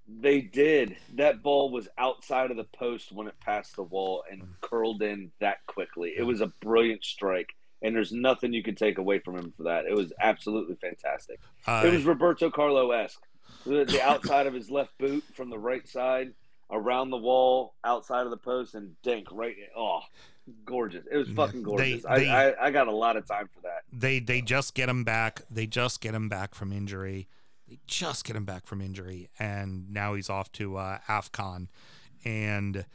They 0.07 0.41
did. 0.41 0.97
That 1.15 1.41
ball 1.41 1.71
was 1.71 1.87
outside 1.97 2.51
of 2.51 2.57
the 2.57 2.63
post 2.63 3.11
when 3.11 3.27
it 3.27 3.33
passed 3.39 3.75
the 3.75 3.83
wall 3.83 4.23
and 4.31 4.43
curled 4.61 5.01
in 5.01 5.31
that 5.39 5.65
quickly. 5.65 6.13
It 6.15 6.23
was 6.23 6.41
a 6.41 6.47
brilliant 6.61 7.03
strike, 7.03 7.55
and 7.81 7.95
there's 7.95 8.11
nothing 8.11 8.53
you 8.53 8.61
can 8.61 8.75
take 8.75 8.99
away 8.99 9.19
from 9.19 9.35
him 9.35 9.51
for 9.57 9.63
that. 9.63 9.85
It 9.85 9.95
was 9.95 10.13
absolutely 10.21 10.75
fantastic. 10.75 11.39
Uh, 11.65 11.83
it 11.85 11.91
was 11.91 12.05
Roberto 12.05 12.51
Carlo 12.51 12.91
esque. 12.91 13.21
The, 13.65 13.83
the 13.85 14.01
outside 14.01 14.45
of 14.45 14.53
his 14.53 14.69
left 14.69 14.95
boot 14.99 15.23
from 15.33 15.49
the 15.49 15.57
right 15.57 15.87
side, 15.87 16.33
around 16.69 17.09
the 17.09 17.17
wall, 17.17 17.73
outside 17.83 18.25
of 18.25 18.29
the 18.29 18.37
post, 18.37 18.75
and 18.75 18.95
dink 19.01 19.27
right. 19.31 19.57
In. 19.57 19.65
Oh, 19.75 20.01
gorgeous! 20.65 21.05
It 21.11 21.17
was 21.17 21.29
fucking 21.29 21.61
they- 21.61 21.63
gorgeous. 21.63 22.03
they- 22.03 22.29
I, 22.29 22.49
I 22.49 22.65
I 22.67 22.71
got 22.71 22.87
a 22.87 22.91
lot 22.95 23.17
of 23.17 23.27
time 23.27 23.49
for 23.53 23.61
that. 23.61 23.83
they 23.91 24.19
they 24.19 24.41
just 24.41 24.73
get 24.73 24.89
him 24.89 25.03
back. 25.03 25.41
They 25.49 25.67
just 25.67 26.01
get 26.01 26.13
him 26.13 26.29
back 26.29 26.53
from 26.55 26.71
injury. 26.71 27.27
They 27.67 27.79
just 27.87 28.25
get 28.25 28.35
him 28.35 28.45
back 28.45 28.65
from 28.67 28.81
injury, 28.81 29.29
and 29.39 29.91
now 29.91 30.13
he's 30.13 30.29
off 30.29 30.51
to 30.53 30.77
uh, 30.77 30.99
Afcon, 31.07 31.67
and 32.23 32.85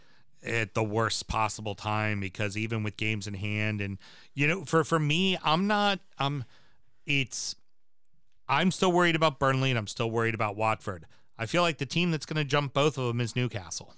at 0.42 0.74
the 0.74 0.82
worst 0.84 1.28
possible 1.28 1.74
time 1.74 2.18
because 2.20 2.56
even 2.56 2.82
with 2.82 2.96
games 2.96 3.26
in 3.26 3.34
hand, 3.34 3.80
and 3.80 3.98
you 4.34 4.46
know, 4.46 4.64
for 4.64 4.84
for 4.84 4.98
me, 4.98 5.36
I'm 5.44 5.66
not. 5.66 5.98
I'm. 6.18 6.44
it's. 7.06 7.56
I'm 8.48 8.70
still 8.72 8.90
worried 8.90 9.14
about 9.14 9.38
Burnley, 9.38 9.70
and 9.70 9.78
I'm 9.78 9.86
still 9.86 10.10
worried 10.10 10.34
about 10.34 10.56
Watford. 10.56 11.06
I 11.38 11.46
feel 11.46 11.62
like 11.62 11.78
the 11.78 11.86
team 11.86 12.10
that's 12.10 12.26
going 12.26 12.36
to 12.36 12.44
jump 12.44 12.74
both 12.74 12.98
of 12.98 13.06
them 13.06 13.20
is 13.20 13.34
Newcastle. 13.36 13.94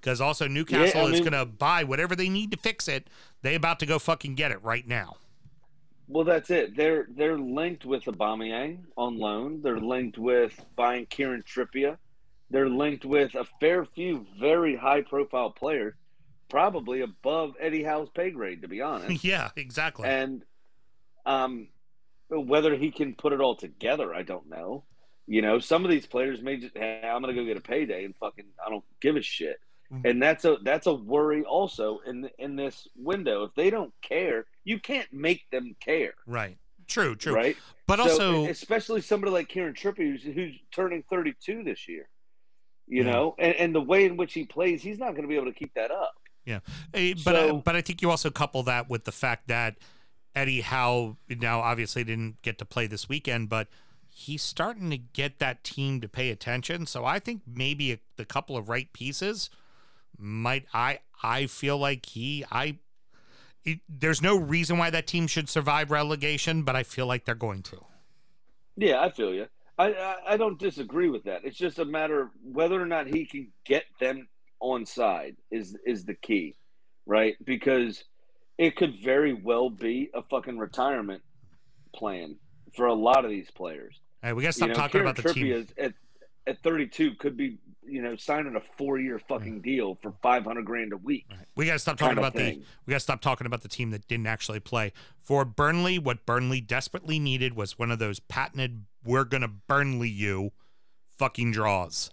Because 0.00 0.20
also 0.20 0.48
Newcastle 0.48 1.06
I 1.06 1.10
is 1.10 1.20
going 1.20 1.32
to 1.32 1.44
buy 1.44 1.84
whatever 1.84 2.16
they 2.16 2.28
need 2.28 2.50
to 2.52 2.56
fix 2.56 2.88
it. 2.88 3.08
They 3.42 3.54
about 3.54 3.78
to 3.80 3.86
go 3.86 3.98
fucking 3.98 4.34
get 4.34 4.50
it 4.50 4.62
right 4.62 4.86
now. 4.86 5.16
Well, 6.08 6.24
that's 6.24 6.50
it. 6.50 6.76
They're 6.76 7.06
they're 7.08 7.38
linked 7.38 7.84
with 7.84 8.04
Aubameyang 8.04 8.80
on 8.96 9.18
loan. 9.18 9.62
They're 9.62 9.78
linked 9.78 10.18
with 10.18 10.64
buying 10.74 11.06
Kieran 11.06 11.44
Trippier. 11.44 11.98
They're 12.50 12.68
linked 12.68 13.04
with 13.04 13.36
a 13.36 13.46
fair 13.60 13.84
few 13.84 14.26
very 14.40 14.74
high 14.74 15.02
profile 15.02 15.50
players, 15.50 15.94
probably 16.48 17.02
above 17.02 17.54
Eddie 17.60 17.84
Howe's 17.84 18.08
pay 18.10 18.30
grade, 18.30 18.62
to 18.62 18.68
be 18.68 18.80
honest. 18.80 19.22
yeah, 19.24 19.50
exactly. 19.54 20.08
And 20.08 20.44
um, 21.24 21.68
whether 22.28 22.74
he 22.74 22.90
can 22.90 23.14
put 23.14 23.32
it 23.32 23.40
all 23.40 23.54
together, 23.54 24.12
I 24.12 24.22
don't 24.22 24.48
know. 24.48 24.82
You 25.28 25.42
know, 25.42 25.60
some 25.60 25.84
of 25.84 25.92
these 25.92 26.06
players 26.06 26.42
may 26.42 26.56
just, 26.56 26.76
hey, 26.76 27.02
I'm 27.04 27.20
gonna 27.20 27.34
go 27.34 27.44
get 27.44 27.56
a 27.56 27.60
payday 27.60 28.04
and 28.04 28.16
fucking, 28.16 28.46
I 28.66 28.68
don't 28.68 28.84
give 29.00 29.14
a 29.14 29.22
shit. 29.22 29.60
Mhm. 29.92 30.08
And 30.08 30.22
that's 30.22 30.44
a 30.44 30.58
that's 30.62 30.86
a 30.86 30.94
worry 30.94 31.42
also 31.42 31.98
in 32.06 32.30
in 32.38 32.56
this 32.56 32.86
window. 32.96 33.44
If 33.44 33.54
they 33.54 33.70
don't 33.70 33.92
care, 34.02 34.46
you 34.64 34.78
can't 34.78 35.12
make 35.12 35.42
them 35.50 35.74
care, 35.80 36.14
right. 36.26 36.56
True, 36.86 37.14
true. 37.14 37.34
right? 37.34 37.56
But 37.86 37.98
So, 37.98 38.02
also, 38.02 38.46
especially 38.46 39.00
somebody 39.00 39.32
like 39.32 39.48
Kieran 39.48 39.74
Trippier, 39.74 40.10
who's, 40.12 40.22
who's 40.24 40.58
turning 40.72 41.04
32 41.08 41.62
this 41.62 41.88
year. 41.88 42.08
You 42.88 43.04
Yeah. 43.04 43.12
know, 43.12 43.34
and, 43.38 43.54
and 43.54 43.74
the 43.74 43.80
way 43.80 44.04
in 44.06 44.16
which 44.16 44.32
he 44.32 44.44
plays, 44.44 44.82
he's 44.82 44.98
not 44.98 45.10
going 45.12 45.22
to 45.22 45.28
be 45.28 45.36
able 45.36 45.46
to 45.46 45.52
keep 45.52 45.72
that 45.74 45.90
up. 45.92 46.14
Eh, 46.92 47.14
but 47.24 47.36
I, 47.36 47.52
but 47.52 47.76
I 47.76 47.80
think 47.80 48.02
you 48.02 48.10
also 48.10 48.28
couple 48.30 48.64
that 48.64 48.90
with 48.90 49.04
the 49.04 49.12
fact 49.12 49.46
that 49.46 49.76
Eddie 50.34 50.62
Howe 50.62 51.16
now 51.28 51.60
obviously 51.60 52.02
didn't 52.02 52.42
get 52.42 52.58
to 52.58 52.64
play 52.64 52.88
this 52.88 53.08
weekend, 53.08 53.48
but 53.48 53.68
he's 54.08 54.42
starting 54.42 54.90
to 54.90 54.98
get 54.98 55.38
that 55.38 55.62
team 55.62 56.00
to 56.00 56.08
pay 56.08 56.30
attention. 56.30 56.86
So 56.86 57.04
I 57.04 57.20
think 57.20 57.42
maybe 57.46 57.92
a, 57.92 57.98
the 58.16 58.24
couple 58.24 58.56
of 58.56 58.68
right 58.68 58.92
pieces 58.92 59.48
might 60.18 60.66
I 60.72 61.00
I 61.22 61.46
feel 61.46 61.78
like 61.78 62.06
he 62.06 62.44
I 62.50 62.78
it, 63.64 63.80
there's 63.88 64.22
no 64.22 64.36
reason 64.36 64.78
why 64.78 64.90
that 64.90 65.06
team 65.06 65.26
should 65.26 65.48
survive 65.48 65.90
relegation, 65.90 66.62
but 66.62 66.76
I 66.76 66.82
feel 66.82 67.06
like 67.06 67.24
they're 67.24 67.34
going 67.34 67.62
to. 67.64 67.84
Yeah, 68.76 69.02
I 69.02 69.10
feel 69.10 69.34
you. 69.34 69.46
I, 69.78 69.92
I 69.92 70.16
I 70.28 70.36
don't 70.36 70.58
disagree 70.58 71.08
with 71.08 71.24
that. 71.24 71.44
It's 71.44 71.56
just 71.56 71.78
a 71.78 71.84
matter 71.84 72.20
of 72.22 72.28
whether 72.42 72.80
or 72.80 72.86
not 72.86 73.06
he 73.06 73.26
can 73.26 73.52
get 73.64 73.84
them 73.98 74.28
on 74.60 74.86
side 74.86 75.36
is 75.50 75.76
is 75.86 76.04
the 76.04 76.14
key, 76.14 76.56
right? 77.06 77.36
Because 77.44 78.04
it 78.58 78.76
could 78.76 78.96
very 79.02 79.32
well 79.32 79.70
be 79.70 80.10
a 80.14 80.22
fucking 80.22 80.58
retirement 80.58 81.22
plan 81.94 82.36
for 82.76 82.86
a 82.86 82.94
lot 82.94 83.24
of 83.24 83.30
these 83.30 83.50
players. 83.50 83.98
Right, 84.22 84.34
we 84.34 84.42
got 84.42 84.48
to 84.48 84.52
stop 84.52 84.68
you 84.68 84.74
know, 84.74 84.80
talking 84.80 85.00
Kieran 85.00 85.06
about 85.08 85.22
the 85.22 85.34
team. 85.34 85.52
Is 85.52 85.66
at 85.78 85.94
at 86.50 86.62
32 86.62 87.14
could 87.14 87.36
be 87.36 87.58
you 87.86 88.02
know 88.02 88.16
signing 88.16 88.56
a 88.56 88.60
four 88.76 88.98
year 88.98 89.18
fucking 89.18 89.60
deal 89.60 89.96
for 90.02 90.12
500 90.22 90.64
grand 90.64 90.92
a 90.92 90.96
week. 90.96 91.26
Right. 91.30 91.46
We 91.56 91.66
got 91.66 91.74
to 91.74 91.78
stop 91.78 91.96
talking 91.96 92.18
about 92.18 92.34
the 92.34 92.62
we 92.86 92.90
got 92.90 92.96
to 92.96 93.00
stop 93.00 93.20
talking 93.20 93.46
about 93.46 93.62
the 93.62 93.68
team 93.68 93.90
that 93.90 94.06
didn't 94.08 94.26
actually 94.26 94.60
play. 94.60 94.92
For 95.22 95.44
Burnley, 95.44 95.98
what 95.98 96.26
Burnley 96.26 96.60
desperately 96.60 97.18
needed 97.18 97.54
was 97.54 97.78
one 97.78 97.90
of 97.90 97.98
those 97.98 98.20
patented 98.20 98.84
"we're 99.04 99.24
gonna 99.24 99.48
Burnley 99.48 100.10
you" 100.10 100.50
fucking 101.16 101.52
draws, 101.52 102.10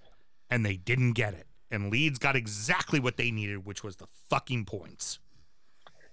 and 0.50 0.66
they 0.66 0.78
didn't 0.78 1.14
get 1.14 1.34
it. 1.34 1.48
And 1.70 1.92
Leeds 1.92 2.18
got 2.18 2.36
exactly 2.36 3.00
what 3.00 3.18
they 3.18 3.30
needed, 3.30 3.66
which 3.66 3.84
was 3.84 3.98
the 3.98 4.08
fucking 4.30 4.66
points. 4.66 5.20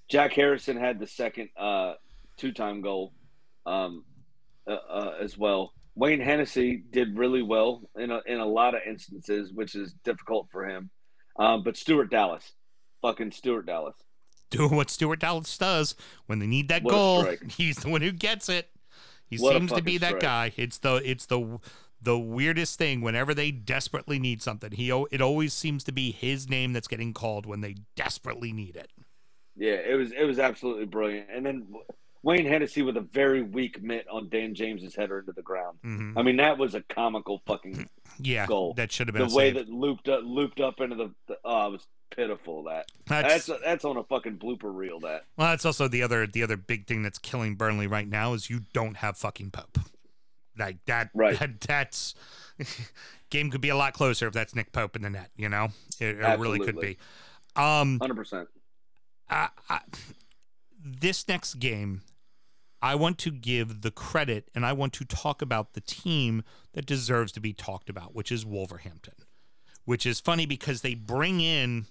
Jack 0.09 0.33
Harrison 0.33 0.77
had 0.77 0.99
the 0.99 1.07
second 1.07 1.49
uh, 1.57 1.95
two 2.37 2.53
time 2.53 2.81
goal 2.81 3.12
um, 3.66 4.05
uh, 4.66 4.72
uh, 4.72 5.14
as 5.20 5.39
well. 5.39 5.75
Wayne 5.95 6.20
Hennessy 6.20 6.82
did 6.90 7.16
really 7.16 7.42
well 7.42 7.82
in 7.97 8.11
a, 8.11 8.20
in 8.26 8.38
a 8.40 8.47
lot 8.47 8.74
of 8.74 8.82
instances, 8.86 9.53
which 9.53 9.74
is 9.74 9.95
difficult 10.05 10.49
for 10.51 10.64
him. 10.68 10.90
Um, 11.38 11.62
but 11.62 11.76
Stuart 11.76 12.11
Dallas, 12.11 12.53
fucking 13.03 13.32
Stuart 13.32 13.66
Dallas. 13.66 13.95
Doing 14.51 14.76
what 14.76 14.90
Stuart 14.90 15.20
Dallas 15.20 15.57
does 15.59 15.95
when 16.26 16.38
they 16.38 16.47
need 16.47 16.68
that 16.68 16.82
What 16.82 16.90
goal, 16.92 17.24
he's 17.49 17.76
the 17.76 17.88
one 17.88 18.03
who 18.03 18.12
gets 18.12 18.49
it. 18.49 18.70
He 19.26 19.36
What 19.36 19.53
seems 19.53 19.72
to 19.72 19.82
be 19.82 19.99
that 19.99 20.09
strike. 20.11 20.22
guy. 20.22 20.53
It's 20.57 20.78
the 20.78 20.97
it's 21.05 21.26
the 21.26 21.59
the 22.01 22.18
weirdest 22.18 22.78
thing. 22.78 23.01
Whenever 23.01 23.34
they 23.34 23.51
desperately 23.51 24.18
need 24.18 24.42
something, 24.42 24.70
he 24.72 24.90
it 24.90 25.20
always 25.20 25.53
seems 25.55 25.82
to 25.84 25.92
be 25.92 26.12
his 26.12 26.49
name 26.49 26.72
that's 26.72 26.86
getting 26.88 27.14
called 27.14 27.47
when 27.47 27.62
they 27.62 27.76
desperately 27.97 28.53
need 28.53 28.76
it. 28.76 28.92
Yeah, 29.57 29.74
it 29.74 29.95
was 29.95 30.12
it 30.12 30.24
was 30.24 30.38
absolutely 30.38 30.86
brilliant. 30.86 31.28
And 31.30 31.47
then 31.47 31.66
Wayne 32.25 32.47
Hennessy 32.47 32.83
with 32.83 32.97
a 32.97 33.01
very 33.03 33.43
weak 33.43 33.83
mitt 33.83 34.07
on 34.11 34.29
Dan 34.31 34.55
James's 34.55 34.95
header 34.97 35.18
into 35.20 35.33
the 35.33 35.43
ground. 35.43 35.79
hmm 35.83 36.16
I 36.18 36.22
mean, 36.22 36.37
that 36.39 36.59
was 36.59 36.75
a 36.75 36.81
comical 36.83 37.43
fucking 37.47 37.89
Yeah, 38.18 38.47
goal. 38.47 38.75
that 38.75 38.91
should 38.91 39.07
have 39.09 39.14
been 39.14 39.29
the 39.29 39.35
way 39.35 39.49
save. 39.53 39.55
that 39.55 39.68
looped 39.68 40.09
up 40.09 40.20
looped 40.25 40.61
up 40.61 40.81
into 40.81 40.97
the, 40.97 41.11
the 41.29 41.39
oh, 41.45 41.68
it 41.68 41.72
was 41.72 41.87
pitiful. 42.11 42.64
That 42.64 42.87
That's, 43.07 43.47
that's 43.47 43.61
that's 43.62 43.85
on 43.85 43.97
a 43.99 44.05
fucking 44.05 44.39
blooper 44.39 44.75
reel. 44.75 45.01
That 45.01 45.25
well, 45.37 45.51
that's 45.51 45.64
also 45.66 45.87
the 45.87 46.03
other 46.03 46.27
the 46.27 46.43
other 46.43 46.57
big 46.57 46.87
thing 46.87 47.03
that's 47.03 47.18
killing 47.18 47.55
Burnley 47.57 47.87
right 47.87 48.09
now 48.09 48.33
is 48.33 48.49
you 48.49 48.62
don't 48.72 48.97
have 48.97 49.16
fucking 49.18 49.51
Pope. 49.51 49.79
Like 50.57 50.79
that, 50.87 51.11
Right. 51.14 51.39
that 51.41 51.61
that's 51.61 52.14
game 53.31 53.51
could 53.51 53.61
be 53.61 53.68
a 53.70 53.77
lot 53.77 53.93
closer 53.93 54.29
if 54.29 54.33
that's 54.33 54.55
Nick 54.55 54.72
Pope 54.72 54.97
in 54.97 55.03
the 55.03 55.11
net. 55.11 55.31
You 55.37 55.49
know, 55.49 55.68
it, 56.01 56.16
it 56.20 56.39
really 56.39 56.61
could 56.61 56.81
be. 56.81 56.97
Um, 57.57 57.99
hundred 58.01 58.14
percent. 58.16 58.49
I, 59.29 59.49
I, 59.68 59.81
this 60.85 61.27
next 61.27 61.55
game, 61.55 62.03
I 62.85 62.97
want 62.97 63.16
to 63.20 63.30
give 63.30 63.80
the 63.80 63.91
credit 63.91 64.51
and 64.55 64.66
I 64.66 64.74
want 64.74 64.93
to 64.93 65.07
talk 65.07 65.41
about 65.41 65.72
the 65.72 65.80
team 65.80 66.45
that 66.74 66.85
deserves 66.85 67.32
to 67.32 67.41
be 67.41 67.55
talked 67.55 67.89
about, 67.89 68.14
which 68.14 68.30
is 68.30 68.45
Wolverhampton. 68.45 69.14
Which 69.87 70.05
is 70.05 70.20
funny 70.20 70.45
because 70.45 70.82
they 70.82 70.95
bring 70.95 71.41
in 71.41 71.87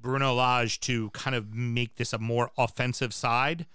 Bruno 0.00 0.34
Lage 0.34 0.78
to 0.82 1.10
kind 1.10 1.34
of 1.34 1.52
make 1.52 1.96
this 1.96 2.12
a 2.12 2.18
more 2.18 2.52
offensive 2.56 3.12
side. 3.12 3.66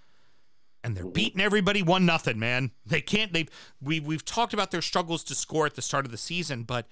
And 0.82 0.96
they're 0.96 1.04
beating 1.04 1.42
everybody 1.42 1.84
one 1.84 2.06
nothing, 2.06 2.40
man. 2.40 2.72
They 2.86 3.02
can't. 3.02 3.34
They've 3.34 3.50
we 3.82 4.00
we've 4.00 4.24
talked 4.24 4.54
about 4.54 4.72
their 4.72 4.82
struggles 4.82 5.26
to 5.26 5.36
score 5.36 5.66
at 5.66 5.76
the 5.76 5.82
start 5.82 6.06
of 6.06 6.12
the 6.12 6.18
season, 6.18 6.64
but 6.64 6.88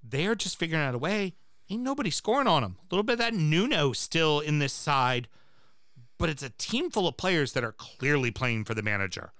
they're 0.00 0.36
just 0.36 0.60
figuring 0.60 0.84
out 0.84 0.94
a 0.94 0.98
way. 0.98 1.34
Ain't 1.68 1.82
nobody 1.82 2.10
scoring 2.10 2.46
on 2.46 2.62
them. 2.62 2.76
A 2.78 2.94
little 2.94 3.02
bit 3.02 3.14
of 3.14 3.18
that 3.18 3.34
Nuno 3.34 3.92
still 3.94 4.38
in 4.38 4.60
this 4.60 4.72
side, 4.72 5.26
but 6.18 6.28
it's 6.28 6.42
a 6.42 6.50
team 6.50 6.90
full 6.90 7.06
of 7.08 7.16
players 7.16 7.52
that 7.52 7.64
are 7.64 7.72
clearly 7.72 8.30
playing 8.30 8.64
for 8.64 8.74
the 8.74 8.82
manager. 8.82 9.32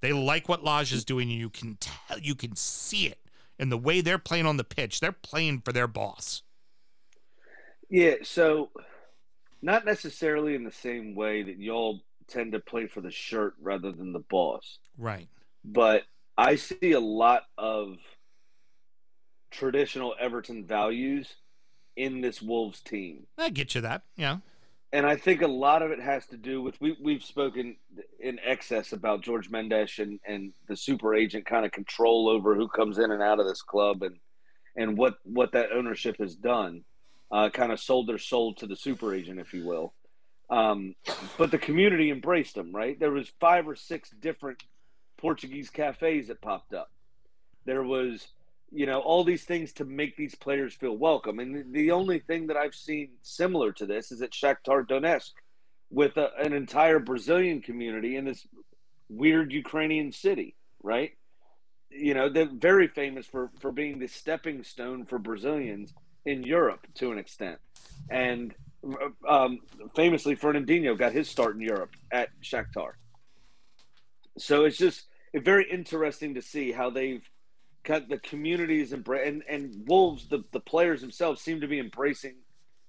They 0.00 0.12
like 0.12 0.48
what 0.48 0.64
Lage 0.64 0.92
is 0.92 1.04
doing, 1.04 1.30
and 1.30 1.38
you 1.38 1.50
can 1.50 1.76
tell, 1.80 2.18
you 2.18 2.34
can 2.34 2.56
see 2.56 3.06
it 3.06 3.18
in 3.58 3.68
the 3.68 3.78
way 3.78 4.00
they're 4.00 4.18
playing 4.18 4.46
on 4.46 4.56
the 4.56 4.64
pitch. 4.64 5.00
They're 5.00 5.12
playing 5.12 5.60
for 5.60 5.72
their 5.72 5.86
boss. 5.86 6.42
Yeah, 7.90 8.14
so 8.22 8.70
not 9.62 9.84
necessarily 9.84 10.54
in 10.54 10.64
the 10.64 10.70
same 10.72 11.14
way 11.14 11.42
that 11.42 11.58
y'all 11.58 12.00
tend 12.28 12.52
to 12.52 12.60
play 12.60 12.86
for 12.86 13.00
the 13.00 13.10
shirt 13.10 13.54
rather 13.60 13.90
than 13.92 14.12
the 14.12 14.20
boss, 14.30 14.78
Right. 14.96 15.28
but 15.64 16.04
I 16.38 16.54
see 16.56 16.92
a 16.92 17.00
lot 17.00 17.42
of 17.58 17.96
traditional 19.50 20.14
Everton 20.18 20.64
values 20.64 21.34
in 21.96 22.20
this 22.20 22.40
Wolves 22.40 22.80
team. 22.80 23.26
I 23.36 23.50
get 23.50 23.74
you 23.74 23.80
that. 23.80 24.02
Yeah. 24.16 24.38
And 24.92 25.06
I 25.06 25.16
think 25.16 25.42
a 25.42 25.46
lot 25.46 25.82
of 25.82 25.92
it 25.92 26.00
has 26.00 26.26
to 26.26 26.36
do 26.36 26.62
with 26.62 26.80
we 26.80 26.96
we've 27.00 27.22
spoken 27.22 27.76
in 28.18 28.40
excess 28.44 28.92
about 28.92 29.22
George 29.22 29.48
Mendes 29.48 29.98
and, 29.98 30.18
and 30.26 30.52
the 30.66 30.76
super 30.76 31.14
agent 31.14 31.46
kind 31.46 31.64
of 31.64 31.70
control 31.70 32.28
over 32.28 32.56
who 32.56 32.66
comes 32.68 32.98
in 32.98 33.12
and 33.12 33.22
out 33.22 33.38
of 33.38 33.46
this 33.46 33.62
club 33.62 34.02
and 34.02 34.16
and 34.76 34.98
what 34.98 35.14
what 35.24 35.52
that 35.52 35.72
ownership 35.72 36.16
has 36.18 36.34
done, 36.34 36.84
uh, 37.30 37.50
kind 37.50 37.70
of 37.72 37.78
sold 37.78 38.08
their 38.08 38.18
soul 38.18 38.54
to 38.54 38.66
the 38.66 38.76
super 38.76 39.14
agent, 39.14 39.38
if 39.38 39.54
you 39.54 39.64
will. 39.64 39.92
Um, 40.50 40.96
but 41.38 41.52
the 41.52 41.58
community 41.58 42.10
embraced 42.10 42.56
them, 42.56 42.74
right? 42.74 42.98
There 42.98 43.12
was 43.12 43.30
five 43.40 43.68
or 43.68 43.76
six 43.76 44.10
different 44.10 44.64
Portuguese 45.16 45.70
cafes 45.70 46.26
that 46.28 46.40
popped 46.40 46.74
up. 46.74 46.90
There 47.66 47.84
was, 47.84 48.26
you 48.72 48.86
know, 48.86 49.00
all 49.00 49.24
these 49.24 49.44
things 49.44 49.72
to 49.74 49.84
make 49.84 50.16
these 50.16 50.34
players 50.34 50.74
feel 50.74 50.96
welcome. 50.96 51.38
And 51.40 51.72
the, 51.72 51.90
only 51.90 52.20
thing 52.20 52.46
that 52.48 52.56
I've 52.56 52.74
seen 52.74 53.10
similar 53.22 53.72
to 53.72 53.86
this 53.86 54.12
is 54.12 54.22
at 54.22 54.30
Shakhtar 54.30 54.86
Donetsk 54.86 55.32
with 55.90 56.16
a, 56.16 56.30
an 56.38 56.52
entire 56.52 57.00
Brazilian 57.00 57.60
community 57.60 58.16
in 58.16 58.24
this 58.24 58.46
weird 59.08 59.52
Ukrainian 59.52 60.12
city, 60.12 60.54
right? 60.82 61.12
You 61.90 62.14
know, 62.14 62.28
they're 62.28 62.48
very 62.52 62.86
famous 62.86 63.26
for, 63.26 63.50
for 63.60 63.72
being 63.72 63.98
the 63.98 64.06
stepping 64.06 64.62
stone 64.62 65.04
for 65.04 65.18
Brazilians 65.18 65.92
in 66.24 66.44
Europe 66.44 66.86
to 66.96 67.10
an 67.10 67.18
extent. 67.18 67.58
And 68.08 68.54
um, 69.28 69.58
famously, 69.96 70.36
Fernandinho 70.36 70.96
got 70.96 71.12
his 71.12 71.28
start 71.28 71.56
in 71.56 71.60
Europe 71.60 71.90
at 72.12 72.28
Shakhtar. 72.40 72.92
So 74.38 74.64
it's 74.64 74.78
just 74.78 75.06
very 75.34 75.68
interesting 75.70 76.34
to 76.34 76.42
see 76.42 76.70
how 76.70 76.90
they've 76.90 77.28
the 77.84 78.20
communities 78.22 78.92
and 78.92 79.06
and 79.08 79.42
and 79.48 79.86
Wolves 79.86 80.28
the 80.28 80.44
the 80.52 80.60
players 80.60 81.00
themselves 81.00 81.40
seem 81.40 81.60
to 81.60 81.68
be 81.68 81.78
embracing 81.78 82.36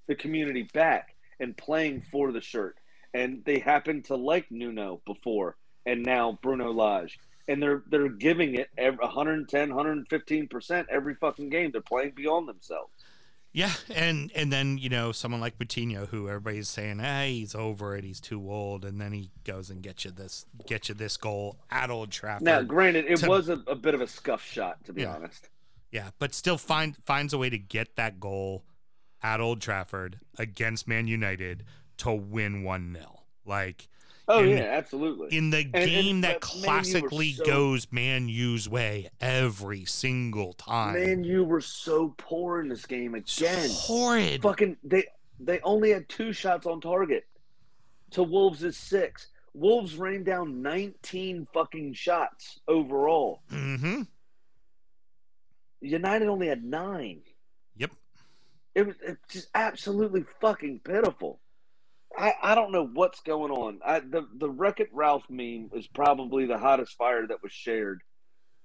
the 0.08 0.16
community 0.16 0.68
back 0.74 1.16
and 1.40 1.58
playing 1.58 2.04
for 2.12 2.32
the 2.32 2.42
shirt. 2.42 2.78
And 3.14 3.44
they 3.46 3.60
happen 3.60 4.04
to 4.04 4.16
like 4.16 4.52
Nuno 4.52 5.02
before 5.06 5.58
and 5.86 6.04
now 6.04 6.40
Bruno 6.42 6.72
Lage. 6.72 7.20
And 7.48 7.62
they're 7.62 7.84
they're 7.88 8.10
giving 8.10 8.56
it 8.56 8.70
every 8.78 9.00
110, 9.00 9.70
115% 9.72 10.86
every 10.90 11.16
fucking 11.16 11.50
game. 11.50 11.72
They're 11.72 11.82
playing 11.82 12.14
beyond 12.16 12.48
themselves. 12.48 12.92
Yeah, 13.54 13.72
and 13.94 14.32
and 14.34 14.52
then 14.52 14.78
you 14.78 14.88
know 14.88 15.12
someone 15.12 15.42
like 15.42 15.58
Moutinho, 15.60 16.08
who 16.08 16.30
everybody's 16.30 16.70
saying, 16.70 17.00
"Hey, 17.00 17.34
he's 17.34 17.54
over 17.54 17.96
it. 17.98 18.06
He's 18.06 18.22
too 18.22 18.50
old," 18.50 18.86
and 18.86 19.00
then 19.02 19.12
he 19.12 19.30
goes 19.44 19.70
and 19.70 19.82
gets 19.84 20.06
you 20.06 20.12
this, 20.12 20.46
get 20.68 20.88
you 20.88 20.96
this 20.96 21.18
goal 21.18 21.58
at 21.70 21.90
Old 21.90 22.12
Trafford. 22.12 22.46
Now, 22.46 22.62
granted, 22.62 23.06
it 23.10 23.18
to- 23.18 23.28
was 23.28 23.50
a, 23.50 23.62
a 23.68 23.76
bit 23.76 23.94
of 23.94 24.00
a 24.00 24.08
scuff 24.08 24.42
shot, 24.46 24.84
to 24.86 24.94
be 24.94 25.02
Yeah. 25.02 25.16
honest. 25.16 25.50
Yeah, 25.92 26.12
but 26.20 26.34
still 26.34 26.58
find 26.58 26.96
finds 27.06 27.34
a 27.34 27.38
way 27.38 27.50
to 27.50 27.58
get 27.58 27.98
that 27.98 28.22
goal 28.22 28.64
at 29.22 29.42
Old 29.42 29.60
Trafford 29.62 30.20
against 30.40 30.88
Man 30.88 31.08
United 31.08 31.66
to 31.98 32.12
win 32.14 32.64
one 32.64 32.96
0 32.98 33.24
Like 33.46 33.90
Oh 34.28 34.40
yeah, 34.42 34.62
absolutely. 34.72 35.36
in 35.38 35.50
the 35.50 35.60
and 35.60 35.72
game 35.74 36.22
that 36.22 36.42
but 36.42 36.54
Man 36.56 36.64
classically 36.64 37.32
so- 37.34 37.44
goes 37.46 37.88
Man 37.92 38.30
U's 38.30 38.70
way 38.70 39.10
every 39.20 39.86
single 39.86 40.54
time. 40.54 40.94
Man, 40.94 41.24
you 41.24 41.44
were 41.44 41.62
so 41.62 42.14
poor 42.18 42.60
in 42.62 42.70
this 42.70 42.86
game 42.86 43.16
again. 43.16 43.26
So 43.28 43.68
horrid. 43.94 44.42
Fucking 44.42 44.78
they 44.84 45.06
they 45.40 45.60
only 45.62 45.90
had 45.92 46.08
two 46.08 46.34
shots 46.34 46.66
on 46.66 46.82
target. 46.82 47.26
To 48.12 48.24
Wolves 48.24 48.64
is 48.64 48.78
six. 48.78 49.28
Wolves 49.54 49.96
rained 49.96 50.26
down 50.26 50.62
19 50.62 51.48
fucking 51.54 51.94
shots 51.94 52.60
overall. 52.68 53.42
Mm-hmm. 53.52 54.04
United 55.82 56.28
only 56.28 56.48
had 56.48 56.64
nine. 56.64 57.22
Yep. 57.78 57.92
It 58.76 58.88
was 58.88 58.96
it's 59.02 59.34
just 59.34 59.50
absolutely 59.56 60.26
fucking 60.40 60.80
pitiful. 60.84 61.40
I, 62.18 62.34
I 62.42 62.56
don't 62.56 62.72
know 62.72 62.86
what's 62.86 63.22
going 63.22 63.52
on. 63.52 63.80
I, 63.86 64.00
the 64.00 64.28
the 64.38 64.50
Wreck 64.50 64.80
It 64.80 64.90
Ralph 64.92 65.24
meme 65.30 65.70
is 65.74 65.88
probably 65.88 66.46
the 66.46 66.58
hottest 66.58 66.98
fire 66.98 67.26
that 67.28 67.42
was 67.42 67.52
shared 67.52 68.02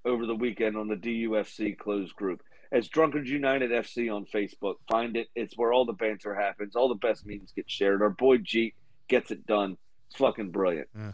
over 0.04 0.26
the 0.26 0.34
weekend 0.34 0.76
on 0.76 0.88
the 0.88 0.96
DUFC 0.96 1.78
closed 1.78 2.14
group. 2.16 2.42
As 2.72 2.88
Drunkards 2.88 3.30
United 3.30 3.70
FC 3.70 4.12
on 4.12 4.26
Facebook. 4.26 4.74
Find 4.90 5.16
it. 5.16 5.28
It's 5.36 5.56
where 5.56 5.72
all 5.72 5.84
the 5.84 5.92
banter 5.92 6.34
happens. 6.34 6.74
All 6.74 6.88
the 6.88 6.96
best 6.96 7.24
memes 7.24 7.52
get 7.54 7.70
shared. 7.70 8.02
Our 8.02 8.10
boy 8.10 8.38
Jeet 8.38 8.74
gets 9.08 9.30
it 9.30 9.46
done. 9.46 9.76
It's 10.08 10.16
fucking 10.16 10.50
brilliant. 10.50 10.88
Uh, 10.96 11.12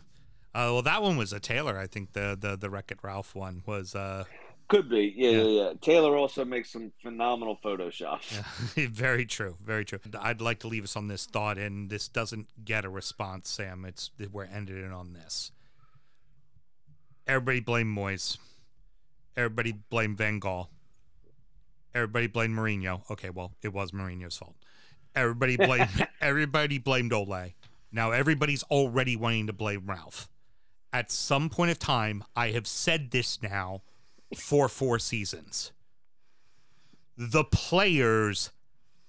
well, 0.54 0.82
that 0.82 1.02
one 1.02 1.16
was 1.16 1.32
a 1.32 1.40
Taylor. 1.40 1.78
I 1.78 1.86
think 1.86 2.12
the 2.12 2.36
the 2.38 2.56
the 2.56 2.70
Wreck 2.70 2.90
It 2.90 2.98
Ralph 3.02 3.34
one 3.34 3.62
was. 3.66 3.94
Uh, 3.94 4.24
Could 4.68 4.88
be. 4.88 5.12
Yeah, 5.16 5.30
Yeah. 5.30 5.42
yeah, 5.42 5.48
yeah. 5.68 5.72
Taylor 5.80 6.16
also 6.16 6.44
makes 6.44 6.70
some 6.70 6.92
phenomenal 7.02 7.58
photoshops. 7.64 8.42
yeah, 8.76 8.88
very 8.90 9.26
true, 9.26 9.56
very 9.62 9.84
true. 9.84 9.98
I'd 10.18 10.40
like 10.40 10.60
to 10.60 10.68
leave 10.68 10.84
us 10.84 10.96
on 10.96 11.08
this 11.08 11.26
thought, 11.26 11.58
and 11.58 11.90
this 11.90 12.08
doesn't 12.08 12.64
get 12.64 12.84
a 12.84 12.88
response, 12.88 13.50
Sam. 13.50 13.84
It's 13.84 14.10
we're 14.30 14.44
ending 14.44 14.84
it 14.84 14.92
on 14.92 15.12
this. 15.12 15.52
Everybody 17.26 17.60
blame 17.60 17.94
Moyes. 17.94 18.38
Everybody 19.36 19.72
blame 19.90 20.16
Van 20.16 20.40
Gaal. 20.40 20.68
Everybody 21.94 22.26
blame 22.26 22.52
Mourinho. 22.52 23.08
Okay, 23.10 23.30
well, 23.30 23.52
it 23.62 23.72
was 23.72 23.92
Mourinho's 23.92 24.36
fault. 24.36 24.56
Everybody 25.14 25.56
blame 25.58 25.88
everybody 26.20 26.78
blamed 26.78 27.12
Ole. 27.12 27.54
Now 27.92 28.10
everybody's 28.12 28.62
already 28.64 29.16
wanting 29.16 29.46
to 29.48 29.52
blame 29.52 29.84
Ralph. 29.86 30.28
At 30.92 31.10
some 31.10 31.48
point 31.50 31.70
of 31.70 31.78
time, 31.78 32.24
I 32.34 32.50
have 32.50 32.66
said 32.66 33.10
this 33.10 33.42
now 33.42 33.82
for 34.36 34.68
four 34.68 34.98
seasons. 34.98 35.72
The 37.16 37.44
players 37.44 38.50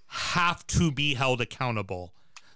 have 0.07 0.65
to 0.67 0.91
be 0.91 1.15
held 1.15 1.41
accountable. 1.41 2.13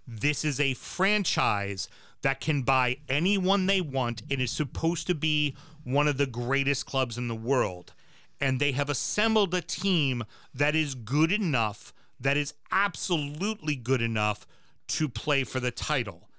This 0.08 0.46
is 0.46 0.60
a 0.60 0.74
franchise 0.76 1.88
that 2.22 2.40
can 2.40 2.62
buy 2.62 2.98
anyone 3.10 3.66
they 3.66 3.82
want 3.82 4.24
and 4.30 4.42
is 4.42 4.52
supposed 4.52 5.08
to 5.08 5.16
be 5.16 5.56
one 5.84 6.08
of 6.08 6.18
the 6.18 6.26
greatest 6.26 6.86
clubs 6.86 7.18
in 7.18 7.28
the 7.28 7.36
world. 7.36 7.94
And 8.40 8.60
they 8.60 8.74
have 8.74 8.90
assembled 8.90 9.54
a 9.54 9.62
team 9.62 10.24
that 10.54 10.76
is 10.76 10.94
good 10.94 11.32
enough, 11.32 11.94
that 12.20 12.38
is 12.38 12.54
absolutely 12.72 13.76
good 13.76 14.02
enough 14.02 14.46
to 14.88 15.10
play 15.10 15.44
for 15.44 15.60
the 15.60 15.72
title. 15.72 16.30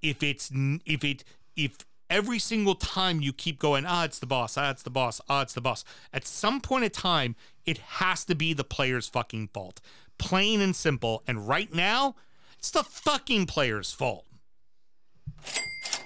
If 0.00 0.22
it's 0.22 0.50
if 0.84 1.04
it 1.04 1.24
if 1.56 1.78
every 2.08 2.38
single 2.38 2.74
time 2.74 3.20
you 3.20 3.32
keep 3.32 3.58
going, 3.58 3.84
ah, 3.86 4.04
it's 4.04 4.18
the 4.18 4.26
boss, 4.26 4.56
ah, 4.56 4.70
it's 4.70 4.82
the 4.82 4.90
boss, 4.90 5.20
ah, 5.28 5.42
it's 5.42 5.54
the 5.54 5.60
boss. 5.60 5.84
At 6.12 6.26
some 6.26 6.60
point 6.60 6.84
in 6.84 6.90
time, 6.90 7.36
it 7.64 7.78
has 7.78 8.24
to 8.26 8.34
be 8.34 8.52
the 8.52 8.64
player's 8.64 9.08
fucking 9.08 9.48
fault. 9.48 9.80
Plain 10.18 10.60
and 10.60 10.74
simple. 10.74 11.22
And 11.26 11.48
right 11.48 11.72
now, 11.72 12.16
it's 12.58 12.70
the 12.70 12.84
fucking 12.84 13.46
player's 13.46 13.92
fault. 13.92 14.26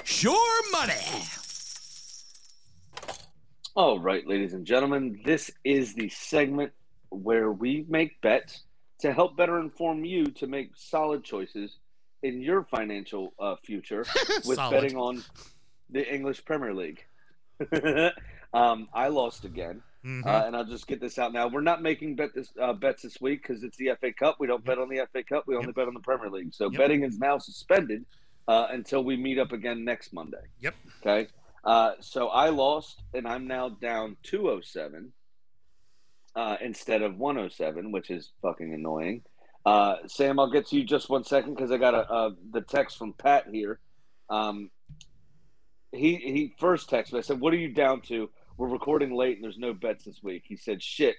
Sure 0.05 0.73
money. 0.73 1.25
All 3.75 3.99
right, 3.99 4.27
ladies 4.27 4.55
and 4.55 4.65
gentlemen, 4.65 5.21
this 5.25 5.51
is 5.65 5.95
the 5.95 6.09
segment 6.09 6.73
where 7.11 7.53
we 7.53 7.85
make 7.89 8.21
bets 8.23 8.63
to 9.01 9.13
help 9.13 9.37
better 9.37 9.61
inform 9.61 10.05
you 10.05 10.27
to 10.27 10.47
make 10.47 10.71
solid 10.75 11.23
choices 11.23 11.77
in 12.23 12.41
your 12.41 12.65
financial 12.65 13.35
uh, 13.39 13.57
future 13.63 14.07
with 14.47 14.57
betting 14.57 14.97
on 14.97 15.23
the 15.91 16.13
English 16.13 16.45
Premier 16.45 16.75
League. 16.75 17.05
um, 18.53 18.89
I 18.93 19.09
lost 19.09 19.45
again, 19.45 19.83
Mhm. 20.05 20.27
uh, 20.27 20.45
and 20.47 20.57
I'll 20.57 20.65
just 20.65 20.87
get 20.87 21.01
this 21.01 21.19
out 21.19 21.33
now. 21.33 21.49
We're 21.49 21.61
not 21.63 21.83
making 21.83 22.17
bet 22.17 22.35
this, 22.35 22.53
uh, 22.61 22.73
bets 22.73 23.03
this 23.03 23.21
week 23.21 23.43
because 23.43 23.63
it's 23.63 23.77
the 23.77 23.91
FA 24.01 24.13
Cup. 24.13 24.37
We 24.39 24.47
don't 24.47 24.65
bet 24.65 24.79
on 24.79 24.89
the 24.89 25.01
FA 25.13 25.23
Cup. 25.23 25.47
We 25.47 25.55
only 25.57 25.69
Yep. 25.69 25.75
bet 25.77 25.89
on 25.89 25.95
the 25.95 26.01
Premier 26.01 26.31
League. 26.31 26.55
So 26.55 26.71
Yep. 26.71 26.79
betting 26.79 27.03
is 27.03 27.19
now 27.19 27.39
suspended 27.39 28.05
uh, 28.49 28.69
until 28.71 29.03
we 29.03 29.17
meet 29.17 29.39
up 29.39 29.51
again 29.53 29.85
next 29.85 30.13
Monday. 30.13 30.43
Yep. 30.61 30.75
Okay. 31.01 31.29
Uh, 31.65 31.95
so 32.01 32.29
I 32.29 32.51
lost, 32.51 33.03
and 33.13 33.27
I'm 33.27 33.49
now 33.49 33.69
down 33.71 34.17
207 34.23 35.13
uh, 36.37 36.57
instead 36.61 37.03
of 37.03 37.17
107, 37.19 37.91
which 37.91 38.11
is 38.11 38.31
fucking 38.43 38.73
annoying. 38.73 39.25
Uh, 39.65 39.97
Sam, 40.07 40.39
I'll 40.39 40.51
get 40.51 40.67
to 40.69 40.77
you 40.77 40.85
just 40.85 41.09
one 41.11 41.25
second 41.25 41.55
because 41.55 41.73
I 41.73 41.77
got 41.79 41.95
a, 41.95 42.09
uh, 42.09 42.31
the 42.53 42.61
text 42.61 42.99
from 42.99 43.15
Pat 43.15 43.49
here. 43.51 43.81
Um, 44.31 44.71
he 45.97 46.17
he 46.17 46.55
first 46.59 46.91
texted 46.91 47.13
me. 47.13 47.19
I 47.19 47.23
said, 47.23 47.41
"What 47.41 47.53
are 47.53 47.59
you 47.59 47.69
down 47.69 48.01
to? 48.03 48.31
We're 48.57 48.69
recording 48.69 49.15
late, 49.15 49.37
and 49.37 49.45
there's 49.45 49.59
no 49.59 49.73
bets 49.73 50.05
this 50.05 50.23
week." 50.23 50.45
He 50.47 50.57
said, 50.57 50.83
"Shit, 50.83 51.17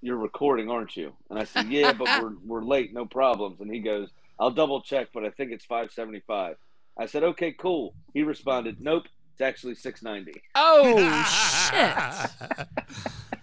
you're 0.00 0.16
recording, 0.16 0.70
aren't 0.70 0.96
you?" 0.96 1.12
And 1.30 1.38
I 1.38 1.44
said, 1.44 1.68
"Yeah, 1.68 1.92
but 1.92 2.22
we're 2.22 2.34
we're 2.44 2.64
late, 2.64 2.92
no 2.92 3.06
problems." 3.06 3.60
And 3.60 3.72
he 3.72 3.80
goes, 3.80 4.10
"I'll 4.38 4.50
double 4.50 4.80
check, 4.80 5.08
but 5.12 5.24
I 5.24 5.30
think 5.30 5.52
it's 5.52 5.64
575." 5.64 6.56
I 6.98 7.06
said, 7.06 7.24
"Okay, 7.24 7.52
cool." 7.52 7.94
He 8.12 8.22
responded, 8.22 8.80
"Nope, 8.80 9.04
it's 9.32 9.40
actually 9.40 9.74
690." 9.74 10.40
Oh 10.54 10.96
shit! 12.58 12.68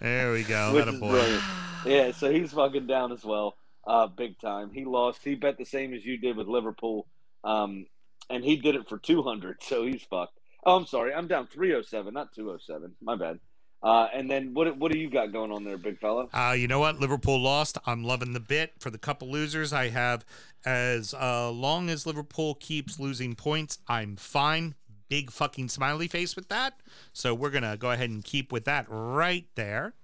there 0.00 0.32
we 0.32 0.42
go. 0.44 0.72
Which 0.74 0.86
is 0.86 0.98
brilliant. 0.98 1.42
Yeah, 1.84 2.12
so 2.12 2.30
he's 2.30 2.52
fucking 2.52 2.86
down 2.86 3.12
as 3.12 3.24
well, 3.24 3.56
uh, 3.86 4.06
big 4.06 4.38
time. 4.38 4.70
He 4.72 4.84
lost. 4.84 5.22
He 5.24 5.34
bet 5.34 5.58
the 5.58 5.64
same 5.64 5.92
as 5.94 6.04
you 6.04 6.16
did 6.16 6.36
with 6.36 6.46
Liverpool, 6.46 7.06
um, 7.44 7.86
and 8.30 8.44
he 8.44 8.56
did 8.56 8.76
it 8.76 8.88
for 8.88 8.98
two 8.98 9.22
hundred. 9.22 9.62
So 9.62 9.84
he's 9.84 10.02
fucked. 10.02 10.38
Oh, 10.64 10.76
I'm 10.76 10.86
sorry. 10.86 11.12
I'm 11.12 11.26
down 11.26 11.46
three 11.46 11.74
oh 11.74 11.82
seven, 11.82 12.14
not 12.14 12.34
two 12.34 12.50
oh 12.50 12.58
seven. 12.58 12.92
My 13.02 13.16
bad. 13.16 13.40
Uh, 13.82 14.06
and 14.14 14.30
then 14.30 14.54
what? 14.54 14.76
What 14.76 14.92
do 14.92 14.98
you 14.98 15.10
got 15.10 15.32
going 15.32 15.50
on 15.50 15.64
there, 15.64 15.76
big 15.76 15.98
fella? 15.98 16.28
Uh, 16.32 16.54
you 16.56 16.68
know 16.68 16.78
what? 16.78 17.00
Liverpool 17.00 17.40
lost. 17.40 17.78
I'm 17.84 18.04
loving 18.04 18.32
the 18.32 18.40
bit. 18.40 18.74
For 18.78 18.90
the 18.90 18.98
couple 18.98 19.28
losers, 19.28 19.72
I 19.72 19.88
have 19.88 20.24
as 20.64 21.14
uh, 21.14 21.50
long 21.50 21.90
as 21.90 22.06
Liverpool 22.06 22.54
keeps 22.54 23.00
losing 23.00 23.34
points, 23.34 23.78
I'm 23.88 24.14
fine. 24.14 24.76
Big 25.08 25.32
fucking 25.32 25.68
smiley 25.68 26.06
face 26.06 26.36
with 26.36 26.48
that. 26.48 26.74
So 27.12 27.34
we're 27.34 27.50
gonna 27.50 27.76
go 27.76 27.90
ahead 27.90 28.10
and 28.10 28.22
keep 28.22 28.52
with 28.52 28.64
that 28.66 28.86
right 28.88 29.46
there. 29.56 29.94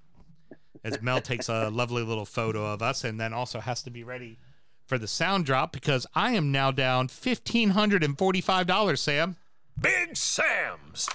As 0.82 1.00
Mel 1.00 1.20
takes 1.20 1.48
a 1.48 1.70
lovely 1.72 2.02
little 2.02 2.24
photo 2.24 2.66
of 2.72 2.82
us, 2.82 3.04
and 3.04 3.20
then 3.20 3.32
also 3.32 3.60
has 3.60 3.82
to 3.84 3.90
be 3.90 4.02
ready 4.02 4.38
for 4.86 4.98
the 4.98 5.06
sound 5.06 5.46
drop 5.46 5.70
because 5.70 6.04
I 6.16 6.32
am 6.32 6.50
now 6.50 6.72
down 6.72 7.06
fifteen 7.06 7.70
hundred 7.70 8.02
and 8.02 8.18
forty-five 8.18 8.66
dollars. 8.66 9.00
Sam, 9.00 9.36
Big 9.80 10.16
Sam's 10.16 11.08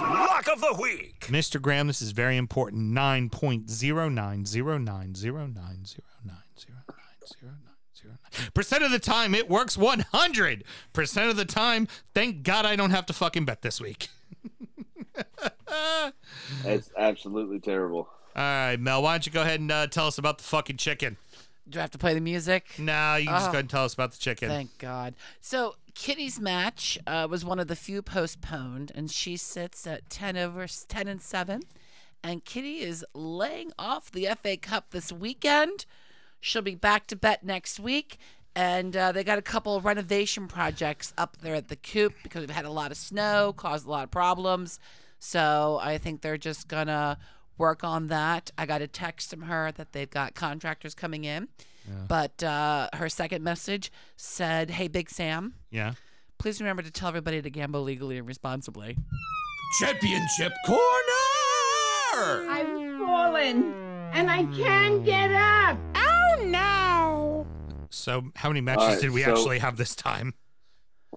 Lock 0.00 0.48
of 0.52 0.60
the 0.60 0.76
Week. 0.80 1.20
Mr. 1.28 1.60
Graham, 1.60 1.86
this 1.86 2.02
is 2.02 2.10
very 2.12 2.36
important. 2.36 2.82
Nine 2.92 3.28
point 3.28 3.70
zero 3.70 4.08
nine 4.08 4.44
zero 4.46 4.78
nine 4.78 5.14
zero 5.14 5.46
nine 5.46 5.84
zero 5.84 6.14
nine 6.24 6.44
zero 6.58 6.78
nine 6.86 7.26
zero 7.26 7.52
nine 7.52 7.76
zero 7.96 8.12
nine 8.34 8.50
percent 8.54 8.82
of 8.82 8.90
the 8.90 8.98
time 8.98 9.34
it 9.34 9.48
works 9.48 9.76
one 9.76 10.04
hundred 10.12 10.64
percent 10.92 11.30
of 11.30 11.36
the 11.36 11.44
time. 11.44 11.86
Thank 12.14 12.42
God 12.42 12.66
I 12.66 12.74
don't 12.76 12.90
have 12.90 13.06
to 13.06 13.12
fucking 13.12 13.44
bet 13.44 13.62
this 13.62 13.80
week. 13.80 14.08
All 15.72 16.12
It's 16.64 16.90
absolutely 16.96 17.60
terrible. 17.60 18.08
right, 18.34 18.76
Mel, 18.76 19.02
why 19.02 19.12
don't 19.14 19.26
you 19.26 19.32
go 19.32 19.42
ahead 19.42 19.60
and 19.60 19.70
uh, 19.70 19.86
tell 19.86 20.06
us 20.06 20.18
about 20.18 20.38
the 20.38 20.44
fucking 20.44 20.78
chicken? 20.78 21.16
Do 21.70 21.78
I 21.78 21.82
have 21.82 21.90
to 21.92 21.98
play 21.98 22.14
the 22.14 22.20
music? 22.20 22.66
No, 22.78 23.16
you 23.16 23.26
can 23.26 23.34
just 23.36 23.44
Oh. 23.44 23.46
go 23.48 23.52
ahead 23.52 23.60
and 23.64 23.70
tell 23.70 23.84
us 23.84 23.94
about 23.94 24.12
the 24.12 24.18
chicken. 24.18 24.48
Thank 24.48 24.76
God. 24.78 25.14
So 25.40 25.76
Kitty's 25.94 26.40
match 26.40 26.98
uh, 27.06 27.26
was 27.30 27.44
one 27.44 27.58
of 27.60 27.68
the 27.68 27.76
few 27.76 28.02
postponed, 28.02 28.90
and 28.94 29.10
she 29.10 29.36
sits 29.36 29.86
at 29.86 30.08
ten 30.10 30.36
over 30.36 30.66
ten 30.88 31.06
and 31.08 31.22
seven. 31.22 31.62
And 32.22 32.44
Kitty 32.44 32.80
is 32.80 33.04
laying 33.14 33.72
off 33.78 34.10
the 34.10 34.26
FA 34.42 34.56
Cup 34.56 34.90
this 34.90 35.10
weekend. 35.10 35.86
She'll 36.40 36.60
be 36.62 36.74
back 36.74 37.06
to 37.08 37.16
bet 37.16 37.44
next 37.44 37.80
week. 37.80 38.18
And 38.54 38.96
uh, 38.96 39.12
they 39.12 39.22
got 39.22 39.38
a 39.38 39.42
couple 39.42 39.76
of 39.76 39.84
renovation 39.84 40.48
projects 40.48 41.14
up 41.16 41.36
there 41.40 41.54
at 41.54 41.68
the 41.68 41.76
coop 41.76 42.14
because 42.24 42.40
we've 42.40 42.50
had 42.50 42.64
a 42.64 42.70
lot 42.70 42.90
of 42.90 42.96
snow, 42.96 43.54
caused 43.56 43.86
a 43.86 43.90
lot 43.90 44.02
of 44.04 44.10
problems. 44.10 44.80
So 45.20 45.78
I 45.80 45.98
think 45.98 46.20
they're 46.20 46.36
just 46.36 46.66
gonna 46.66 47.16
work 47.60 47.84
on 47.84 48.08
that. 48.08 48.50
I 48.58 48.66
got 48.66 48.82
a 48.82 48.88
text 48.88 49.30
from 49.30 49.42
her 49.42 49.70
that 49.72 49.92
they've 49.92 50.10
got 50.10 50.34
contractors 50.34 50.94
coming 50.94 51.24
in. 51.24 51.48
But 52.08 52.40
uh, 52.42 52.88
her 52.94 53.08
second 53.08 53.42
message 53.42 53.90
said, 54.16 54.70
"Hey, 54.70 54.86
Big 54.86 55.10
Sam, 55.10 55.54
Yeah. 55.70 55.94
please 56.38 56.60
remember 56.60 56.82
to 56.82 56.90
tell 56.90 57.08
everybody 57.08 57.42
to 57.42 57.50
gamble 57.50 57.82
legally 57.82 58.16
and 58.16 58.26
responsibly." 58.28 58.96
Championship 59.80 60.52
corner! 60.66 62.46
I've 62.48 62.98
fallen 62.98 63.72
and 64.12 64.30
I 64.30 64.44
can't 64.56 65.04
get 65.04 65.32
up. 65.32 65.78
Oh, 65.94 66.44
no. 66.44 67.46
So, 67.90 68.30
how 68.36 68.48
many 68.50 68.60
matches 68.60 68.82
All 68.84 68.88
right, 68.90 69.00
did 69.00 69.10
we 69.10 69.22
so- 69.24 69.30
actually 69.32 69.58
have 69.58 69.76
this 69.76 69.94
time? 69.96 70.34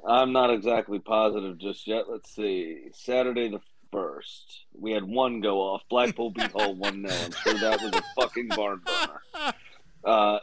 I'm 0.08 0.34
not 0.34 0.50
exactly 0.50 1.00
positive 1.00 1.58
just 1.60 1.86
yet. 1.88 2.06
Let's 2.10 2.34
see. 2.34 2.88
Saturday 2.94 3.50
the 3.50 3.60
first, 3.94 4.66
we 4.78 4.92
had 4.92 5.04
one 5.04 5.40
go 5.40 5.62
off. 5.62 5.84
Blackpool 5.90 6.32
beat 6.32 6.52
Hull 6.52 6.76
one 6.76 7.08
0 7.08 7.22
I'm 7.26 7.32
sure 7.32 7.54
that 7.60 7.82
was 7.82 7.94
a 7.94 8.04
fucking 8.22 8.50
barn 8.50 8.82
burner. 8.86 9.54
Uh, 10.06 10.40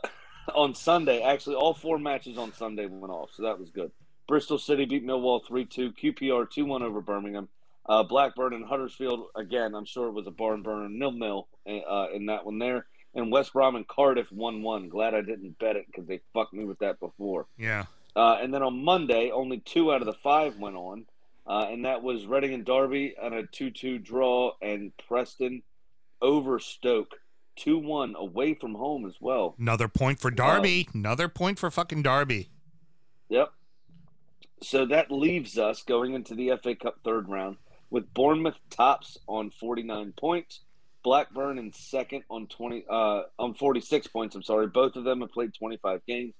on 0.54 0.74
Sunday, 0.74 1.20
actually, 1.20 1.54
all 1.54 1.74
four 1.74 1.98
matches 1.98 2.38
on 2.38 2.50
Sunday 2.54 2.86
went 2.86 3.12
off, 3.12 3.28
so 3.34 3.42
that 3.42 3.60
was 3.60 3.68
good. 3.68 3.92
Bristol 4.26 4.56
City 4.56 4.86
beat 4.86 5.04
Millwall 5.04 5.46
three 5.46 5.66
two. 5.66 5.92
QPR 5.92 6.50
two 6.50 6.64
one 6.64 6.82
over 6.82 7.02
Birmingham. 7.02 7.48
Uh, 7.86 8.02
Blackburn 8.04 8.54
and 8.54 8.64
Huddersfield 8.64 9.26
again. 9.36 9.74
I'm 9.74 9.84
sure 9.84 10.08
it 10.08 10.12
was 10.12 10.26
a 10.26 10.30
barn 10.30 10.62
burner 10.62 10.88
nil 10.88 11.12
nil 11.12 11.48
uh, 11.66 12.06
in 12.14 12.26
that 12.26 12.46
one 12.46 12.58
there. 12.58 12.86
And 13.14 13.32
West 13.32 13.52
Brom 13.52 13.76
and 13.76 13.86
Cardiff 13.86 14.30
one 14.30 14.62
one. 14.62 14.88
Glad 14.88 15.14
I 15.14 15.20
didn't 15.20 15.58
bet 15.58 15.76
it 15.76 15.86
because 15.86 16.06
they 16.06 16.20
fucked 16.32 16.54
me 16.54 16.64
with 16.64 16.78
that 16.78 17.00
before. 17.00 17.46
Yeah. 17.58 17.84
Uh, 18.14 18.38
and 18.40 18.54
then 18.54 18.62
on 18.62 18.84
Monday, 18.84 19.30
only 19.30 19.58
two 19.58 19.92
out 19.92 20.00
of 20.00 20.06
the 20.06 20.12
five 20.12 20.56
went 20.58 20.76
on, 20.76 21.06
uh, 21.46 21.66
and 21.70 21.84
that 21.84 22.02
was 22.02 22.26
Reading 22.26 22.54
and 22.54 22.64
Derby 22.64 23.14
on 23.20 23.32
a 23.32 23.46
2 23.46 23.70
2 23.70 23.98
draw, 23.98 24.52
and 24.62 24.92
Preston 25.08 25.62
over 26.22 26.58
Stoke 26.58 27.14
2 27.56 27.78
1 27.78 28.14
away 28.16 28.54
from 28.54 28.74
home 28.74 29.06
as 29.06 29.16
well. 29.20 29.54
Another 29.58 29.88
point 29.88 30.20
for 30.20 30.30
Derby. 30.30 30.88
Another 30.94 31.28
point 31.28 31.58
for 31.58 31.70
fucking 31.70 32.02
Derby. 32.02 32.48
Yep. 33.28 33.52
So 34.62 34.86
that 34.86 35.10
leaves 35.10 35.58
us 35.58 35.82
going 35.82 36.14
into 36.14 36.34
the 36.34 36.52
FA 36.62 36.74
Cup 36.74 36.98
third 37.04 37.28
round 37.28 37.56
with 37.90 38.12
Bournemouth 38.14 38.58
tops 38.70 39.18
on 39.26 39.50
49 39.50 40.12
points, 40.18 40.60
Blackburn 41.02 41.58
in 41.58 41.72
second 41.72 42.24
on 42.30 42.46
20 42.46 42.84
uh, 42.88 43.22
on 43.38 43.54
46 43.54 44.06
points. 44.08 44.36
I'm 44.36 44.42
sorry, 44.42 44.66
both 44.66 44.96
of 44.96 45.04
them 45.04 45.20
have 45.20 45.32
played 45.32 45.54
25 45.54 46.00
games. 46.06 46.34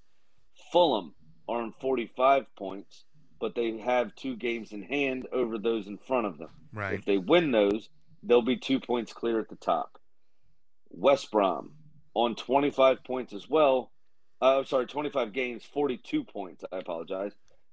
Fulham 0.72 1.14
are 1.48 1.62
on 1.62 1.72
45 1.80 2.44
points, 2.56 3.04
but 3.40 3.54
they 3.54 3.78
have 3.78 4.14
two 4.14 4.36
games 4.36 4.72
in 4.72 4.82
hand 4.82 5.26
over 5.32 5.58
those 5.58 5.86
in 5.86 5.98
front 5.98 6.26
of 6.26 6.38
them. 6.38 6.50
Right. 6.72 6.94
If 6.94 7.04
they 7.04 7.18
win 7.18 7.50
those, 7.50 7.88
they'll 8.22 8.42
be 8.42 8.56
two 8.56 8.78
points 8.80 9.12
clear 9.12 9.40
at 9.40 9.48
the 9.48 9.56
top. 9.56 9.98
West 10.90 11.30
Brom 11.30 11.72
on 12.14 12.34
25 12.34 13.02
points 13.04 13.32
as 13.32 13.48
well. 13.48 13.90
Uh, 14.42 14.58
I'm 14.58 14.64
sorry, 14.66 14.86
25 14.86 15.32
games, 15.32 15.64
42 15.64 16.24
points. 16.24 16.64
I 16.72 16.78
apologize. 16.78 17.32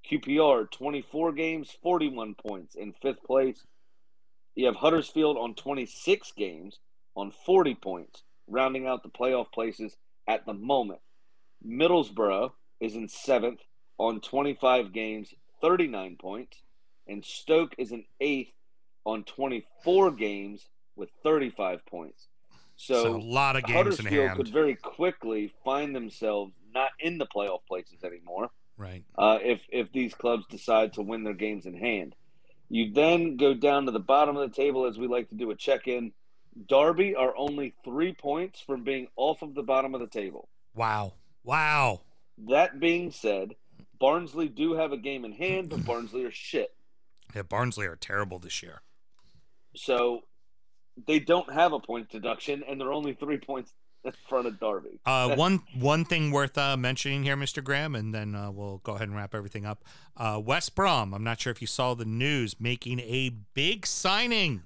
QPR, 0.10 0.69
24 0.72 1.34
games, 1.34 1.76
41 1.81 2.35
points 2.35 2.76
in 2.76 2.94
fifth 2.94 3.23
place. 3.23 3.65
You 4.56 4.68
have 4.68 4.76
Huddersfield 4.76 5.38
on 5.38 5.56
26 5.56 6.31
games 6.38 6.80
on 7.15 7.31
40 7.45 7.76
points, 7.76 8.23
rounding 8.48 8.88
out 8.88 9.03
the 9.03 9.10
playoff 9.10 9.52
places 9.52 9.95
at 10.27 10.45
the 10.45 10.53
moment. 10.53 10.99
Middlesbrough 11.65 12.52
is 12.80 12.95
in 12.95 13.07
seventh 13.07 13.60
on 13.98 14.22
25 14.22 14.94
games, 14.94 15.34
39 15.62 16.18
points. 16.20 16.62
And 17.08 17.24
Stoke 17.24 17.74
is 17.78 17.92
in 17.92 18.04
eighth 18.20 18.52
on 19.06 19.24
24 19.24 20.12
games 20.12 20.68
with 20.96 21.10
35 21.24 21.86
points. 21.86 22.28
So, 22.76 23.04
So, 23.04 23.16
a 23.16 23.18
lot 23.18 23.56
of 23.56 23.64
games 23.64 23.70
in 23.72 23.76
Huddersfield 23.78 24.28
hand. 24.28 24.38
could 24.38 24.50
very 24.50 24.76
quickly 24.76 25.54
find 25.64 25.96
themselves 25.96 26.54
not 26.74 26.90
in 27.00 27.18
the 27.18 27.26
playoff 27.26 27.66
places 27.68 28.04
anymore 28.04 28.50
Right. 28.78 29.04
uh, 29.18 29.40
if 29.42 29.62
if 29.70 29.92
these 29.92 30.14
clubs 30.14 30.46
decide 30.48 30.94
to 30.94 31.02
win 31.02 31.24
their 31.24 31.34
games 31.34 31.66
in 31.66 31.74
hand. 31.76 32.16
You 32.70 32.92
then 32.92 33.38
go 33.38 33.54
down 33.54 33.86
to 33.86 33.92
the 33.92 34.00
bottom 34.00 34.36
of 34.38 34.48
the 34.50 34.56
table 34.56 34.86
as 34.86 34.98
we 34.98 35.08
like 35.08 35.30
to 35.30 35.36
do 35.36 35.50
a 35.52 35.56
check 35.56 35.88
in. 35.88 36.12
Derby 36.68 37.16
are 37.16 37.36
only 37.38 37.74
three 37.86 38.14
points 38.14 38.60
from 38.60 38.84
being 38.84 39.08
off 39.16 39.42
of 39.42 39.56
the 39.56 39.64
bottom 39.64 39.96
of 39.96 40.02
the 40.02 40.08
table. 40.08 40.50
Wow. 40.76 41.14
Wow. 41.44 42.02
That 42.50 42.80
being 42.80 43.12
said, 43.12 43.56
Barnsley 43.99 44.48
do 44.48 44.74
have 44.74 44.91
a 44.91 44.98
game 44.98 45.26
in 45.26 45.32
hand, 45.32 45.69
but 45.69 45.86
Barnsley 45.86 46.24
are 46.24 46.32
shit. 46.32 46.74
Yeah, 47.36 47.44
Barnsley 47.44 47.86
are 47.88 47.95
terrible 47.95 48.40
this 48.40 48.64
year. 48.64 48.82
So 49.76 50.22
they 51.06 51.19
don't 51.19 51.52
have 51.52 51.74
a 51.74 51.80
point 51.80 52.10
deduction, 52.10 52.64
and 52.68 52.80
they're 52.80 52.94
only 52.94 53.14
three 53.14 53.38
points 53.38 53.74
in 54.03 54.14
front 54.28 54.48
of 54.48 54.60
Derby. 54.60 54.99
Uh, 55.06 55.36
one 55.36 55.61
one 55.80 56.06
thing 56.06 56.32
worth 56.32 56.57
uh, 56.57 56.78
mentioning 56.78 57.24
here, 57.24 57.36
Mr. 57.36 57.64
Graham, 57.64 57.95
and 57.95 58.14
then 58.14 58.36
uh, 58.36 58.52
we'll 58.52 58.78
go 58.80 58.94
ahead 58.94 59.07
and 59.07 59.15
wrap 59.15 59.36
everything 59.36 59.65
up. 59.65 59.84
Uh, 60.15 60.41
West 60.44 60.76
Brom. 60.76 61.14
I'm 61.14 61.24
not 61.24 61.40
sure 61.40 61.52
if 61.52 61.61
you 61.61 61.68
saw 61.68 61.94
the 61.94 62.06
news 62.06 62.60
making 62.60 62.99
a 63.02 63.30
big 63.53 63.86
signing. 63.86 64.64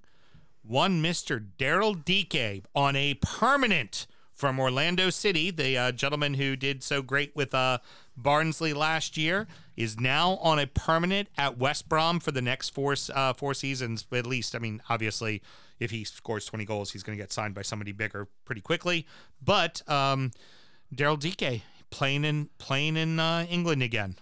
One 0.64 1.02
Mr. 1.02 1.44
Daryl 1.58 1.96
Dike 2.06 2.64
on 2.76 2.96
a 2.96 3.16
permanent 3.16 4.06
from 4.42 4.60
Orlando 4.60 5.12
City. 5.12 5.52
The 5.52 5.78
uh, 5.78 5.92
gentleman 5.92 6.34
who 6.34 6.56
did 6.56 6.82
so 6.82 7.04
great 7.04 7.36
with 7.36 7.54
uh, 7.54 7.78
Barnsley 8.18 8.74
last 8.74 9.16
year 9.16 9.48
is 9.78 10.00
now 10.00 10.38
on 10.38 10.58
a 10.58 10.66
permanent 10.66 11.30
at 11.38 11.60
West 11.60 11.88
Brom 11.88 12.20
for 12.20 12.32
the 12.32 12.42
next 12.42 12.70
four 12.70 12.96
uh, 13.14 13.34
four 13.34 13.54
seasons 13.54 14.08
at 14.12 14.26
least. 14.26 14.56
I 14.56 14.58
mean, 14.58 14.82
obviously, 14.90 15.44
if 15.80 15.92
he 15.92 16.04
scores 16.04 16.48
20 16.48 16.66
goals, 16.66 16.92
he's 16.92 17.04
going 17.04 17.16
to 17.16 17.22
get 17.22 17.32
signed 17.32 17.54
by 17.54 17.62
somebody 17.62 17.92
bigger 17.92 18.28
pretty 18.44 18.62
quickly. 18.62 19.06
But 19.46 19.88
um, 19.88 20.32
Daryl 20.94 21.20
Dike 21.20 21.62
playing 21.92 22.26
in 22.26 22.50
playing 22.58 22.98
in 22.98 23.20
uh, 23.20 23.46
England 23.48 23.84
again. 23.84 24.16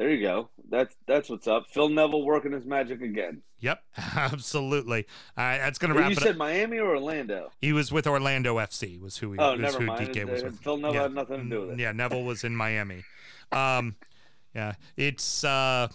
There 0.00 0.08
you 0.08 0.22
go. 0.22 0.48
That's 0.70 0.96
that's 1.06 1.28
what's 1.28 1.46
up. 1.46 1.66
Phil 1.68 1.90
Neville 1.90 2.24
working 2.24 2.52
his 2.52 2.64
magic 2.64 3.02
again. 3.02 3.42
Yep, 3.58 3.82
absolutely. 4.16 5.00
Uh, 5.36 5.58
that's 5.58 5.78
going 5.78 5.92
to 5.92 5.98
wrap 5.98 6.10
it 6.10 6.14
You 6.14 6.20
said 6.22 6.30
up. 6.30 6.36
Miami 6.38 6.78
or 6.78 6.88
Orlando? 6.96 7.50
He 7.60 7.74
was 7.74 7.92
with 7.92 8.06
Orlando 8.06 8.56
FC. 8.56 8.98
Was 8.98 9.18
who 9.18 9.32
he 9.32 9.38
Oh, 9.38 9.50
was 9.52 9.60
never 9.60 9.78
who 9.80 9.84
mind. 9.84 10.10
Dike 10.14 10.26
was 10.26 10.42
with. 10.42 10.58
Phil 10.60 10.78
Neville 10.78 10.94
Yeah. 10.94 11.02
had 11.02 11.12
nothing 11.14 11.36
to 11.36 11.50
do 11.50 11.60
with 11.66 11.70
it. 11.72 11.78
Yeah, 11.80 11.92
Neville 11.92 12.24
was 12.24 12.44
in 12.44 12.56
Miami. 12.56 13.04
Um, 13.52 13.94
yeah, 14.54 14.72
it's 14.96 15.44
uh, 15.44 15.88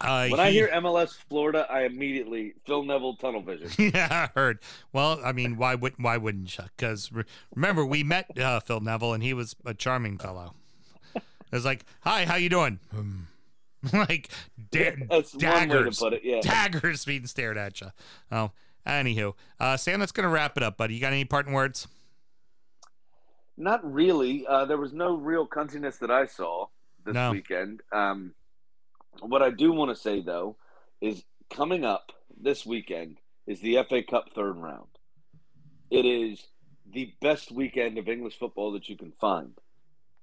uh, 0.00 0.28
When 0.28 0.40
I 0.40 0.50
hear 0.50 0.68
MLS 0.68 1.10
Florida, 1.28 1.66
I 1.68 1.82
immediately 1.82 2.54
Phil 2.66 2.82
Neville 2.82 3.16
tunnel 3.16 3.42
vision. 3.42 3.68
yeah, 3.94 4.08
I 4.34 4.40
heard. 4.40 4.60
Well, 4.94 5.20
I 5.22 5.32
mean, 5.32 5.58
why 5.58 5.74
would 5.74 5.92
why 5.98 6.16
wouldn't 6.16 6.56
you? 6.56 6.64
Because 6.78 7.12
re- 7.12 7.24
remember, 7.54 7.84
we 7.84 8.02
met 8.02 8.38
uh, 8.38 8.60
Phil 8.60 8.80
Neville, 8.80 9.12
and 9.12 9.22
he 9.22 9.34
was 9.34 9.54
a 9.66 9.74
charming 9.74 10.16
fellow. 10.16 10.54
It 11.50 11.56
was 11.56 11.64
like, 11.64 11.84
"Hi, 12.02 12.24
how 12.24 12.36
you 12.36 12.48
doing?" 12.48 12.78
Like 13.94 14.28
da- 14.70 14.94
That's 15.08 15.32
one 15.32 15.42
way 15.42 15.50
to 15.60 15.66
daggers, 15.66 15.98
put 15.98 16.12
it. 16.12 16.20
Yeah. 16.22 16.40
daggers 16.42 17.06
being 17.06 17.26
stared 17.26 17.56
at 17.56 17.80
you. 17.80 17.86
Oh, 18.30 18.50
anywho, 18.86 19.32
uh, 19.58 19.78
Sam, 19.78 20.00
that's 20.00 20.12
gonna 20.12 20.28
wrap 20.28 20.56
it 20.58 20.62
up, 20.62 20.76
buddy. 20.76 20.94
You 20.94 21.00
got 21.00 21.14
any 21.14 21.24
parting 21.24 21.54
words? 21.54 21.88
Not 23.56 23.80
really. 23.90 24.46
Uh, 24.46 24.64
there 24.66 24.78
was 24.78 24.92
no 24.92 25.16
real 25.16 25.46
cuntiness 25.46 25.98
that 26.00 26.10
I 26.10 26.26
saw 26.26 26.66
this 27.04 27.14
No. 27.14 27.30
weekend. 27.32 27.80
Um, 27.92 28.34
what 29.20 29.42
I 29.42 29.50
do 29.50 29.72
want 29.72 29.90
to 29.90 30.00
say 30.00 30.20
though 30.20 30.56
is 31.00 31.24
coming 31.50 31.84
up 31.84 32.12
this 32.38 32.64
weekend 32.64 33.18
is 33.46 33.60
the 33.60 33.82
FA 33.88 34.02
Cup 34.02 34.30
third 34.34 34.56
round. 34.56 34.88
It 35.90 36.04
is 36.06 36.46
the 36.90 37.12
best 37.20 37.50
weekend 37.50 37.98
of 37.98 38.08
English 38.08 38.38
football 38.38 38.72
that 38.72 38.88
you 38.88 38.96
can 38.96 39.12
find, 39.12 39.52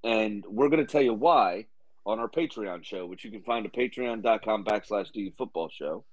and 0.04 0.44
we're 0.48 0.68
going 0.68 0.84
to 0.84 0.90
tell 0.90 1.02
you 1.02 1.14
why 1.14 1.66
on 2.06 2.18
our 2.18 2.28
Patreon 2.28 2.84
show, 2.84 3.06
which 3.06 3.24
you 3.24 3.30
can 3.30 3.42
find 3.42 3.66
at 3.66 3.72
patreon.com 3.72 4.64
backslash 4.64 5.12
DU 5.12 5.30
football 5.36 5.68
show. 5.68 6.04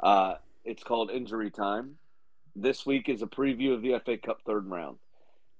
Uh, 0.00 0.34
it's 0.64 0.82
called 0.82 1.10
Injury 1.10 1.50
Time. 1.50 1.96
This 2.54 2.84
week 2.84 3.08
is 3.08 3.22
a 3.22 3.26
preview 3.26 3.74
of 3.74 3.82
the 3.82 3.98
FA 4.04 4.16
Cup 4.18 4.40
third 4.46 4.66
round. 4.68 4.98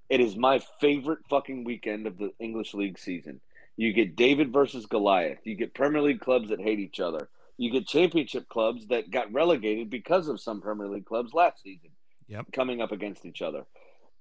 It 0.09 0.19
is 0.19 0.35
my 0.35 0.59
favorite 0.79 1.19
fucking 1.29 1.63
weekend 1.63 2.07
of 2.07 2.17
the 2.17 2.31
English 2.39 2.73
League 2.73 2.97
season. 2.99 3.41
You 3.75 3.93
get 3.93 4.15
David 4.15 4.51
versus 4.51 4.85
Goliath. 4.85 5.39
You 5.43 5.55
get 5.55 5.73
Premier 5.73 6.01
League 6.01 6.19
clubs 6.21 6.49
that 6.49 6.59
hate 6.61 6.79
each 6.79 6.99
other. 6.99 7.29
You 7.57 7.71
get 7.71 7.87
championship 7.87 8.47
clubs 8.49 8.87
that 8.87 9.11
got 9.11 9.31
relegated 9.33 9.89
because 9.89 10.27
of 10.27 10.39
some 10.39 10.61
Premier 10.61 10.87
League 10.87 11.05
clubs 11.05 11.33
last 11.33 11.61
season 11.63 11.89
Yep. 12.27 12.47
coming 12.51 12.81
up 12.81 12.91
against 12.91 13.25
each 13.25 13.41
other. 13.41 13.65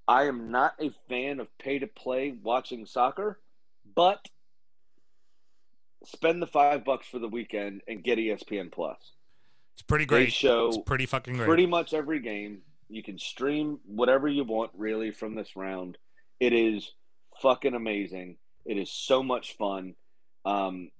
I 0.08 0.24
am 0.24 0.50
not 0.50 0.74
a 0.80 0.90
fan 1.08 1.40
of 1.40 1.48
pay 1.58 1.78
to 1.80 1.86
play 1.86 2.34
watching 2.42 2.86
soccer, 2.86 3.40
but 3.94 4.28
spend 6.04 6.40
the 6.40 6.46
five 6.46 6.84
bucks 6.84 7.06
for 7.08 7.18
the 7.18 7.28
weekend 7.28 7.82
and 7.88 8.02
get 8.04 8.18
ESPN 8.18 8.70
Plus. 8.70 8.98
It's 9.74 9.82
pretty 9.82 10.04
They 10.04 10.26
great. 10.26 10.32
show 10.32 10.68
It's 10.68 10.78
pretty 10.78 11.06
fucking 11.06 11.34
great. 11.36 11.46
pretty 11.46 11.66
much 11.66 11.92
every 11.92 12.20
game. 12.20 12.62
You 12.88 13.02
can 13.02 13.18
stream 13.18 13.80
whatever 13.84 14.28
you 14.28 14.44
want 14.44 14.70
really 14.74 15.10
from 15.10 15.34
this 15.34 15.56
round. 15.56 15.98
It 16.38 16.52
is 16.52 16.92
fucking 17.42 17.74
amazing. 17.74 18.36
It 18.64 18.78
is 18.78 18.90
so 18.90 19.22
much 19.22 19.56
fun. 19.56 19.94
Um, 20.44 20.90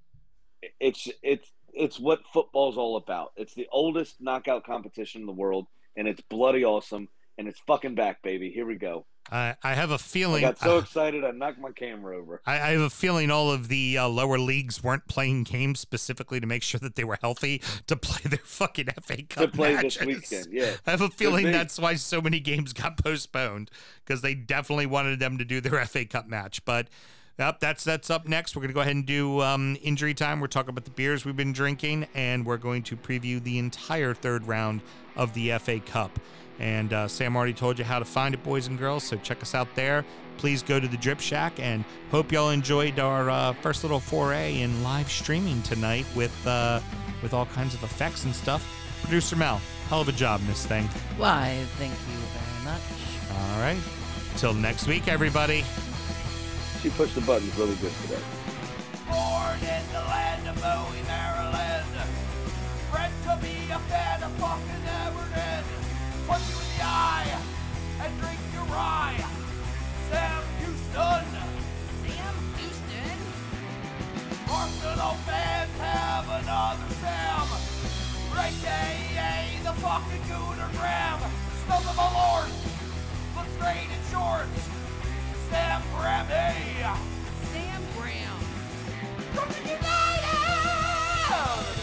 it's 0.79 1.07
it's 1.23 1.49
it's 1.73 1.99
what 1.99 2.25
football's 2.33 2.77
all 2.77 2.97
about. 2.97 3.31
It's 3.37 3.53
the 3.53 3.67
oldest 3.71 4.19
knockout 4.19 4.65
competition 4.65 5.21
in 5.21 5.27
the 5.27 5.33
world, 5.33 5.67
and 5.95 6.07
it's 6.07 6.21
bloody 6.21 6.65
awesome. 6.65 7.07
And 7.37 7.47
it's 7.47 7.59
fucking 7.67 7.95
back, 7.95 8.21
baby. 8.21 8.51
Here 8.51 8.65
we 8.65 8.75
go. 8.75 9.05
I 9.31 9.55
I 9.61 9.73
have 9.73 9.91
a 9.91 9.97
feeling. 9.97 10.43
I 10.45 10.49
got 10.49 10.59
so 10.59 10.77
uh, 10.77 10.79
excited 10.79 11.25
I 11.25 11.31
knocked 11.31 11.59
my 11.59 11.71
camera 11.71 12.17
over. 12.17 12.41
I, 12.45 12.53
I 12.53 12.71
have 12.71 12.81
a 12.81 12.89
feeling 12.89 13.29
all 13.29 13.51
of 13.51 13.67
the 13.67 13.97
uh, 13.97 14.07
lower 14.07 14.39
leagues 14.39 14.81
weren't 14.83 15.07
playing 15.07 15.43
games 15.43 15.79
specifically 15.79 16.39
to 16.39 16.47
make 16.47 16.63
sure 16.63 16.79
that 16.79 16.95
they 16.95 17.03
were 17.03 17.17
healthy 17.21 17.61
to 17.87 17.95
play 17.97 18.21
their 18.23 18.39
fucking 18.39 18.87
FA 19.01 19.23
Cup 19.23 19.43
To 19.43 19.47
play 19.49 19.73
matches. 19.75 19.97
this 19.97 20.05
weekend, 20.05 20.47
yeah. 20.51 20.75
I 20.85 20.91
have 20.91 21.01
a 21.01 21.09
feeling 21.09 21.51
that's 21.51 21.77
why 21.77 21.95
so 21.95 22.21
many 22.21 22.39
games 22.39 22.71
got 22.73 22.97
postponed 22.97 23.69
because 24.05 24.21
they 24.21 24.33
definitely 24.33 24.85
wanted 24.85 25.19
them 25.19 25.37
to 25.37 25.45
do 25.45 25.59
their 25.59 25.83
FA 25.85 26.05
Cup 26.05 26.27
match. 26.27 26.63
But 26.63 26.87
yep, 27.37 27.59
that's 27.59 27.83
that's 27.83 28.09
up 28.09 28.29
next. 28.29 28.55
We're 28.55 28.61
gonna 28.61 28.73
go 28.73 28.81
ahead 28.81 28.95
and 28.95 29.05
do 29.05 29.41
um, 29.41 29.77
injury 29.81 30.13
time. 30.13 30.39
We're 30.39 30.47
talking 30.47 30.69
about 30.69 30.85
the 30.85 30.91
beers 30.91 31.25
we've 31.25 31.35
been 31.35 31.51
drinking, 31.53 32.07
and 32.15 32.45
we're 32.45 32.55
going 32.55 32.83
to 32.83 32.95
preview 32.95 33.43
the 33.43 33.59
entire 33.59 34.13
third 34.13 34.47
round 34.47 34.81
of 35.17 35.33
the 35.33 35.51
FA 35.59 35.81
Cup. 35.81 36.17
And 36.59 36.91
uh, 36.91 37.07
Sam 37.07 37.35
already 37.35 37.53
told 37.53 37.77
you 37.77 37.85
how 37.85 37.99
to 37.99 38.05
find 38.05 38.33
it, 38.33 38.43
boys 38.43 38.67
and 38.67 38.77
girls. 38.77 39.03
So 39.03 39.17
check 39.17 39.41
us 39.41 39.53
out 39.53 39.67
there. 39.75 40.03
Please 40.37 40.61
go 40.61 40.79
to 40.79 40.87
the 40.87 40.97
Drip 40.97 41.19
Shack 41.19 41.59
and 41.59 41.83
hope 42.11 42.31
y'all 42.31 42.49
enjoyed 42.51 42.99
our 42.99 43.29
uh, 43.29 43.53
first 43.53 43.83
little 43.83 43.99
foray 43.99 44.61
in 44.61 44.83
live 44.83 45.09
streaming 45.09 45.61
tonight 45.63 46.05
with 46.15 46.35
uh, 46.45 46.79
with 47.21 47.33
all 47.33 47.45
kinds 47.47 47.73
of 47.73 47.83
effects 47.83 48.25
and 48.25 48.35
stuff. 48.35 48.67
Producer 49.01 49.35
Mel, 49.35 49.61
hell 49.89 50.01
of 50.01 50.09
a 50.09 50.11
job, 50.11 50.41
Miss 50.47 50.65
Thing. 50.65 50.85
Why, 51.17 51.63
thank 51.77 51.91
you 51.91 52.17
very 52.17 52.65
much. 52.65 52.81
All 53.31 53.59
right. 53.59 53.77
Till 54.37 54.53
next 54.53 54.87
week, 54.87 55.07
everybody. 55.07 55.63
She 56.81 56.89
pushed 56.91 57.15
the 57.15 57.21
buttons 57.21 57.55
really 57.57 57.75
good 57.75 57.91
today. 58.03 58.21
Born 59.07 59.59
in 59.61 59.83
the 59.91 59.99
land 59.99 60.47
of 60.47 60.55
Bowie, 60.61 61.01
Maryland. 61.07 61.87
Bred 62.91 63.11
to 63.23 63.39
be 63.41 63.71
a 63.71 63.79
fan 63.79 64.23
of 64.23 64.31
fucking 64.33 64.85
Everton. 64.85 65.76
Punch 66.27 66.43
you 66.49 66.59
in 66.59 66.67
the 66.75 66.83
eye 66.83 67.39
and 68.01 68.19
drink 68.19 68.39
your 68.53 68.65
rye. 68.65 69.15
Sam 70.11 70.43
Houston. 70.59 71.25
Sam 72.03 72.35
Houston? 72.57 73.19
Arsenal 74.51 75.15
fans 75.23 75.71
have 75.79 76.27
another 76.27 76.91
Sam. 76.99 77.47
Right 78.35 78.51
day, 78.61 79.55
the 79.63 79.71
fucking 79.79 80.23
Gooner 80.27 80.67
Graham. 80.77 81.23
Snub 81.63 81.87
of 81.87 81.95
my 81.95 82.11
lord. 82.11 82.51
Look 83.37 83.47
straight 83.55 83.87
in 83.87 84.03
shorts. 84.11 84.67
Sam 85.49 85.81
Grammy. 85.95 86.83
Sam 87.53 87.81
Graham. 87.95 88.43
United! 89.65 91.76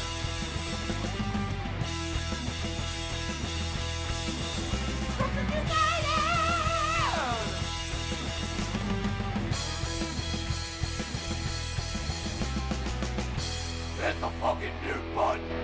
Hit 14.01 14.21
the 14.21 14.29
fucking 14.41 14.73
mute 14.85 15.15
button! 15.15 15.64